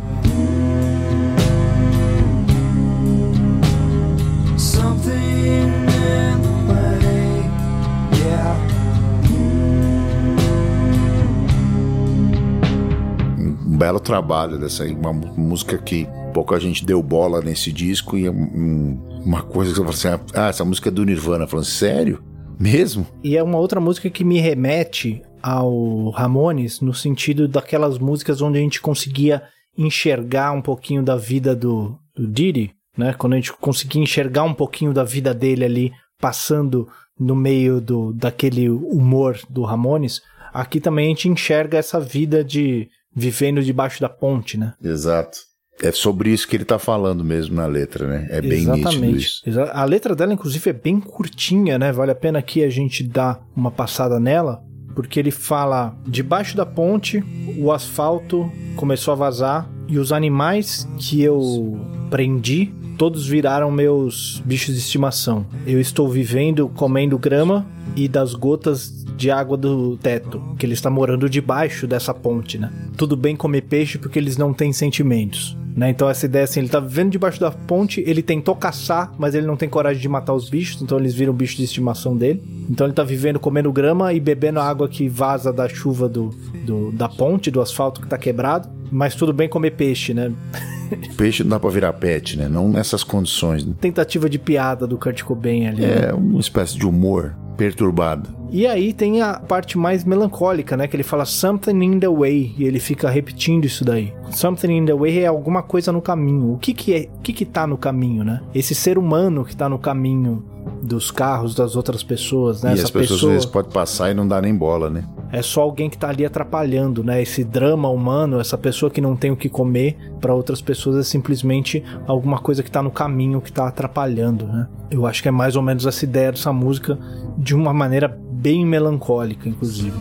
Belo 13.84 14.00
trabalho 14.00 14.58
dessa 14.58 14.82
uma 14.86 15.12
música 15.12 15.76
que 15.76 16.08
pouca 16.32 16.58
gente 16.58 16.86
deu 16.86 17.02
bola 17.02 17.42
nesse 17.42 17.70
disco 17.70 18.16
e 18.16 18.26
uma 18.30 19.42
coisa 19.42 19.74
que 19.74 19.78
você 19.78 20.08
fala 20.08 20.16
assim, 20.16 20.32
ah, 20.34 20.48
essa 20.48 20.64
música 20.64 20.88
é 20.88 20.90
do 20.90 21.04
Nirvana, 21.04 21.46
falando, 21.46 21.66
sério? 21.66 22.24
Mesmo? 22.58 23.06
E 23.22 23.36
é 23.36 23.42
uma 23.42 23.58
outra 23.58 23.80
música 23.82 24.08
que 24.08 24.24
me 24.24 24.40
remete 24.40 25.20
ao 25.42 26.08
Ramones 26.08 26.80
no 26.80 26.94
sentido 26.94 27.46
daquelas 27.46 27.98
músicas 27.98 28.40
onde 28.40 28.56
a 28.56 28.62
gente 28.62 28.80
conseguia 28.80 29.42
enxergar 29.76 30.52
um 30.52 30.62
pouquinho 30.62 31.02
da 31.02 31.16
vida 31.16 31.54
do, 31.54 31.94
do 32.16 32.26
Didi, 32.26 32.74
né? 32.96 33.12
Quando 33.12 33.34
a 33.34 33.36
gente 33.36 33.52
conseguia 33.52 34.02
enxergar 34.02 34.44
um 34.44 34.54
pouquinho 34.54 34.94
da 34.94 35.04
vida 35.04 35.34
dele 35.34 35.62
ali, 35.62 35.92
passando 36.18 36.88
no 37.20 37.36
meio 37.36 37.82
do, 37.82 38.14
daquele 38.14 38.70
humor 38.70 39.38
do 39.50 39.62
Ramones, 39.62 40.22
aqui 40.54 40.80
também 40.80 41.04
a 41.04 41.08
gente 41.10 41.28
enxerga 41.28 41.76
essa 41.76 42.00
vida 42.00 42.42
de 42.42 42.88
vivendo 43.14 43.62
debaixo 43.62 44.00
da 44.00 44.08
ponte, 44.08 44.58
né? 44.58 44.74
Exato. 44.82 45.38
É 45.82 45.90
sobre 45.90 46.30
isso 46.30 46.46
que 46.46 46.56
ele 46.56 46.64
tá 46.64 46.78
falando 46.78 47.24
mesmo 47.24 47.56
na 47.56 47.66
letra, 47.66 48.06
né? 48.06 48.28
É 48.30 48.40
bem 48.40 48.62
Exatamente. 48.62 49.00
nítido 49.00 49.16
isso. 49.16 49.42
A 49.72 49.84
letra 49.84 50.14
dela, 50.14 50.32
inclusive, 50.32 50.70
é 50.70 50.72
bem 50.72 51.00
curtinha, 51.00 51.78
né? 51.78 51.92
Vale 51.92 52.12
a 52.12 52.14
pena 52.14 52.38
aqui 52.38 52.62
a 52.62 52.70
gente 52.70 53.02
dar 53.02 53.44
uma 53.56 53.70
passada 53.70 54.20
nela, 54.20 54.62
porque 54.94 55.18
ele 55.18 55.32
fala: 55.32 55.96
debaixo 56.06 56.56
da 56.56 56.64
ponte, 56.64 57.22
o 57.58 57.72
asfalto 57.72 58.50
começou 58.76 59.12
a 59.12 59.16
vazar 59.16 59.68
e 59.88 59.98
os 59.98 60.12
animais 60.12 60.88
que 60.98 61.20
eu 61.22 61.78
prendi, 62.08 62.72
todos 62.96 63.26
viraram 63.26 63.70
meus 63.70 64.40
bichos 64.44 64.74
de 64.74 64.80
estimação. 64.80 65.44
Eu 65.66 65.80
estou 65.80 66.08
vivendo 66.08 66.68
comendo 66.68 67.18
grama 67.18 67.66
e 67.96 68.08
das 68.08 68.32
gotas 68.34 69.03
de 69.16 69.30
água 69.30 69.56
do 69.56 69.96
teto, 69.96 70.42
que 70.58 70.66
ele 70.66 70.74
está 70.74 70.90
morando 70.90 71.28
debaixo 71.28 71.86
dessa 71.86 72.12
ponte, 72.12 72.58
né? 72.58 72.72
Tudo 72.96 73.16
bem 73.16 73.36
comer 73.36 73.62
peixe 73.62 73.98
porque 73.98 74.18
eles 74.18 74.36
não 74.36 74.52
têm 74.52 74.72
sentimentos. 74.72 75.56
Né? 75.76 75.90
Então 75.90 76.08
essa 76.08 76.26
ideia 76.26 76.44
assim, 76.44 76.60
ele 76.60 76.68
tá 76.68 76.78
vivendo 76.78 77.10
debaixo 77.10 77.40
da 77.40 77.50
ponte, 77.50 78.02
ele 78.06 78.22
tentou 78.22 78.54
caçar, 78.54 79.12
mas 79.18 79.34
ele 79.34 79.46
não 79.46 79.56
tem 79.56 79.68
coragem 79.68 80.00
de 80.00 80.08
matar 80.08 80.32
os 80.32 80.48
bichos, 80.48 80.80
então 80.80 80.98
eles 80.98 81.14
viram 81.14 81.32
bicho 81.32 81.56
de 81.56 81.64
estimação 81.64 82.16
dele. 82.16 82.42
Então 82.70 82.86
ele 82.86 82.94
tá 82.94 83.02
vivendo 83.02 83.40
comendo 83.40 83.72
grama 83.72 84.12
e 84.12 84.20
bebendo 84.20 84.60
a 84.60 84.64
água 84.64 84.88
que 84.88 85.08
vaza 85.08 85.52
da 85.52 85.68
chuva 85.68 86.08
do, 86.08 86.28
do 86.64 86.92
da 86.92 87.08
ponte, 87.08 87.50
do 87.50 87.60
asfalto 87.60 88.00
que 88.00 88.06
tá 88.06 88.16
quebrado. 88.16 88.68
Mas 88.90 89.16
tudo 89.16 89.32
bem 89.32 89.48
comer 89.48 89.72
peixe, 89.72 90.14
né? 90.14 90.32
Peixe 91.16 91.42
não 91.42 91.50
dá 91.50 91.58
pra 91.58 91.70
virar 91.70 91.92
pet, 91.94 92.36
né? 92.36 92.46
Não 92.46 92.68
nessas 92.68 93.02
condições. 93.02 93.64
Né? 93.64 93.74
Tentativa 93.80 94.28
de 94.28 94.38
piada 94.38 94.86
do 94.86 94.98
Kurt 94.98 95.22
Cobain 95.22 95.66
ali. 95.66 95.84
É, 95.84 96.06
né? 96.06 96.12
uma 96.12 96.38
espécie 96.38 96.76
de 96.76 96.86
humor 96.86 97.34
perturbado. 97.56 98.28
E 98.54 98.68
aí 98.68 98.92
tem 98.92 99.20
a 99.20 99.34
parte 99.34 99.76
mais 99.76 100.04
melancólica, 100.04 100.76
né? 100.76 100.86
Que 100.86 100.94
ele 100.94 101.02
fala 101.02 101.24
something 101.24 101.72
in 101.72 101.98
the 101.98 102.08
way 102.08 102.54
e 102.56 102.62
ele 102.62 102.78
fica 102.78 103.10
repetindo 103.10 103.64
isso 103.64 103.84
daí. 103.84 104.14
Something 104.30 104.76
in 104.76 104.86
the 104.86 104.94
way 104.94 105.18
é 105.18 105.26
alguma 105.26 105.60
coisa 105.60 105.90
no 105.90 106.00
caminho. 106.00 106.52
O 106.52 106.58
que 106.58 106.72
que 106.72 106.94
é? 106.94 107.08
O 107.16 107.20
que 107.20 107.32
que 107.32 107.44
tá 107.44 107.66
no 107.66 107.76
caminho, 107.76 108.22
né? 108.22 108.42
Esse 108.54 108.72
ser 108.72 108.96
humano 108.96 109.44
que 109.44 109.56
tá 109.56 109.68
no 109.68 109.76
caminho 109.76 110.44
dos 110.80 111.10
carros 111.10 111.52
das 111.52 111.74
outras 111.74 112.04
pessoas, 112.04 112.62
né? 112.62 112.70
E 112.70 112.74
Essa 112.74 112.84
as 112.84 112.90
pessoas 112.92 113.08
pessoa... 113.08 113.32
às 113.32 113.34
vezes 113.34 113.50
podem 113.50 113.72
passar 113.72 114.12
e 114.12 114.14
não 114.14 114.28
dá 114.28 114.40
nem 114.40 114.54
bola, 114.54 114.88
né? 114.88 115.04
É 115.32 115.42
só 115.42 115.62
alguém 115.62 115.90
que 115.90 115.98
tá 115.98 116.10
ali 116.10 116.24
atrapalhando, 116.24 117.02
né? 117.02 117.20
Esse 117.20 117.42
drama 117.42 117.88
humano, 117.88 118.38
essa 118.38 118.56
pessoa 118.56 118.88
que 118.88 119.00
não 119.00 119.16
tem 119.16 119.32
o 119.32 119.36
que 119.36 119.48
comer, 119.48 119.96
para 120.20 120.32
outras 120.32 120.60
pessoas 120.60 120.96
é 120.96 121.02
simplesmente 121.02 121.82
alguma 122.06 122.38
coisa 122.38 122.62
que 122.62 122.70
tá 122.70 122.80
no 122.80 122.92
caminho, 122.92 123.40
que 123.40 123.52
tá 123.52 123.66
atrapalhando, 123.66 124.46
né? 124.46 124.68
Eu 124.92 125.06
acho 125.06 125.20
que 125.20 125.28
é 125.28 125.32
mais 125.32 125.56
ou 125.56 125.62
menos 125.62 125.86
essa 125.86 126.04
ideia 126.04 126.30
dessa 126.30 126.52
música 126.52 126.96
de 127.36 127.52
uma 127.52 127.74
maneira 127.74 128.16
bem 128.44 128.62
melancólica, 128.66 129.48
inclusive. 129.48 129.96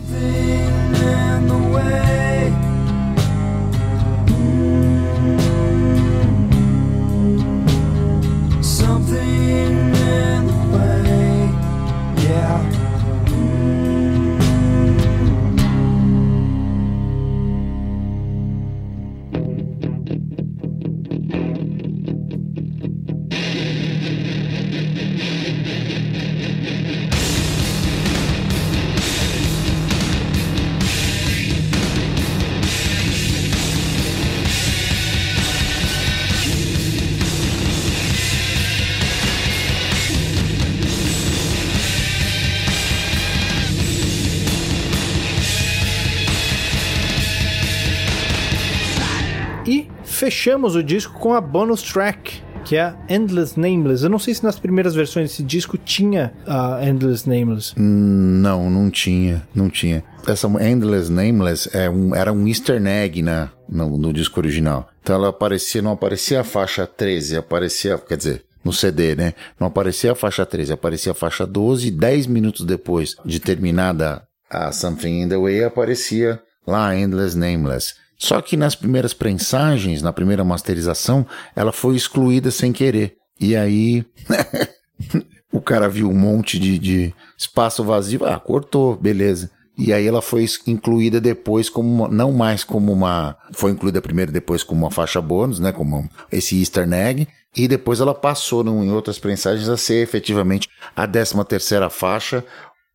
Fechamos 50.44 50.76
o 50.76 50.82
disco 50.82 51.18
com 51.18 51.32
a 51.32 51.40
bonus 51.40 51.80
track, 51.80 52.42
que 52.66 52.76
é 52.76 52.94
Endless 53.08 53.58
Nameless. 53.58 54.04
Eu 54.04 54.10
não 54.10 54.18
sei 54.18 54.34
se 54.34 54.44
nas 54.44 54.58
primeiras 54.58 54.94
versões 54.94 55.30
desse 55.30 55.42
disco 55.42 55.78
tinha 55.78 56.34
a 56.46 56.86
Endless 56.86 57.26
Nameless. 57.26 57.72
Hum, 57.78 58.42
não, 58.42 58.68
não 58.68 58.90
tinha, 58.90 59.48
não 59.54 59.70
tinha. 59.70 60.04
Essa 60.26 60.46
Endless 60.62 61.10
Nameless 61.10 61.70
é 61.72 61.88
um, 61.88 62.14
era 62.14 62.30
um 62.30 62.46
easter 62.46 62.78
egg 62.86 63.22
na, 63.22 63.52
no, 63.66 63.96
no 63.96 64.12
disco 64.12 64.38
original. 64.38 64.86
Então 65.02 65.16
ela 65.16 65.30
aparecia, 65.30 65.80
não 65.80 65.92
aparecia 65.92 66.42
a 66.42 66.44
faixa 66.44 66.86
13, 66.86 67.38
aparecia, 67.38 67.96
quer 67.96 68.18
dizer, 68.18 68.44
no 68.62 68.70
CD, 68.70 69.14
né? 69.14 69.32
Não 69.58 69.68
aparecia 69.68 70.12
a 70.12 70.14
faixa 70.14 70.44
13, 70.44 70.74
aparecia 70.74 71.12
a 71.12 71.14
faixa 71.14 71.46
12 71.46 71.88
e 71.88 71.90
10 71.90 72.26
minutos 72.26 72.66
depois 72.66 73.16
de 73.24 73.40
terminada 73.40 74.22
a 74.50 74.70
Something 74.72 75.22
in 75.22 75.28
the 75.30 75.38
Way 75.38 75.64
aparecia 75.64 76.38
lá 76.66 76.94
Endless 76.94 77.34
Nameless. 77.34 78.03
Só 78.24 78.40
que 78.40 78.56
nas 78.56 78.74
primeiras 78.74 79.12
prensagens, 79.12 80.00
na 80.00 80.10
primeira 80.10 80.42
masterização, 80.42 81.26
ela 81.54 81.72
foi 81.72 81.94
excluída 81.94 82.50
sem 82.50 82.72
querer. 82.72 83.16
E 83.38 83.54
aí. 83.54 84.02
o 85.52 85.60
cara 85.60 85.90
viu 85.90 86.08
um 86.08 86.18
monte 86.18 86.58
de, 86.58 86.78
de 86.78 87.14
espaço 87.36 87.84
vazio, 87.84 88.24
ah, 88.24 88.40
cortou, 88.40 88.96
beleza. 88.96 89.50
E 89.76 89.92
aí 89.92 90.06
ela 90.06 90.22
foi 90.22 90.46
incluída 90.66 91.20
depois 91.20 91.68
como 91.68 91.86
uma, 91.86 92.08
não 92.08 92.32
mais 92.32 92.64
como 92.64 92.90
uma, 92.90 93.36
foi 93.52 93.72
incluída 93.72 94.00
primeiro 94.00 94.32
depois 94.32 94.62
como 94.62 94.80
uma 94.80 94.90
faixa 94.90 95.20
bônus, 95.20 95.60
né, 95.60 95.70
como 95.70 96.08
esse 96.32 96.58
easter 96.58 96.90
egg, 96.90 97.28
e 97.54 97.68
depois 97.68 98.00
ela 98.00 98.14
passou 98.14 98.64
em 98.64 98.90
outras 98.90 99.18
prensagens 99.18 99.68
a 99.68 99.76
ser 99.76 100.02
efetivamente 100.02 100.68
a 100.96 101.04
décima 101.04 101.44
terceira 101.44 101.90
faixa 101.90 102.42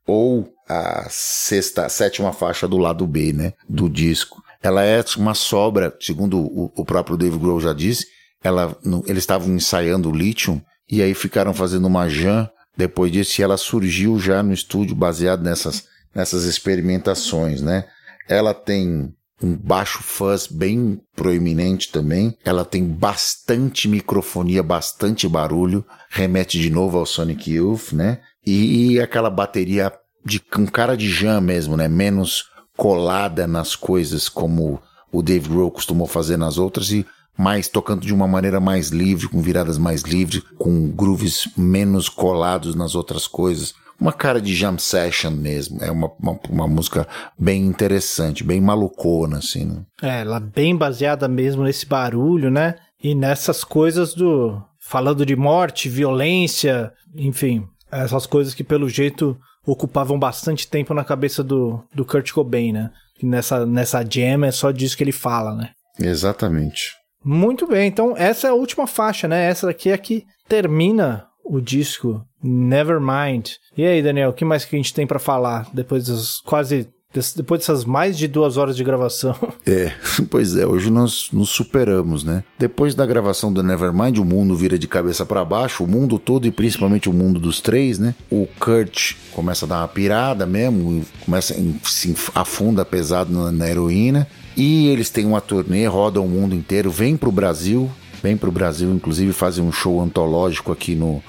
ou 0.08 0.50
a 0.68 1.06
sexta, 1.10 1.88
sétima 1.88 2.34
faixa 2.34 2.68
do 2.68 2.78
lado 2.78 3.06
B, 3.06 3.32
né, 3.32 3.54
do 3.68 3.90
disco 3.90 4.42
ela 4.62 4.84
é 4.84 5.04
uma 5.18 5.34
sobra, 5.34 5.96
segundo 6.00 6.40
o, 6.40 6.72
o 6.76 6.86
próprio 6.86 7.18
Dave 7.18 7.38
Grohl 7.38 7.62
já 7.62 7.74
disse, 7.74 8.06
ela, 8.44 8.78
no, 8.84 9.04
eles 9.08 9.24
estavam 9.24 9.54
ensaiando 9.54 10.10
o 10.10 10.16
Lithium 10.16 10.62
e 10.90 11.02
aí 11.02 11.14
ficaram 11.14 11.54
fazendo 11.54 11.88
uma 11.88 12.08
jam 12.08 12.50
depois 12.76 13.12
disso 13.12 13.40
e 13.40 13.44
ela 13.44 13.58
surgiu 13.58 14.20
já 14.20 14.42
no 14.42 14.54
estúdio 14.54 14.96
baseado 14.96 15.44
nessas, 15.44 15.86
nessas 16.16 16.46
experimentações, 16.46 17.62
né? 17.62 17.86
Ela 18.28 18.54
tem 18.54 19.14
um 19.42 19.56
baixo 19.56 20.04
fuzz 20.04 20.48
bem 20.48 21.02
proeminente 21.16 21.92
também. 21.92 22.38
Ela 22.44 22.66
tem 22.66 22.86
bastante 22.86 23.88
microfonia, 23.88 24.62
bastante 24.62 25.28
barulho. 25.28 25.86
Remete 26.10 26.60
de 26.60 26.70
novo 26.70 26.98
ao 26.98 27.06
Sonic 27.06 27.52
Youth, 27.52 27.94
né? 27.94 28.20
E, 28.46 28.94
e 28.94 29.00
aquela 29.02 29.30
bateria 29.30 29.92
de 30.26 30.42
um 30.58 30.66
cara 30.66 30.96
de 30.96 31.10
jam 31.10 31.42
mesmo, 31.42 31.78
né? 31.78 31.88
Menos 31.88 32.46
colada 32.80 33.46
nas 33.46 33.76
coisas 33.76 34.30
como 34.30 34.82
o 35.12 35.22
Dave 35.22 35.50
Grohl 35.50 35.70
costumou 35.70 36.08
fazer 36.08 36.38
nas 36.38 36.58
outras 36.58 36.92
e 36.92 37.06
mais 37.38 37.68
tocando 37.68 38.06
de 38.06 38.14
uma 38.14 38.26
maneira 38.26 38.62
mais 38.62 38.88
livre, 38.88 39.28
com 39.28 39.42
viradas 39.42 39.78
mais 39.78 40.02
livres, 40.04 40.42
com 40.58 40.90
grooves 40.90 41.50
menos 41.58 42.08
colados 42.08 42.76
nas 42.76 42.96
outras 42.96 43.28
coisas. 43.28 43.74
Uma 44.00 44.14
cara 44.14 44.42
de 44.42 44.56
jam 44.56 44.78
session 44.78 45.32
mesmo. 45.32 45.84
É 45.84 45.92
uma, 45.92 46.10
uma, 46.18 46.40
uma 46.50 46.68
música 46.70 47.06
bem 47.38 47.66
interessante, 47.66 48.46
bem 48.46 48.62
malucona, 48.62 49.40
assim. 49.40 49.66
Né? 49.66 49.82
É, 50.02 50.22
ela 50.22 50.40
bem 50.40 50.74
baseada 50.74 51.28
mesmo 51.28 51.64
nesse 51.64 51.86
barulho, 51.86 52.50
né? 52.50 52.76
E 53.04 53.14
nessas 53.14 53.62
coisas 53.62 54.14
do. 54.14 54.62
falando 54.80 55.26
de 55.26 55.36
morte, 55.36 55.90
violência, 55.90 56.94
enfim. 57.14 57.68
Essas 57.92 58.26
coisas 58.26 58.54
que 58.54 58.64
pelo 58.64 58.88
jeito 58.88 59.38
ocupavam 59.66 60.18
bastante 60.18 60.68
tempo 60.68 60.94
na 60.94 61.04
cabeça 61.04 61.44
do, 61.44 61.84
do 61.94 62.06
Kurt 62.06 62.32
Cobain, 62.32 62.72
né? 62.72 62.92
E 63.22 63.26
nessa, 63.26 63.66
nessa 63.66 64.04
jam 64.04 64.44
é 64.46 64.52
só 64.52 64.72
disso 64.72 64.96
que 64.98 65.04
ele 65.04 65.12
fala, 65.12 65.56
né? 65.56 65.72
Exatamente. 66.00 66.94
Muito 67.24 67.68
bem, 67.68 67.88
então 67.88 68.16
essa 68.16 68.48
é 68.48 68.50
a 68.50 68.54
última 68.56 68.88
faixa, 68.88 69.28
né? 69.28 69.46
Essa 69.46 69.68
daqui 69.68 69.90
é 69.90 69.94
a 69.94 69.98
que 69.98 70.26
termina 70.48 71.28
o 71.44 71.60
disco 71.60 72.24
Nevermind. 72.42 73.50
E 73.76 73.86
aí, 73.86 74.02
Daniel, 74.02 74.30
o 74.30 74.34
que 74.34 74.46
mais 74.46 74.64
que 74.64 74.76
a 74.76 74.80
gente 74.80 74.94
tem 74.94 75.06
para 75.06 75.20
falar 75.20 75.68
depois 75.74 76.06
das 76.08 76.40
quase 76.42 76.88
depois 77.12 77.62
dessas 77.62 77.86
mais 77.86 78.16
de 78.16 78.28
duas 78.28 78.56
horas 78.56 78.76
de 78.76 78.84
gravação. 78.84 79.36
É, 79.66 79.94
pois 80.32 80.56
é, 80.56 80.66
hoje 80.66 80.90
nós 80.90 81.30
nos 81.32 81.50
superamos, 81.50 82.24
né? 82.24 82.44
Depois 82.58 82.96
da 82.96 83.06
gravação 83.06 83.54
do 83.54 83.62
Nevermind, 83.62 84.18
o 84.18 84.26
mundo 84.26 84.56
vira 84.56 84.80
de 84.80 84.88
cabeça 84.88 85.26
para 85.26 85.46
baixo, 85.46 85.84
o 85.84 85.88
mundo 85.88 86.18
todo 86.18 86.48
e 86.48 86.52
principalmente 86.52 87.08
o 87.08 87.14
mundo 87.14 87.40
dos 87.40 87.62
três, 87.62 88.00
né? 88.00 88.16
O 88.32 88.48
Kurt 88.60 89.14
começa 89.32 89.66
a 89.66 89.70
dar 89.70 89.78
uma 89.82 89.88
pirada 89.88 90.48
mesmo, 90.48 91.06
começa 91.24 91.56
se 91.84 92.16
afunda 92.34 92.84
pesado 92.84 93.32
na, 93.32 93.52
na 93.52 93.70
heroína. 93.70 94.28
E 94.58 94.88
eles 94.88 95.12
têm 95.12 95.26
uma 95.26 95.42
turnê, 95.42 95.86
rodam 95.86 96.26
o 96.26 96.30
mundo 96.30 96.56
inteiro, 96.56 96.90
vêm 96.90 97.16
pro 97.16 97.32
Brasil, 97.32 97.92
vem 98.24 98.36
para 98.36 98.50
o 98.50 98.52
Brasil, 98.52 98.92
inclusive 98.92 99.34
fazem 99.34 99.64
um 99.64 99.72
show 99.72 100.02
antológico 100.02 100.72
aqui 100.72 100.96
no, 100.96 101.22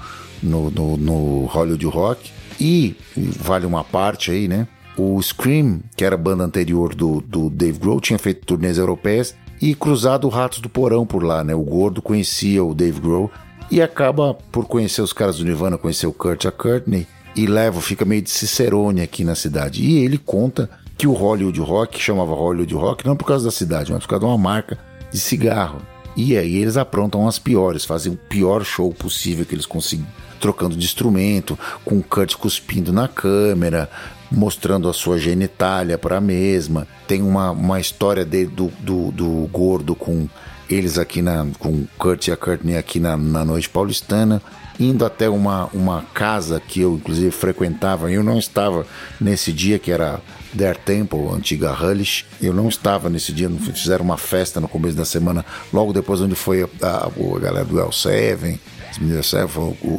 no, 0.42 0.70
no, 0.70 0.96
no 0.96 1.44
Hollywood 1.44 1.86
Rock. 1.86 2.30
E 2.58 2.96
vale 3.16 3.66
uma 3.66 3.84
parte 3.84 4.30
aí, 4.30 4.48
né? 4.48 4.66
O 5.02 5.18
Scream, 5.22 5.80
que 5.96 6.04
era 6.04 6.14
a 6.14 6.18
banda 6.18 6.44
anterior 6.44 6.94
do, 6.94 7.22
do 7.22 7.48
Dave 7.48 7.78
Grohl, 7.78 8.02
tinha 8.02 8.18
feito 8.18 8.44
turnês 8.44 8.76
europeias 8.76 9.34
e 9.58 9.74
cruzado 9.74 10.28
Ratos 10.28 10.60
do 10.60 10.68
Porão 10.68 11.06
por 11.06 11.22
lá, 11.22 11.42
né? 11.42 11.54
O 11.54 11.62
Gordo 11.62 12.02
conhecia 12.02 12.62
o 12.62 12.74
Dave 12.74 13.00
Grohl 13.00 13.30
e 13.70 13.80
acaba 13.80 14.34
por 14.34 14.66
conhecer 14.66 15.00
os 15.00 15.14
caras 15.14 15.38
do 15.38 15.44
Nirvana, 15.46 15.78
conhecer 15.78 16.06
o 16.06 16.12
Kurt 16.12 16.44
a 16.44 16.52
Courtney 16.52 17.06
e 17.34 17.46
leva, 17.46 17.80
fica 17.80 18.04
meio 18.04 18.20
de 18.20 18.28
Cicerone 18.28 19.00
aqui 19.00 19.24
na 19.24 19.34
cidade. 19.34 19.82
E 19.82 20.04
ele 20.04 20.18
conta 20.18 20.68
que 20.98 21.06
o 21.06 21.14
Hollywood 21.14 21.60
Rock 21.60 21.98
chamava 21.98 22.34
Hollywood 22.34 22.74
Rock 22.74 23.06
não 23.06 23.16
por 23.16 23.24
causa 23.24 23.46
da 23.46 23.50
cidade, 23.50 23.90
mas 23.90 24.02
por 24.02 24.10
causa 24.10 24.26
de 24.26 24.30
uma 24.30 24.36
marca 24.36 24.76
de 25.10 25.18
cigarro. 25.18 25.80
E 26.14 26.36
aí 26.36 26.56
eles 26.56 26.76
aprontam 26.76 27.26
as 27.26 27.38
piores, 27.38 27.86
fazem 27.86 28.12
o 28.12 28.16
pior 28.16 28.66
show 28.66 28.92
possível 28.92 29.46
que 29.46 29.54
eles 29.54 29.64
conseguem, 29.64 30.06
trocando 30.38 30.76
de 30.76 30.84
instrumento, 30.84 31.58
com 31.86 31.96
o 31.96 32.02
Kurt 32.02 32.34
cuspindo 32.34 32.92
na 32.92 33.08
câmera, 33.08 33.88
mostrando 34.30 34.88
a 34.88 34.92
sua 34.92 35.18
genitália 35.18 35.98
para 35.98 36.18
a 36.18 36.20
mesma. 36.20 36.86
Tem 37.06 37.20
uma, 37.22 37.50
uma 37.50 37.80
história 37.80 38.24
dele, 38.24 38.46
do, 38.46 38.72
do, 38.80 39.10
do 39.10 39.48
gordo 39.50 39.94
com 39.94 40.28
eles 40.68 40.98
aqui 40.98 41.20
na, 41.20 41.46
com 41.58 41.84
Kurt 41.98 42.28
e 42.28 42.32
a 42.32 42.36
Courtney 42.36 42.76
aqui 42.76 43.00
na, 43.00 43.16
na 43.16 43.44
noite 43.44 43.68
paulistana, 43.68 44.40
indo 44.78 45.04
até 45.04 45.28
uma, 45.28 45.66
uma 45.74 46.02
casa 46.14 46.60
que 46.60 46.80
eu 46.80 46.94
inclusive 46.94 47.30
frequentava. 47.32 48.10
Eu 48.10 48.22
não 48.22 48.38
estava 48.38 48.86
nesse 49.20 49.52
dia 49.52 49.78
que 49.78 49.90
era 49.90 50.20
Der 50.52 50.76
Temple, 50.76 51.28
antiga 51.32 51.72
Hullish. 51.72 52.24
Eu 52.40 52.54
não 52.54 52.68
estava 52.68 53.10
nesse 53.10 53.32
dia, 53.32 53.50
fizeram 53.74 54.04
uma 54.04 54.16
festa 54.16 54.60
no 54.60 54.68
começo 54.68 54.96
da 54.96 55.04
semana, 55.04 55.44
logo 55.72 55.92
depois 55.92 56.20
onde 56.20 56.36
foi 56.36 56.62
a, 56.62 56.68
a, 56.82 57.06
a 57.06 57.38
galera 57.40 57.64
do 57.64 57.76
L7, 57.76 58.58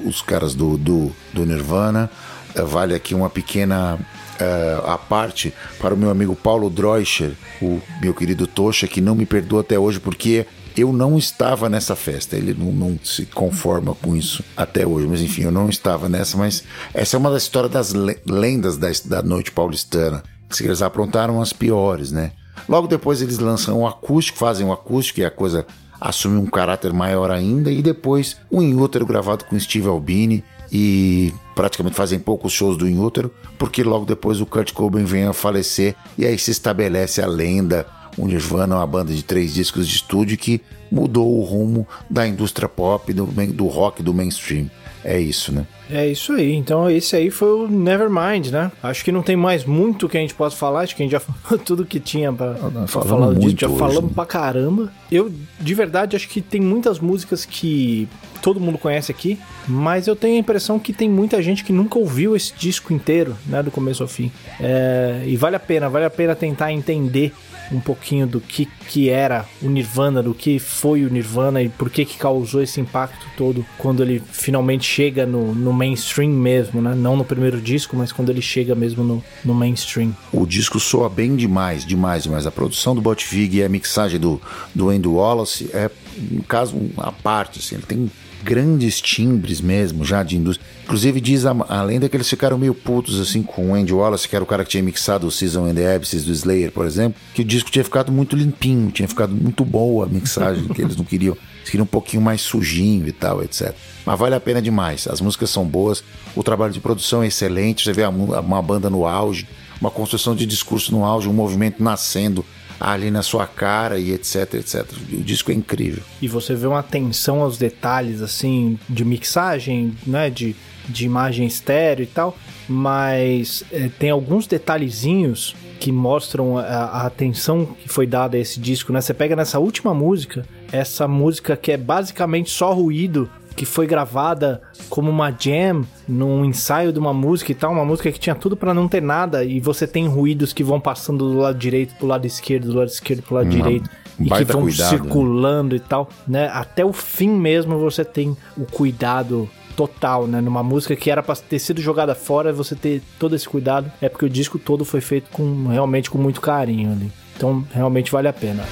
os 0.05 0.21
caras 0.21 0.55
do, 0.55 0.77
do, 0.77 1.11
do 1.33 1.45
Nirvana. 1.45 2.09
Eh, 2.55 2.61
vale 2.61 2.93
aqui 2.93 3.13
uma 3.15 3.29
pequena 3.29 3.99
uh, 4.41 4.89
a 4.89 4.97
parte 4.97 5.53
para 5.80 5.93
o 5.93 5.97
meu 5.97 6.09
amigo 6.09 6.35
Paulo 6.35 6.69
Droischer, 6.69 7.34
o 7.61 7.80
meu 8.01 8.13
querido 8.13 8.47
Tocha, 8.47 8.88
que 8.88 8.99
não 8.99 9.15
me 9.15 9.26
perdoa 9.26 9.61
até 9.61 9.77
hoje 9.77 9.99
porque 9.99 10.45
eu 10.76 10.91
não 10.93 11.18
estava 11.18 11.69
nessa 11.69 11.95
festa. 11.95 12.35
Ele 12.35 12.53
não, 12.53 12.72
não, 12.72 12.99
se 13.03 13.26
conforma 13.26 13.93
com 13.95 14.15
isso 14.15 14.43
até 14.55 14.85
hoje. 14.85 15.07
Mas 15.07 15.22
enfim, 15.22 15.43
eu 15.43 15.51
não 15.51 15.69
estava 15.69 16.07
nessa. 16.07 16.38
Mas 16.38 16.63
essa 16.93 17.15
é 17.15 17.19
uma 17.19 17.31
das 17.31 17.43
histórias 17.43 17.72
das 17.72 17.93
lendas 18.26 18.77
da, 18.77 18.89
da 19.05 19.22
noite 19.22 19.51
paulistana. 19.51 20.23
Que 20.49 20.63
eles 20.65 20.81
aprontaram 20.81 21.41
as 21.41 21.53
piores, 21.53 22.11
né? 22.11 22.31
Logo 22.68 22.88
depois 22.88 23.22
eles 23.22 23.39
lançam 23.39 23.80
o 23.80 23.88
acústico, 23.88 24.38
fazem 24.38 24.65
o 24.65 24.73
acústico 24.73 25.22
e 25.22 25.26
a 25.26 25.31
coisa 25.31 25.65
assume 25.99 26.38
um 26.38 26.45
caráter 26.45 26.91
maior 26.91 27.31
ainda. 27.31 27.72
E 27.72 27.81
depois 27.81 28.38
o 28.49 28.61
In 28.61 28.76
Utero 28.76 29.05
gravado 29.05 29.45
com 29.45 29.59
Steve 29.59 29.88
Albini 29.88 30.43
e 30.72 31.34
praticamente 31.56 31.95
fazem 31.95 32.19
poucos 32.19 32.53
shows 32.53 32.77
do 32.77 32.88
In 32.88 32.98
Utero, 32.98 33.31
porque 33.57 33.84
logo 33.84 34.06
depois 34.06 34.39
o 34.39 34.45
Kurt 34.45 34.72
Cobain 34.72 35.03
vem 35.03 35.26
a 35.26 35.34
falecer 35.34 35.95
e 36.18 36.26
aí 36.26 36.38
se 36.38 36.52
estabelece 36.52 37.22
a 37.22 37.27
lenda 37.27 37.85
o 38.18 38.27
Nirvana 38.27 38.76
é 38.76 38.77
uma 38.77 38.88
banda 38.88 39.14
de 39.14 39.23
três 39.23 39.53
discos 39.53 39.88
de 39.88 39.95
estúdio 39.95 40.38
que 40.38 40.61
mudou 40.91 41.39
o 41.39 41.43
rumo 41.43 41.88
da 42.10 42.27
indústria 42.27 42.68
pop, 42.68 43.11
do, 43.14 43.26
do 43.26 43.68
rock, 43.68 44.03
do 44.03 44.14
mainstream. 44.14 44.69
É 45.03 45.19
isso, 45.19 45.52
né? 45.52 45.65
É 45.90 46.07
isso 46.07 46.34
aí. 46.34 46.53
Então 46.53 46.90
esse 46.90 47.15
aí 47.15 47.30
foi 47.30 47.49
o 47.49 47.68
Nevermind, 47.68 48.48
né? 48.48 48.72
Acho 48.82 49.03
que 49.03 49.11
não 49.11 49.22
tem 49.22 49.36
mais 49.36 49.65
muito 49.65 50.07
que 50.07 50.18
a 50.18 50.22
gente 50.22 50.34
possa 50.34 50.56
falar. 50.56 50.82
Acho 50.82 50.95
que 50.95 51.03
a 51.03 51.06
gente 51.06 51.11
já 51.11 51.19
falou 51.19 51.60
tudo 51.60 51.86
que 51.86 51.99
tinha 51.99 52.32
pra, 52.32 52.53
pra 52.53 52.88
falar 52.88 53.34
disso. 53.36 53.56
Já 53.57 53.68
hoje, 53.68 53.80
falamos 53.80 54.10
né? 54.10 54.11
pra 54.15 54.26
caramba. 54.26 54.91
Eu, 55.11 55.32
de 55.60 55.73
verdade, 55.73 56.15
acho 56.15 56.30
que 56.30 56.41
tem 56.41 56.61
muitas 56.61 56.99
músicas 56.99 57.45
que 57.45 58.07
todo 58.41 58.60
mundo 58.60 58.78
conhece 58.78 59.11
aqui, 59.11 59.38
mas 59.68 60.07
eu 60.07 60.15
tenho 60.15 60.36
a 60.36 60.40
impressão 60.40 60.80
que 60.80 60.91
tem 60.91 61.10
muita 61.10 61.41
gente 61.44 61.64
que 61.64 61.72
nunca 61.72 61.99
ouviu 61.99 62.36
esse 62.36 62.53
disco 62.57 62.94
inteiro, 62.94 63.36
né? 63.45 63.61
Do 63.61 63.72
começo 63.72 64.02
ao 64.02 64.10
fim. 64.10 64.32
É, 64.60 65.23
e 65.26 65.36
vale 65.36 65.56
a 65.56 65.60
pena, 65.60 65.90
vale 65.90 66.06
a 66.06 66.10
pena 66.10 66.36
tentar 66.36 66.72
entender 66.72 67.34
um 67.72 67.80
pouquinho 67.80 68.27
do 68.27 68.39
que, 68.39 68.68
que 68.88 69.10
era 69.10 69.45
o 69.61 69.69
Nirvana, 69.69 70.22
do 70.22 70.34
que 70.34 70.60
foi 70.60 71.06
o 71.06 71.10
Nirvana 71.10 71.61
e 71.61 71.69
por 71.69 71.89
que, 71.89 72.06
que 72.06 72.18
causou 72.18 72.61
esse 72.61 72.80
impacto 72.80 73.26
todo 73.38 73.65
quando 73.77 74.03
ele 74.03 74.22
finalmente 74.31 74.85
chega 74.85 75.26
no, 75.26 75.53
no 75.56 75.72
mainstream 75.72 76.31
mesmo, 76.31 76.81
né? 76.81 76.93
Não 76.95 77.15
no 77.15 77.23
primeiro 77.23 77.61
disco, 77.61 77.95
mas 77.95 78.11
quando 78.11 78.30
ele 78.30 78.41
chega 78.41 78.76
mesmo 78.76 79.03
no, 79.03 79.23
no 79.43 79.53
mainstream. 79.53 80.15
O 80.31 80.45
disco 80.45 80.80
soa 80.80 81.10
bem 81.10 81.35
demais, 81.35 81.85
demais, 81.85 82.23
demais. 82.23 82.45
A 82.45 82.52
produção 82.52 82.93
do 82.93 83.02
Botvig 83.02 83.57
e 83.57 83.64
a 83.64 83.69
mixagem 83.69 84.19
do, 84.19 84.41
do 84.76 84.89
Andrew 84.89 85.15
Wallace 85.15 85.69
é, 85.73 85.89
um 86.31 86.41
caso, 86.41 86.76
à 86.98 87.11
parte, 87.11 87.60
assim, 87.60 87.76
ele 87.76 87.85
tem 87.85 88.11
grandes 88.41 88.99
timbres 88.99 89.61
mesmo, 89.61 90.03
já 90.03 90.23
de 90.23 90.38
indústria. 90.38 90.68
Inclusive 90.84 91.22
diz 91.22 91.45
a, 91.45 91.51
a 91.51 91.84
lenda 91.84 92.09
que 92.09 92.18
eles 92.18 92.30
ficaram 92.30 92.57
meio 92.57 92.73
putos 92.73 93.19
assim 93.19 93.41
com 93.41 93.72
o 93.72 93.76
Andy 93.76 93.93
Wallace, 93.93 94.27
que 94.27 94.35
era 94.35 94.43
o 94.43 94.47
cara 94.47 94.63
que 94.63 94.72
tinha 94.72 94.84
mixado 94.84 95.27
o 95.27 95.31
Season 95.31 95.65
and 95.65 95.76
the 95.76 95.95
Abyss 95.95 96.23
do 96.23 96.31
Slayer, 96.31 96.72
por 96.72 96.85
exemplo, 96.85 97.19
que 97.34 97.41
o 97.41 97.45
disco 97.45 97.72
tinha 97.72 97.84
ficado 97.84 98.11
muito 98.11 98.35
limpinho, 98.35 98.91
tinha 98.91 99.07
ficado 99.07 99.34
muito 99.34 99.63
boa 99.63 100.05
a 100.05 100.09
mixagem, 100.09 100.68
que 100.68 100.81
eles 100.81 100.95
não 100.95 101.05
queriam. 101.05 101.38
Eles 101.59 101.69
queriam 101.69 101.84
um 101.84 101.88
pouquinho 101.88 102.22
mais 102.22 102.41
sujinho 102.41 103.07
e 103.07 103.11
tal, 103.11 103.43
etc. 103.43 103.73
Mas 104.05 104.19
vale 104.19 104.34
a 104.34 104.39
pena 104.39 104.61
demais. 104.61 105.07
As 105.07 105.22
músicas 105.22 105.49
são 105.49 105.63
boas, 105.63 106.03
o 106.35 106.43
trabalho 106.43 106.73
de 106.73 106.80
produção 106.80 107.22
é 107.22 107.27
excelente, 107.27 107.84
você 107.84 107.93
vê 107.93 108.03
uma 108.03 108.61
banda 108.61 108.89
no 108.89 109.05
auge, 109.05 109.47
uma 109.80 109.91
construção 109.91 110.35
de 110.35 110.45
discurso 110.45 110.91
no 110.91 111.05
auge, 111.05 111.30
um 111.30 111.34
movimento 111.34 111.84
nascendo 111.84 112.43
ali 112.81 113.11
na 113.11 113.21
sua 113.21 113.45
cara 113.45 113.99
e 113.99 114.11
etc, 114.11 114.55
etc. 114.55 114.85
O 115.13 115.23
disco 115.23 115.51
é 115.51 115.53
incrível. 115.53 116.01
E 116.21 116.27
você 116.27 116.55
vê 116.55 116.65
uma 116.65 116.79
atenção 116.79 117.41
aos 117.41 117.57
detalhes, 117.57 118.21
assim, 118.21 118.79
de 118.89 119.05
mixagem, 119.05 119.95
né, 120.05 120.29
de, 120.29 120.55
de 120.89 121.05
imagem 121.05 121.45
estéreo 121.45 122.03
e 122.03 122.07
tal, 122.07 122.35
mas 122.67 123.63
é, 123.71 123.87
tem 123.99 124.09
alguns 124.09 124.47
detalhezinhos 124.47 125.55
que 125.79 125.91
mostram 125.91 126.57
a, 126.57 126.63
a, 126.63 127.05
atenção 127.07 127.65
que 127.65 127.87
foi 127.87 128.05
dada 128.05 128.37
a 128.37 128.39
esse 128.39 128.59
disco, 128.59 128.93
né? 128.93 129.01
Você 129.01 129.13
pega 129.13 129.35
nessa 129.35 129.59
última 129.59 129.93
música, 129.93 130.45
essa 130.71 131.07
música 131.07 131.57
que 131.57 131.71
é 131.71 131.77
basicamente 131.77 132.51
só 132.51 132.71
ruído 132.73 133.29
que 133.56 133.65
foi 133.65 133.86
gravada 133.86 134.61
como 134.90 135.10
uma 135.10 135.32
jam 135.32 135.86
num 136.07 136.45
ensaio 136.45 136.91
de 136.91 136.99
uma 136.99 137.14
música 137.14 137.52
e 137.52 137.56
tal, 137.56 137.72
uma 137.72 137.86
música 137.86 138.11
que 138.11 138.19
tinha 138.19 138.36
tudo 138.36 138.56
para 138.56 138.73
não 138.73 138.88
ter 138.88 139.02
nada 139.02 139.44
e 139.44 139.60
você 139.60 139.86
tem 139.88 140.07
ruídos 140.07 140.53
que 140.53 140.64
vão 140.64 140.80
passando 140.80 141.32
do 141.32 141.40
lado 141.40 141.57
direito 141.57 141.95
pro 141.95 142.07
lado 142.07 142.26
esquerdo, 142.26 142.72
do 142.72 142.78
lado 142.78 142.88
esquerdo 142.88 143.22
pro 143.23 143.36
lado 143.36 143.45
uma 143.45 143.52
direito 143.52 143.90
e 144.19 144.30
que 144.30 144.44
vão 144.44 144.61
cuidado, 144.64 144.91
né? 144.91 144.98
circulando 144.98 145.76
né? 145.76 145.76
e 145.76 145.80
tal, 145.80 146.10
né? 146.28 146.49
Até 146.53 146.86
o 146.86 146.94
fim 146.94 147.30
mesmo 147.30 147.78
você 147.78 148.06
tem 148.06 148.36
o 148.57 148.65
cuidado 148.65 149.49
total, 149.76 150.28
né? 150.28 150.41
Numa 150.41 150.64
música 150.64 150.95
que 150.95 151.10
era 151.10 151.23
para 151.23 151.36
ter 151.36 151.60
sido 151.60 151.82
jogada 151.82 152.14
fora, 152.14 152.53
você 152.53 152.76
ter 152.76 153.02
todo 153.18 153.36
esse 153.36 153.48
cuidado, 153.48 153.91
é 154.02 154.10
porque 154.10 154.26
o 154.26 154.30
disco 154.30 154.60
todo 154.60 154.86
foi 154.86 155.02
feito 155.02 155.30
com 155.32 155.68
realmente 155.68 156.10
com 156.10 156.18
muito 156.18 156.41
carinho 156.41 156.91
ali. 156.91 157.11
Então, 157.36 157.65
realmente 157.73 158.11
vale 158.11 158.28
a 158.28 158.34
pena. 158.34 158.64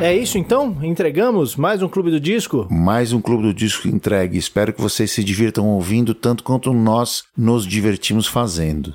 É 0.00 0.16
isso 0.16 0.38
então? 0.38 0.76
Entregamos 0.80 1.56
mais 1.56 1.82
um 1.82 1.88
Clube 1.88 2.12
do 2.12 2.20
Disco? 2.20 2.68
Mais 2.70 3.12
um 3.12 3.20
Clube 3.20 3.42
do 3.42 3.52
Disco 3.52 3.88
entregue. 3.88 4.38
Espero 4.38 4.72
que 4.72 4.80
vocês 4.80 5.10
se 5.10 5.24
divirtam 5.24 5.66
ouvindo 5.66 6.14
tanto 6.14 6.44
quanto 6.44 6.72
nós 6.72 7.24
nos 7.36 7.66
divertimos 7.66 8.28
fazendo. 8.28 8.94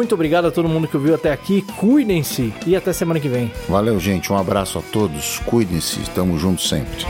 Muito 0.00 0.14
obrigado 0.14 0.46
a 0.46 0.50
todo 0.50 0.66
mundo 0.66 0.88
que 0.88 0.96
ouviu 0.96 1.14
até 1.14 1.30
aqui. 1.30 1.60
Cuidem-se 1.60 2.54
e 2.66 2.74
até 2.74 2.90
semana 2.90 3.20
que 3.20 3.28
vem. 3.28 3.52
Valeu, 3.68 4.00
gente. 4.00 4.32
Um 4.32 4.38
abraço 4.38 4.78
a 4.78 4.82
todos. 4.82 5.40
Cuidem-se. 5.40 6.00
Estamos 6.00 6.40
juntos 6.40 6.66
sempre. 6.66 7.04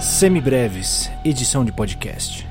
Semibreves, 0.00 1.10
edição 1.22 1.66
de 1.66 1.70
podcast. 1.70 2.49